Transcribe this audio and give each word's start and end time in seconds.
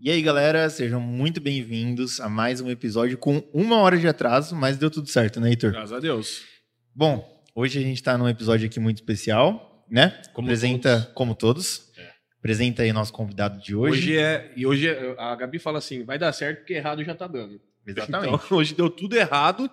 E 0.00 0.10
aí, 0.10 0.20
galera, 0.22 0.68
sejam 0.68 1.00
muito 1.00 1.40
bem-vindos 1.40 2.20
a 2.20 2.28
mais 2.28 2.60
um 2.60 2.70
episódio 2.70 3.16
com 3.16 3.42
uma 3.52 3.76
hora 3.78 3.96
de 3.98 4.06
atraso, 4.06 4.54
mas 4.54 4.76
deu 4.76 4.90
tudo 4.90 5.08
certo, 5.08 5.40
né, 5.40 5.48
Heitor? 5.50 5.72
Graças 5.72 5.92
a 5.92 5.98
Deus. 6.00 6.42
Bom, 6.94 7.42
hoje 7.54 7.78
a 7.78 7.82
gente 7.82 7.96
está 7.96 8.16
num 8.18 8.28
episódio 8.28 8.66
aqui 8.66 8.78
muito 8.78 8.98
especial, 8.98 9.84
né? 9.90 10.20
Como 10.34 10.46
Apresenta, 10.48 11.00
todos. 11.00 11.14
como 11.14 11.34
todos. 11.34 11.92
É. 11.96 12.10
Apresenta 12.38 12.82
aí 12.82 12.92
nosso 12.92 13.12
convidado 13.12 13.58
de 13.60 13.74
hoje. 13.74 13.98
Hoje, 13.98 14.18
é. 14.18 14.52
E 14.54 14.66
hoje 14.66 14.88
é- 14.88 15.14
a 15.18 15.34
Gabi 15.34 15.58
fala 15.58 15.78
assim: 15.78 16.04
vai 16.04 16.18
dar 16.18 16.32
certo 16.32 16.58
porque 16.58 16.74
errado 16.74 17.02
já 17.02 17.14
tá 17.14 17.26
dando. 17.26 17.60
Exatamente. 17.86 18.34
Então, 18.46 18.58
hoje 18.58 18.74
deu 18.74 18.90
tudo 18.90 19.16
errado, 19.16 19.70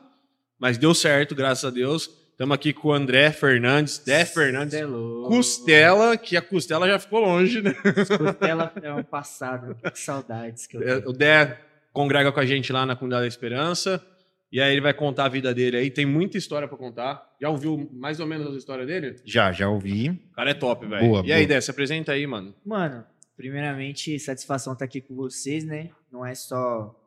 mas 0.57 0.77
deu 0.77 0.93
certo, 0.95 1.35
graças 1.35 1.65
a 1.65 1.69
Deus. 1.69 2.09
Estamos 2.33 2.55
aqui 2.55 2.73
com 2.73 2.87
o 2.89 2.93
André 2.93 3.31
Fernandes, 3.31 3.99
Dé 3.99 4.25
Fernandes. 4.25 4.73
É 4.73 4.85
louco. 4.85 5.29
Costela, 5.29 6.17
que 6.17 6.35
a 6.35 6.41
costela 6.41 6.87
já 6.87 6.97
ficou 6.97 7.19
longe, 7.19 7.61
né? 7.61 7.73
Costela 8.17 8.73
é 8.81 8.91
um 8.91 9.03
passado. 9.03 9.75
Que 9.75 9.99
saudades 9.99 10.65
que 10.65 10.75
eu 10.75 10.81
É, 10.81 10.95
tenho. 10.99 11.09
O 11.09 11.13
Dé 11.13 11.59
congrega 11.93 12.31
com 12.31 12.39
a 12.39 12.45
gente 12.45 12.73
lá 12.73 12.85
na 12.87 12.95
Comunidade 12.95 13.21
da 13.23 13.27
Esperança. 13.27 14.03
E 14.51 14.59
aí 14.59 14.71
ele 14.71 14.81
vai 14.81 14.93
contar 14.95 15.25
a 15.25 15.29
vida 15.29 15.53
dele 15.53 15.77
aí. 15.77 15.91
Tem 15.91 16.05
muita 16.07 16.37
história 16.37 16.67
pra 16.67 16.75
contar. 16.77 17.23
Já 17.39 17.49
ouviu 17.49 17.87
mais 17.93 18.19
ou 18.19 18.25
menos 18.25 18.47
as 18.47 18.55
histórias 18.55 18.87
dele? 18.87 19.15
Já, 19.23 19.51
já 19.51 19.69
ouvi. 19.69 20.09
O 20.09 20.35
cara 20.35 20.49
é 20.49 20.53
top, 20.55 20.87
velho. 20.87 21.07
Boa, 21.07 21.23
E 21.25 21.31
aí. 21.31 21.45
Dé, 21.45 21.61
se 21.61 21.69
apresenta 21.69 22.13
aí, 22.13 22.25
mano. 22.25 22.53
Mano, 22.65 23.05
primeiramente, 23.37 24.17
satisfação 24.19 24.73
estar 24.73 24.85
aqui 24.85 25.01
com 25.01 25.15
vocês, 25.15 25.63
né? 25.63 25.91
Não 26.11 26.25
é 26.25 26.33
só 26.33 26.99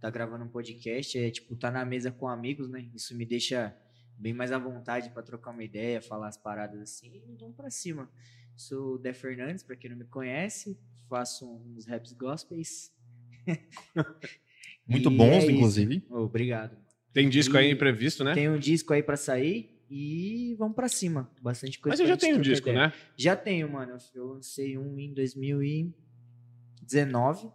tá 0.00 0.08
gravando 0.08 0.44
um 0.44 0.48
podcast, 0.48 1.18
é 1.18 1.30
tipo 1.30 1.54
tá 1.54 1.70
na 1.70 1.84
mesa 1.84 2.10
com 2.10 2.26
amigos, 2.26 2.70
né? 2.70 2.86
Isso 2.94 3.14
me 3.14 3.26
deixa 3.26 3.74
bem 4.20 4.32
mais 4.34 4.52
à 4.52 4.58
vontade 4.58 5.08
pra 5.10 5.22
trocar 5.22 5.50
uma 5.50 5.64
ideia, 5.64 6.00
falar 6.02 6.28
as 6.28 6.36
paradas 6.36 6.80
assim. 6.80 7.10
E 7.26 7.36
vamos 7.38 7.56
pra 7.56 7.70
cima. 7.70 8.10
Sou 8.56 8.94
o 8.94 8.98
Dé 8.98 9.12
Fernandes, 9.14 9.62
pra 9.62 9.74
quem 9.76 9.90
não 9.90 9.96
me 9.96 10.04
conhece, 10.04 10.78
faço 11.08 11.48
uns 11.50 11.86
raps 11.86 12.12
gospels. 12.12 12.92
Muito 14.86 15.10
E 15.10 15.16
bons, 15.16 15.44
é 15.44 15.50
inclusive. 15.52 16.04
Oh, 16.10 16.18
obrigado. 16.24 16.76
Tem 17.12 17.28
disco 17.28 17.56
aí 17.56 17.68
E 17.68 17.72
imprevisto, 17.72 18.22
né? 18.22 18.34
Tem 18.34 18.48
um 18.48 18.56
disco 18.58 18.92
aí 18.92 19.02
pra 19.02 19.16
sair 19.16 19.76
e 19.90 20.54
vamos 20.58 20.76
pra 20.76 20.88
cima. 20.88 21.28
Bastante 21.42 21.78
coisa 21.80 21.94
Mas 21.94 22.00
pra 22.00 22.08
já 22.08 22.16
tem 22.16 22.34
um 22.34 22.40
disco, 22.40 22.68
ideia. 22.68 22.86
né? 22.88 22.92
Já 23.16 23.34
tenho, 23.34 23.68
mano. 23.70 23.96
Eu 24.14 24.26
lancei 24.34 24.76
um 24.78 24.96
em 24.98 25.12
2019. 25.14 27.50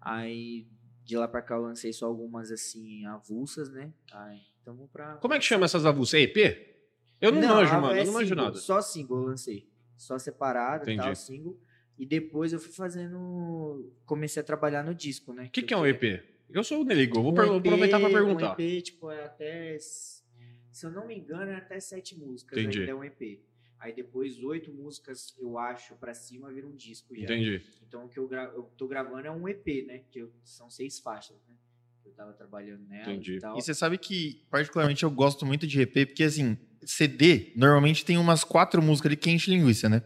Aí 0.00 0.66
de 1.04 1.16
lá 1.16 1.26
pra 1.28 1.40
cá 1.42 1.54
eu 1.54 1.62
lancei 1.62 1.92
só 1.92 2.06
algumas 2.06 2.50
assim 2.50 3.04
avulsas, 3.06 3.70
né? 3.70 3.92
Aí, 4.12 4.40
vamos 4.64 4.90
pra. 4.90 5.16
Como 5.16 5.34
é 5.34 5.38
que 5.38 5.44
chama 5.44 5.64
essas 5.64 5.84
avulsas? 5.86 6.14
É 6.20 6.22
EP? 6.22 6.72
Eu 7.20 7.30
não, 7.32 7.40
manjo, 7.40 7.74
a- 7.74 7.80
mano. 7.80 7.94
é 7.94 8.00
Eu 8.00 8.06
não 8.06 8.12
manjo 8.14 8.28
single, 8.28 8.44
nada. 8.44 8.56
Só 8.58 8.80
single 8.80 9.18
eu 9.18 9.24
lancei. 9.26 9.68
Só 9.96 10.18
separado 10.18 10.82
e 10.88 10.92
Entendi. 10.94 11.06
tal, 11.06 11.14
single. 11.14 11.60
E 11.98 12.04
depois 12.06 12.52
eu 12.52 12.58
fui 12.58 12.72
fazendo. 12.72 13.92
Comecei 14.04 14.40
a 14.40 14.44
trabalhar 14.44 14.82
no 14.82 14.94
disco, 14.94 15.32
né? 15.32 15.44
O 15.44 15.50
que, 15.50 15.62
que 15.62 15.72
é 15.72 15.76
um 15.76 15.86
EP? 15.86 16.20
Eu 16.50 16.64
sou 16.64 16.80
o 16.80 16.84
Neligo, 16.84 17.18
eu 17.18 17.22
vou 17.22 17.32
per- 17.32 17.44
EP, 17.46 17.56
aproveitar 17.66 18.00
pra 18.00 18.10
perguntar. 18.10 18.50
Um 18.50 18.52
EP, 18.62 18.82
tipo, 18.82 19.10
é 19.10 19.24
até. 19.24 19.76
Se 19.78 20.86
eu 20.86 20.90
não 20.90 21.06
me 21.06 21.16
engano, 21.16 21.50
é 21.50 21.56
até 21.56 21.78
sete 21.78 22.18
músicas. 22.18 22.58
Entendi. 22.58 22.80
Ainda 22.80 22.92
é 22.92 22.94
um 22.94 23.04
EP. 23.04 23.40
Aí 23.78 23.92
depois 23.92 24.42
oito 24.42 24.72
músicas, 24.72 25.34
eu 25.38 25.58
acho, 25.58 25.94
pra 25.96 26.14
cima 26.14 26.50
vira 26.52 26.66
um 26.66 26.74
disco 26.74 27.14
já. 27.16 27.24
Entendi. 27.24 27.62
Então 27.86 28.04
o 28.04 28.08
que 28.08 28.18
eu, 28.18 28.26
gra- 28.28 28.50
eu 28.54 28.62
tô 28.76 28.86
gravando 28.86 29.26
é 29.26 29.30
um 29.30 29.48
EP, 29.48 29.84
né? 29.86 30.02
Que 30.10 30.20
eu- 30.20 30.32
são 30.44 30.70
seis 30.70 30.98
faixas, 30.98 31.36
né? 31.48 31.54
Eu 32.04 32.12
tava 32.12 32.32
trabalhando 32.32 32.82
nela 32.88 33.10
Entendi. 33.10 33.36
e 33.36 33.40
tal. 33.40 33.56
E 33.58 33.62
você 33.62 33.74
sabe 33.74 33.98
que, 33.98 34.42
particularmente, 34.50 35.02
eu 35.02 35.10
gosto 35.10 35.46
muito 35.46 35.66
de 35.66 35.80
EP, 35.80 36.06
porque, 36.06 36.24
assim, 36.24 36.56
CD, 36.84 37.52
normalmente 37.56 38.04
tem 38.04 38.18
umas 38.18 38.44
quatro 38.44 38.82
músicas 38.82 39.10
ali 39.10 39.16
que 39.16 39.30
enche 39.30 39.50
linguiça, 39.50 39.88
né? 39.88 40.02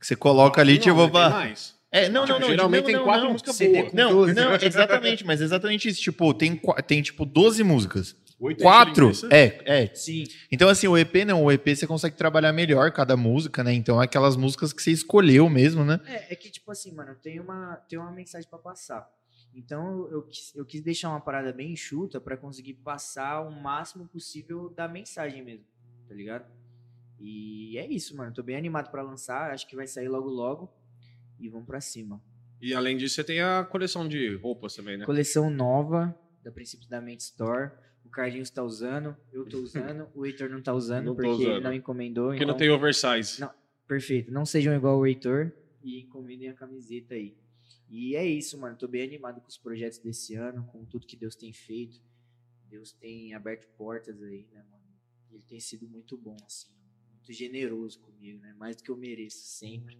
Que 0.00 0.06
você 0.06 0.16
coloca 0.16 0.60
ali, 0.60 0.74
Não, 0.74 0.80
tipo, 0.80 1.10
pá. 1.10 1.30
mais. 1.30 1.74
É, 1.90 2.08
não, 2.08 2.22
Tipo, 2.22 2.32
não, 2.34 2.40
não. 2.40 2.48
geralmente 2.48 2.80
não, 2.80 2.86
tem 2.86 2.96
não, 2.96 3.04
quatro 3.04 3.24
não. 3.24 3.32
músicas 3.32 3.56
CD 3.56 3.82
boas. 3.82 3.92
Não, 3.92 4.10
12. 4.12 4.34
não, 4.34 4.54
exatamente, 4.56 5.24
mas 5.24 5.40
exatamente 5.40 5.88
isso. 5.88 6.02
Tipo, 6.02 6.34
tem, 6.34 6.60
tem 6.86 7.00
tipo 7.02 7.24
12 7.24 7.62
músicas. 7.62 8.16
Oito 8.40 8.62
Quatro? 8.62 9.12
É, 9.30 9.60
é. 9.64 9.94
Sim. 9.94 10.24
Então, 10.50 10.68
assim, 10.68 10.88
o 10.88 10.98
EP 10.98 11.24
não, 11.24 11.44
o 11.44 11.52
EP 11.52 11.68
você 11.68 11.86
consegue 11.86 12.16
trabalhar 12.16 12.52
melhor 12.52 12.90
cada 12.90 13.16
música, 13.16 13.62
né? 13.62 13.72
Então, 13.72 14.02
é 14.02 14.04
aquelas 14.06 14.36
músicas 14.36 14.72
que 14.72 14.82
você 14.82 14.90
escolheu 14.90 15.48
mesmo, 15.48 15.84
né? 15.84 16.00
É, 16.04 16.32
é 16.32 16.36
que, 16.36 16.50
tipo 16.50 16.70
assim, 16.72 16.92
mano, 16.92 17.14
tem 17.22 17.38
uma, 17.38 17.76
tem 17.88 17.96
uma 17.98 18.10
mensagem 18.10 18.48
pra 18.50 18.58
passar. 18.58 19.08
Então 19.54 20.08
eu 20.10 20.22
quis, 20.22 20.54
eu 20.54 20.64
quis 20.64 20.80
deixar 20.80 21.10
uma 21.10 21.20
parada 21.20 21.52
bem 21.52 21.72
enxuta 21.72 22.20
pra 22.20 22.36
conseguir 22.36 22.74
passar 22.74 23.40
o 23.40 23.50
máximo 23.50 24.06
possível 24.08 24.70
da 24.70 24.88
mensagem 24.88 25.42
mesmo, 25.42 25.66
tá 26.08 26.14
ligado? 26.14 26.50
E 27.20 27.78
é 27.78 27.86
isso, 27.86 28.16
mano. 28.16 28.32
Tô 28.32 28.42
bem 28.42 28.56
animado 28.56 28.90
pra 28.90 29.02
lançar. 29.02 29.50
Acho 29.50 29.66
que 29.66 29.76
vai 29.76 29.86
sair 29.86 30.08
logo 30.08 30.28
logo. 30.28 30.70
E 31.38 31.48
vamos 31.48 31.66
pra 31.66 31.80
cima. 31.80 32.22
E 32.60 32.74
além 32.74 32.96
disso, 32.96 33.14
você 33.14 33.24
tem 33.24 33.40
a 33.40 33.64
coleção 33.64 34.06
de 34.06 34.36
roupas 34.36 34.74
também, 34.74 34.96
né? 34.96 35.04
Coleção 35.04 35.50
nova 35.50 36.14
da 36.42 36.50
Princípios 36.50 36.88
da 36.88 37.00
Mente 37.00 37.20
Store. 37.20 37.70
O 38.04 38.10
Carlinhos 38.10 38.50
tá 38.50 38.62
usando, 38.62 39.16
eu 39.32 39.44
tô 39.46 39.58
usando, 39.58 40.08
o 40.14 40.24
Heitor 40.24 40.48
não 40.48 40.62
tá 40.62 40.72
usando 40.72 41.06
Não 41.06 41.14
porque 41.14 41.28
ele 41.30 41.50
usando. 41.50 41.62
não 41.64 41.72
encomendou. 41.72 42.26
Porque 42.28 42.44
então, 42.44 42.52
não 42.52 42.58
tem 42.58 42.70
oversize. 42.70 43.40
Não. 43.40 43.50
Perfeito. 43.88 44.30
Não 44.30 44.46
sejam 44.46 44.74
igual 44.74 44.98
o 44.98 45.06
Heitor 45.06 45.52
e 45.82 46.00
encomendem 46.02 46.48
a 46.48 46.54
camiseta 46.54 47.14
aí. 47.14 47.36
E 47.96 48.16
é 48.16 48.26
isso, 48.26 48.58
mano. 48.58 48.76
Tô 48.76 48.88
bem 48.88 49.02
animado 49.04 49.40
com 49.40 49.48
os 49.48 49.56
projetos 49.56 49.98
desse 49.98 50.34
ano, 50.34 50.64
com 50.66 50.84
tudo 50.84 51.06
que 51.06 51.16
Deus 51.16 51.36
tem 51.36 51.52
feito. 51.52 52.02
Deus 52.68 52.92
tem 52.92 53.34
aberto 53.34 53.68
portas 53.76 54.20
aí, 54.22 54.46
né, 54.52 54.64
mano? 54.70 54.84
Ele 55.30 55.42
tem 55.48 55.60
sido 55.60 55.88
muito 55.88 56.16
bom, 56.16 56.36
assim. 56.44 56.68
Muito 57.12 57.32
generoso 57.32 58.00
comigo, 58.00 58.40
né? 58.40 58.52
Mais 58.54 58.76
do 58.76 58.82
que 58.82 58.90
eu 58.90 58.96
mereço 58.96 59.44
sempre. 59.44 59.96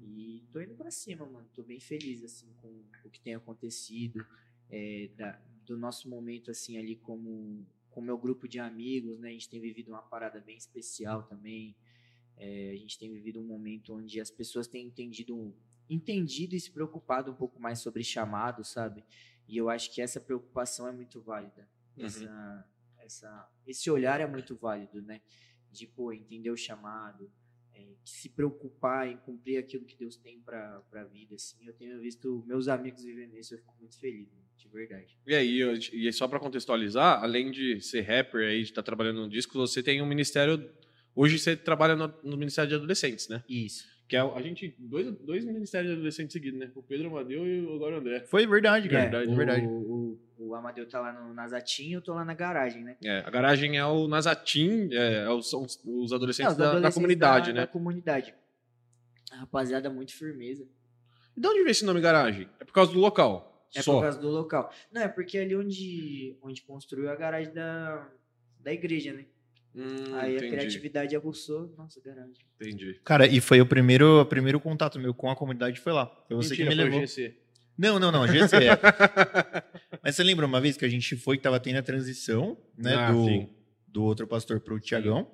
E 0.00 0.44
tô 0.50 0.60
indo 0.60 0.74
pra 0.74 0.90
cima, 0.90 1.26
mano. 1.26 1.48
Tô 1.54 1.62
bem 1.62 1.80
feliz, 1.80 2.24
assim, 2.24 2.48
com 2.62 2.68
o 3.04 3.10
que 3.10 3.20
tem 3.20 3.34
acontecido. 3.34 4.24
é, 4.68 5.08
da- 5.16 5.40
do 5.64 5.76
nosso 5.78 6.08
momento, 6.08 6.50
assim, 6.50 6.76
ali 6.76 6.96
como 6.96 7.64
com 7.90 8.00
meu 8.00 8.18
grupo 8.18 8.48
de 8.48 8.58
amigos, 8.58 9.18
né? 9.20 9.28
A 9.28 9.32
gente 9.32 9.48
tem 9.48 9.60
vivido 9.60 9.90
uma 9.90 10.02
parada 10.02 10.40
bem 10.40 10.56
especial 10.56 11.22
também. 11.22 11.76
É, 12.36 12.70
a 12.72 12.76
gente 12.76 12.98
tem 12.98 13.10
vivido 13.12 13.40
um 13.40 13.44
momento 13.46 13.94
onde 13.94 14.20
as 14.20 14.30
pessoas 14.30 14.66
têm 14.66 14.86
entendido, 14.86 15.54
entendido 15.88 16.54
e 16.54 16.60
se 16.60 16.70
preocupado 16.70 17.30
um 17.30 17.34
pouco 17.34 17.60
mais 17.60 17.78
sobre 17.80 18.02
chamado, 18.02 18.64
sabe? 18.64 19.04
E 19.48 19.56
eu 19.56 19.68
acho 19.68 19.92
que 19.94 20.00
essa 20.00 20.20
preocupação 20.20 20.88
é 20.88 20.92
muito 20.92 21.20
válida. 21.20 21.68
Uhum. 21.96 22.04
Essa, 22.04 22.68
essa, 22.98 23.48
esse 23.66 23.90
olhar 23.90 24.20
é 24.20 24.26
muito 24.26 24.56
válido, 24.56 25.00
né? 25.00 25.20
De, 25.70 25.86
pô, 25.86 26.12
entender 26.12 26.50
o 26.50 26.56
chamado, 26.56 27.30
é, 27.74 27.86
se 28.04 28.28
preocupar 28.28 29.08
em 29.08 29.16
cumprir 29.18 29.58
aquilo 29.58 29.84
que 29.84 29.96
Deus 29.96 30.16
tem 30.16 30.40
pra, 30.40 30.80
pra 30.90 31.04
vida, 31.04 31.34
assim. 31.36 31.64
Eu 31.66 31.72
tenho 31.74 32.00
visto 32.00 32.42
meus 32.46 32.66
amigos 32.68 33.04
vivendo 33.04 33.36
isso, 33.36 33.54
eu 33.54 33.58
fico 33.58 33.74
muito 33.78 33.98
feliz, 33.98 34.28
de 34.56 34.68
verdade. 34.68 35.16
E 35.26 35.34
aí, 35.34 35.58
eu- 35.58 35.74
e 35.74 36.12
só 36.12 36.26
pra 36.26 36.40
contextualizar, 36.40 37.22
além 37.22 37.50
de 37.50 37.80
ser 37.80 38.00
rapper 38.00 38.48
aí, 38.48 38.62
de 38.62 38.70
estar 38.70 38.82
trabalhando 38.82 39.20
no 39.20 39.28
disco, 39.28 39.52
você 39.58 39.82
tem 39.82 40.00
um 40.02 40.06
ministério. 40.06 40.68
Hoje 41.14 41.38
você 41.38 41.56
trabalha 41.56 41.94
no, 41.96 42.08
no 42.22 42.36
Ministério 42.36 42.68
de 42.68 42.74
Adolescentes, 42.74 43.28
né? 43.28 43.42
Isso. 43.48 43.86
Que 44.08 44.16
é 44.16 44.20
a 44.20 44.40
gente. 44.40 44.74
Dois, 44.78 45.10
dois 45.18 45.44
ministérios 45.44 45.90
de 45.90 45.96
adolescentes 45.96 46.32
seguidos, 46.32 46.58
né? 46.60 46.70
O 46.76 46.82
Pedro 46.82 47.08
Amadeu 47.08 47.44
e 47.46 47.66
o 47.66 47.74
agora 47.74 47.96
o 47.96 47.98
André. 47.98 48.20
Foi 48.26 48.46
verdade, 48.46 48.88
cara. 48.88 49.02
Verdade, 49.02 49.28
o, 49.32 49.34
verdade. 49.34 49.66
O, 49.66 50.18
o 50.38 50.54
Amadeu 50.54 50.88
tá 50.88 51.00
lá 51.00 51.12
no 51.12 51.34
Nazatinho, 51.34 51.96
eu 51.98 52.02
tô 52.02 52.14
lá 52.14 52.24
na 52.24 52.32
garagem, 52.34 52.84
né? 52.84 52.96
É, 53.02 53.18
a 53.26 53.30
garagem 53.30 53.76
é 53.76 53.84
o 53.84 54.06
Nazatim, 54.06 54.88
é, 54.92 55.24
é 55.24 55.30
os- 55.30 55.50
são 55.50 55.62
os, 55.64 55.80
os 55.84 56.12
adolescentes 56.12 56.50
É, 56.50 56.52
os 56.52 56.56
da, 56.56 56.64
da 56.64 56.70
adolescentes 56.70 56.94
comunidade, 56.94 57.46
da- 57.48 57.52
né? 57.54 57.60
Da 57.62 57.66
comunidade. 57.66 58.34
A 59.32 59.36
rapaziada 59.38 59.90
muito 59.90 60.14
firmeza. 60.14 60.64
E 61.36 61.40
de 61.40 61.46
onde 61.48 61.58
veio 61.58 61.70
esse 61.70 61.84
nome 61.84 62.00
garagem? 62.00 62.48
É 62.60 62.64
por 62.64 62.72
causa 62.72 62.92
do 62.92 62.98
local. 63.00 63.66
É 63.74 63.82
só. 63.82 63.94
por 63.94 64.02
causa 64.02 64.18
do 64.20 64.28
local. 64.30 64.72
Não, 64.92 65.02
é 65.02 65.08
porque 65.08 65.36
ali 65.36 65.56
onde, 65.56 66.36
onde 66.40 66.62
construiu 66.62 67.10
a 67.10 67.16
garagem 67.16 67.52
da, 67.52 68.08
da 68.60 68.72
igreja, 68.72 69.12
né? 69.12 69.26
Hum, 69.76 70.14
Aí 70.14 70.36
entendi, 70.36 70.46
a 70.46 70.50
criatividade 70.56 71.16
aguçou. 71.16 71.74
Nossa, 71.76 72.00
garagem. 72.00 72.32
entendi. 72.58 72.98
Cara, 73.04 73.26
e 73.26 73.40
foi 73.40 73.60
o 73.60 73.66
primeiro, 73.66 74.22
o 74.22 74.24
primeiro 74.26 74.58
contato 74.58 74.98
meu 74.98 75.12
com 75.12 75.30
a 75.30 75.36
comunidade 75.36 75.78
foi 75.80 75.92
lá. 75.92 76.06
Foi 76.26 76.36
você 76.36 76.50
Mentira, 76.50 76.70
que 76.70 76.74
me 76.76 76.80
foi 76.82 76.84
o 76.84 76.86
levou. 76.92 77.00
GC. 77.06 77.36
Não, 77.78 77.98
não, 77.98 78.10
não, 78.10 78.26
GC 78.26 78.56
é. 78.56 78.70
Mas 80.02 80.16
você 80.16 80.22
lembra 80.24 80.46
uma 80.46 80.60
vez 80.62 80.78
que 80.78 80.84
a 80.84 80.88
gente 80.88 81.14
foi 81.16 81.36
que 81.36 81.42
tava 81.42 81.60
tendo 81.60 81.76
a 81.76 81.82
transição, 81.82 82.56
né, 82.76 82.94
Ah, 82.94 83.12
do, 83.12 83.24
sim. 83.26 83.50
do 83.86 84.02
outro 84.02 84.26
pastor 84.26 84.60
pro 84.60 84.80
Tiagão? 84.80 85.30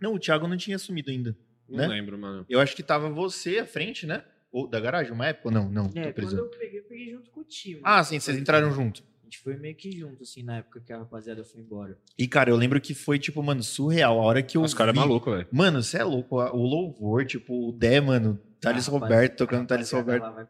Não, 0.00 0.14
o 0.14 0.18
Thiago 0.20 0.46
não 0.46 0.56
tinha 0.56 0.76
assumido 0.76 1.10
ainda. 1.10 1.36
Não 1.68 1.78
Né? 1.78 1.86
lembro, 1.88 2.16
mano. 2.16 2.46
Eu 2.48 2.60
acho 2.60 2.76
que 2.76 2.82
tava 2.82 3.10
você 3.10 3.58
à 3.58 3.66
frente, 3.66 4.06
né? 4.06 4.22
Ou 4.52 4.68
da 4.68 4.78
garagem, 4.78 5.12
uma 5.12 5.26
época? 5.26 5.48
ou 5.48 5.52
Não, 5.54 5.68
não, 5.68 5.90
É, 5.96 6.12
quando 6.12 6.38
eu 6.38 6.48
peguei, 6.50 6.78
eu 6.78 6.84
peguei 6.84 7.10
junto 7.10 7.30
com 7.32 7.40
o 7.40 7.44
time. 7.44 7.80
Ah, 7.82 8.04
sim, 8.04 8.20
vocês 8.20 8.38
entraram 8.38 8.70
junto. 8.70 9.02
A 9.26 9.28
gente 9.28 9.38
foi 9.40 9.56
meio 9.56 9.74
que 9.74 9.90
junto, 9.90 10.22
assim, 10.22 10.40
na 10.44 10.58
época 10.58 10.80
que 10.80 10.92
a 10.92 10.98
rapaziada 10.98 11.42
foi 11.42 11.60
embora. 11.60 11.98
E, 12.16 12.28
cara, 12.28 12.48
eu 12.48 12.54
lembro 12.54 12.80
que 12.80 12.94
foi, 12.94 13.18
tipo, 13.18 13.42
mano, 13.42 13.60
surreal. 13.60 14.20
A 14.20 14.22
hora 14.22 14.40
que 14.40 14.56
eu 14.56 14.62
Os 14.62 14.72
caras 14.72 14.94
é 14.94 14.96
maluco, 14.96 15.32
velho. 15.32 15.48
Mano, 15.50 15.82
você 15.82 15.98
é 15.98 16.04
louco. 16.04 16.36
O 16.40 16.62
louvor, 16.64 17.24
tipo, 17.26 17.70
o 17.70 17.72
Dé, 17.72 18.00
mano, 18.00 18.38
Thales 18.60 18.88
A 18.88 18.92
rapaz- 18.92 19.10
Roberto, 19.12 19.36
tocando 19.36 19.62
a 19.64 19.66
Thales 19.66 19.90
Roberto. 19.90 20.22
lá. 20.22 20.46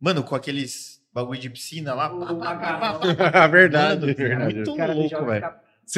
Mano, 0.00 0.24
com 0.24 0.34
aqueles 0.34 1.00
bagulho 1.14 1.38
de 1.38 1.48
piscina 1.48 1.94
lá. 1.94 2.12
O 2.12 2.18
pá, 2.18 2.34
pá, 2.34 2.34
pá, 2.34 2.54
pá, 2.56 2.92
macarrão. 3.06 3.32
pá. 3.32 3.46
verdade, 3.46 4.00
Mano, 4.00 4.14
verdade. 4.16 4.54
muito 4.56 4.70
louco, 4.76 5.24
velho. 5.26 5.46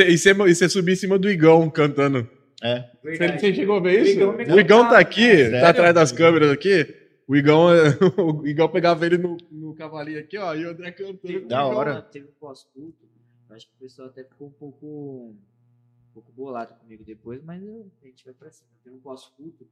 E 0.06 0.18
você 0.18 0.54
cê 0.54 0.68
subir 0.68 0.92
em 0.92 0.96
cima 0.96 1.18
do 1.18 1.30
Igão 1.30 1.70
cantando. 1.70 2.28
É. 2.62 2.84
Verdade. 3.02 3.40
Você 3.40 3.54
chegou 3.54 3.78
a 3.78 3.80
ver 3.80 4.02
isso? 4.02 4.18
O 4.30 4.38
Igão 4.42 4.54
O 4.56 4.60
Igão 4.60 4.88
tá 4.90 4.98
aqui, 4.98 5.26
cara. 5.26 5.38
tá 5.44 5.50
Sério? 5.52 5.68
atrás 5.68 5.94
das 5.94 6.12
câmeras 6.12 6.50
aqui. 6.50 6.99
O 7.30 7.36
Igão, 7.36 7.66
o 8.42 8.44
Igão 8.44 8.68
pegava 8.68 9.06
ele 9.06 9.16
no, 9.16 9.36
no 9.52 9.72
cavalinho 9.74 10.18
aqui, 10.18 10.36
ó, 10.36 10.52
e 10.52 10.66
o 10.66 10.70
André 10.70 10.90
cantando. 10.90 11.46
Da 11.46 11.64
hora. 11.64 12.02
Teve 12.02 12.26
um 12.26 12.32
pós-culto. 12.32 13.08
Eu 13.48 13.54
acho 13.54 13.68
que 13.68 13.74
o 13.76 13.78
pessoal 13.78 14.08
até 14.08 14.24
ficou 14.24 14.48
um 14.48 14.52
pouco, 14.52 14.86
um 14.86 16.12
pouco 16.12 16.32
bolado 16.32 16.74
comigo 16.74 17.04
depois, 17.04 17.40
mas 17.44 17.62
eu- 17.62 17.88
a 18.02 18.06
gente 18.06 18.24
vai 18.24 18.34
pra 18.34 18.50
cima. 18.50 18.68
Teve 18.82 18.96
um 18.96 18.98
pós-culto 18.98 19.64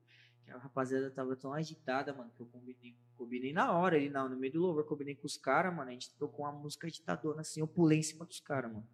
que 0.44 0.50
a 0.52 0.56
rapaziada 0.56 1.10
tava 1.10 1.34
tão 1.34 1.52
agitada, 1.52 2.14
mano, 2.14 2.30
que 2.36 2.40
eu 2.40 2.46
combinei, 2.46 2.94
combinei 3.16 3.52
na 3.52 3.72
hora 3.76 3.96
ali, 3.96 4.08
na- 4.08 4.28
no 4.28 4.36
meio 4.36 4.52
do 4.52 4.60
louvor, 4.60 4.84
combinei 4.84 5.16
com 5.16 5.26
os 5.26 5.36
caras, 5.36 5.74
mano. 5.74 5.90
A 5.90 5.92
gente 5.92 6.14
tocou 6.14 6.44
uma 6.44 6.52
música 6.52 6.86
agitadona 6.86 7.40
assim, 7.40 7.58
eu 7.58 7.66
pulei 7.66 7.98
em 7.98 8.02
cima 8.02 8.24
dos 8.24 8.38
caras, 8.38 8.70
mano. 8.70 8.86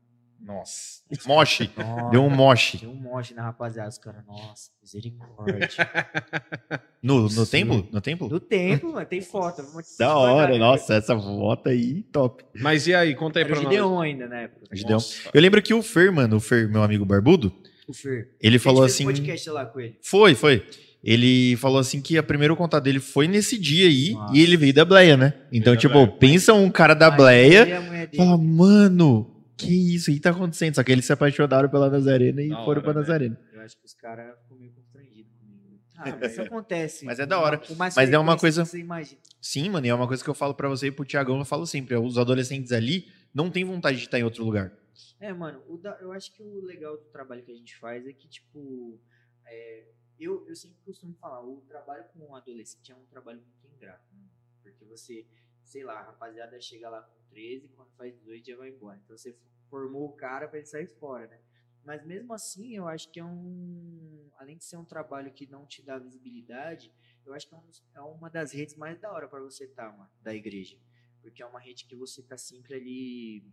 Nossa. 0.45 1.03
Moche. 1.27 1.71
Nossa, 1.77 2.11
Deu 2.11 2.23
um 2.23 2.31
moche. 2.31 2.79
Tinha 2.79 2.91
um 2.91 2.95
monte 2.95 3.33
na 3.35 3.43
rapaziada, 3.45 3.89
os 3.89 3.99
caras, 3.99 4.25
nossa, 4.27 4.71
misericórdia. 4.83 5.69
No, 7.03 7.23
no 7.25 7.29
Sim. 7.29 7.45
templo? 7.51 7.89
No 7.93 8.01
templo? 8.01 8.29
Do 8.31 8.41
tempo, 8.41 8.91
mano, 8.93 9.05
tem 9.05 9.21
foto. 9.21 9.63
Da 9.99 10.17
hora, 10.17 10.53
né? 10.55 10.59
nossa, 10.59 10.95
essa 10.95 11.15
foto 11.19 11.69
aí, 11.69 12.03
top. 12.05 12.43
Mas 12.59 12.87
e 12.87 12.95
aí, 12.95 13.15
conta 13.15 13.39
aí 13.39 13.45
Era 13.45 13.53
o 13.53 13.57
pra 13.57 13.63
nós. 13.65 13.73
Gideon 13.75 14.01
ainda 14.01 14.27
na 14.27 14.41
época. 14.41 14.67
Gideon. 14.75 14.95
Nossa. 14.95 15.29
Eu 15.35 15.41
lembro 15.43 15.61
que 15.61 15.75
o 15.75 15.83
Fer, 15.83 16.11
mano, 16.11 16.37
o 16.37 16.41
Fer, 16.41 16.67
meu 16.67 16.83
amigo 16.83 17.05
barbudo, 17.05 17.53
O 17.87 17.93
Fer. 17.93 18.31
ele 18.41 18.59
falou 18.59 18.83
assim. 18.85 19.05
um 19.05 19.09
podcast 19.09 19.51
lá 19.51 19.67
com 19.67 19.81
ele. 19.81 19.99
Foi, 20.01 20.35
foi. 20.35 20.67
Ele 21.07 21.55
falou 21.57 21.79
assim 21.79 22.01
que 22.01 22.17
a 22.17 22.23
primeiro 22.23 22.57
contato 22.57 22.83
dele 22.85 22.99
foi 23.01 23.29
nesse 23.29 23.59
dia 23.59 23.87
aí 23.87 24.13
Nossa. 24.13 24.35
e 24.35 24.41
ele 24.41 24.57
veio 24.57 24.73
da 24.73 24.87
Bleia, 24.87 25.19
né? 25.19 25.35
Então, 25.53 25.77
tipo, 25.77 25.93
Bleia. 25.93 26.19
pensa 26.19 26.55
um 26.55 26.71
cara 26.71 26.95
da 26.95 27.11
Bleia, 27.11 27.61
ele 27.63 27.71
e 27.71 27.75
a 27.75 27.81
mulher 27.83 28.07
dele. 28.07 28.17
fala, 28.17 28.39
mano, 28.39 29.31
que 29.57 29.95
isso 29.95 30.11
aí 30.11 30.21
tá 30.21 30.31
acontecendo? 30.31 30.75
Só 30.75 30.83
que 30.85 30.93
eles 30.93 31.05
se 31.05 31.13
apaixonaram 31.13 31.69
pela 31.69 31.89
Nazarena 31.91 32.43
e 32.43 32.49
Da 32.51 32.57
foram 32.65 32.69
hora, 32.69 32.83
pra 32.83 32.95
né? 32.95 33.01
Nazarena. 33.01 33.41
Eu 33.53 33.61
acho 33.61 33.77
que 33.79 33.85
os 33.87 33.95
caras 33.95 34.37
ficam 34.43 34.57
meio 34.59 34.73
constrangidos 34.73 35.33
comigo. 35.39 35.81
Ah, 35.97 36.17
mas 36.21 36.33
isso 36.33 36.43
acontece. 36.43 37.05
Mas 37.05 37.19
é 37.21 37.27
da 37.27 37.39
hora. 37.39 37.61
O 37.71 37.75
mais 37.77 37.95
Mas 37.95 38.11
é 38.13 38.19
uma 38.19 38.37
coisa- 38.37 38.63
que 38.65 38.69
Você 38.69 38.79
imagina. 38.81 39.21
Sim, 39.41 39.69
mano, 39.71 39.87
e 39.87 39.91
é 39.91 39.95
uma 39.95 40.09
coisa 40.09 40.23
que 40.25 40.31
eu 40.31 40.35
falo 40.35 40.55
pra 40.55 40.69
você 40.69 40.89
e 40.89 40.91
pro 40.93 41.05
Tiagão, 41.05 41.39
eu 41.39 41.45
falo 41.45 41.67
sempre, 41.67 41.97
os 41.97 42.19
adolescentes 42.19 42.73
ali 42.73 43.09
não 43.33 43.51
têm 43.51 43.65
vontade 43.65 43.99
de 43.99 44.05
estar 44.05 44.19
em 44.19 44.25
outro 44.25 44.45
lugar. 44.45 44.73
É, 45.21 45.33
mano, 45.33 45.63
o 45.69 45.77
da- 45.79 45.99
eu 46.01 46.13
acho 46.13 46.33
que 46.35 46.43
o 46.43 46.61
legal 46.65 46.97
do 46.97 47.05
trabalho 47.07 47.43
que 47.43 47.53
a 47.53 47.55
gente 47.55 47.77
faz 47.77 48.07
é 48.07 48.13
que, 48.13 48.27
tipo, 48.29 48.99
é, 49.47 49.85
eu, 50.19 50.45
eu 50.49 50.57
sempre 50.57 50.79
costumo 50.85 51.15
falar, 51.21 51.43
o 51.45 51.63
trabalho 51.69 52.05
com 52.13 52.21
um 52.27 52.35
adolescente 52.35 52.91
é 52.91 52.95
um 52.95 53.05
trabalho 53.11 53.39
muito 53.41 53.77
ingrato, 53.77 54.05
né? 54.15 54.25
Porque 54.63 54.85
você, 54.85 55.27
sei 55.65 55.85
lá, 55.85 55.99
a 55.99 56.03
rapaziada 56.03 56.61
chega 56.61 56.89
lá 56.89 57.03
com 57.03 57.29
13, 57.31 57.69
quando 57.69 57.91
faz 57.97 58.15
18 58.15 58.47
já 58.47 58.57
vai 58.57 58.69
embora. 58.69 59.01
Então 59.05 59.17
você 59.17 59.37
formou 59.69 60.07
o 60.07 60.13
cara 60.13 60.49
pra 60.49 60.59
ele 60.59 60.67
sair 60.67 60.87
fora, 60.87 61.27
né? 61.27 61.41
Mas 61.85 62.05
mesmo 62.07 62.33
assim, 62.33 62.75
eu 62.75 62.89
acho 62.89 63.11
que 63.11 63.21
é 63.21 63.25
um. 63.25 64.31
Além 64.37 64.57
de 64.57 64.65
ser 64.65 64.77
um 64.77 64.85
trabalho 64.85 65.33
que 65.33 65.47
não 65.47 65.67
te 65.67 65.83
dá 65.83 65.99
visibilidade, 65.99 66.93
eu 67.27 67.35
acho 67.35 67.47
que 67.47 67.55
é, 67.55 67.59
um 67.59 67.71
é 67.95 68.01
uma 68.01 68.31
das 68.31 68.53
redes 68.53 68.75
mais 68.77 68.99
da 68.99 69.13
hora 69.13 69.29
pra 69.29 69.41
você 69.41 69.65
estar, 69.65 69.95
mano, 69.97 70.11
da 70.23 70.35
igreja. 70.35 70.79
Porque 71.21 71.43
é 71.43 71.47
uma 71.47 71.61
rede 71.61 71.85
que 71.87 71.95
você 71.95 72.23
tá 72.23 72.37
sempre 72.39 72.75
ali 72.75 73.45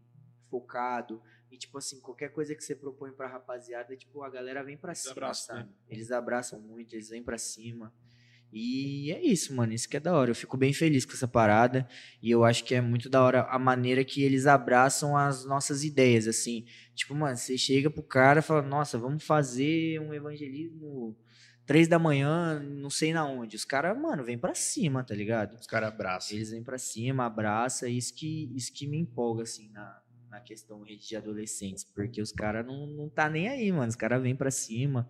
focado. 0.50 1.22
E, 1.50 1.57
tipo 1.57 1.78
assim, 1.78 2.00
qualquer 2.00 2.30
coisa 2.31 2.56
que 2.56 2.64
você 2.64 2.74
propõe 2.75 3.12
pra 3.12 3.28
rapaziada, 3.28 3.96
tipo, 3.98 4.22
a 4.24 4.30
galera 4.30 4.64
vem 4.64 4.78
pra 4.78 4.96
cima, 4.96 5.12
abraçam, 5.12 5.56
né? 5.56 5.69
Eles 5.90 6.12
abraçam 6.12 6.60
muito, 6.62 6.94
eles 6.94 7.10
vêm 7.10 7.24
pra 7.24 7.38
cima. 7.38 7.94
E 8.51 9.12
é 9.12 9.24
isso, 9.24 9.56
mano. 9.56 9.74
Isso 9.74 9.88
que 9.88 9.98
é 9.98 10.00
da 10.00 10.13
hora. 10.13 10.31
Eu 10.31 10.36
fico 10.36 10.57
bem 10.57 10.74
feliz 10.74 11.06
com 11.06 11.13
essa 11.13 11.27
parada. 11.27 11.88
E 12.21 12.30
eu 12.30 12.44
acho 12.44 12.63
que 12.63 12.75
é 12.75 12.81
muito 12.81 13.09
da 13.09 13.21
hora 13.21 13.44
a 13.44 13.57
maneira 13.57 14.03
que 14.03 14.21
eles 14.24 14.45
abraçam 14.45 15.15
as 15.15 15.45
nossas 15.45 15.83
ideias, 15.83 16.27
assim. 16.27 16.65
Tipo, 16.94 17.15
mano, 17.15 17.38
você 17.38 17.57
chega 17.57 17.89
pro 17.89 18.03
cara 18.03 18.39
e 18.39 18.44
fala, 18.44 18.62
nossa, 18.62 18.98
vamos 18.98 19.24
fazer 19.24 20.00
um 20.01 20.13
evangelismo 20.13 21.15
três 21.65 21.88
da 21.88 21.98
manhã, 21.98 22.59
não 22.59 22.89
sei 22.89 23.13
na 23.13 23.25
onde. 23.25 23.56
Os 23.56 23.63
caras, 23.63 23.98
mano, 23.98 24.24
vem 24.24 24.38
pra 24.38 24.54
cima, 24.54 25.04
tá 25.04 25.15
ligado? 25.15 25.56
Os 25.56 25.68
caras 25.68 25.89
abraçam. 25.89 26.36
Eles 26.36 26.51
vêm 26.51 26.63
pra 26.63 26.77
cima, 26.77 27.25
abraça, 27.25 27.88
isso 27.88 28.13
que, 28.13 28.51
isso 28.54 28.74
que 28.74 28.86
me 28.86 28.97
empolga, 28.97 29.44
assim, 29.44 29.69
na, 29.69 30.01
na 30.30 30.42
questão 30.42 30.81
rede 30.81 31.07
de 31.07 31.15
adolescentes, 31.15 31.86
porque 31.86 32.21
os 32.21 32.31
caras 32.31 32.65
não, 32.65 32.88
não 32.88 33.09
tá 33.09 33.30
nem 33.30 33.47
aí, 33.47 33.71
mano, 33.71 33.88
os 33.88 33.95
caras 33.95 34.21
vêm 34.21 34.36
pra 34.36 34.51
cima 34.51 35.09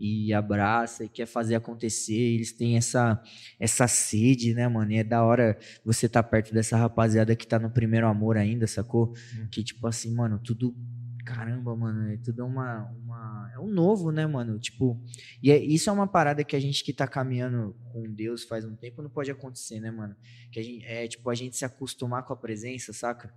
e 0.00 0.32
abraça 0.32 1.04
e 1.04 1.08
quer 1.08 1.26
fazer 1.26 1.54
acontecer, 1.54 2.14
eles 2.14 2.52
têm 2.52 2.78
essa, 2.78 3.22
essa 3.58 3.86
sede, 3.86 4.54
né, 4.54 4.66
mano, 4.66 4.90
e 4.90 4.96
é 4.96 5.04
da 5.04 5.22
hora 5.22 5.58
você 5.84 6.08
tá 6.08 6.22
perto 6.22 6.54
dessa 6.54 6.76
rapaziada 6.76 7.36
que 7.36 7.46
tá 7.46 7.58
no 7.58 7.70
primeiro 7.70 8.06
amor 8.06 8.38
ainda, 8.38 8.66
sacou? 8.66 9.12
Que, 9.50 9.62
tipo 9.62 9.86
assim, 9.86 10.14
mano, 10.14 10.38
tudo... 10.38 10.74
Caramba, 11.22 11.76
mano, 11.76 12.10
é 12.10 12.16
tudo 12.16 12.44
uma, 12.44 12.90
uma. 13.04 13.50
É 13.54 13.58
um 13.60 13.68
novo, 13.68 14.10
né, 14.10 14.26
mano? 14.26 14.58
Tipo. 14.58 14.98
E 15.40 15.52
é, 15.52 15.58
isso 15.62 15.88
é 15.88 15.92
uma 15.92 16.06
parada 16.06 16.42
que 16.42 16.56
a 16.56 16.58
gente 16.58 16.82
que 16.82 16.94
tá 16.94 17.06
caminhando 17.06 17.76
com 17.92 18.10
Deus 18.10 18.42
faz 18.42 18.64
um 18.64 18.74
tempo 18.74 19.02
não 19.02 19.10
pode 19.10 19.30
acontecer, 19.30 19.78
né, 19.78 19.90
mano? 19.90 20.16
Que 20.50 20.58
a 20.58 20.62
gente, 20.62 20.84
é 20.84 21.06
tipo 21.06 21.28
a 21.30 21.34
gente 21.34 21.56
se 21.56 21.64
acostumar 21.64 22.24
com 22.24 22.32
a 22.32 22.36
presença, 22.36 22.92
saca? 22.92 23.32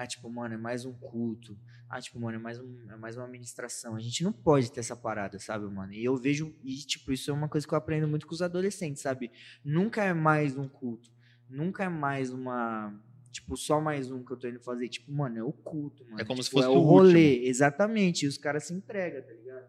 Ah, 0.00 0.06
tipo, 0.06 0.30
mano, 0.30 0.54
é 0.54 0.56
mais 0.56 0.84
um 0.84 0.92
culto. 0.92 1.58
Ah, 1.90 2.00
tipo, 2.00 2.20
mano, 2.20 2.36
é 2.36 2.40
mais, 2.40 2.60
um, 2.60 2.88
é 2.88 2.96
mais 2.96 3.16
uma 3.16 3.24
administração. 3.24 3.96
A 3.96 4.00
gente 4.00 4.22
não 4.22 4.32
pode 4.32 4.70
ter 4.70 4.78
essa 4.78 4.94
parada, 4.94 5.40
sabe, 5.40 5.66
mano? 5.66 5.92
E 5.92 6.04
eu 6.04 6.16
vejo, 6.16 6.54
e 6.62 6.76
tipo, 6.76 7.10
isso 7.10 7.32
é 7.32 7.34
uma 7.34 7.48
coisa 7.48 7.66
que 7.66 7.74
eu 7.74 7.78
aprendo 7.78 8.06
muito 8.06 8.24
com 8.24 8.32
os 8.32 8.40
adolescentes, 8.40 9.02
sabe? 9.02 9.32
Nunca 9.64 10.04
é 10.04 10.14
mais 10.14 10.56
um 10.56 10.68
culto. 10.68 11.10
Nunca 11.50 11.82
é 11.82 11.88
mais 11.88 12.30
uma. 12.30 12.94
Tipo, 13.32 13.56
só 13.56 13.80
mais 13.80 14.08
um 14.08 14.22
que 14.24 14.32
eu 14.32 14.36
tô 14.36 14.46
indo 14.46 14.60
fazer. 14.60 14.88
Tipo, 14.88 15.10
mano, 15.10 15.36
é 15.36 15.42
o 15.42 15.52
culto, 15.52 16.04
mano. 16.04 16.20
É 16.20 16.24
como 16.24 16.40
se 16.44 16.48
Tipo, 16.48 16.60
fosse 16.62 16.68
é 16.68 16.78
o 16.78 16.80
o 16.80 16.84
rolê. 16.84 17.44
Exatamente. 17.48 18.24
E 18.24 18.28
os 18.28 18.38
caras 18.38 18.64
se 18.68 18.74
entregam, 18.74 19.20
tá 19.20 19.32
ligado? 19.32 19.66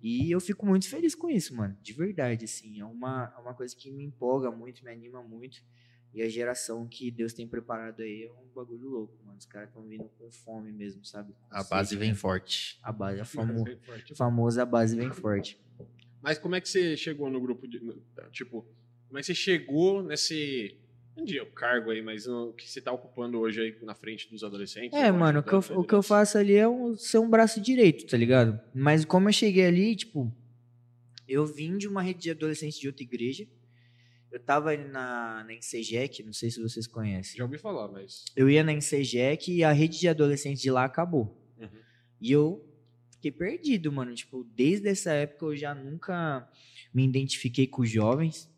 E 0.00 0.30
eu 0.30 0.40
fico 0.40 0.64
muito 0.64 0.88
feliz 0.88 1.16
com 1.16 1.28
isso, 1.28 1.54
mano. 1.56 1.76
De 1.82 1.92
verdade, 1.92 2.44
assim. 2.44 2.80
É 2.80 2.84
uma, 2.84 3.32
é 3.36 3.40
uma 3.40 3.54
coisa 3.54 3.74
que 3.74 3.90
me 3.90 4.04
empolga 4.04 4.52
muito, 4.52 4.84
me 4.84 4.90
anima 4.92 5.20
muito. 5.20 5.58
E 6.14 6.20
a 6.22 6.28
geração 6.28 6.86
que 6.86 7.10
Deus 7.10 7.32
tem 7.32 7.46
preparado 7.48 8.02
aí 8.02 8.24
é 8.24 8.30
um 8.30 8.54
bagulho 8.54 8.86
louco, 8.88 9.14
mano. 9.24 9.38
Os 9.38 9.46
caras 9.46 9.68
estão 9.68 9.82
vindo 9.82 10.04
com 10.18 10.30
fome 10.30 10.70
mesmo, 10.70 11.04
sabe? 11.04 11.32
Com 11.32 11.56
A 11.56 11.62
base 11.64 11.96
vem 11.96 12.10
né? 12.10 12.14
forte. 12.14 12.78
A 12.82 12.92
base, 12.92 13.20
a 13.20 13.24
famo, 13.26 13.64
forte. 13.82 14.14
famosa 14.14 14.66
base 14.66 14.94
vem 14.94 15.10
forte. 15.10 15.58
Mas 16.20 16.38
como 16.38 16.54
é 16.54 16.60
que 16.60 16.68
você 16.68 16.96
chegou 16.96 17.30
no 17.30 17.40
grupo 17.40 17.66
de. 17.66 17.80
no- 17.80 18.00
Tipo, 18.30 18.66
como 19.08 19.18
é 19.18 19.20
que 19.20 19.26
você 19.26 19.34
chegou 19.34 20.02
nesse. 20.02 20.76
Não 21.16 21.24
diria 21.24 21.42
o 21.42 21.50
cargo 21.50 21.90
aí, 21.90 22.00
mas 22.00 22.26
o 22.26 22.52
que 22.54 22.70
você 22.70 22.80
tá 22.80 22.90
ocupando 22.92 23.38
hoje 23.38 23.60
aí 23.60 23.76
na 23.82 23.94
frente 23.94 24.30
dos 24.30 24.42
adolescentes? 24.44 24.98
É, 24.98 25.10
mano, 25.12 25.40
o 25.40 25.42
que, 25.42 25.52
eu, 25.52 25.58
o 25.78 25.84
que 25.84 25.94
eu 25.94 26.02
faço 26.02 26.38
ali 26.38 26.54
é 26.54 26.66
um, 26.66 26.96
ser 26.96 27.18
um 27.18 27.28
braço 27.28 27.60
direito, 27.60 28.06
tá 28.06 28.16
ligado? 28.16 28.58
Mas 28.74 29.04
como 29.04 29.28
eu 29.28 29.32
cheguei 29.32 29.66
ali, 29.66 29.94
tipo, 29.94 30.32
eu 31.28 31.44
vim 31.44 31.76
de 31.76 31.86
uma 31.88 32.00
rede 32.02 32.20
de 32.20 32.30
adolescentes 32.30 32.78
de 32.78 32.86
outra 32.86 33.02
igreja. 33.02 33.46
Eu 34.32 34.40
tava 34.40 34.70
ali 34.70 34.88
na, 34.88 35.44
na 35.44 35.52
Ensegec, 35.52 36.22
não 36.22 36.32
sei 36.32 36.50
se 36.50 36.60
vocês 36.60 36.86
conhecem. 36.86 37.36
Já 37.36 37.44
ouvi 37.44 37.58
falar, 37.58 37.86
mas. 37.88 38.24
Eu 38.34 38.48
ia 38.48 38.64
na 38.64 38.72
Ensegec 38.72 39.52
e 39.52 39.62
a 39.62 39.72
rede 39.72 40.00
de 40.00 40.08
adolescentes 40.08 40.62
de 40.62 40.70
lá 40.70 40.84
acabou. 40.84 41.38
Uhum. 41.58 41.68
E 42.18 42.32
eu 42.32 42.66
fiquei 43.10 43.30
perdido, 43.30 43.92
mano. 43.92 44.14
Tipo, 44.14 44.42
desde 44.42 44.88
essa 44.88 45.12
época 45.12 45.44
eu 45.44 45.54
já 45.54 45.74
nunca 45.74 46.50
me 46.94 47.04
identifiquei 47.04 47.66
com 47.66 47.82
os 47.82 47.90
jovens, 47.90 48.50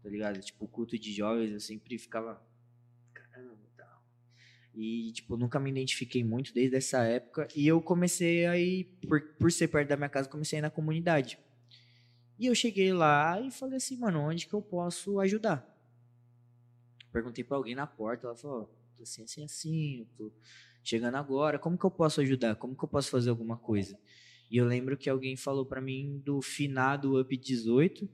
tá 0.00 0.08
ligado? 0.08 0.40
Tipo, 0.40 0.64
o 0.64 0.68
culto 0.68 0.96
de 0.96 1.12
jovens 1.12 1.50
eu 1.50 1.60
sempre 1.60 1.98
ficava. 1.98 2.40
Caramba, 3.12 3.58
tal. 3.76 4.04
E, 4.76 5.10
tipo, 5.10 5.36
nunca 5.36 5.58
me 5.58 5.70
identifiquei 5.70 6.22
muito 6.22 6.54
desde 6.54 6.76
essa 6.76 7.02
época. 7.02 7.48
E 7.56 7.66
eu 7.66 7.82
comecei 7.82 8.46
aí, 8.46 8.84
por, 9.08 9.20
por 9.40 9.50
ser 9.50 9.66
perto 9.66 9.88
da 9.88 9.96
minha 9.96 10.08
casa, 10.08 10.28
comecei 10.28 10.58
a 10.58 10.60
ir 10.60 10.62
na 10.62 10.70
comunidade. 10.70 11.36
E 12.38 12.46
eu 12.46 12.54
cheguei 12.54 12.92
lá 12.92 13.40
e 13.40 13.50
falei 13.50 13.76
assim, 13.76 13.96
mano, 13.96 14.20
onde 14.20 14.46
que 14.46 14.54
eu 14.54 14.62
posso 14.62 15.18
ajudar? 15.20 15.66
Perguntei 17.12 17.42
pra 17.42 17.56
alguém 17.56 17.74
na 17.74 17.86
porta, 17.86 18.26
ela 18.26 18.36
falou, 18.36 18.62
ó, 18.62 18.96
tô 18.96 19.02
assim, 19.02 19.22
assim, 19.22 19.44
assim, 19.44 20.00
eu 20.00 20.06
tô 20.16 20.32
chegando 20.82 21.16
agora, 21.16 21.58
como 21.58 21.78
que 21.78 21.84
eu 21.84 21.90
posso 21.90 22.20
ajudar? 22.20 22.56
Como 22.56 22.76
que 22.76 22.84
eu 22.84 22.88
posso 22.88 23.10
fazer 23.10 23.30
alguma 23.30 23.56
coisa? 23.56 23.98
E 24.50 24.56
eu 24.56 24.66
lembro 24.66 24.96
que 24.96 25.10
alguém 25.10 25.36
falou 25.36 25.66
pra 25.66 25.80
mim 25.80 26.22
do 26.24 26.40
finado 26.40 27.20
Up 27.20 27.36
18. 27.36 28.08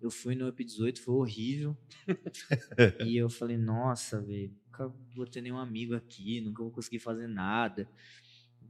Eu 0.00 0.10
fui 0.10 0.34
no 0.34 0.48
Up 0.48 0.62
18, 0.62 1.00
foi 1.00 1.14
horrível. 1.14 1.76
e 3.06 3.16
eu 3.16 3.30
falei, 3.30 3.56
nossa, 3.56 4.20
velho, 4.20 4.52
nunca 4.66 4.88
vou 5.14 5.26
ter 5.26 5.40
nenhum 5.40 5.58
amigo 5.58 5.94
aqui, 5.94 6.40
nunca 6.40 6.62
vou 6.62 6.70
conseguir 6.70 6.98
fazer 6.98 7.26
nada. 7.26 7.88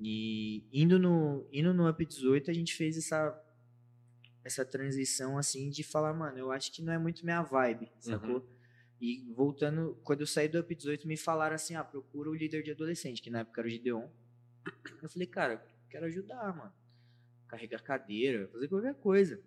E 0.00 0.64
indo 0.72 0.98
no, 0.98 1.46
indo 1.52 1.74
no 1.74 1.88
Up 1.88 2.04
18, 2.04 2.50
a 2.50 2.54
gente 2.54 2.74
fez 2.74 2.96
essa, 2.96 3.30
essa 4.48 4.64
transição 4.64 5.38
assim 5.38 5.68
de 5.68 5.82
falar, 5.82 6.12
mano, 6.14 6.38
eu 6.38 6.50
acho 6.50 6.72
que 6.72 6.82
não 6.82 6.92
é 6.92 6.98
muito 6.98 7.24
minha 7.24 7.42
vibe, 7.42 7.92
sacou? 8.00 8.44
E 9.00 9.30
voltando, 9.32 9.96
quando 10.02 10.22
eu 10.22 10.26
saí 10.26 10.48
do 10.48 10.58
Up 10.58 10.74
18, 10.74 11.06
me 11.06 11.16
falaram 11.16 11.54
assim: 11.54 11.76
ah, 11.76 11.84
procura 11.84 12.28
o 12.30 12.34
líder 12.34 12.62
de 12.62 12.72
adolescente, 12.72 13.22
que 13.22 13.30
na 13.30 13.40
época 13.40 13.60
era 13.60 13.68
o 13.68 13.70
Gideon. 13.70 14.08
Eu 15.02 15.08
falei, 15.08 15.28
cara, 15.28 15.64
quero 15.88 16.06
ajudar, 16.06 16.56
mano. 16.56 16.72
Carregar 17.46 17.82
cadeira, 17.82 18.48
fazer 18.48 18.68
qualquer 18.68 18.94
coisa. 18.94 19.40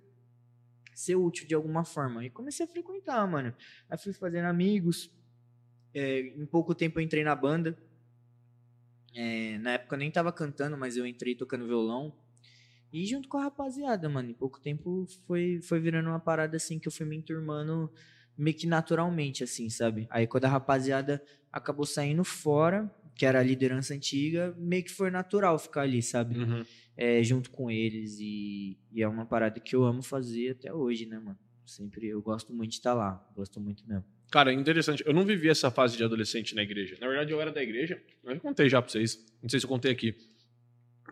Ser 0.94 1.16
útil 1.16 1.48
de 1.48 1.56
alguma 1.56 1.84
forma. 1.84 2.24
E 2.24 2.30
comecei 2.30 2.66
a 2.66 2.70
frequentar, 2.70 3.28
mano. 3.28 3.54
Aí 3.90 3.98
fui 3.98 4.14
fazendo 4.14 4.46
amigos. 4.46 5.12
É, 5.94 6.20
em 6.20 6.46
pouco 6.46 6.74
tempo 6.74 7.00
eu 7.00 7.04
entrei 7.04 7.24
na 7.24 7.36
banda. 7.36 7.78
É, 9.14 9.58
na 9.58 9.72
época 9.72 9.96
eu 9.96 10.00
nem 10.00 10.10
tava 10.12 10.32
cantando, 10.32 10.78
mas 10.78 10.96
eu 10.96 11.06
entrei 11.06 11.36
tocando 11.36 11.68
violão. 11.68 12.16
E 12.92 13.06
junto 13.06 13.30
com 13.30 13.38
a 13.38 13.44
rapaziada, 13.44 14.10
mano. 14.10 14.30
Em 14.30 14.34
pouco 14.34 14.60
tempo 14.60 15.06
foi, 15.26 15.60
foi 15.62 15.80
virando 15.80 16.10
uma 16.10 16.20
parada 16.20 16.58
assim 16.58 16.78
que 16.78 16.88
eu 16.88 16.92
fui 16.92 17.06
me 17.06 17.16
enturmando 17.16 17.92
meio 18.38 18.56
que 18.56 18.68
naturalmente, 18.68 19.44
assim, 19.44 19.70
sabe? 19.70 20.08
Aí 20.10 20.28
quando 20.28 20.46
a 20.46 20.50
rapaziada 20.50 21.22
acabou 21.52 21.86
saindo 21.86 22.24
fora, 22.24 22.90
que 23.16 23.26
era 23.26 23.40
a 23.40 23.44
liderança 23.44 23.94
antiga, 23.94 24.56
meio 24.58 24.84
que 24.84 24.92
foi 24.92 25.12
natural 25.12 25.58
ficar 25.60 25.82
ali, 25.82 26.02
sabe? 26.02 26.38
Uhum. 26.38 26.66
É, 26.98 27.24
junto 27.24 27.50
com 27.52 27.70
eles. 27.70 28.18
E, 28.20 28.78
e 28.92 29.02
é 29.02 29.08
uma 29.08 29.26
parada 29.26 29.60
que 29.60 29.76
eu 29.76 29.84
amo 29.84 30.02
fazer 30.02 30.52
até 30.52 30.74
hoje, 30.74 31.06
né, 31.06 31.20
mano? 31.20 31.38
Sempre 31.66 32.08
eu 32.08 32.22
gosto 32.22 32.54
muito 32.54 32.72
de 32.72 32.78
estar 32.78 32.94
lá. 32.94 33.26
Gosto 33.36 33.60
muito 33.60 33.88
mesmo. 33.88 34.04
Cara, 34.32 34.52
é 34.52 34.56
interessante. 34.56 35.04
Eu 35.06 35.14
não 35.14 35.26
vivi 35.26 35.50
essa 35.50 35.70
fase 35.70 35.98
de 35.98 36.04
adolescente 36.04 36.56
na 36.56 36.64
igreja. 36.64 36.98
Na 37.00 37.08
verdade, 37.08 37.32
eu 37.32 37.42
era 37.42 37.52
da 37.52 37.62
igreja. 37.62 38.02
Eu 38.24 38.40
contei 38.40 38.70
já 38.70 38.82
pra 38.82 38.90
vocês. 38.90 39.24
Não 39.42 39.50
sei 39.50 39.60
se 39.60 39.66
eu 39.66 39.70
contei 39.70 39.92
aqui. 39.92 40.16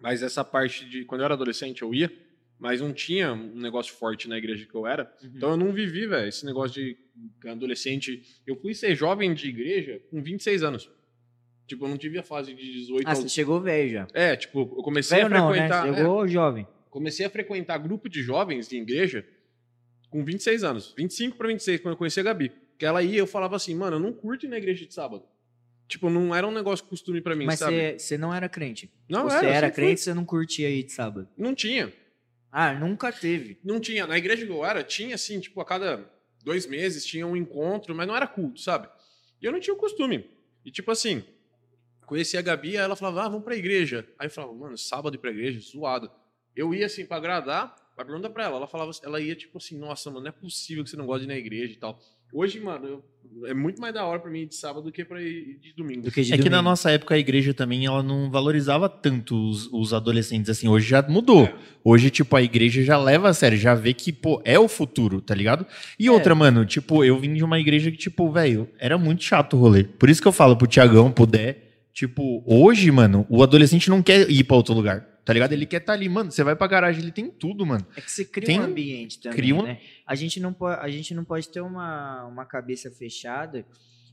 Mas 0.02 0.22
essa 0.24 0.44
parte 0.44 0.86
de. 0.88 1.06
Quando 1.06 1.22
eu 1.22 1.26
era 1.26 1.34
adolescente, 1.34 1.82
eu 1.82 1.94
ia. 1.94 2.12
Mas 2.58 2.82
não 2.82 2.92
tinha 2.92 3.32
um 3.32 3.56
negócio 3.56 3.94
forte 3.94 4.28
na 4.28 4.38
igreja 4.38 4.66
que 4.66 4.76
eu 4.76 4.86
era. 4.86 5.10
Então 5.24 5.52
eu 5.52 5.58
não 5.58 5.72
vivi, 5.72 6.06
velho, 6.06 6.28
esse 6.28 6.46
negócio 6.46 6.76
de 6.76 6.98
adolescente. 7.48 8.22
Eu 8.46 8.56
fui 8.58 8.74
ser 8.74 8.96
jovem 8.96 9.34
de 9.34 9.48
igreja 9.48 10.02
com 10.12 10.22
26 10.22 10.64
anos. 10.64 10.90
Tipo, 11.68 11.86
eu 11.86 11.90
não 11.90 11.98
tive 11.98 12.18
a 12.18 12.24
fase 12.24 12.54
de 12.54 12.62
18 12.74 13.08
Ah, 13.08 13.12
aos... 13.12 13.20
você 13.20 13.30
chegou 13.30 13.62
velho 13.62 13.90
já. 13.92 14.08
É, 14.14 14.36
tipo, 14.36 14.60
eu 14.60 14.84
comecei 14.84 15.20
Velho 15.22 15.28
a 15.36 15.40
não, 15.40 15.50
né? 15.50 15.54
frequentar. 15.54 15.88
É, 15.88 15.94
Chegou 15.96 16.28
jovem. 16.28 16.68
comecei 16.90 17.26
a 17.26 17.30
frequentar 17.30 17.78
grupo 17.78 18.10
de 18.10 18.22
jovens 18.22 18.68
de 18.68 18.76
igreja 18.78 19.26
com 20.10 20.26
26 20.26 20.64
anos. 20.64 20.94
25 20.98 21.38
para 21.38 21.48
26, 21.48 21.80
quando 21.82 21.94
eu 21.94 21.98
conheci 21.98 22.20
a 22.20 22.24
Gabi. 22.24 22.52
Que 22.78 22.86
ela 22.86 23.04
ia, 23.04 23.20
eu 23.20 23.28
falava 23.28 23.56
assim, 23.56 23.76
mano, 23.76 23.98
eu 23.98 24.00
não 24.00 24.12
curto 24.12 24.46
ir 24.48 24.50
na 24.50 24.58
igreja 24.58 24.86
de 24.86 24.94
sábado. 24.94 25.24
Tipo, 25.90 26.08
não 26.08 26.36
era 26.36 26.48
um 26.48 26.52
negócio 26.52 26.86
costume 26.86 27.20
para 27.20 27.36
mim, 27.36 27.46
Mas 27.46 27.58
sabe? 27.58 27.76
você 27.76 28.00
você 28.00 28.18
não 28.18 28.32
era 28.32 28.48
crente. 28.48 28.92
Não 29.10 29.24
você 29.24 29.38
era, 29.38 29.48
eu 29.48 29.52
era 29.54 29.72
crente, 29.72 30.00
você 30.00 30.14
não 30.14 30.24
curtia 30.24 30.68
aí 30.68 30.84
de 30.84 30.92
sábado. 30.92 31.28
Não 31.36 31.56
tinha. 31.56 31.92
Ah, 32.52 32.74
nunca 32.74 33.12
teve. 33.12 33.60
Não 33.64 33.80
tinha. 33.80 34.06
Na 34.06 34.16
igreja 34.16 34.46
que 34.46 34.52
eu 34.52 34.64
era, 34.64 34.84
tinha 34.84 35.16
assim, 35.16 35.40
tipo, 35.40 35.60
a 35.60 35.66
cada 35.66 36.08
dois 36.44 36.68
meses 36.68 37.04
tinha 37.04 37.26
um 37.26 37.36
encontro, 37.36 37.96
mas 37.96 38.08
não 38.08 38.16
era 38.16 38.28
culto, 38.28 38.60
sabe? 38.60 38.88
E 39.42 39.46
eu 39.46 39.52
não 39.52 39.60
tinha 39.60 39.74
o 39.74 39.78
costume. 39.78 40.30
E 40.64 40.70
tipo 40.70 40.92
assim, 40.92 41.24
conheci 42.06 42.38
a 42.38 42.42
Gabi, 42.42 42.76
ela 42.76 42.96
falava, 42.96 43.24
ah, 43.24 43.30
vamos 43.30 43.44
pra 43.44 43.56
igreja. 43.56 44.08
Aí 44.20 44.28
eu 44.28 44.32
falava, 44.32 44.54
mano, 44.54 44.78
sábado 44.78 45.16
ir 45.16 45.18
pra 45.18 45.32
igreja, 45.32 45.60
zoado. 45.60 46.12
Eu 46.56 46.72
ia 46.72 46.86
assim 46.86 47.04
pra 47.04 47.18
agradar, 47.18 47.76
mas 47.98 48.06
pergunta 48.06 48.30
pra 48.30 48.44
ela. 48.44 48.58
Ela 48.58 48.68
falava, 48.68 48.92
ela 49.02 49.20
ia 49.20 49.36
tipo 49.36 49.58
assim, 49.58 49.76
nossa, 49.76 50.12
mano, 50.12 50.22
não 50.22 50.30
é 50.30 50.32
possível 50.32 50.84
que 50.84 50.92
você 50.92 50.98
não 50.98 51.08
goste 51.08 51.26
de 51.26 51.32
ir 51.32 51.34
na 51.34 51.40
igreja 51.40 51.74
e 51.74 51.78
tal. 51.78 52.00
Hoje, 52.34 52.60
mano, 52.60 52.86
eu- 52.88 53.04
é 53.48 53.54
muito 53.54 53.80
mais 53.82 53.94
da 53.94 54.06
hora 54.06 54.20
pra 54.20 54.30
mim 54.30 54.40
ir 54.42 54.48
de 54.48 54.56
sábado 54.56 54.84
do 54.84 54.92
que 54.92 55.06
pra 55.06 55.22
ir 55.22 55.58
de 55.62 55.74
domingo. 55.76 56.02
Do 56.02 56.12
que 56.12 56.22
de 56.22 56.34
É 56.34 56.38
que 56.38 56.44
na 56.50 56.58
domingo. 56.58 56.70
nossa 56.70 56.92
época 56.92 57.16
a 57.16 57.18
igreja 57.18 57.54
também 57.54 57.86
ela 57.86 58.02
não 58.04 58.30
valorizava 58.30 58.90
tanto 58.90 59.36
os, 59.50 59.68
os 59.72 59.94
adolescentes 59.94 60.50
assim. 60.50 60.68
Hoje 60.68 60.88
já 60.90 61.02
mudou. 61.08 61.46
É. 61.46 61.54
Hoje, 61.84 62.10
tipo, 62.10 62.36
a 62.36 62.42
igreja 62.42 62.84
já 62.84 62.98
leva 62.98 63.30
a 63.30 63.34
sério, 63.34 63.58
já 63.58 63.74
vê 63.76 63.94
que, 63.94 64.12
pô, 64.12 64.42
é 64.44 64.60
o 64.60 64.68
futuro, 64.68 65.22
tá 65.22 65.34
ligado? 65.34 65.66
E 65.98 66.08
É. 66.08 66.12
outra, 66.12 66.34
mano, 66.36 66.66
tipo, 66.66 67.04
eu 67.04 67.18
vim 67.20 67.34
de 67.34 67.44
uma 67.44 67.60
igreja 67.60 67.90
que, 67.92 67.98
tipo, 67.98 68.30
velho, 68.32 68.68
era 68.80 68.98
muito 68.98 69.24
chato 69.24 69.56
o 69.56 69.60
rolê. 69.60 69.84
Por 69.84 70.10
isso 70.10 70.22
que 70.22 70.28
eu 70.28 70.32
falo 70.32 70.56
pro 70.58 70.68
Tiagão, 70.68 71.12
pro 71.12 71.26
Dé, 71.26 71.58
tipo, 71.94 72.44
hoje, 72.46 72.92
mano, 72.92 73.26
o 73.30 73.42
adolescente 73.44 73.90
não 73.90 74.02
quer 74.04 74.30
ir 74.30 74.44
pra 74.44 74.56
outro 74.58 74.74
lugar, 74.74 75.06
tá 75.30 75.34
ligado? 75.34 75.54
Ele 75.54 75.68
quer 75.68 75.78
estar 75.80 75.94
ali, 75.94 76.10
mano, 76.10 76.32
você 76.32 76.44
vai 76.44 76.56
pra 76.56 76.66
garagem, 76.66 77.04
ele 77.04 77.12
tem 77.12 77.30
tudo, 77.30 77.64
mano. 77.64 77.86
É 77.96 78.02
que 78.02 78.10
você 78.10 78.26
cria 78.26 78.48
Tem 78.48 78.60
um 78.60 78.64
ambiente 78.64 79.20
também, 79.20 79.38
cria 79.38 79.54
um- 79.56 79.62
né? 79.62 79.80
A 80.08 80.16
gente 80.16 80.40
não 80.40 80.52
pode, 80.52 80.82
a 80.82 80.90
gente 80.90 81.14
não 81.14 81.24
pode 81.24 81.48
ter 81.50 81.62
uma, 81.62 82.26
uma 82.26 82.46
cabeça 82.48 82.90
fechada 82.90 83.64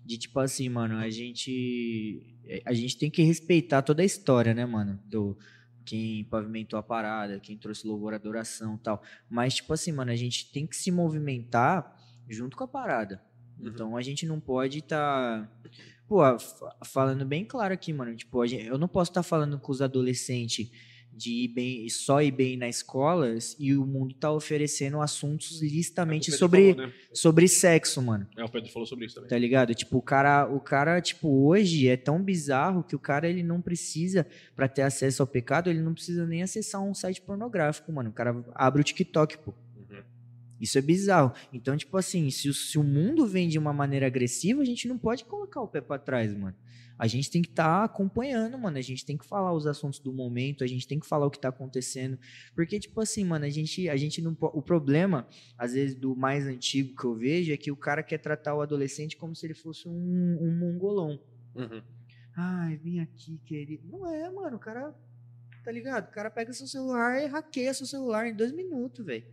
de 0.04 0.18
tipo 0.18 0.38
assim, 0.38 0.68
mano, 0.68 0.98
a 0.98 1.08
gente 1.08 2.36
a 2.66 2.74
gente 2.74 2.98
tem 2.98 3.10
que 3.10 3.22
respeitar 3.22 3.80
toda 3.80 4.02
a 4.02 4.04
história, 4.04 4.52
né, 4.52 4.66
mano, 4.66 5.00
do 5.06 5.38
quem 5.86 6.22
pavimentou 6.24 6.78
a 6.78 6.82
parada, 6.82 7.40
quem 7.40 7.56
trouxe 7.56 7.86
louvor, 7.86 8.12
adoração, 8.12 8.74
e 8.74 8.78
tal. 8.80 9.02
Mas 9.30 9.54
tipo 9.54 9.72
assim, 9.72 9.92
mano, 9.92 10.10
a 10.10 10.16
gente 10.16 10.52
tem 10.52 10.66
que 10.66 10.76
se 10.76 10.90
movimentar 10.90 11.96
junto 12.28 12.58
com 12.58 12.64
a 12.64 12.68
parada. 12.68 13.22
Uhum. 13.58 13.68
Então 13.68 13.96
a 13.96 14.02
gente 14.02 14.26
não 14.26 14.38
pode 14.38 14.80
estar 14.80 15.50
Pô, 16.08 16.18
fa- 16.38 16.76
falando 16.84 17.24
bem 17.26 17.44
claro 17.44 17.74
aqui, 17.74 17.92
mano, 17.92 18.14
tipo, 18.14 18.46
gente- 18.46 18.64
eu 18.66 18.78
não 18.78 18.86
posso 18.86 19.10
estar 19.10 19.24
falando 19.24 19.58
com 19.58 19.72
os 19.72 19.82
adolescentes 19.82 20.70
de 21.16 21.44
ir 21.44 21.48
bem, 21.48 21.88
só 21.88 22.20
ir 22.20 22.30
bem 22.30 22.56
na 22.56 22.68
escola 22.68 23.34
e 23.58 23.74
o 23.74 23.86
mundo 23.86 24.14
tá 24.14 24.30
oferecendo 24.30 25.00
assuntos 25.00 25.62
É 25.62 25.66
listamente 25.66 26.26
Pedro 26.26 26.38
sobre, 26.38 26.72
falou, 26.74 26.86
né? 26.86 26.92
sobre 27.12 27.48
sexo, 27.48 28.02
mano. 28.02 28.26
É, 28.36 28.44
o 28.44 28.48
Pedro 28.48 28.70
falou 28.70 28.86
sobre 28.86 29.06
isso 29.06 29.14
também. 29.14 29.30
Tá 29.30 29.38
ligado? 29.38 29.74
Tipo, 29.74 29.98
o 29.98 30.02
cara, 30.02 30.46
o 30.46 30.60
cara, 30.60 31.00
tipo, 31.00 31.28
hoje 31.46 31.88
é 31.88 31.96
tão 31.96 32.22
bizarro 32.22 32.84
que 32.84 32.94
o 32.94 32.98
cara 32.98 33.28
ele 33.28 33.42
não 33.42 33.60
precisa 33.60 34.26
pra 34.54 34.68
ter 34.68 34.82
acesso 34.82 35.22
ao 35.22 35.26
pecado, 35.26 35.70
ele 35.70 35.80
não 35.80 35.94
precisa 35.94 36.26
nem 36.26 36.42
acessar 36.42 36.82
um 36.82 36.94
site 36.94 37.20
pornográfico, 37.20 37.90
mano. 37.90 38.10
O 38.10 38.12
cara 38.12 38.44
abre 38.54 38.82
o 38.82 38.84
TikTok, 38.84 39.38
pô. 39.38 39.54
Isso 40.60 40.78
é 40.78 40.80
bizarro. 40.80 41.32
Então, 41.52 41.76
tipo 41.76 41.96
assim, 41.96 42.30
se 42.30 42.48
o, 42.48 42.54
se 42.54 42.78
o 42.78 42.82
mundo 42.82 43.26
vem 43.26 43.48
de 43.48 43.58
uma 43.58 43.72
maneira 43.72 44.06
agressiva, 44.06 44.62
a 44.62 44.64
gente 44.64 44.88
não 44.88 44.98
pode 44.98 45.24
colocar 45.24 45.60
o 45.60 45.68
pé 45.68 45.80
pra 45.80 45.98
trás, 45.98 46.34
mano. 46.34 46.56
A 46.98 47.06
gente 47.06 47.30
tem 47.30 47.42
que 47.42 47.50
estar 47.50 47.84
acompanhando, 47.84 48.58
mano. 48.58 48.78
A 48.78 48.82
gente 48.82 49.04
tem 49.04 49.18
que 49.18 49.26
falar 49.26 49.52
os 49.52 49.66
assuntos 49.66 49.98
do 49.98 50.12
momento, 50.12 50.64
a 50.64 50.66
gente 50.66 50.88
tem 50.88 50.98
que 50.98 51.06
falar 51.06 51.26
o 51.26 51.30
que 51.30 51.38
tá 51.38 51.48
acontecendo. 51.48 52.18
Porque, 52.54 52.78
tipo 52.78 53.00
assim, 53.00 53.24
mano, 53.24 53.44
a 53.44 53.50
gente, 53.50 53.88
a 53.88 53.96
gente 53.96 54.22
não 54.22 54.36
O 54.40 54.62
problema, 54.62 55.28
às 55.58 55.74
vezes, 55.74 55.94
do 55.94 56.16
mais 56.16 56.46
antigo 56.46 56.96
que 56.96 57.04
eu 57.04 57.14
vejo 57.14 57.52
é 57.52 57.56
que 57.56 57.70
o 57.70 57.76
cara 57.76 58.02
quer 58.02 58.18
tratar 58.18 58.54
o 58.54 58.62
adolescente 58.62 59.16
como 59.16 59.36
se 59.36 59.46
ele 59.46 59.54
fosse 59.54 59.86
um, 59.86 60.38
um 60.40 60.58
mongolão. 60.58 61.20
Uhum. 61.54 61.82
Ai, 62.34 62.76
vem 62.76 63.00
aqui, 63.00 63.38
querido. 63.44 63.86
Não 63.88 64.10
é, 64.10 64.30
mano. 64.30 64.56
O 64.56 64.60
cara. 64.60 64.94
Tá 65.64 65.72
ligado? 65.72 66.08
O 66.08 66.12
cara 66.12 66.30
pega 66.30 66.52
seu 66.52 66.66
celular 66.66 67.20
e 67.20 67.26
hackeia 67.26 67.74
seu 67.74 67.86
celular 67.86 68.26
em 68.28 68.34
dois 68.34 68.52
minutos, 68.52 69.04
velho. 69.04 69.26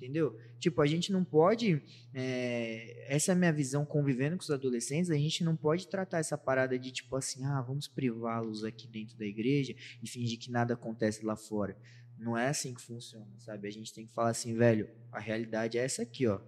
Entendeu? 0.00 0.34
Tipo, 0.58 0.80
a 0.80 0.86
gente 0.86 1.12
não 1.12 1.22
pode. 1.22 1.82
é, 2.14 3.14
essa 3.14 3.32
é 3.32 3.34
a 3.34 3.36
minha 3.36 3.52
visão 3.52 3.84
convivendo 3.84 4.34
com 4.34 4.42
os 4.42 4.50
adolescentes. 4.50 5.10
A 5.10 5.14
gente 5.14 5.44
não 5.44 5.54
pode 5.54 5.86
tratar 5.88 6.20
essa 6.20 6.38
parada 6.38 6.78
de 6.78 6.90
tipo 6.90 7.14
assim, 7.16 7.44
ah, 7.44 7.60
vamos 7.60 7.86
privá-los 7.86 8.64
aqui 8.64 8.88
dentro 8.88 9.18
da 9.18 9.26
igreja 9.26 9.74
e 10.02 10.08
fingir 10.08 10.38
que 10.38 10.50
nada 10.50 10.72
acontece 10.72 11.22
lá 11.22 11.36
fora. 11.36 11.76
Não 12.18 12.36
é 12.36 12.48
assim 12.48 12.72
que 12.72 12.80
funciona, 12.80 13.28
sabe? 13.40 13.68
A 13.68 13.70
gente 13.70 13.92
tem 13.92 14.06
que 14.06 14.14
falar 14.14 14.30
assim, 14.30 14.54
velho, 14.54 14.88
a 15.12 15.20
realidade 15.20 15.76
é 15.76 15.84
essa 15.84 16.00
aqui, 16.00 16.26
ó. 16.26 16.40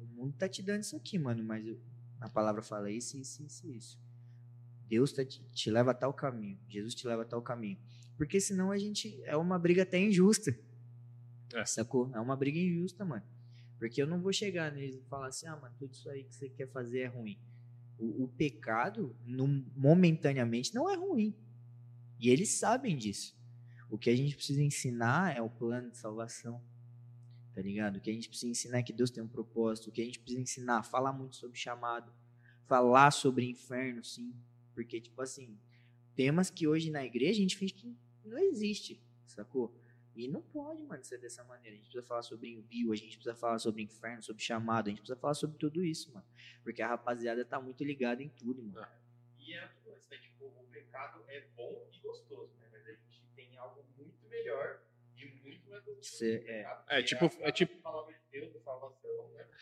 O 0.00 0.06
mundo 0.06 0.34
tá 0.38 0.48
te 0.48 0.62
dando 0.62 0.80
isso 0.80 0.96
aqui, 0.96 1.18
mano, 1.18 1.44
mas 1.44 1.66
a 2.18 2.30
palavra 2.30 2.62
fala 2.62 2.90
isso, 2.90 3.18
isso, 3.18 3.42
isso, 3.42 3.70
isso. 3.70 4.00
Deus 4.88 5.12
tá 5.12 5.22
te, 5.22 5.42
te 5.52 5.70
leva 5.70 5.90
a 5.90 5.94
tal 5.94 6.14
caminho. 6.14 6.58
Jesus 6.66 6.94
te 6.94 7.06
leva 7.06 7.22
a 7.22 7.26
tal 7.26 7.42
caminho. 7.42 7.78
Porque 8.16 8.40
senão 8.40 8.70
a 8.70 8.78
gente. 8.78 9.20
É 9.24 9.36
uma 9.36 9.58
briga 9.58 9.82
até 9.82 9.98
injusta. 9.98 10.56
É. 11.54 11.64
Sacou? 11.64 12.10
É 12.14 12.20
uma 12.20 12.36
briga 12.36 12.58
injusta, 12.58 13.04
mano. 13.04 13.22
Porque 13.78 14.00
eu 14.00 14.06
não 14.06 14.20
vou 14.20 14.32
chegar 14.32 14.72
neles 14.72 14.96
e 14.96 15.02
falar 15.02 15.28
assim, 15.28 15.46
ah, 15.46 15.56
mano, 15.56 15.74
tudo 15.78 15.92
isso 15.92 16.08
aí 16.08 16.24
que 16.24 16.34
você 16.34 16.48
quer 16.48 16.68
fazer 16.70 17.00
é 17.00 17.06
ruim. 17.06 17.38
O, 17.98 18.24
o 18.24 18.28
pecado, 18.28 19.16
no- 19.24 19.64
momentaneamente, 19.76 20.74
não 20.74 20.88
é 20.88 20.96
ruim. 20.96 21.34
E 22.18 22.28
eles 22.30 22.50
sabem 22.58 22.96
disso. 22.96 23.36
O 23.90 23.98
que 23.98 24.10
a 24.10 24.16
gente 24.16 24.34
precisa 24.36 24.62
ensinar 24.62 25.36
é 25.36 25.42
o 25.42 25.50
plano 25.50 25.90
de 25.90 25.98
salvação. 25.98 26.62
Tá 27.54 27.60
ligado? 27.62 27.96
O 27.96 28.00
que 28.00 28.10
a 28.10 28.12
gente 28.12 28.28
precisa 28.28 28.50
ensinar 28.50 28.78
é 28.78 28.82
que 28.82 28.92
Deus 28.92 29.10
tem 29.10 29.22
um 29.22 29.28
propósito. 29.28 29.88
O 29.88 29.92
que 29.92 30.00
a 30.00 30.04
gente 30.04 30.18
precisa 30.18 30.40
ensinar, 30.42 30.82
falar 30.82 31.12
muito 31.12 31.36
sobre 31.36 31.56
chamado. 31.58 32.12
Falar 32.66 33.10
sobre 33.10 33.48
inferno, 33.48 34.02
sim. 34.02 34.34
Porque, 34.74 35.00
tipo 35.00 35.20
assim, 35.20 35.56
temas 36.16 36.50
que 36.50 36.66
hoje 36.66 36.90
na 36.90 37.04
igreja 37.04 37.32
a 37.38 37.42
gente 37.42 37.56
finge 37.56 37.74
que 37.74 37.94
não 38.24 38.38
existe, 38.38 39.00
sacou? 39.26 39.76
E 40.16 40.28
não 40.28 40.42
pode, 40.42 40.82
mano, 40.82 41.02
ser 41.04 41.18
dessa 41.18 41.42
maneira. 41.44 41.74
A 41.74 41.78
gente 41.78 41.86
precisa 41.86 42.06
falar 42.06 42.22
sobre 42.22 42.48
envio, 42.48 42.92
a 42.92 42.96
gente 42.96 43.16
precisa 43.16 43.34
falar 43.34 43.58
sobre 43.58 43.82
inferno, 43.82 44.22
sobre 44.22 44.42
chamado, 44.42 44.86
a 44.86 44.90
gente 44.90 45.00
precisa 45.00 45.18
falar 45.18 45.34
sobre 45.34 45.58
tudo 45.58 45.84
isso, 45.84 46.12
mano. 46.12 46.26
Porque 46.62 46.82
a 46.82 46.88
rapaziada 46.88 47.44
tá 47.44 47.60
muito 47.60 47.82
ligada 47.82 48.22
em 48.22 48.28
tudo, 48.28 48.62
mano. 48.62 48.86
E 49.38 49.52
é 49.54 49.68
né? 50.14 50.18
Tipo, 50.18 50.46
o 50.46 50.66
pecado 50.70 51.24
é 51.28 51.40
bom 51.56 51.88
e 51.92 51.98
gostoso, 51.98 52.52
né? 52.58 52.68
Mas 52.70 52.86
a 52.86 52.92
gente 52.92 53.22
tem 53.34 53.56
algo 53.58 53.84
muito 53.96 54.26
melhor 54.28 54.80
é. 56.22 56.66
É, 56.90 57.02
tipo- 57.02 57.30
a 57.42 57.48
é 57.48 57.52
tipo- 57.52 57.72
de? 57.74 57.78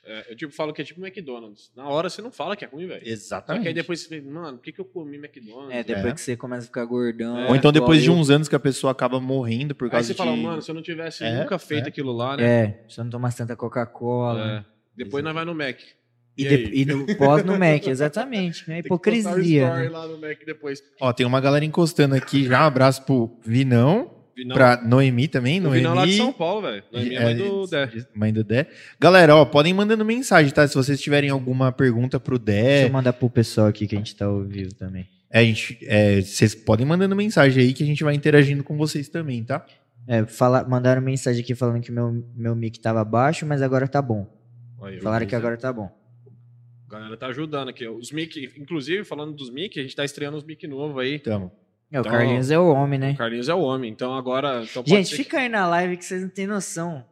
É, 0.04 0.32
eu 0.32 0.36
tipo, 0.36 0.52
falo 0.52 0.72
que 0.72 0.82
é 0.82 0.84
tipo 0.84 1.00
McDonald's. 1.00 1.70
Na 1.76 1.88
hora 1.88 2.10
você 2.10 2.20
não 2.20 2.32
fala 2.32 2.56
que 2.56 2.64
é 2.64 2.68
ruim, 2.68 2.88
velho. 2.88 3.04
Só 3.06 3.10
Exatamente. 3.12 3.62
que 3.62 3.68
aí 3.68 3.74
depois 3.74 4.00
você 4.00 4.20
fala, 4.20 4.32
mano, 4.32 4.58
por 4.58 4.64
que, 4.64 4.72
que 4.72 4.80
eu 4.80 4.84
comi 4.84 5.16
McDonald's? 5.16 5.70
É, 5.72 5.84
depois 5.84 6.06
É. 6.06 6.14
que 6.14 6.20
você 6.20 6.36
começa 6.36 6.62
a 6.64 6.66
ficar 6.66 6.84
gordão. 6.84 7.38
É. 7.38 7.48
Ou 7.48 7.54
então 7.54 7.70
depois 7.70 8.02
de 8.02 8.10
uns 8.10 8.28
anos 8.28 8.48
que 8.48 8.56
a 8.56 8.60
pessoa 8.60 8.90
acaba 8.90 9.20
morrendo 9.20 9.74
por 9.76 9.84
Aí 9.84 9.90
causa 9.92 10.06
você 10.08 10.12
de... 10.14 10.18
fala, 10.18 10.36
mano, 10.36 10.60
se 10.60 10.68
eu 10.70 10.74
não 10.74 10.82
tivesse 10.82 11.22
É, 11.22 11.38
nunca 11.40 11.56
feito 11.58 11.84
é. 11.84 11.88
aquilo 11.88 12.10
lá, 12.12 12.36
né? 12.36 12.44
É, 12.64 12.84
se 12.88 12.98
eu 12.98 13.04
não 13.04 13.10
tomasse 13.12 13.36
tanta 13.38 13.54
Coca-Cola. 13.54 14.66
É. 14.68 14.72
Depois 14.96 15.22
nós 15.22 15.32
vai 15.32 15.44
no 15.44 15.54
Mac. 15.54 15.78
E, 16.36 16.44
E 16.44 16.48
de- 16.48 16.54
aí? 16.54 16.70
e 16.80 16.84
no, 16.84 17.06
pós 17.16 17.44
no 17.44 17.56
Mac, 17.58 17.86
exatamente. 17.86 18.62
É 18.62 18.66
Tem 18.66 18.78
hipocrisia. 18.80 19.62
story 19.66 19.84
Né? 19.84 19.88
lá 19.88 20.06
no 20.08 20.18
Mac 20.18 20.38
depois. 20.44 20.82
Ó, 21.00 21.12
tem 21.12 21.24
uma 21.26 21.40
galera 21.40 21.64
encostando 21.64 22.14
aqui 22.16 22.44
já. 22.46 22.62
Um 22.64 22.66
abraço 22.66 23.04
pro 23.04 23.38
Vinão, 23.44 24.11
Vinão, 24.34 24.54
pra 24.56 24.80
Noemi 24.82 25.28
também. 25.28 25.60
o 25.60 25.64
Noemi, 25.64 25.78
Vinão 25.78 25.94
lá 25.94 26.06
de 26.06 26.16
São 26.16 26.32
Paulo, 26.32 26.62
velho. 26.62 26.82
É 26.92 27.02
minha 27.04 27.20
mãe 27.22 27.32
É, 27.32 27.34
do 27.36 27.66
Dé. 27.66 27.90
Mãe 28.14 28.32
do 28.32 28.42
Dé. 28.44 28.66
Galera, 29.00 29.36
ó, 29.36 29.44
podem 29.44 29.70
ir 29.72 29.74
mandando 29.74 30.04
mensagem, 30.04 30.52
tá? 30.52 30.66
Se 30.66 30.74
vocês 30.74 31.00
tiverem 31.00 31.30
alguma 31.30 31.70
pergunta 31.72 32.18
pro 32.18 32.38
Deixa 32.38 32.62
Dé, 32.62 32.84
eu 32.86 32.90
mandar 32.90 33.12
pro 33.12 33.28
pessoal 33.30 33.66
aqui 33.66 33.86
que 33.86 33.94
a 33.94 33.98
gente 33.98 34.14
tá 34.16 34.24
ao 34.26 34.42
vivo 34.42 34.74
também. 34.74 35.06
é, 35.30 35.40
a 35.40 35.44
gente, 35.44 35.78
é, 35.82 36.20
vocês 36.20 36.54
podem 36.54 36.86
mandando 36.86 37.14
mensagem 37.16 37.62
aí 37.62 37.72
que 37.72 37.82
a 37.82 37.86
gente 37.86 38.02
vai 38.04 38.14
interagindo 38.14 38.62
com 38.64 38.76
vocês 38.76 39.08
também, 39.08 39.42
tá? 39.44 39.64
É, 40.06 40.24
fala, 40.26 40.64
mandaram 40.64 41.00
mensagem 41.00 41.42
aqui 41.42 41.54
falando 41.54 41.80
que 41.80 41.92
meu, 41.92 42.24
meu 42.34 42.56
mic 42.56 42.80
tava 42.80 43.04
baixo, 43.04 43.46
mas 43.46 43.62
agora 43.62 43.86
tá 43.86 44.02
bom. 44.02 44.26
Aí, 44.82 44.98
Falaram 45.00 45.24
que 45.26 45.30
beleza. 45.30 45.46
agora 45.46 45.56
tá 45.60 45.72
bom. 45.72 45.88
A 46.88 46.92
galera 46.92 47.16
tá 47.16 47.28
ajudando 47.28 47.68
aqui. 47.68 47.86
Os 47.88 48.10
mic, 48.12 48.52
inclusive, 48.58 49.04
falando 49.04 49.32
dos 49.32 49.48
mic, 49.48 49.78
a 49.78 49.82
gente 49.82 49.94
tá 49.96 50.04
estreando 50.04 50.36
os 50.36 50.44
mic 50.44 50.66
novo 50.66 50.98
aí. 50.98 51.18
Tamo. 51.20 51.50
É, 51.92 51.98
o 51.98 52.00
Então, 52.00 52.10
Carlinhos 52.10 52.50
é 52.50 52.58
o 52.58 52.68
homem, 52.68 52.98
né? 52.98 53.12
O 53.12 53.16
Carlinhos 53.18 53.48
é 53.50 53.54
o 53.54 53.60
homem, 53.60 53.90
então 53.90 54.14
agora. 54.14 54.64
Então 54.64 54.82
Gente, 54.86 55.14
fica 55.14 55.38
aí 55.38 55.48
na 55.48 55.68
live 55.68 55.98
que 55.98 56.04
vocês 56.04 56.22
não 56.22 56.30
têm 56.30 56.46
noção 56.46 57.06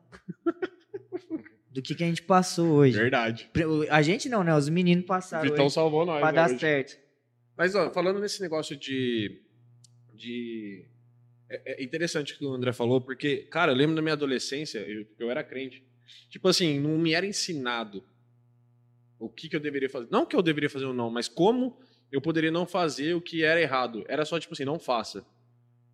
do 1.70 1.82
que, 1.82 1.94
que 1.94 2.02
a 2.02 2.06
gente 2.06 2.22
passou 2.22 2.66
hoje. 2.72 2.94
que... 2.94 3.02
Verdade. 3.02 3.50
A 3.90 4.00
gente 4.00 4.30
não, 4.30 4.42
né? 4.42 4.56
Os 4.56 4.70
meninos 4.70 5.04
passaram 5.04 5.48
Vitão 5.50 5.66
hoje 5.66 5.74
salvou 5.74 6.06
nós. 6.06 6.20
pra 6.20 6.32
né, 6.32 6.36
dar 6.36 6.48
hoje. 6.48 6.58
certo. 6.58 6.98
Mas, 7.58 7.74
ó, 7.74 7.90
falando 7.90 8.18
nesse 8.20 8.40
negócio 8.40 8.74
de. 8.74 9.42
de 10.14 10.86
é, 11.50 11.82
é 11.82 11.84
interessante 11.84 12.32
o 12.32 12.38
que 12.38 12.44
o 12.46 12.54
André 12.54 12.72
falou, 12.72 13.02
porque, 13.02 13.38
cara, 13.50 13.72
eu 13.72 13.76
lembro 13.76 13.94
da 13.94 14.00
minha 14.00 14.14
adolescência, 14.14 14.78
eu, 14.78 15.06
eu 15.18 15.30
era 15.30 15.44
crente. 15.44 15.84
Tipo 16.30 16.48
assim, 16.48 16.80
não 16.80 16.96
me 16.96 17.12
era 17.12 17.26
ensinado 17.26 18.02
o 19.18 19.28
que, 19.28 19.46
que 19.46 19.56
eu 19.56 19.60
deveria 19.60 19.90
fazer. 19.90 20.08
Não 20.10 20.22
o 20.22 20.26
que 20.26 20.34
eu 20.34 20.42
deveria 20.42 20.70
fazer 20.70 20.86
ou 20.86 20.94
não, 20.94 21.10
mas 21.10 21.28
como 21.28 21.78
eu 22.10 22.20
poderia 22.20 22.50
não 22.50 22.66
fazer 22.66 23.14
o 23.14 23.20
que 23.20 23.44
era 23.44 23.60
errado. 23.60 24.04
Era 24.08 24.24
só, 24.24 24.38
tipo 24.38 24.54
assim, 24.54 24.64
não 24.64 24.78
faça. 24.78 25.24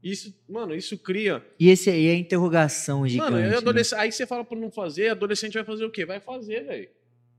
Isso, 0.02 0.32
mano, 0.48 0.74
isso 0.74 0.96
cria. 0.98 1.44
E 1.58 1.68
esse 1.68 1.90
aí 1.90 2.06
é 2.06 2.12
a 2.12 2.16
interrogação 2.16 3.06
gigante. 3.08 3.32
Mano, 3.32 3.44
é 3.44 3.50
né? 3.50 3.56
adolesc... 3.56 3.92
aí 3.94 4.12
você 4.12 4.26
fala 4.26 4.44
pra 4.44 4.56
não 4.56 4.70
fazer, 4.70 5.08
adolescente 5.08 5.54
vai 5.54 5.64
fazer 5.64 5.84
o 5.84 5.90
quê? 5.90 6.04
Vai 6.04 6.20
fazer, 6.20 6.64
velho. 6.64 6.88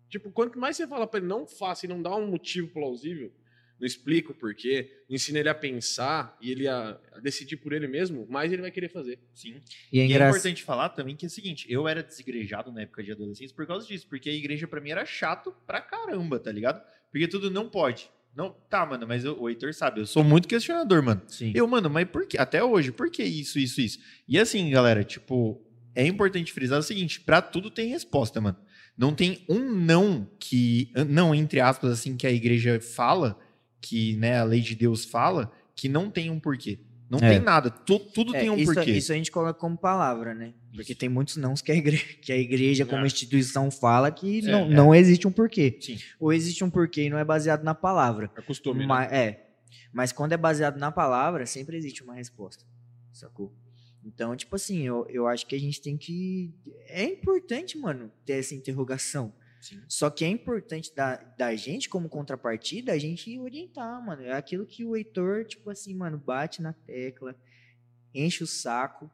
Tipo, 0.09 0.31
quanto 0.31 0.57
mais 0.59 0.75
você 0.75 0.87
fala 0.87 1.07
pra 1.07 1.19
ele 1.19 1.27
não 1.27 1.47
faça 1.47 1.85
e 1.85 1.89
não 1.89 2.01
dá 2.01 2.15
um 2.15 2.27
motivo 2.27 2.67
plausível, 2.69 3.31
não 3.79 3.85
explica 3.85 4.31
o 4.31 4.35
porquê, 4.35 5.03
não 5.07 5.15
ensina 5.15 5.39
ele 5.39 5.49
a 5.49 5.55
pensar 5.55 6.37
e 6.41 6.51
ele 6.51 6.67
a, 6.67 6.99
a 7.13 7.19
decidir 7.19 7.57
por 7.57 7.73
ele 7.73 7.87
mesmo, 7.87 8.25
mais 8.27 8.51
ele 8.51 8.61
vai 8.61 8.71
querer 8.71 8.89
fazer. 8.89 9.19
Sim. 9.33 9.61
E 9.91 9.99
é 9.99 10.07
E 10.07 10.13
é 10.13 10.15
importante 10.15 10.63
falar 10.63 10.89
também 10.89 11.15
que 11.15 11.25
é 11.25 11.27
o 11.27 11.31
seguinte, 11.31 11.71
eu 11.71 11.87
era 11.87 12.01
desigrejado 12.01 12.71
na 12.71 12.81
época 12.81 13.03
de 13.03 13.11
adolescência 13.11 13.55
por 13.55 13.67
causa 13.67 13.85
disso, 13.85 14.07
porque 14.07 14.29
a 14.29 14.33
igreja 14.33 14.67
pra 14.67 14.81
mim 14.81 14.89
era 14.89 15.05
chato 15.05 15.53
pra 15.65 15.79
caramba, 15.79 16.39
tá 16.39 16.51
ligado? 16.51 16.81
Porque 17.11 17.27
tudo 17.27 17.51
não 17.51 17.69
pode. 17.69 18.09
Não, 18.37 18.55
tá, 18.69 18.85
mano, 18.85 19.07
mas 19.07 19.25
eu- 19.25 19.35
o 19.41 19.49
Heitor 19.49 19.73
sabe, 19.73 19.99
eu 19.99 20.05
sou 20.05 20.23
muito 20.23 20.47
questionador, 20.47 21.01
mano. 21.01 21.23
Sim. 21.27 21.51
Eu, 21.55 21.67
mano, 21.67 21.89
mas 21.89 22.07
por 22.07 22.27
que? 22.27 22.37
Até 22.37 22.63
hoje, 22.63 22.91
por 22.91 23.09
que 23.09 23.23
isso, 23.23 23.57
isso, 23.57 23.81
isso? 23.81 23.97
E 24.27 24.37
assim, 24.37 24.69
galera, 24.69 25.03
tipo, 25.03 25.59
é 25.95 26.05
importante 26.05 26.53
frisar 26.53 26.77
o 26.77 26.83
seguinte: 26.83 27.19
pra 27.19 27.41
tudo 27.41 27.71
tem 27.71 27.89
resposta, 27.89 28.39
mano. 28.39 28.55
Não 28.95 29.11
tem 29.11 29.43
um 29.49 29.59
não 29.73 30.29
que. 30.39 30.91
Não, 31.09 31.33
entre 31.33 31.59
aspas, 31.59 31.91
assim, 31.91 32.15
que 32.15 32.27
a 32.27 32.31
igreja 32.31 32.79
fala, 32.79 33.39
que 33.81 34.15
né, 34.17 34.37
a 34.37 34.43
lei 34.43 34.61
de 34.61 34.75
Deus 34.75 35.03
fala, 35.03 35.51
que 35.75 35.89
não 35.89 36.09
tem 36.11 36.29
um 36.29 36.39
porquê. 36.39 36.77
Não 37.09 37.17
É. 37.19 37.29
tem 37.29 37.39
nada. 37.39 37.69
Tu- 37.71 37.99
tudo 38.13 38.35
É, 38.35 38.39
tem 38.41 38.49
um 38.51 38.57
isso, 38.57 38.71
porquê. 38.73 38.91
isso 38.91 39.11
a 39.11 39.15
gente 39.15 39.31
coloca 39.31 39.53
como 39.53 39.75
palavra, 39.77 40.33
né? 40.35 40.53
Porque 40.77 40.95
tem 40.95 41.09
muitos 41.09 41.35
nãos 41.37 41.61
que 41.61 41.71
a 41.71 41.75
igreja, 41.75 42.05
que 42.21 42.31
a 42.31 42.37
igreja 42.37 42.85
como 42.85 43.03
É. 43.03 43.07
instituição 43.07 43.69
fala 43.69 44.09
que 44.11 44.39
É, 44.39 44.51
não, 44.51 44.59
é. 44.65 44.69
não 44.69 44.95
existe 44.95 45.27
um 45.27 45.31
porquê. 45.31 45.77
Sim. 45.81 45.97
Ou 46.19 46.31
existe 46.31 46.63
um 46.63 46.69
porquê 46.69 47.03
e 47.03 47.09
não 47.09 47.17
é 47.17 47.25
baseado 47.25 47.63
na 47.63 47.75
palavra. 47.75 48.31
É 48.37 48.41
costume, 48.41 48.81
né? 48.81 48.85
Mas, 48.85 49.11
é. 49.11 49.49
Mas 49.91 50.11
quando 50.11 50.33
é 50.33 50.37
baseado 50.37 50.77
na 50.77 50.91
palavra, 50.91 51.45
sempre 51.45 51.75
existe 51.77 52.03
uma 52.03 52.13
resposta. 52.15 52.63
Sacou? 53.11 53.53
Então, 54.03 54.35
tipo 54.35 54.55
assim, 54.55 54.83
eu, 54.83 55.05
eu 55.09 55.27
acho 55.27 55.45
que 55.45 55.55
a 55.55 55.59
gente 55.59 55.81
tem 55.81 55.97
que. 55.97 56.53
É 56.87 57.03
importante, 57.03 57.77
mano, 57.77 58.11
ter 58.25 58.33
essa 58.33 58.55
interrogação. 58.55 59.33
Sim. 59.59 59.81
Só 59.87 60.09
que 60.09 60.23
é 60.23 60.27
importante 60.29 60.93
da, 60.95 61.15
da 61.37 61.53
gente, 61.55 61.89
como 61.89 62.07
contrapartida, 62.07 62.93
a 62.93 62.97
gente 62.97 63.37
orientar, 63.39 64.05
mano. 64.05 64.21
É 64.21 64.31
aquilo 64.33 64.65
que 64.65 64.85
o 64.85 64.95
Heitor, 64.95 65.45
tipo 65.45 65.69
assim, 65.69 65.93
mano, 65.93 66.17
bate 66.17 66.61
na 66.61 66.71
tecla, 66.73 67.35
enche 68.13 68.43
o 68.43 68.47
saco. 68.47 69.09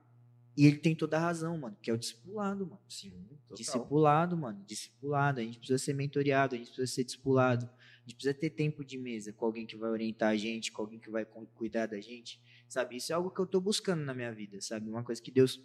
E 0.55 0.65
ele 0.67 0.77
tem 0.77 0.95
toda 0.95 1.17
a 1.17 1.19
razão, 1.19 1.57
mano, 1.57 1.75
que 1.81 1.89
é 1.89 1.93
o 1.93 1.98
discipulado, 1.98 2.65
mano. 2.65 2.81
Sim, 2.88 3.12
total. 3.48 3.55
Discipulado, 3.55 4.38
mano. 4.38 4.63
Discipulado. 4.67 5.39
A 5.39 5.43
gente 5.43 5.57
precisa 5.57 5.79
ser 5.79 5.93
mentoreado, 5.93 6.53
a 6.53 6.57
gente 6.57 6.67
precisa 6.67 6.93
ser 6.93 7.03
discipulado. 7.03 7.65
A 7.65 8.01
gente 8.05 8.15
precisa 8.15 8.33
ter 8.33 8.50
tempo 8.51 8.83
de 8.86 8.98
mesa 8.98 9.33
com 9.33 9.45
alguém 9.45 9.65
que 9.65 9.75
vai 9.75 9.89
orientar 9.89 10.29
a 10.29 10.36
gente, 10.36 10.72
com 10.72 10.81
alguém 10.83 11.00
que 11.00 11.10
vai 11.10 11.25
cu- 11.25 11.48
cuidar 11.55 11.88
da 11.88 12.00
gente. 12.00 12.39
Sabe? 12.67 12.97
Isso 12.97 13.12
é 13.12 13.15
algo 13.15 13.32
que 13.32 13.39
eu 13.39 13.47
tô 13.47 13.60
buscando 13.60 14.04
na 14.04 14.13
minha 14.13 14.32
vida, 14.32 14.62
sabe? 14.62 14.89
Uma 14.89 15.04
coisa 15.04 15.21
que 15.21 15.32
Deus 15.32 15.60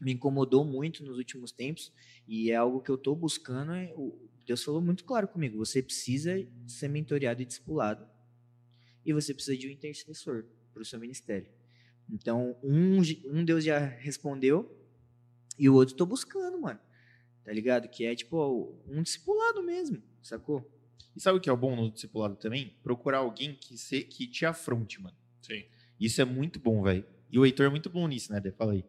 me 0.00 0.12
incomodou 0.12 0.64
muito 0.64 1.04
nos 1.04 1.18
últimos 1.18 1.52
tempos 1.52 1.92
e 2.26 2.50
é 2.50 2.56
algo 2.56 2.80
que 2.80 2.90
eu 2.90 2.96
tô 2.96 3.14
buscando. 3.14 3.72
É, 3.72 3.92
Deus 4.46 4.64
falou 4.64 4.80
muito 4.80 5.04
claro 5.04 5.28
comigo: 5.28 5.58
você 5.58 5.82
precisa 5.82 6.32
ser 6.66 6.88
mentoreado 6.88 7.42
e 7.42 7.44
discipulado 7.44 8.08
e 9.04 9.12
você 9.12 9.34
precisa 9.34 9.56
de 9.58 9.66
um 9.68 9.70
intercessor 9.70 10.44
para 10.72 10.82
o 10.82 10.84
seu 10.86 10.98
ministério. 10.98 11.48
Então, 12.12 12.56
um, 12.62 12.98
um 13.26 13.44
Deus 13.44 13.64
já 13.64 13.78
respondeu 13.78 14.76
e 15.58 15.68
o 15.68 15.74
outro 15.74 15.94
tô 15.94 16.04
buscando, 16.06 16.60
mano. 16.60 16.78
Tá 17.44 17.52
ligado? 17.52 17.88
Que 17.88 18.04
é 18.04 18.14
tipo 18.14 18.74
um 18.88 19.02
discipulado 19.02 19.62
mesmo, 19.62 20.02
sacou? 20.22 20.68
E 21.16 21.20
sabe 21.20 21.38
o 21.38 21.40
que 21.40 21.48
é 21.48 21.52
o 21.52 21.56
bom 21.56 21.74
no 21.74 21.90
discipulado 21.90 22.36
também? 22.36 22.74
Procurar 22.82 23.18
alguém 23.18 23.54
que, 23.54 23.76
se, 23.76 24.02
que 24.02 24.26
te 24.26 24.44
afronte, 24.46 25.00
mano. 25.00 25.16
Sim. 25.42 25.64
Isso 25.98 26.20
é 26.20 26.24
muito 26.24 26.58
bom, 26.60 26.82
velho. 26.82 27.04
E 27.30 27.38
o 27.38 27.44
Heitor 27.46 27.66
é 27.66 27.68
muito 27.68 27.88
bom 27.90 28.06
nisso, 28.06 28.32
né, 28.32 28.40
Dê? 28.40 28.50
Fala 28.52 28.72
aí. 28.72 28.84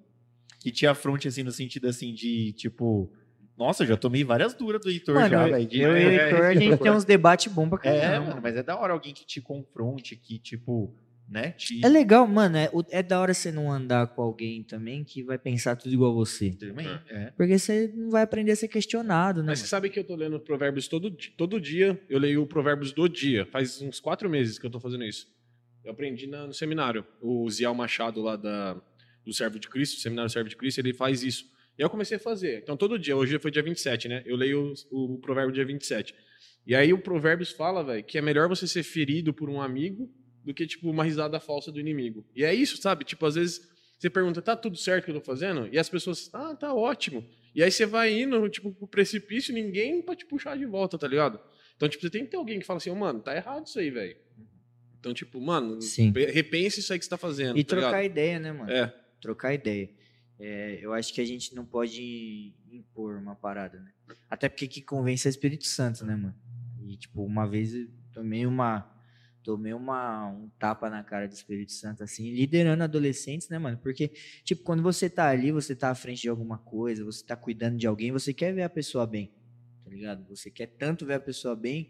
Que 0.60 0.72
te 0.72 0.86
afronte, 0.86 1.28
assim, 1.28 1.44
no 1.44 1.52
sentido, 1.52 1.88
assim, 1.88 2.14
de, 2.14 2.54
tipo... 2.54 3.12
Nossa, 3.58 3.86
já 3.86 3.96
tomei 3.98 4.24
várias 4.24 4.54
duras 4.54 4.82
do 4.82 4.90
Heitor 4.90 5.16
Mano, 5.16 5.30
já, 5.30 5.48
velho. 5.48 5.70
eu 5.72 5.98
e 5.98 6.06
o 6.06 6.10
É, 6.10 6.26
Heitor, 6.26 6.46
a 6.46 6.54
gente 6.56 6.78
tem 6.78 6.92
uns 6.92 7.06
debates 7.06 7.52
bons 7.52 7.70
pra 7.70 7.80
É, 7.84 8.02
caramba. 8.02 8.30
mano, 8.30 8.42
mas 8.42 8.56
é 8.56 8.64
da 8.64 8.78
hora 8.78 8.94
alguém 8.94 9.14
que 9.14 9.26
te 9.26 9.42
confronte, 9.42 10.16
que, 10.16 10.40
tipo, 10.40 10.96
né, 11.32 11.52
te... 11.52 11.84
É 11.84 11.88
legal, 11.88 12.28
mano. 12.28 12.58
É, 12.58 12.70
é 12.90 13.02
da 13.02 13.20
hora 13.22 13.34
você 13.34 13.52
não 13.54 13.72
andar 13.72 14.08
com 14.08 14.22
alguém 14.22 14.62
também 14.64 15.02
que 15.04 15.24
vai 15.24 15.38
pensar 15.38 15.78
tudo 15.78 15.94
igual 15.94 16.12
a 16.12 16.14
você. 16.14 16.52
Também, 16.52 16.88
é. 17.10 17.32
Porque 17.38 17.58
você 17.58 17.90
não 17.96 18.10
vai 18.10 18.22
aprender 18.22 18.52
a 18.52 18.56
ser 18.56 18.68
questionado, 18.68 19.42
né? 19.42 19.48
Mas 19.48 19.60
você 19.60 19.64
mano? 19.64 19.70
sabe 19.70 19.90
que 19.90 19.98
eu 19.98 20.04
tô 20.04 20.14
lendo 20.16 20.38
Provérbios 20.42 20.90
todo, 20.90 21.10
todo 21.38 21.60
dia. 21.62 22.00
Eu 22.10 22.20
leio 22.20 22.42
o 22.42 22.48
Provérbios 22.48 22.92
do 22.92 23.08
dia. 23.08 23.46
Faz 23.46 23.82
uns 23.82 24.00
quatro 24.02 24.30
meses 24.30 24.60
que 24.60 24.66
eu 24.66 24.70
tô 24.70 24.80
fazendo 24.80 25.06
isso. 25.06 25.26
Eu 25.86 25.94
aprendi 25.94 26.28
na- 26.28 26.46
no 26.48 26.54
seminário. 26.54 27.06
O 27.22 27.50
Ziel 27.50 27.74
Machado, 27.74 28.22
lá 28.22 28.36
da, 28.36 28.74
do 29.26 29.34
Servo 29.34 29.58
de 29.58 29.70
Cristo, 29.70 29.98
o 29.98 30.02
Seminário 30.02 30.30
Servo 30.30 30.50
de 30.50 30.58
Cristo, 30.58 30.80
ele 30.80 30.94
faz 30.94 31.24
isso. 31.24 31.46
E 31.78 31.82
aí 31.82 31.86
eu 31.86 31.90
comecei 31.90 32.18
a 32.18 32.20
fazer. 32.20 32.60
Então, 32.62 32.76
todo 32.76 33.00
dia, 33.00 33.16
hoje 33.16 33.40
foi 33.40 33.50
dia 33.50 33.64
27, 33.64 34.10
né? 34.10 34.22
Eu 34.26 34.36
leio 34.36 34.74
o, 34.92 35.14
o 35.16 35.18
provérbio 35.20 35.54
dia 35.54 35.66
27. 35.66 36.14
E 36.68 36.76
aí 36.76 36.92
o 36.92 36.98
Provérbios 37.02 37.52
fala, 37.52 37.84
velho, 37.84 38.04
que 38.04 38.18
é 38.18 38.22
melhor 38.22 38.50
você 38.50 38.68
ser 38.68 38.84
ferido 38.84 39.34
por 39.34 39.50
um 39.50 39.62
amigo 39.62 40.08
do 40.44 40.54
que, 40.54 40.66
tipo, 40.66 40.90
uma 40.90 41.04
risada 41.04 41.40
falsa 41.40 41.72
do 41.72 41.80
inimigo. 41.80 42.26
E 42.36 42.44
é 42.44 42.54
isso, 42.54 42.78
sabe? 42.82 43.04
Tipo, 43.06 43.26
às 43.26 43.36
vezes 43.36 43.70
você 43.98 44.10
pergunta, 44.10 44.42
tá 44.42 44.56
tudo 44.56 44.76
certo 44.78 45.06
que 45.06 45.12
eu 45.12 45.16
tô 45.16 45.22
fazendo? 45.22 45.68
E 45.72 45.78
as 45.78 45.88
pessoas, 45.90 46.30
ah, 46.34 46.56
tá 46.56 46.74
ótimo. 46.74 47.24
E 47.54 47.62
aí 47.62 47.70
você 47.72 47.86
vai 47.86 48.22
indo, 48.22 48.50
tipo, 48.50 48.72
pro 48.74 48.88
precipício, 48.88 49.54
ninguém 49.54 50.02
pra 50.02 50.16
te 50.16 50.26
puxar 50.26 50.58
de 50.58 50.66
volta, 50.66 50.98
tá 50.98 51.08
ligado? 51.08 51.40
Então, 51.76 51.88
tipo, 51.90 52.02
você 52.02 52.10
tem 52.10 52.24
que 52.26 52.32
ter 52.32 52.38
alguém 52.38 52.60
que 52.60 52.66
fala 52.66 52.78
assim, 52.78 52.90
ô, 52.90 52.96
mano, 52.96 53.20
tá 53.20 53.36
errado 53.36 53.68
isso 53.68 53.78
aí, 53.80 53.90
velho. 53.92 54.16
Então, 55.00 55.14
tipo, 55.14 55.40
mano, 55.42 55.82
Sim. 55.82 56.12
pe- 56.14 56.26
repense 56.32 56.80
isso 56.80 56.94
aí 56.94 57.00
que 57.00 57.06
você 57.06 57.10
tá 57.10 57.18
fazendo. 57.18 57.58
E 57.58 57.64
tá 57.64 57.76
ligado? 57.76 57.90
trocar 57.92 58.04
ideia, 58.04 58.40
né, 58.40 58.52
mano? 58.52 58.72
É, 58.72 58.94
Trocar 59.20 59.54
ideia. 59.54 59.90
É, 60.40 60.80
eu 60.82 60.94
acho 60.94 61.14
que 61.14 61.22
a 61.22 61.26
gente 61.26 61.54
não 61.54 61.64
pode 61.66 62.54
impor 62.72 63.16
uma 63.18 63.36
parada, 63.36 63.80
né? 63.80 63.92
Até 64.30 64.50
porque 64.50 64.68
que 64.68 64.82
convence 64.82 65.28
é 65.28 65.30
o 65.30 65.32
Espírito 65.32 65.66
Santo, 65.68 66.04
né, 66.06 66.16
mano? 66.16 66.36
E, 66.88 66.98
tipo, 66.98 67.24
uma 67.24 67.48
vez 67.48 67.74
eu 67.76 67.88
tomei 68.14 68.46
uma. 68.46 68.90
Tomei 69.44 69.74
uma, 69.74 70.28
um 70.28 70.50
tapa 70.60 70.90
na 70.90 71.04
cara 71.04 71.28
do 71.28 71.34
Espírito 71.34 71.72
Santo, 71.72 72.04
assim, 72.04 72.32
liderando 72.32 72.84
adolescentes, 72.84 73.50
né, 73.50 73.58
mano? 73.58 73.78
Porque, 73.78 74.10
tipo, 74.44 74.64
quando 74.64 74.84
você 74.84 75.10
tá 75.10 75.30
ali, 75.30 75.52
você 75.52 75.76
tá 75.76 75.90
à 75.90 75.96
frente 75.96 76.22
de 76.22 76.30
alguma 76.30 76.58
coisa, 76.60 77.04
você 77.04 77.26
tá 77.26 77.36
cuidando 77.36 77.78
de 77.78 77.88
alguém, 77.88 78.12
você 78.12 78.34
quer 78.34 78.54
ver 78.54 78.64
a 78.64 78.70
pessoa 78.70 79.08
bem, 79.08 79.32
tá 79.84 79.90
ligado? 79.90 80.26
Você 80.30 80.52
quer 80.52 80.68
tanto 80.68 81.06
ver 81.06 81.16
a 81.16 81.20
pessoa 81.20 81.56
bem 81.56 81.90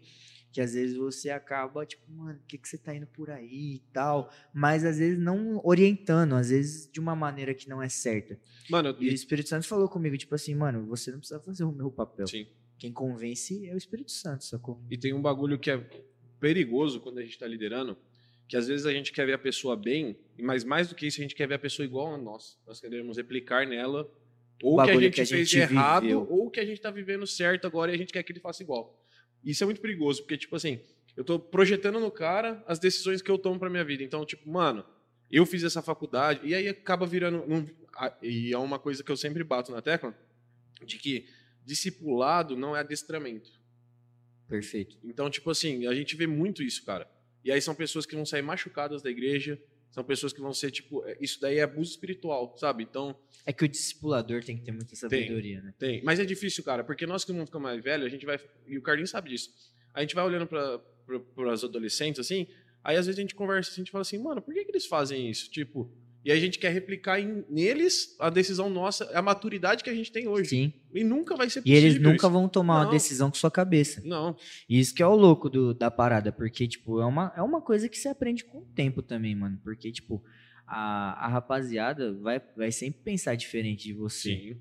que 0.52 0.60
às 0.60 0.74
vezes 0.74 0.96
você 0.96 1.30
acaba, 1.30 1.84
tipo, 1.86 2.04
mano, 2.12 2.38
o 2.38 2.46
que, 2.46 2.58
que 2.58 2.68
você 2.68 2.76
tá 2.76 2.94
indo 2.94 3.06
por 3.06 3.30
aí 3.30 3.76
e 3.76 3.82
tal? 3.92 4.30
Mas 4.52 4.84
às 4.84 4.98
vezes 4.98 5.18
não 5.18 5.60
orientando, 5.64 6.34
às 6.34 6.50
vezes 6.50 6.90
de 6.92 7.00
uma 7.00 7.16
maneira 7.16 7.54
que 7.54 7.68
não 7.68 7.82
é 7.82 7.88
certa. 7.88 8.38
mano, 8.68 8.94
E 9.00 9.08
o 9.08 9.12
Espírito 9.12 9.48
Santo 9.48 9.66
falou 9.66 9.88
comigo, 9.88 10.16
tipo 10.16 10.34
assim, 10.34 10.54
mano, 10.54 10.86
você 10.86 11.10
não 11.10 11.18
precisa 11.18 11.40
fazer 11.40 11.64
o 11.64 11.72
meu 11.72 11.90
papel. 11.90 12.26
sim. 12.26 12.46
Quem 12.78 12.92
convence 12.92 13.64
é 13.68 13.74
o 13.74 13.76
Espírito 13.76 14.10
Santo, 14.10 14.42
sacou? 14.44 14.82
E 14.90 14.98
tem 14.98 15.14
um 15.14 15.22
bagulho 15.22 15.56
que 15.56 15.70
é 15.70 15.88
perigoso 16.46 16.98
quando 17.00 17.18
a 17.18 17.22
gente 17.22 17.38
tá 17.38 17.46
liderando, 17.46 17.96
que 18.48 18.56
às 18.56 18.66
vezes 18.66 18.84
a 18.84 18.92
gente 18.92 19.12
quer 19.12 19.24
ver 19.24 19.34
a 19.34 19.38
pessoa 19.38 19.76
bem, 19.76 20.16
mas 20.38 20.64
mais 20.64 20.88
do 20.88 20.94
que 20.96 21.06
isso, 21.06 21.20
a 21.20 21.22
gente 21.22 21.36
quer 21.36 21.46
ver 21.46 21.54
a 21.54 21.58
pessoa 21.58 21.86
igual 21.86 22.12
a 22.12 22.18
nós. 22.18 22.58
Nós 22.66 22.80
queremos 22.80 23.16
replicar 23.16 23.64
nela 23.66 24.10
ou 24.62 24.78
o 24.78 24.84
que 24.84 24.90
a 24.90 25.00
gente 25.00 25.14
que 25.14 25.20
a 25.20 25.26
fez 25.26 25.48
de 25.48 25.60
gente 25.60 25.72
errado, 25.72 26.02
viveu. 26.02 26.26
ou 26.28 26.46
o 26.48 26.50
que 26.50 26.58
a 26.60 26.64
gente 26.66 26.80
tá 26.80 26.90
vivendo 26.90 27.24
certo 27.26 27.66
agora 27.66 27.92
e 27.92 27.94
a 27.94 27.98
gente 27.98 28.12
quer 28.12 28.22
que 28.24 28.32
ele 28.32 28.40
faça 28.40 28.62
igual. 28.62 29.00
Isso 29.44 29.62
é 29.62 29.66
muito 29.66 29.80
perigoso, 29.80 30.22
porque, 30.22 30.36
tipo 30.36 30.54
assim, 30.56 30.80
eu 31.16 31.22
tô 31.24 31.38
projetando 31.38 31.98
no 32.00 32.10
cara 32.10 32.62
as 32.66 32.78
decisões 32.80 33.22
que 33.22 33.30
eu 33.30 33.38
tomo 33.38 33.58
pra 33.58 33.70
minha 33.70 33.84
vida. 33.84 34.02
Então, 34.02 34.24
tipo, 34.26 34.48
mano, 34.50 34.84
eu 35.30 35.46
fiz 35.46 35.62
essa 35.64 35.80
faculdade, 35.80 36.40
e 36.44 36.54
aí 36.54 36.66
acaba 36.68 37.06
virando. 37.06 37.38
um- 37.48 37.66
e 38.22 38.52
é 38.52 38.58
uma 38.58 38.78
coisa 38.78 39.02
que 39.04 39.10
eu 39.12 39.16
sempre 39.16 39.44
bato 39.44 39.70
na 39.70 39.80
tecla, 39.80 40.12
de 40.84 40.96
que 40.98 41.26
discipulado 41.64 42.56
não 42.56 42.76
é 42.76 42.80
adestramento. 42.80 43.50
Perfeito. 44.48 44.98
Então, 45.02 45.30
tipo 45.30 45.50
assim, 45.50 45.86
a 45.86 45.94
gente 45.94 46.14
vê 46.16 46.26
muito 46.26 46.62
isso, 46.62 46.84
cara. 46.84 47.08
E 47.44 47.50
aí 47.50 47.60
são 47.60 47.74
pessoas 47.74 48.06
que 48.06 48.14
vão 48.14 48.24
sair 48.24 48.42
machucadas 48.42 49.02
da 49.02 49.10
igreja, 49.10 49.60
São 49.90 50.02
pessoas 50.02 50.32
que 50.32 50.40
vão 50.40 50.54
ser, 50.54 50.70
tipo, 50.70 51.04
é, 51.04 51.18
isso 51.20 51.38
daí 51.38 51.58
é 51.58 51.62
abuso 51.62 51.90
espiritual, 51.90 52.56
sabe? 52.56 52.82
Então, 52.82 53.14
É 53.44 53.52
que 53.52 53.62
o 53.62 53.68
discipulador 53.68 54.42
tem 54.42 54.56
que 54.56 54.64
ter 54.64 54.72
muita 54.72 54.96
sabedoria, 54.96 55.60
né? 55.60 55.74
tem. 55.78 56.02
Mas 56.02 56.18
é 56.18 56.24
difícil, 56.24 56.64
cara, 56.64 56.82
porque 56.82 57.06
nós 57.06 57.26
que 57.26 57.32
vamos 57.32 57.48
ficar 57.50 57.58
mais 57.58 57.82
velho, 57.82 58.06
a 58.06 58.08
gente 58.08 58.24
vai. 58.24 58.40
E 58.66 58.78
o 58.78 58.82
Carlinhos 58.82 59.10
sabe 59.10 59.28
disso. 59.28 59.50
A 59.92 60.00
gente 60.00 60.14
vai 60.14 60.24
olhando 60.24 60.46
para 60.46 60.80
as 61.52 61.62
adolescentes, 61.62 62.20
assim, 62.20 62.46
aí 62.82 62.96
às 62.96 63.04
vezes 63.04 63.18
a 63.18 63.20
gente 63.20 63.34
conversa 63.34 63.70
assim, 63.70 63.82
a 63.82 63.84
gente 63.84 63.90
fala 63.90 64.00
assim, 64.00 64.16
mano, 64.16 64.40
por 64.40 64.54
que, 64.54 64.64
que 64.64 64.70
eles 64.70 64.86
fazem 64.86 65.28
isso? 65.30 65.50
Tipo. 65.50 65.92
E 66.24 66.30
a 66.30 66.38
gente 66.38 66.58
quer 66.58 66.70
replicar 66.72 67.18
em- 67.20 67.44
neles 67.50 68.14
a 68.20 68.30
decisão 68.30 68.70
nossa, 68.70 69.10
a 69.12 69.20
maturidade 69.20 69.82
que 69.82 69.90
a 69.90 69.94
gente 69.94 70.12
tem 70.12 70.28
hoje. 70.28 70.50
Sim. 70.50 70.72
E 70.94 71.02
nunca 71.02 71.34
vai 71.36 71.50
ser 71.50 71.58
E 71.60 71.62
possível. 71.62 71.78
eles 71.82 72.00
nunca 72.00 72.26
isso. 72.26 72.30
vão 72.30 72.48
tomar 72.48 72.76
uma 72.78 72.84
Não. 72.84 72.90
decisão 72.92 73.28
com 73.30 73.36
sua 73.36 73.50
cabeça. 73.50 74.00
Não. 74.04 74.36
E 74.68 74.78
isso 74.78 74.94
que 74.94 75.02
é 75.02 75.06
o 75.06 75.16
louco 75.16 75.50
do- 75.50 75.74
da 75.74 75.90
parada, 75.90 76.30
porque, 76.30 76.68
tipo, 76.68 77.00
é 77.00 77.04
uma, 77.06 77.32
é 77.36 77.42
uma 77.42 77.60
coisa 77.60 77.88
que 77.88 77.98
se 77.98 78.06
aprende 78.08 78.44
com 78.44 78.58
o 78.58 78.64
tempo 78.66 79.02
também, 79.02 79.34
mano. 79.34 79.58
Porque, 79.64 79.90
tipo, 79.90 80.22
a, 80.66 81.26
a 81.26 81.28
rapaziada 81.28 82.12
vai, 82.14 82.40
vai 82.56 82.70
sempre 82.70 83.00
pensar 83.02 83.34
diferente 83.34 83.84
de 83.84 83.92
você, 83.92 84.30
Sim. 84.54 84.56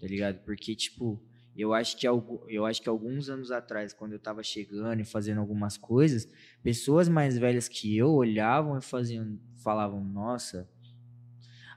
tá 0.00 0.06
ligado? 0.06 0.38
Porque, 0.44 0.76
tipo, 0.76 1.20
eu 1.56 1.74
acho, 1.74 1.96
que 1.96 2.06
eu 2.06 2.64
acho 2.64 2.80
que 2.80 2.88
alguns 2.88 3.28
anos 3.28 3.50
atrás, 3.50 3.92
quando 3.92 4.12
eu 4.12 4.18
tava 4.20 4.44
chegando 4.44 5.00
e 5.00 5.04
fazendo 5.04 5.40
algumas 5.40 5.76
coisas, 5.76 6.28
pessoas 6.62 7.08
mais 7.08 7.36
velhas 7.36 7.68
que 7.68 7.96
eu 7.96 8.10
olhavam 8.12 8.78
e 8.78 8.80
faziam, 8.80 9.36
falavam, 9.56 10.02
nossa. 10.04 10.70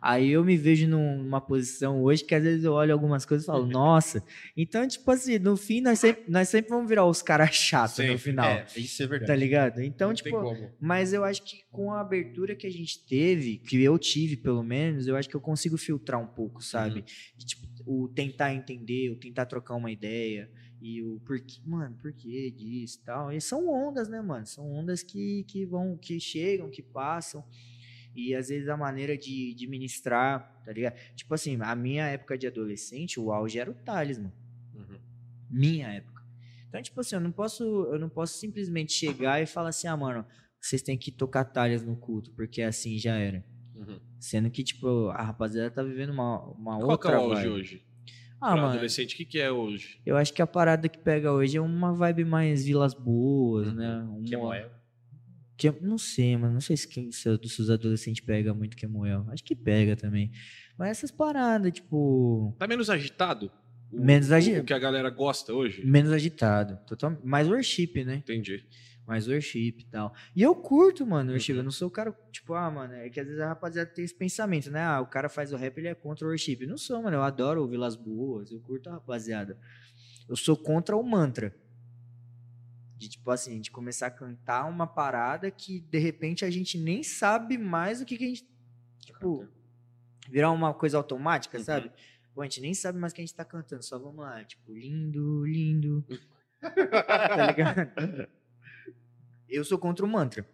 Aí 0.05 0.31
eu 0.31 0.43
me 0.43 0.57
vejo 0.57 0.85
num- 0.85 1.23
numa 1.23 1.39
posição 1.39 2.03
hoje 2.03 2.25
que 2.25 2.35
às 2.35 2.43
vezes 2.43 2.65
eu 2.65 2.73
olho 2.73 2.91
algumas 2.91 3.25
coisas 3.25 3.45
e 3.45 3.47
falo, 3.47 3.65
nossa. 3.65 4.21
Então, 4.55 4.85
tipo 4.85 5.09
assim, 5.09 5.39
no 5.39 5.55
fim, 5.55 5.79
nós 5.79 5.97
sempre, 5.97 6.29
nós 6.29 6.49
sempre 6.49 6.69
vamos 6.71 6.89
virar 6.89 7.05
os 7.05 7.21
caras 7.21 7.55
chatos 7.55 7.99
no 8.05 8.17
final. 8.17 8.49
É, 8.51 8.65
isso 8.75 9.01
é 9.01 9.07
verdade. 9.07 9.31
Tá 9.31 9.35
ligado? 9.37 9.81
Então, 9.81 10.09
não 10.09 10.13
tipo, 10.15 10.29
mas 10.77 11.13
eu 11.13 11.23
acho 11.23 11.41
que 11.45 11.63
com 11.71 11.93
a 11.93 12.01
abertura 12.01 12.53
que 12.53 12.67
a 12.67 12.69
gente 12.69 13.05
teve, 13.07 13.59
que 13.59 13.81
eu 13.81 13.97
tive 13.97 14.35
pelo 14.35 14.61
menos, 14.61 15.07
eu 15.07 15.15
acho 15.15 15.29
que 15.29 15.35
eu 15.35 15.41
consigo 15.41 15.77
filtrar 15.77 16.19
um 16.21 16.27
pouco, 16.27 16.61
sabe? 16.61 16.99
Uhum. 16.99 17.05
E, 17.39 17.45
tipo, 17.45 17.63
o 17.85 18.09
tentar 18.09 18.53
entender, 18.53 19.09
o 19.09 19.15
tentar 19.15 19.45
trocar 19.45 19.75
uma 19.75 19.89
ideia 19.89 20.51
e 20.81 21.01
o 21.01 21.21
porquê, 21.25 21.61
mano, 21.65 21.95
por 22.01 22.11
que 22.11 22.51
disso 22.51 22.99
e 23.01 23.05
tal. 23.05 23.31
E 23.31 23.39
são 23.39 23.69
ondas, 23.69 24.09
né, 24.09 24.21
mano? 24.21 24.45
São 24.45 24.69
ondas 24.69 25.01
que, 25.01 25.45
que 25.47 25.65
vão, 25.65 25.97
que 25.97 26.19
chegam, 26.19 26.69
que 26.69 26.81
passam. 26.81 27.41
E 28.15 28.35
às 28.35 28.49
vezes 28.49 28.69
a 28.69 28.77
maneira 28.77 29.17
de, 29.17 29.53
de 29.55 29.67
ministrar, 29.67 30.61
tá 30.65 30.71
ligado? 30.71 30.95
Tipo 31.15 31.33
assim, 31.33 31.57
a 31.61 31.75
minha 31.75 32.05
época 32.07 32.37
de 32.37 32.45
adolescente, 32.47 33.19
o 33.19 33.31
auge 33.31 33.59
era 33.59 33.69
o 33.69 33.73
Thales, 33.73 34.17
mano 34.17 34.33
Uhum. 34.75 34.97
minha 35.49 35.87
época. 35.87 36.21
Então, 36.69 36.81
tipo 36.81 36.99
assim, 37.01 37.15
eu 37.15 37.21
não 37.21 37.31
posso, 37.31 37.63
eu 37.91 37.99
não 37.99 38.09
posso 38.09 38.37
simplesmente 38.39 38.91
chegar 38.93 39.41
e 39.41 39.45
falar 39.45 39.69
assim, 39.69 39.87
ah, 39.87 39.95
mano, 39.97 40.25
vocês 40.59 40.81
têm 40.81 40.97
que 40.97 41.11
tocar 41.11 41.43
talhas 41.45 41.83
no 41.83 41.95
culto, 41.95 42.31
porque 42.31 42.61
assim 42.61 42.97
já 42.97 43.15
era. 43.15 43.43
Uhum. 43.75 43.99
Sendo 44.19 44.49
que, 44.49 44.63
tipo, 44.63 45.09
a 45.09 45.21
rapaziada 45.21 45.69
tá 45.69 45.83
vivendo 45.83 46.09
uma, 46.11 46.39
uma 46.53 46.79
Qual 46.79 46.97
que 46.97 47.07
é 47.07 47.11
outra 47.11 47.19
o 47.21 47.31
auge 47.33 47.47
hoje? 47.47 47.85
Ah, 48.41 48.55
mano, 48.55 48.69
adolescente, 48.73 49.13
o 49.13 49.17
que, 49.17 49.25
que 49.25 49.39
é 49.39 49.51
hoje? 49.51 50.01
eu 50.05 50.17
acho 50.17 50.33
que 50.33 50.41
a 50.41 50.47
parada 50.47 50.89
que 50.89 50.97
pega 50.97 51.31
hoje 51.31 51.57
é 51.57 51.61
uma 51.61 51.93
vibe 51.93 52.25
mais 52.25 52.65
Vilas 52.65 52.93
Boas, 52.93 53.67
Uhum. 53.67 53.73
né? 53.75 53.97
Uma, 54.03 54.23
Que 54.23 54.35
é. 54.35 54.69
Que 55.57 55.71
não 55.81 55.97
sei, 55.97 56.35
mano. 56.37 56.53
Não 56.53 56.61
sei 56.61 56.75
se, 56.77 56.87
quem- 56.87 57.11
se, 57.11 57.21
se 57.47 57.61
os 57.61 57.69
adolescentes 57.69 58.23
pegam 58.25 58.55
muito 58.55 58.75
Kemuel. 58.75 59.25
Acho 59.29 59.43
que 59.43 59.55
pega 59.55 59.95
também. 59.95 60.31
Mas 60.77 60.89
essas 60.91 61.11
paradas, 61.11 61.71
tipo. 61.71 62.55
Tá 62.59 62.67
menos 62.67 62.89
agitado? 62.89 63.51
O- 63.91 64.01
Menos 64.03 64.29
o- 64.31 64.33
agi- 64.35 64.59
O 64.59 64.63
que 64.63 64.73
a 64.73 64.79
galera 64.79 65.09
gosta 65.09 65.53
hoje? 65.53 65.85
Menos 65.85 66.11
agitado. 66.11 66.79
Total, 66.87 67.15
mais 67.23 67.47
worship, 67.47 68.03
né? 68.03 68.15
Entendi. 68.15 68.65
mais 69.05 69.27
worship 69.27 69.75
e 69.79 69.85
tal. 69.91 70.13
E 70.33 70.41
eu 70.41 70.55
curto, 70.55 71.05
mano, 71.05 71.31
worship. 71.31 71.51
Uhum. 71.51 71.57
Eu 71.59 71.63
não 71.65 71.71
sou 71.71 71.89
o 71.89 71.91
cara, 71.91 72.17
tipo, 72.31 72.53
ah, 72.53 72.71
mano, 72.71 72.93
é 72.93 73.09
que 73.09 73.19
às 73.19 73.25
vezes 73.27 73.41
a 73.41 73.49
rapaziada 73.49 73.89
tem 73.91 74.05
esse 74.05 74.15
pensamento, 74.15 74.71
né? 74.71 74.79
Ah, 74.81 75.01
o 75.01 75.05
cara 75.07 75.27
faz 75.27 75.51
o 75.51 75.57
rap, 75.57 75.77
ele 75.77 75.89
é 75.89 75.93
contra 75.93 76.25
o 76.25 76.29
worship. 76.29 76.59
Eu 76.61 76.69
não 76.69 76.77
sou, 76.77 77.03
mano, 77.03 77.17
eu 77.17 77.21
adoro 77.21 77.61
ouvir 77.61 77.75
Las 77.75 77.97
Boas, 77.97 78.49
eu 78.49 78.61
curto 78.61 78.89
a 78.89 78.93
rapaziada. 78.93 79.59
Eu 80.29 80.37
sou 80.37 80.55
contra 80.55 80.95
o 80.95 81.03
mantra. 81.03 81.53
De, 83.03 83.09
tipo 83.09 83.29
assim, 83.31 83.59
de 83.59 83.69
começar 83.69 84.07
a 84.07 84.11
cantar 84.11 84.63
uma 84.65 84.87
parada 84.87 85.51
que, 85.51 85.81
de 85.81 85.97
repente, 85.99 86.45
a 86.45 86.49
gente 86.49 86.77
nem 86.77 87.03
sabe 87.03 87.57
mais 87.57 87.99
o 88.01 88.05
que, 88.05 88.17
que 88.17 88.23
a 88.23 88.27
gente, 88.27 88.47
tipo, 89.01 89.45
virar 90.29 90.51
uma 90.51 90.73
coisa 90.73 90.95
automática, 90.95 91.57
Uhum. 91.57 91.63
sabe? 91.65 91.91
Bom, 92.33 92.41
a 92.41 92.45
gente 92.45 92.61
nem 92.61 92.73
sabe 92.73 92.97
mais 92.97 93.11
o 93.11 93.15
que 93.15 93.21
a 93.21 93.25
gente 93.25 93.35
tá 93.35 93.43
cantando, 93.43 93.83
só 93.83 93.99
vamos 93.99 94.19
lá, 94.23 94.41
tipo, 94.45 94.73
lindo, 94.73 95.43
lindo. 95.45 96.05
tá 96.61 97.47
ligado? 97.47 98.29
Eu 99.49 99.65
sou 99.65 99.77
contra 99.77 100.05
o 100.05 100.09
mantra. 100.09 100.47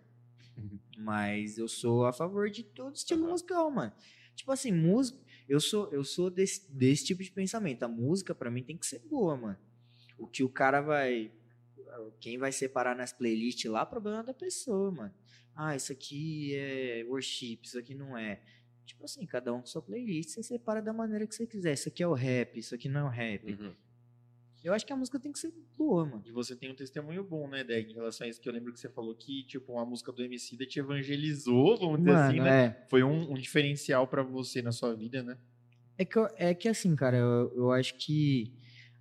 Mas 0.97 1.59
eu 1.59 1.67
sou 1.67 2.07
a 2.07 2.11
favor 2.11 2.49
de 2.49 2.63
todo 2.63 2.95
estilo 2.95 3.27
musical, 3.29 3.69
mano. 3.69 3.93
Tipo 4.35 4.51
assim, 4.51 4.71
música. 4.71 5.19
Eu 5.47 5.59
sou, 5.59 5.87
eu 5.91 6.03
sou 6.03 6.31
desse, 6.31 6.67
desse 6.71 7.05
tipo 7.05 7.21
de 7.23 7.31
pensamento. 7.31 7.83
A 7.83 7.87
música, 7.87 8.33
pra 8.33 8.49
mim, 8.51 8.63
tem 8.63 8.75
que 8.75 8.85
ser 8.87 8.99
boa, 9.07 9.37
mano. 9.37 9.57
O 10.17 10.25
que 10.27 10.43
o 10.43 10.49
cara 10.49 10.81
vai. 10.81 11.31
Quem 12.19 12.37
vai 12.37 12.51
separar 12.51 12.95
nas 12.95 13.11
playlists 13.13 13.69
lá, 13.69 13.85
problema 13.85 14.23
da 14.23 14.33
pessoa, 14.33 14.91
mano. 14.91 15.13
Ah, 15.55 15.75
isso 15.75 15.91
aqui 15.91 16.55
é 16.55 17.03
worship, 17.07 17.59
isso 17.63 17.77
aqui 17.77 17.93
não 17.93 18.17
é. 18.17 18.41
Tipo 18.85 19.05
assim, 19.05 19.25
cada 19.25 19.53
um 19.53 19.59
com 19.61 19.67
sua 19.67 19.81
playlist, 19.81 20.29
você 20.29 20.41
separa 20.43 20.81
da 20.81 20.91
maneira 20.93 21.27
que 21.27 21.35
você 21.35 21.45
quiser. 21.45 21.73
Isso 21.73 21.89
aqui 21.89 22.01
é 22.01 22.07
o 22.07 22.13
rap, 22.13 22.57
isso 22.57 22.73
aqui 22.73 22.87
não 22.89 23.01
é 23.01 23.03
o 23.03 23.09
rap. 23.09 23.51
Uhum. 23.53 23.73
Eu 24.63 24.73
acho 24.73 24.85
que 24.85 24.91
a 24.91 24.95
música 24.95 25.19
tem 25.19 25.31
que 25.31 25.39
ser 25.39 25.53
boa, 25.77 26.05
mano. 26.05 26.23
E 26.25 26.31
você 26.31 26.53
tem 26.55 26.69
um 26.71 26.75
testemunho 26.75 27.23
bom, 27.23 27.47
né, 27.47 27.63
Deg, 27.63 27.91
em 27.91 27.93
relação 27.93 28.25
a 28.27 28.29
isso, 28.29 28.41
que 28.41 28.49
eu 28.49 28.53
lembro 28.53 28.73
que 28.73 28.79
você 28.79 28.89
falou 28.89 29.15
que, 29.15 29.43
tipo, 29.43 29.71
uma 29.73 29.85
música 29.85 30.11
do 30.11 30.21
MC 30.23 30.57
da 30.57 30.65
te 30.65 30.79
evangelizou, 30.79 31.77
vamos 31.77 31.99
dizer 31.99 32.11
assim, 32.15 32.39
né? 32.41 32.65
é. 32.65 32.87
Foi 32.89 33.03
um, 33.03 33.31
um 33.31 33.35
diferencial 33.35 34.05
pra 34.07 34.21
você 34.21 34.61
na 34.61 34.71
sua 34.73 34.93
vida, 34.95 35.23
né? 35.23 35.37
É 35.97 36.03
que, 36.03 36.17
eu- 36.17 36.27
é 36.35 36.53
que 36.53 36.67
assim, 36.67 36.93
cara, 36.95 37.15
eu, 37.17 37.53
eu 37.55 37.71
acho 37.71 37.95
que 37.95 38.53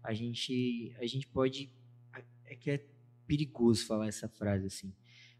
a 0.02 0.12
gente, 0.12 0.94
a 0.98 1.06
gente 1.06 1.26
pode. 1.26 1.72
É 2.50 2.56
que 2.56 2.70
é 2.70 2.84
perigoso 3.26 3.86
falar 3.86 4.08
essa 4.08 4.28
frase 4.28 4.66
assim. 4.66 4.92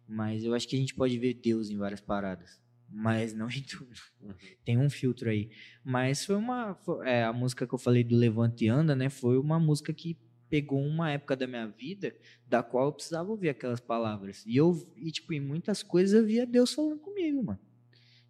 Mas 0.06 0.44
eu 0.44 0.54
acho 0.54 0.66
que 0.68 0.76
a 0.76 0.78
gente 0.78 0.94
pode 0.94 1.18
ver 1.18 1.34
Deus 1.34 1.70
em 1.70 1.76
várias 1.76 2.00
paradas. 2.00 2.60
Mas 2.90 3.34
não 3.34 3.48
em 3.48 3.62
tudo. 3.62 3.90
Uhum. 4.20 4.34
Tem 4.64 4.78
um 4.78 4.88
filtro 4.88 5.28
aí. 5.28 5.50
Mas 5.84 6.24
foi 6.24 6.36
uma. 6.36 6.78
é, 7.04 7.24
a 7.24 7.32
música 7.32 7.66
que 7.66 7.74
eu 7.74 7.78
falei 7.78 8.02
do 8.02 8.16
Levante 8.16 8.64
e 8.64 8.68
Anda, 8.68 8.96
né? 8.96 9.10
Foi 9.10 9.38
uma 9.38 9.60
música 9.60 9.92
que 9.92 10.16
pegou 10.48 10.80
uma 10.80 11.10
época 11.10 11.36
da 11.36 11.46
minha 11.46 11.66
vida 11.66 12.16
da 12.46 12.62
qual 12.62 12.86
eu 12.86 12.92
precisava 12.92 13.30
ouvir 13.30 13.50
aquelas 13.50 13.80
palavras. 13.80 14.42
E 14.46 14.56
eu, 14.56 14.90
e, 14.96 15.10
tipo, 15.12 15.34
em 15.34 15.40
muitas 15.40 15.82
coisas 15.82 16.18
eu 16.18 16.26
via 16.26 16.46
Deus 16.46 16.72
falando 16.72 16.98
comigo, 17.00 17.42
mano. 17.42 17.60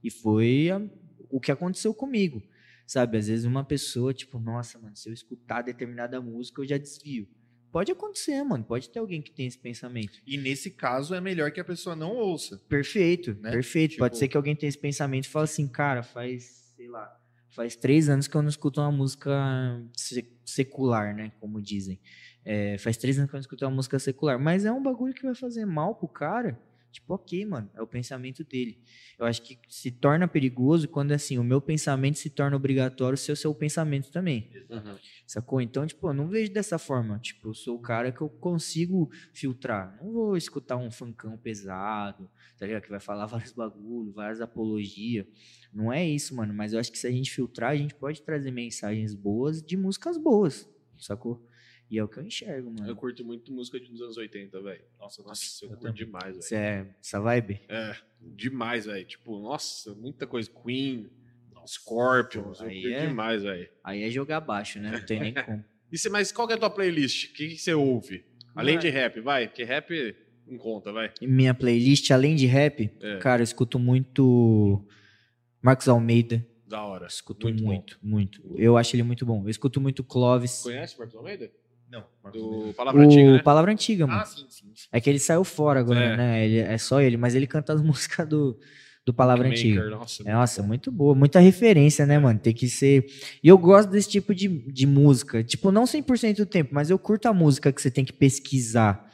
E 0.03 0.11
foi 0.11 0.71
a- 0.71 0.83
o 1.31 1.39
que 1.41 1.53
aconteceu 1.53 1.95
comigo. 1.95 2.43
Sabe, 2.87 3.19
às 3.19 3.29
vezes 3.29 3.45
uma 3.45 3.63
pessoa, 3.65 4.13
tipo, 4.15 4.41
nossa, 4.41 4.79
mano, 4.79 4.97
se 4.97 5.09
eu 5.09 5.13
escutar 5.13 5.63
determinada 5.63 6.21
música, 6.21 6.61
eu 6.63 6.67
já 6.67 6.79
desvio. 6.79 7.29
Pode 7.71 7.93
acontecer, 7.93 8.43
mano. 8.43 8.65
Pode 8.65 8.89
ter 8.91 8.99
alguém 8.99 9.21
que 9.21 9.31
tem 9.31 9.47
esse 9.47 9.59
pensamento. 9.59 10.19
E 10.27 10.37
nesse 10.37 10.71
caso 10.71 11.15
é 11.15 11.21
melhor 11.21 11.51
que 11.51 11.61
a 11.61 11.65
pessoa 11.65 11.95
não 11.95 12.17
ouça. 12.17 12.59
Perfeito, 12.69 13.35
Né? 13.41 13.51
perfeito. 13.51 13.97
Pode 13.97 14.13
Tipo- 14.15 14.19
ser 14.19 14.29
que 14.29 14.37
alguém 14.37 14.57
tenha 14.57 14.69
esse 14.69 14.79
pensamento 14.79 15.25
e 15.25 15.29
fale 15.29 15.45
assim, 15.45 15.69
cara, 15.69 16.03
faz, 16.03 16.73
sei 16.77 16.89
lá, 16.89 17.15
faz 17.51 17.77
três 17.77 18.09
anos 18.09 18.27
que 18.27 18.37
eu 18.37 18.43
não 18.43 18.49
escuto 18.49 18.81
uma 18.81 18.91
música 18.93 19.31
se- 19.95 20.33
secular, 20.45 21.15
né? 21.15 21.33
Como 21.41 21.61
dizem. 21.61 21.99
É, 22.45 22.79
faz 22.79 22.97
três 22.97 23.19
anos 23.19 23.29
que 23.31 23.35
eu 23.35 23.39
não 23.39 23.43
escuto 23.43 23.65
uma 23.67 23.71
música 23.75 23.99
secular. 23.99 24.39
Mas 24.41 24.65
é 24.65 24.73
um 24.73 24.83
bagulho 24.83 25.13
que 25.13 25.23
vai 25.23 25.35
fazer 25.35 25.67
mal 25.67 25.95
pro 25.95 26.09
cara. 26.09 26.59
Tipo, 26.91 27.15
ok, 27.15 27.45
mano, 27.45 27.71
é 27.75 27.83
o 27.83 27.87
pensamento 27.87 28.43
dele. 28.43 28.81
Eu 29.19 29.27
acho 29.27 29.43
que 29.43 29.59
se 29.69 29.91
torna 29.91 30.27
perigoso 30.27 30.89
quando, 30.89 31.13
assim, 31.13 31.39
o 31.39 31.45
meu 31.45 31.61
pensamento 31.61 32.19
se 32.19 32.31
torna 32.31 32.57
obrigatório 32.57 33.17
ser 33.17 33.33
o 33.33 33.37
seu 33.37 33.55
pensamento 33.55 34.11
também. 34.11 34.51
Uhum. 34.71 34.97
Sacou? 35.27 35.61
Então, 35.61 35.87
tipo, 35.87 36.09
eu 36.09 36.15
não 36.15 36.29
vejo 36.29 36.53
dessa 36.53 36.79
forma. 36.79 37.19
Tipo, 37.19 37.49
eu 37.49 37.55
sou 37.55 37.77
o 37.77 37.81
cara 37.81 38.11
que 38.11 38.21
eu 38.21 38.29
consigo 38.29 39.11
filtrar. 39.33 39.99
Não 40.03 40.13
vou 40.13 40.37
escutar 40.37 40.77
um 40.77 40.91
funkão 40.91 41.37
pesado, 41.37 42.31
tá 42.59 42.67
ligado? 42.67 42.83
Que 42.83 42.91
vai 42.91 43.01
falar 43.01 43.27
vários 43.27 43.53
bagulhos, 43.53 44.15
várias 44.15 44.41
apologias. 44.41 45.27
Não 45.73 45.93
é 45.93 46.07
isso, 46.07 46.35
mano. 46.35 46.55
Mas 46.55 46.73
eu 46.73 46.81
acho 46.81 46.91
que 46.91 46.99
se 46.99 47.07
a 47.07 47.11
gente 47.11 47.31
filtrar, 47.31 47.73
a 47.73 47.77
gente 47.77 47.95
pode 47.95 48.23
trazer 48.23 48.51
mensagens 48.51 49.15
boas 49.15 49.63
de 49.63 49.77
músicas 49.77 50.17
boas, 50.17 50.69
sacou? 50.97 51.47
E 51.91 51.99
é 51.99 52.05
o 52.05 52.09
que 52.09 52.19
eu 52.19 52.23
enxergo, 52.23 52.69
Eu 52.69 52.73
mano. 52.83 52.97
curto 52.97 53.25
muito 53.25 53.51
música 53.53 53.79
dos 53.81 54.01
anos 54.03 54.17
80, 54.19 54.61
velho. 54.61 54.83
Nossa, 54.99 55.23
nossa, 55.23 55.65
eu, 55.65 55.71
eu 55.71 55.77
curto 55.77 55.83
também. 55.93 56.05
demais, 56.05 56.25
velho. 56.27 56.39
Isso 56.41 56.55
é 56.55 56.87
essa 57.03 57.21
vibe? 57.21 57.61
É, 57.69 57.97
demais, 58.21 58.85
velho. 58.87 59.05
Tipo, 59.07 59.39
nossa, 59.41 59.95
muita 59.95 60.27
coisa. 60.27 60.51
Queen, 60.51 61.09
Scorpions, 61.67 62.61
eu 62.61 62.67
aí 62.67 62.83
curto 62.83 62.95
é- 62.97 63.07
demais, 63.07 63.43
velho. 63.43 63.69
Aí 63.85 64.03
é 64.03 64.11
jogar 64.11 64.41
baixo, 64.41 64.79
né? 64.81 64.91
Não 64.93 65.05
tem 65.07 65.21
nem 65.21 65.33
como. 65.35 65.65
E 65.91 65.99
cê- 65.99 66.09
mas 66.09 66.31
qual 66.33 66.47
que 66.47 66.53
é 66.53 66.57
a 66.57 66.59
tua 66.59 66.71
playlist? 66.71 67.31
O 67.31 67.35
que, 67.35 67.49
que 67.49 67.59
você 67.59 67.73
ouve? 67.75 68.25
Além 68.55 68.75
Mano. 68.77 68.83
de 68.83 68.91
rap, 68.91 69.21
vai, 69.21 69.47
porque 69.49 69.65
rap 69.65 70.17
não 70.47 70.59
conta, 70.59 70.93
vai. 70.93 71.13
E 71.21 71.27
minha 71.27 71.55
playlist, 71.55 72.11
além 72.11 72.35
de 72.37 72.47
rap, 72.47 72.91
É. 73.01 73.17
cara, 73.19 73.41
eu 73.41 73.45
escuto 73.45 73.79
muito 73.79 74.85
Marcos 75.63 75.89
Almeida. 75.89 76.45
Da 76.67 76.83
hora. 76.85 77.07
Escuto 77.07 77.47
Muito 77.47 77.65
muito, 77.65 77.99
muito, 78.03 78.55
Eu 78.59 78.77
acho 78.77 78.95
ele 78.95 79.03
muito 79.03 79.25
bom. 79.25 79.43
Eu 79.45 79.49
escuto 79.49 79.81
muito 79.81 80.05
Clovis. 80.05 80.61
Conhece 80.63 80.97
o 80.97 80.99
Marcos 80.99 81.17
Almeida? 81.17 81.51
Não. 81.91 82.05
Do 82.33 82.75
Palavra 82.77 83.01
O 83.01 83.05
Antiga, 83.05 83.33
né? 83.33 83.43
Palavra 83.43 83.73
Antiga, 83.73 84.07
mano. 84.07 84.21
Ah, 84.21 84.25
sim, 84.25 84.45
sim. 84.51 84.67
sim. 84.75 84.87
É 84.93 85.01
que 85.01 85.09
ele 85.09 85.19
saiu 85.19 85.43
fora 85.45 85.81
agora, 85.81 86.01
É. 86.01 86.17
né? 86.17 86.45
Ele, 86.45 86.59
é 86.59 86.77
só 86.79 87.01
ele, 87.01 87.17
mas 87.17 87.35
ele 87.35 87.47
canta 87.47 87.73
as 87.73 87.81
músicas 87.83 88.29
do, 88.29 88.59
do 89.07 89.15
Palavra 89.15 89.49
Maker, 89.49 89.59
Antiga. 89.59 89.91
Nossa, 89.91 90.25
Nossa, 90.25 90.63
muito 90.63 90.93
boa. 90.93 91.15
Muita 91.15 91.41
referência, 91.41 92.05
né, 92.05 92.19
mano? 92.19 92.39
Tem 92.39 92.53
que 92.53 92.69
ser. 92.69 93.07
E 93.43 93.49
eu 93.49 93.57
gosto 93.57 93.89
desse 93.91 94.09
tipo 94.11 94.35
de, 94.35 94.49
de 94.71 94.87
música. 94.87 95.43
Tipo, 95.43 95.71
não 95.73 95.85
100% 95.85 96.37
do 96.37 96.47
tempo, 96.47 96.71
mas 96.75 96.91
eu 96.91 96.99
curto 96.99 97.27
a 97.27 97.33
música 97.33 97.73
que 97.73 97.81
você 97.81 97.91
tem 97.91 98.05
que 98.05 98.13
pesquisar 98.13 99.09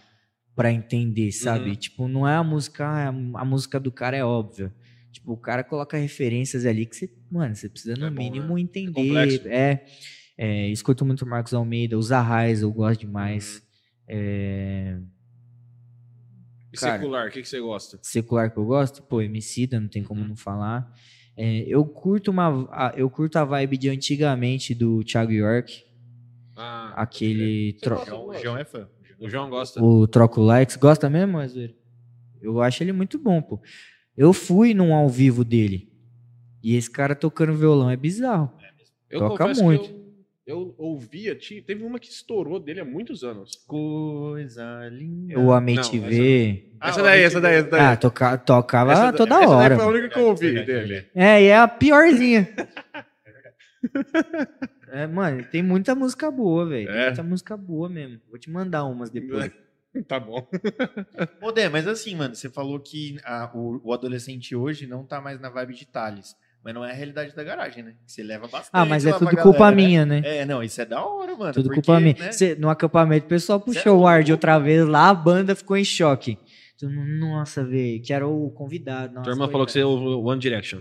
pra 0.56 0.72
entender, 0.72 1.30
sabe? 1.32 1.70
Uhum. 1.70 1.76
Tipo, 1.76 2.08
não 2.08 2.26
é 2.28 2.34
a 2.36 2.42
música. 2.44 2.84
ah, 2.86 3.08
A 3.08 3.44
música 3.44 3.78
do 3.80 3.92
cara 3.92 4.16
é 4.16 4.24
óbvia. 4.24 4.72
Tipo, 5.12 5.32
o 5.32 5.36
cara 5.36 5.62
coloca 5.62 5.96
referências 5.96 6.66
ali 6.66 6.86
que 6.86 6.96
você. 6.96 7.08
Mano, 7.30 7.54
você 7.54 7.68
precisa 7.68 7.94
no 7.96 8.06
É 8.06 8.10
bom, 8.10 8.16
mínimo 8.16 8.54
né? 8.56 8.60
entender. 8.60 8.92
complexo. 8.92 9.46
É, 9.46 9.84
é, 10.36 10.68
Escuto 10.68 11.04
muito 11.04 11.22
o 11.24 11.28
Marcos 11.28 11.54
Almeida, 11.54 11.96
os 11.98 12.10
Arrais, 12.12 12.62
eu 12.62 12.72
gosto 12.72 13.00
demais. 13.00 13.56
Uhum. 13.56 13.62
É, 14.08 15.00
E 16.72 16.76
Cara. 16.76 16.98
secular, 16.98 17.28
o 17.28 17.30
que, 17.30 17.40
que 17.42 17.48
você 17.48 17.60
gosta? 17.60 17.98
secular 18.02 18.50
que 18.52 18.58
eu 18.58 18.64
gosto, 18.64 19.02
pô, 19.02 19.22
Emicida, 19.22 19.78
não 19.78 19.88
tem 19.88 20.02
como 20.02 20.24
não 20.26 20.36
falar. 20.36 20.92
É, 21.36 21.60
eu 21.66 21.84
curto 21.84 22.30
uma, 22.30 22.68
a- 22.72 22.92
eu 22.96 23.08
curto 23.10 23.36
a 23.36 23.44
vibe 23.44 23.76
de 23.76 23.88
antigamente 23.88 24.74
do 24.74 25.02
Thiago 25.04 25.32
York, 25.32 25.82
Ah, 26.56 26.92
aquele 26.96 27.72
tro-? 27.80 27.96
O 28.28 28.34
João 28.38 28.56
é 28.58 28.64
fã. 28.64 28.88
O 29.20 29.28
João 29.28 29.48
gosta. 29.50 29.82
o 29.82 30.06
Troco 30.06 30.40
Likes, 30.40 30.76
gosta 30.76 31.08
mesmo, 31.10 31.38
Azueiro? 31.38 31.74
Eu 32.40 32.60
acho 32.60 32.82
ele 32.82 32.92
muito 32.92 33.18
bom, 33.18 33.40
pô. 33.40 33.60
Eu 34.16 34.32
fui 34.32 34.74
num 34.74 34.92
ao 34.94 35.08
vivo 35.08 35.44
dele. 35.44 35.92
E 36.62 36.76
esse 36.76 36.90
cara 36.90 37.14
tocando 37.14 37.54
violão 37.54 37.90
é 37.90 37.96
bizarro. 37.96 38.52
Eu 39.10 39.20
toca 39.20 39.46
muito. 39.48 40.03
Eu, 40.46 40.74
ouvia, 40.76 41.34
ti- 41.34 41.62
teve 41.62 41.82
uma 41.84 41.98
que 41.98 42.08
estourou 42.08 42.60
dele 42.60 42.80
há 42.80 42.84
muitos 42.84 43.24
anos. 43.24 43.56
Coisa 43.66 44.88
linda. 44.90 45.32
Eu 45.32 45.52
amei 45.52 45.76
Não, 45.76 45.82
te 45.82 45.96
essa 45.98 46.06
ver. 46.06 46.72
Ah, 46.80 46.88
essa 46.90 47.00
o 47.00 47.02
daí, 47.04 47.22
essa 47.22 47.40
daí, 47.40 47.54
essa 47.56 47.68
daí. 47.70 47.80
Ah, 47.80 47.96
toca, 47.96 48.36
tocava 48.38 48.92
Essa 48.92 49.10
da- 49.10 49.16
toda 49.16 49.34
essa 49.36 49.46
daí 49.46 49.56
hora. 49.56 49.76
foi 49.76 49.84
a 49.84 49.88
única 49.88 50.08
que 50.10 50.18
eu 50.18 50.26
ouvi 50.26 50.64
dele. 50.64 51.06
É, 51.14 51.42
e 51.42 51.46
é 51.46 51.56
a 51.56 51.66
piorzinha. 51.68 52.48
É, 54.88 55.06
mano, 55.08 55.44
tem 55.50 55.60
muita 55.62 55.92
música 55.94 56.30
boa, 56.30 56.66
velho. 56.66 56.86
Tem 56.86 56.96
É? 56.96 57.06
muita 57.06 57.22
música 57.22 57.56
boa 57.56 57.88
mesmo. 57.88 58.20
Vou 58.30 58.38
te 58.38 58.48
mandar 58.48 58.84
umas 58.84 59.10
depois. 59.10 59.50
Tá 60.08 60.18
bom. 60.18 60.44
Ô, 61.40 61.52
Dé, 61.52 61.68
mas 61.68 61.86
assim, 61.86 62.16
mano, 62.16 62.34
você 62.34 62.48
falou 62.50 62.80
que 62.80 63.16
a- 63.24 63.48
o, 63.54 63.80
o 63.84 63.92
adolescente 63.92 64.54
hoje 64.56 64.86
não 64.88 65.04
tá 65.04 65.20
mais 65.20 65.40
na 65.40 65.48
vibe 65.48 65.74
de 65.74 65.86
Thales. 65.86 66.34
Mas 66.64 66.72
não 66.72 66.82
é 66.82 66.90
a 66.92 66.94
realidade 66.94 67.36
da 67.36 67.44
garagem, 67.44 67.84
né? 67.84 67.94
Você 68.06 68.22
leva 68.22 68.48
bastante. 68.48 68.70
Ah, 68.72 68.86
mas 68.86 69.04
é 69.04 69.12
tudo 69.12 69.36
culpa 69.36 69.58
galera, 69.58 69.70
né? 69.76 69.76
minha, 69.76 70.06
né? 70.06 70.22
É, 70.24 70.46
não, 70.46 70.62
isso 70.62 70.80
é 70.80 70.86
da 70.86 71.04
hora, 71.04 71.36
mano. 71.36 71.52
Tudo 71.52 71.66
porque, 71.66 71.82
culpa 71.82 72.00
minha. 72.00 72.16
né? 72.18 72.32
Cê- 72.32 72.54
no 72.54 72.70
acampamento, 72.70 73.26
o 73.26 73.28
pessoal 73.28 73.58
é 73.58 73.62
puxou 73.62 74.00
o 74.00 74.06
ar 74.06 74.24
de 74.24 74.32
outra 74.32 74.58
vez 74.58 74.82
lá, 74.86 75.10
a 75.10 75.14
banda 75.14 75.54
ficou 75.54 75.76
em 75.76 75.84
choque. 75.84 76.38
Tu, 76.78 76.88
Nossa, 76.88 77.62
velho, 77.62 78.00
que 78.02 78.14
era 78.14 78.26
o 78.26 78.50
convidado. 78.50 79.12
Nossa, 79.12 79.24
tua 79.24 79.32
irmã 79.34 79.48
falou 79.48 79.66
que 79.66 79.72
você 79.72 79.82
coitado. 79.82 80.04
ouve 80.06 80.26
One 80.30 80.40
Direction. 80.40 80.80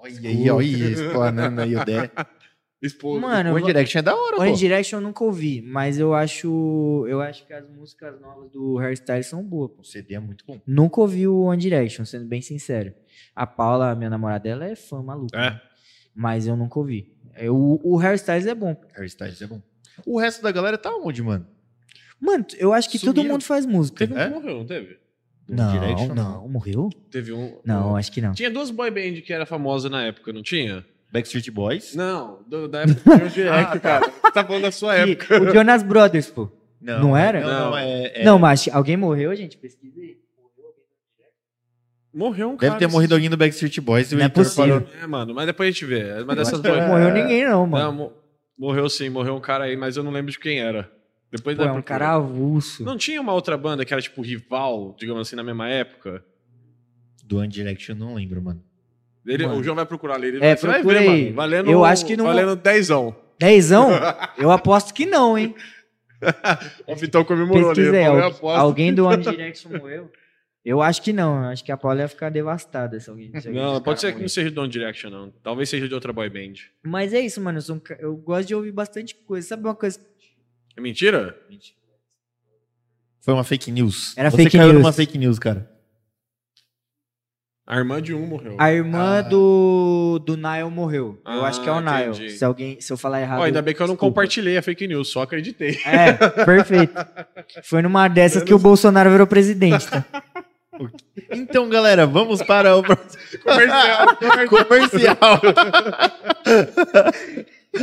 Olha 0.00 0.30
aí, 0.30 0.50
olha 0.50 0.60
aí, 0.66 0.92
explanando 0.92 1.60
aí 1.60 1.76
o 1.76 1.84
Dé. 1.84 2.10
Esposa. 2.80 3.20
Mano, 3.20 3.54
One 3.54 3.66
Direction 3.66 3.98
é 3.98 4.02
da 4.02 4.14
hora, 4.14 4.40
One 4.40 4.52
pô. 4.52 4.56
Direction 4.56 4.98
eu 4.98 5.00
nunca 5.00 5.24
ouvi, 5.24 5.60
mas 5.62 5.98
eu 5.98 6.14
acho, 6.14 7.04
eu 7.08 7.20
acho 7.20 7.44
que 7.46 7.52
as 7.52 7.68
músicas 7.68 8.20
novas 8.20 8.50
do 8.52 8.78
Hairstyle 8.78 9.24
são 9.24 9.42
boas. 9.42 9.70
pô. 9.72 9.80
O 9.80 9.84
CD 9.84 10.14
é 10.14 10.20
muito 10.20 10.44
bom. 10.46 10.60
Nunca 10.66 11.00
ouvi 11.00 11.26
o 11.26 11.40
One 11.42 11.60
Direction, 11.60 12.04
sendo 12.04 12.26
bem 12.26 12.40
sincero. 12.40 12.94
A 13.34 13.46
Paula, 13.46 13.94
minha 13.96 14.08
namorada, 14.10 14.48
ela 14.48 14.64
é 14.64 14.76
fã 14.76 15.02
maluca. 15.02 15.36
É? 15.36 15.50
né? 15.50 15.60
Mas 16.14 16.46
eu 16.46 16.56
nunca 16.56 16.78
ouvi. 16.78 17.12
É, 17.34 17.50
O, 17.50 17.80
o 17.82 17.98
Hairstyles 17.98 18.46
é 18.46 18.54
bom. 18.54 18.76
Hairstyles 18.96 19.42
é 19.42 19.46
bom. 19.46 19.60
O 20.06 20.18
resto 20.20 20.40
da 20.42 20.52
galera 20.52 20.78
tá 20.78 20.90
onde, 20.94 21.20
mano? 21.22 21.46
Mano, 22.20 22.44
eu 22.58 22.72
acho 22.72 22.88
que 22.90 22.98
todo 22.98 23.24
mundo 23.24 23.42
faz 23.44 23.66
música. 23.66 23.98
Teve 24.06 24.14
um 24.14 24.18
É? 24.18 24.28
que 24.28 24.34
morreu, 24.34 24.58
não 24.58 24.66
teve? 24.66 24.98
Não, 25.48 25.72
Direction, 25.72 26.14
não, 26.14 26.48
morreu? 26.48 26.90
Teve 27.10 27.32
um. 27.32 27.58
Não, 27.64 27.92
um- 27.92 27.96
acho 27.96 28.12
que 28.12 28.20
não. 28.20 28.32
Tinha 28.32 28.50
duas 28.50 28.70
boy 28.70 28.90
band 28.90 29.20
que 29.22 29.32
era 29.32 29.46
famosa 29.46 29.88
na 29.88 30.04
época, 30.04 30.32
não 30.32 30.42
tinha? 30.42 30.84
Backstreet 31.12 31.50
Boys? 31.50 31.94
Não, 31.94 32.42
do- 32.46 32.68
da 32.68 32.82
época 32.82 33.00
do 33.02 33.10
One 33.24 33.30
Direct, 33.30 33.48
Ah, 33.50 33.66
tá. 33.72 33.80
cara. 33.80 34.06
Você 34.10 34.32
tá 34.32 34.44
falando 34.44 34.62
da 34.62 34.70
sua 34.72 34.94
Que- 34.94 35.12
época. 35.12 35.42
o 35.42 35.52
Jonas 35.52 35.82
Brothers, 35.82 36.30
pô. 36.30 36.50
Não 36.80 37.16
era? 37.16 37.40
Não, 37.40 37.48
não, 37.48 37.70
Não. 37.70 37.78
é, 37.78 38.12
é- 38.20 38.24
Não, 38.24 38.38
mas 38.38 38.68
alguém 38.72 38.96
morreu, 38.96 39.34
gente? 39.34 39.56
Pesquisei. 39.56 40.18
Morreu 42.14 42.48
um 42.50 42.56
Deve 42.56 42.66
cara. 42.68 42.78
ter 42.78 42.86
morrido 42.88 43.14
alguém 43.14 43.28
do 43.30 43.36
Backstreet 43.36 43.78
Boys. 43.80 44.10
e 44.10 44.14
o 44.14 44.18
Não 44.18 44.24
é 44.24 44.28
possível. 44.28 44.80
falou- 44.80 44.88
É, 45.02 45.06
mano, 45.06 45.34
mas 45.34 45.46
depois 45.46 45.68
a 45.68 45.70
gente 45.72 45.84
vê. 45.84 46.24
Mas 46.24 46.36
dessas. 46.36 46.60
Não 46.62 46.88
morreu 46.88 47.12
ninguém, 47.12 47.44
não, 47.44 47.50
Não, 47.60 47.66
mano. 47.66 47.92
mo- 47.92 48.12
morreu 48.58 48.88
sim, 48.88 49.08
morreu 49.08 49.36
um 49.36 49.40
cara 49.40 49.64
aí, 49.64 49.76
mas 49.76 49.96
eu 49.96 50.02
não 50.02 50.10
lembro 50.10 50.32
de 50.32 50.38
quem 50.38 50.58
era. 50.60 50.90
Depois 51.30 51.56
Pô, 51.56 51.62
da 51.62 51.68
é 51.68 51.72
um 51.72 51.74
procura. 51.76 51.98
cara 51.98 52.14
avulso. 52.14 52.82
Não 52.82 52.96
tinha 52.96 53.20
uma 53.20 53.34
outra 53.34 53.56
banda 53.58 53.84
que 53.84 53.92
era 53.92 54.00
tipo 54.00 54.22
rival, 54.22 54.96
digamos 54.98 55.28
assim, 55.28 55.36
na 55.36 55.44
mesma 55.44 55.68
época? 55.68 56.24
Do 57.24 57.36
One 57.38 57.48
Direction, 57.48 57.94
eu 57.94 57.98
não 57.98 58.14
lembro, 58.14 58.40
mano. 58.42 58.62
Ele, 59.32 59.46
o 59.46 59.62
João 59.62 59.76
vai 59.76 59.86
procurar 59.86 60.14
ali. 60.14 60.28
Ele 60.28 60.36
É, 60.44 60.54
vai 60.54 60.74
procura 60.74 61.00
ver, 61.00 61.08
aí. 61.08 61.22
mano. 61.24 61.36
Valendo, 61.36 61.70
Eu 61.70 61.84
acho 61.84 62.06
que 62.06 62.16
não- 62.16 62.24
Valendo 62.24 62.56
dezão. 62.56 63.14
Dezão? 63.38 63.90
Eu 64.38 64.50
aposto 64.50 64.92
que 64.94 65.06
não, 65.06 65.36
hein? 65.38 65.54
O 66.86 66.96
Vitão 66.96 67.24
comemorou 67.24 67.70
ali. 67.70 67.76
Pesquisa 67.76 67.96
aí. 67.96 68.04
Eu 68.04 68.32
falei, 68.32 68.54
al-. 68.54 68.60
Alguém 68.60 68.92
do 68.92 69.06
One 69.06 69.22
Direction 69.22 69.70
morreu? 69.78 70.10
Eu 70.64 70.82
acho 70.82 71.00
que 71.00 71.12
não. 71.12 71.44
Eu 71.44 71.48
acho 71.50 71.64
que 71.64 71.70
a 71.72 71.76
Paula 71.76 72.00
ia 72.00 72.08
ficar 72.08 72.30
devastada 72.30 72.98
se 73.00 73.08
alguém. 73.08 73.30
se 73.40 73.48
alguém 73.48 73.62
Não, 73.62 73.80
pode 73.80 74.00
ser 74.00 74.12
que 74.14 74.20
não 74.20 74.28
seja 74.28 74.50
do 74.50 74.60
One 74.60 74.68
Direction, 74.70 75.08
não. 75.10 75.30
Talvez 75.42 75.68
seja 75.68 75.88
de 75.88 75.94
outra 75.94 76.12
boy 76.12 76.28
band. 76.28 76.54
Mas 76.82 77.14
é 77.14 77.20
isso, 77.20 77.40
mano. 77.40 77.58
Eu, 77.58 77.62
sou 77.62 77.76
um 77.76 77.80
eu 78.00 78.16
gosto 78.16 78.48
de 78.48 78.54
ouvir 78.54 78.72
bastante 78.72 79.14
coisa. 79.14 79.46
Sabe 79.48 79.62
uma 79.64 79.74
coisa? 79.74 79.98
É 80.76 80.80
mentira? 80.80 81.38
Foi 83.20 83.32
uma 83.34 83.44
fake 83.44 83.70
news. 83.70 84.16
Era 84.16 84.30
Você 84.30 84.38
fake 84.44 84.56
caiu 84.58 84.70
news. 84.72 84.82
numa 84.82 84.92
fake 84.92 85.16
news, 85.18 85.38
cara. 85.38 85.70
A 87.70 87.76
irmã 87.76 88.00
de 88.00 88.14
um 88.14 88.24
morreu. 88.26 88.56
A 88.58 88.72
irmã 88.72 89.18
Ah. 89.18 89.20
do, 89.20 90.18
do 90.24 90.38
Nile 90.38 90.70
morreu. 90.70 91.20
eu 91.26 91.44
Ah, 91.44 91.48
acho 91.48 91.60
que 91.62 91.68
é 91.68 91.72
o 91.72 91.80
Nile. 91.82 92.08
entendi. 92.08 92.30
Se, 92.30 92.42
alguém, 92.42 92.80
se 92.80 92.90
eu 92.90 92.96
falar 92.96 93.20
errado. 93.20 93.40
Ó, 93.40 93.42
ainda 93.42 93.60
bem 93.60 93.74
que 93.74 93.82
eu 93.82 93.86
não 93.86 93.92
desculpa. 93.94 94.10
compartilhei 94.14 94.56
a 94.56 94.62
fake 94.62 94.88
news, 94.88 95.08
só 95.10 95.20
acreditei. 95.20 95.78
É, 95.84 96.12
perfeito. 96.46 96.94
Foi 97.62 97.82
numa 97.82 98.08
dessas 98.08 98.42
que 98.42 98.54
o 98.54 98.58
Bolsonaro 98.58 99.10
virou 99.10 99.26
presidente, 99.26 99.86
tá? 99.86 100.02
Então, 101.30 101.68
galera, 101.68 102.06
vamos 102.06 102.40
para 102.42 102.74
o 102.76 102.82
próximo 102.82 103.22
Comercial. 103.44 104.16
comercial. 104.48 105.40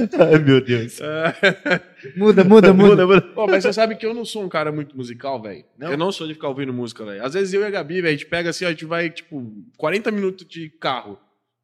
Ai, 0.19 0.39
meu 0.39 0.61
Deus. 0.61 0.99
Muda, 2.15 2.43
muda, 2.45 2.73
muda. 2.73 3.05
muda. 3.07 3.21
Pô, 3.21 3.47
mas 3.47 3.63
você 3.63 3.73
sabe 3.73 3.95
que 3.95 4.05
eu 4.05 4.13
não 4.13 4.25
sou 4.25 4.43
um 4.43 4.49
cara 4.49 4.71
muito 4.71 4.95
musical, 4.95 5.41
velho. 5.41 5.63
Eu 5.79 5.97
não 5.97 6.11
sou 6.11 6.27
de 6.27 6.33
ficar 6.33 6.49
ouvindo 6.49 6.73
música, 6.73 7.05
velho. 7.05 7.23
Às 7.23 7.33
vezes 7.33 7.53
eu 7.53 7.61
e 7.61 7.65
a 7.65 7.69
Gabi, 7.69 7.95
velho, 8.01 8.07
a 8.07 8.11
gente 8.11 8.25
pega 8.25 8.49
assim, 8.49 8.65
ó, 8.65 8.67
a 8.67 8.71
gente 8.71 8.85
vai, 8.85 9.09
tipo, 9.09 9.51
40 9.77 10.11
minutos 10.11 10.47
de 10.47 10.69
carro. 10.69 11.17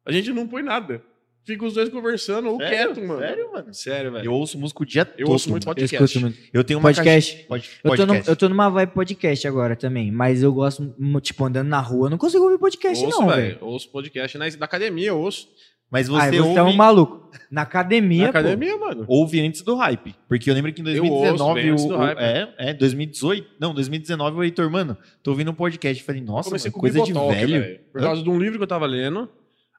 A 0.04 0.10
gente 0.12 0.32
não 0.32 0.46
põe 0.46 0.62
nada. 0.62 1.02
Fica 1.44 1.64
os 1.66 1.74
dois 1.74 1.88
conversando 1.88 2.50
ou 2.50 2.56
Sério? 2.56 2.94
quieto, 2.94 3.04
mano. 3.04 3.20
Sério, 3.20 3.52
mano? 3.52 3.74
Sério, 3.74 4.12
velho. 4.12 4.24
Eu 4.26 4.32
ouço 4.32 4.56
música 4.56 4.80
o 4.80 4.86
dia 4.86 5.02
Eu 5.18 5.24
todo. 5.26 5.32
ouço 5.32 5.50
muito 5.50 5.64
mano. 5.66 5.72
Eu 5.76 5.82
podcast. 5.82 6.04
escuto 6.04 6.20
muito. 6.20 6.38
Eu 6.54 6.62
tenho 6.62 6.78
uma 6.78 6.88
Podcast. 6.90 7.34
caixa- 7.34 7.46
pod- 7.48 7.70
Eu 7.82 7.90
tô, 7.90 8.02
no- 8.02 8.06
podcast. 8.06 8.28
eu 8.30 8.36
tô 8.36 8.48
numa 8.48 8.68
vibe 8.70 8.92
podcast 8.92 9.48
agora 9.48 9.74
também, 9.74 10.12
mas 10.12 10.40
eu 10.40 10.52
gosto, 10.52 10.94
mu- 10.96 11.20
tipo, 11.20 11.44
andando 11.44 11.66
na 11.66 11.80
rua, 11.80 12.06
eu 12.06 12.10
não 12.10 12.18
consigo 12.18 12.44
ouvir 12.44 12.58
podcast, 12.58 13.04
ouço, 13.04 13.20
não, 13.20 13.28
velho. 13.28 13.42
velho. 13.42 13.58
Ouço 13.60 13.90
podcast 13.90 14.38
na, 14.38 14.44
na 14.56 14.64
academia, 14.66 15.08
eu 15.08 15.18
ouço. 15.18 15.48
Mas 15.92 16.08
Ah, 16.08 16.12
você, 16.12 16.30
você 16.30 16.40
ouve, 16.40 16.58
é 16.58 16.62
um 16.62 16.72
maluco. 16.74 17.30
Na 17.50 17.62
academia, 17.62 18.26
na 18.26 18.32
pô. 18.32 18.38
academia, 18.38 18.76
mano. 18.78 19.04
ouve 19.06 19.40
antes 19.40 19.60
do 19.62 19.76
hype. 19.76 20.14
Porque 20.26 20.48
eu 20.50 20.54
lembro 20.54 20.72
que 20.72 20.80
em 20.80 20.88
Eu 20.88 21.04
ouço 21.04 21.36
2019... 21.36 21.60
bem 21.60 21.70
antes 21.70 21.84
do 21.84 21.94
o- 21.94 21.96
o- 21.96 22.00
hype. 22.00 22.18
é, 22.18 22.54
é, 22.58 22.74
2018... 22.74 23.46
Não, 23.60 23.74
2019 23.74 24.36
o 24.38 24.42
Heitor, 24.42 24.70
mano, 24.70 24.96
tô 25.22 25.30
ouvindo 25.32 25.50
um 25.50 25.54
podcast. 25.54 26.02
Falei, 26.02 26.22
nossa, 26.22 26.50
mano, 26.50 26.72
coisa 26.72 27.02
de 27.02 27.12
velho. 27.12 27.60
velho. 27.60 27.80
Por 27.92 28.00
causa 28.00 28.22
de 28.22 28.30
um 28.30 28.38
livro 28.38 28.56
que 28.58 28.62
eu 28.64 28.68
tava 28.68 28.86
lendo. 28.86 29.28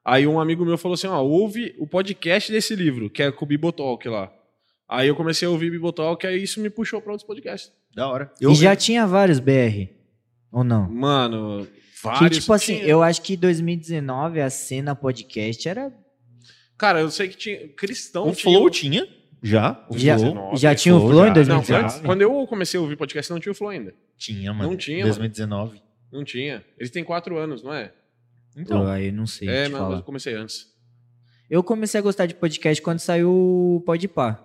Aí 0.05 0.27
um 0.27 0.39
amigo 0.39 0.63
meu 0.65 0.77
falou 0.77 0.93
assim: 0.93 1.07
ó, 1.07 1.19
ouve 1.21 1.73
o 1.79 1.87
podcast 1.87 2.51
desse 2.51 2.75
livro, 2.75 3.09
que 3.09 3.23
é 3.23 3.31
com 3.31 3.45
o 3.45 3.47
Bibotalk 3.47 4.07
lá. 4.07 4.31
Aí 4.87 5.07
eu 5.07 5.15
comecei 5.15 5.47
a 5.47 5.51
ouvir 5.51 5.71
Bibotalk, 5.71 6.27
aí 6.27 6.43
isso 6.43 6.59
me 6.61 6.69
puxou 6.69 7.01
pra 7.01 7.13
outros 7.13 7.25
podcasts. 7.25 7.71
Da 7.95 8.07
hora. 8.07 8.31
E 8.39 8.53
já 8.53 8.75
tinha 8.75 9.07
vários 9.07 9.39
BR, 9.39 9.87
ou 10.51 10.63
não? 10.63 10.89
Mano, 10.91 11.65
Que, 11.65 12.03
vários. 12.03 12.37
tipo 12.39 12.51
assim, 12.53 12.75
tinha. 12.79 12.85
eu 12.87 13.01
acho 13.01 13.21
que 13.21 13.37
2019 13.37 14.41
a 14.41 14.49
cena 14.49 14.93
podcast 14.93 15.67
era. 15.69 15.91
Cara, 16.83 16.99
eu 16.99 17.09
sei 17.09 17.29
que 17.29 17.37
tinha. 17.37 17.69
Cristão 17.69 18.27
O 18.27 18.33
tinha. 18.35 18.57
Flow 18.57 18.69
tinha, 18.69 19.07
já. 19.41 19.85
O 19.89 19.97
Já, 19.97 20.17
Flow 20.19 20.55
já 20.57 20.75
tinha 20.75 20.93
o 20.93 20.99
Flow 20.99 21.11
Flow 21.11 21.21
já. 21.23 21.27
em 21.27 21.27
Não, 21.29 21.33
2019? 21.33 21.83
antes, 21.85 21.99
quando 22.01 22.21
eu 22.23 22.45
comecei 22.45 22.77
a 22.77 22.81
ouvir 22.81 22.97
podcast, 22.97 23.31
não 23.31 23.39
tinha 23.39 23.53
o 23.53 23.55
Flow 23.55 23.69
ainda. 23.69 23.93
tinha, 24.17 24.51
mano. 24.53 24.69
Não 24.71 24.75
tinha, 24.77 25.05
2019. 25.05 25.81
Não 26.11 26.25
tinha. 26.25 26.61
Eles 26.77 26.91
têm 26.91 27.01
quatro 27.05 27.37
anos, 27.37 27.63
não 27.63 27.73
é? 27.73 27.93
Então, 28.57 28.81
Pô, 28.83 28.87
aí 28.87 29.07
eu 29.07 29.13
não 29.13 29.25
sei 29.25 29.47
é, 29.47 29.63
te 29.65 29.71
mas 29.71 29.79
falar. 29.81 29.95
eu 29.97 30.03
comecei 30.03 30.33
antes. 30.35 30.67
Eu 31.49 31.63
comecei 31.63 31.99
a 31.99 32.03
gostar 32.03 32.25
de 32.25 32.35
podcast 32.35 32.81
quando 32.83 32.99
saiu 32.99 33.31
o 33.31 33.81
Podpah, 33.85 34.37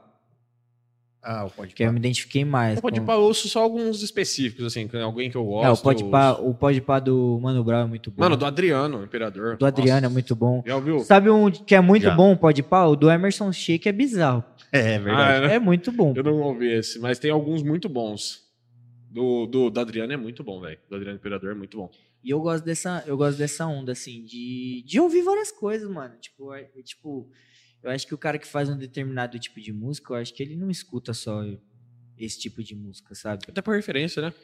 ah, 1.23 1.45
o 1.47 1.51
podcast. 1.51 1.75
que 1.77 1.83
eu 1.83 1.93
me 1.93 1.99
identifiquei 1.99 2.45
mais. 2.45 2.79
O 2.79 2.83
Pode 2.83 3.01
com- 3.01 3.13
eu 3.13 3.21
ouço 3.21 3.49
só 3.49 3.63
alguns 3.63 4.03
específicos, 4.03 4.65
assim, 4.67 4.89
alguém 5.03 5.31
que 5.31 5.37
eu 5.37 5.45
gosto. 5.45 5.67
É, 5.67 5.71
o 5.71 5.75
eu 5.75 5.77
Podpah, 5.77 6.31
ouço. 6.33 6.49
o 6.51 6.55
Podpah 6.55 6.99
do 7.01 7.39
Mano 7.43 7.63
Brown 7.65 7.83
é 7.83 7.87
muito 7.87 8.11
bom. 8.11 8.23
Mano, 8.23 8.37
do 8.37 8.47
Adriano, 8.47 9.03
Imperador. 9.05 9.57
do 9.57 9.67
Adriano 9.67 10.01
Nossa. 10.03 10.13
é 10.13 10.15
muito 10.15 10.35
bom. 10.37 10.63
Já 10.67 10.77
ouviu? 10.77 11.01
Sabe 11.01 11.29
um 11.31 11.51
que 11.51 11.75
é 11.75 11.81
muito 11.81 12.05
Já. 12.05 12.15
bom, 12.15 12.33
o 12.33 12.37
Podpah? 12.37 12.87
O 12.87 12.97
do 12.97 13.11
Emerson 13.11 13.53
Sheik 13.53 13.89
é 13.89 13.93
bizarro. 13.93 14.43
É, 14.73 14.95
é 14.95 14.99
verdade. 14.99 15.33
Ah, 15.33 15.35
é, 15.45 15.49
né? 15.49 15.55
É 15.57 15.59
muito 15.59 15.91
bom. 15.91 16.13
Eu 16.17 16.23
não 16.23 16.41
ouvi 16.41 16.71
esse, 16.73 16.99
mas 16.99 17.19
tem 17.19 17.31
alguns 17.31 17.63
muito 17.63 17.89
bons. 17.89 18.47
Do, 19.11 19.47
do, 19.47 19.71
do 19.71 19.81
Adriano 19.81 20.13
é 20.13 20.17
muito 20.17 20.45
bom, 20.45 20.61
velho. 20.61 20.79
Do 20.89 20.97
Adriano 20.97 21.17
Imperador 21.19 21.51
é 21.53 21.55
muito 21.55 21.79
bom. 21.79 21.91
E 22.23 22.31
eu 22.31 22.41
gosto 22.41 22.65
dessa, 22.65 23.03
eu 23.07 23.17
gosto 23.17 23.39
dessa 23.39 23.67
onda, 23.67 23.93
assim, 23.93 24.23
de, 24.25 24.83
de 24.87 25.01
ouvir 25.01 25.23
várias 25.23 25.51
coisas, 25.51 25.89
mano. 25.91 26.15
Tipo, 26.21 26.53
é- 26.53 26.69
é 26.77 26.83
tipo, 26.83 27.27
eu 27.83 27.91
acho 27.91 28.07
que 28.07 28.15
o 28.15 28.19
cara 28.19 28.39
que 28.39 28.47
faz 28.47 28.69
um 28.69 28.77
determinado 28.77 29.39
tipo 29.39 29.61
de 29.61 29.73
música, 29.73 30.13
eu 30.13 30.17
acho 30.17 30.35
que 30.35 30.43
ele 30.43 30.57
não 30.57 30.71
escuta 30.71 31.13
só 31.13 31.43
esse 32.17 32.39
tipo 32.39 32.63
de 32.63 32.75
música, 32.75 33.15
sabe? 33.15 33.45
Até 33.49 33.63
por 33.63 33.75
referência, 33.75 34.21
né? 34.21 34.35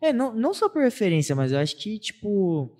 É, 0.00 0.12
não, 0.12 0.34
não 0.34 0.52
só 0.52 0.68
por 0.68 0.82
referência, 0.82 1.34
mas 1.34 1.52
eu 1.52 1.58
acho 1.58 1.76
que, 1.76 1.98
tipo, 1.98 2.76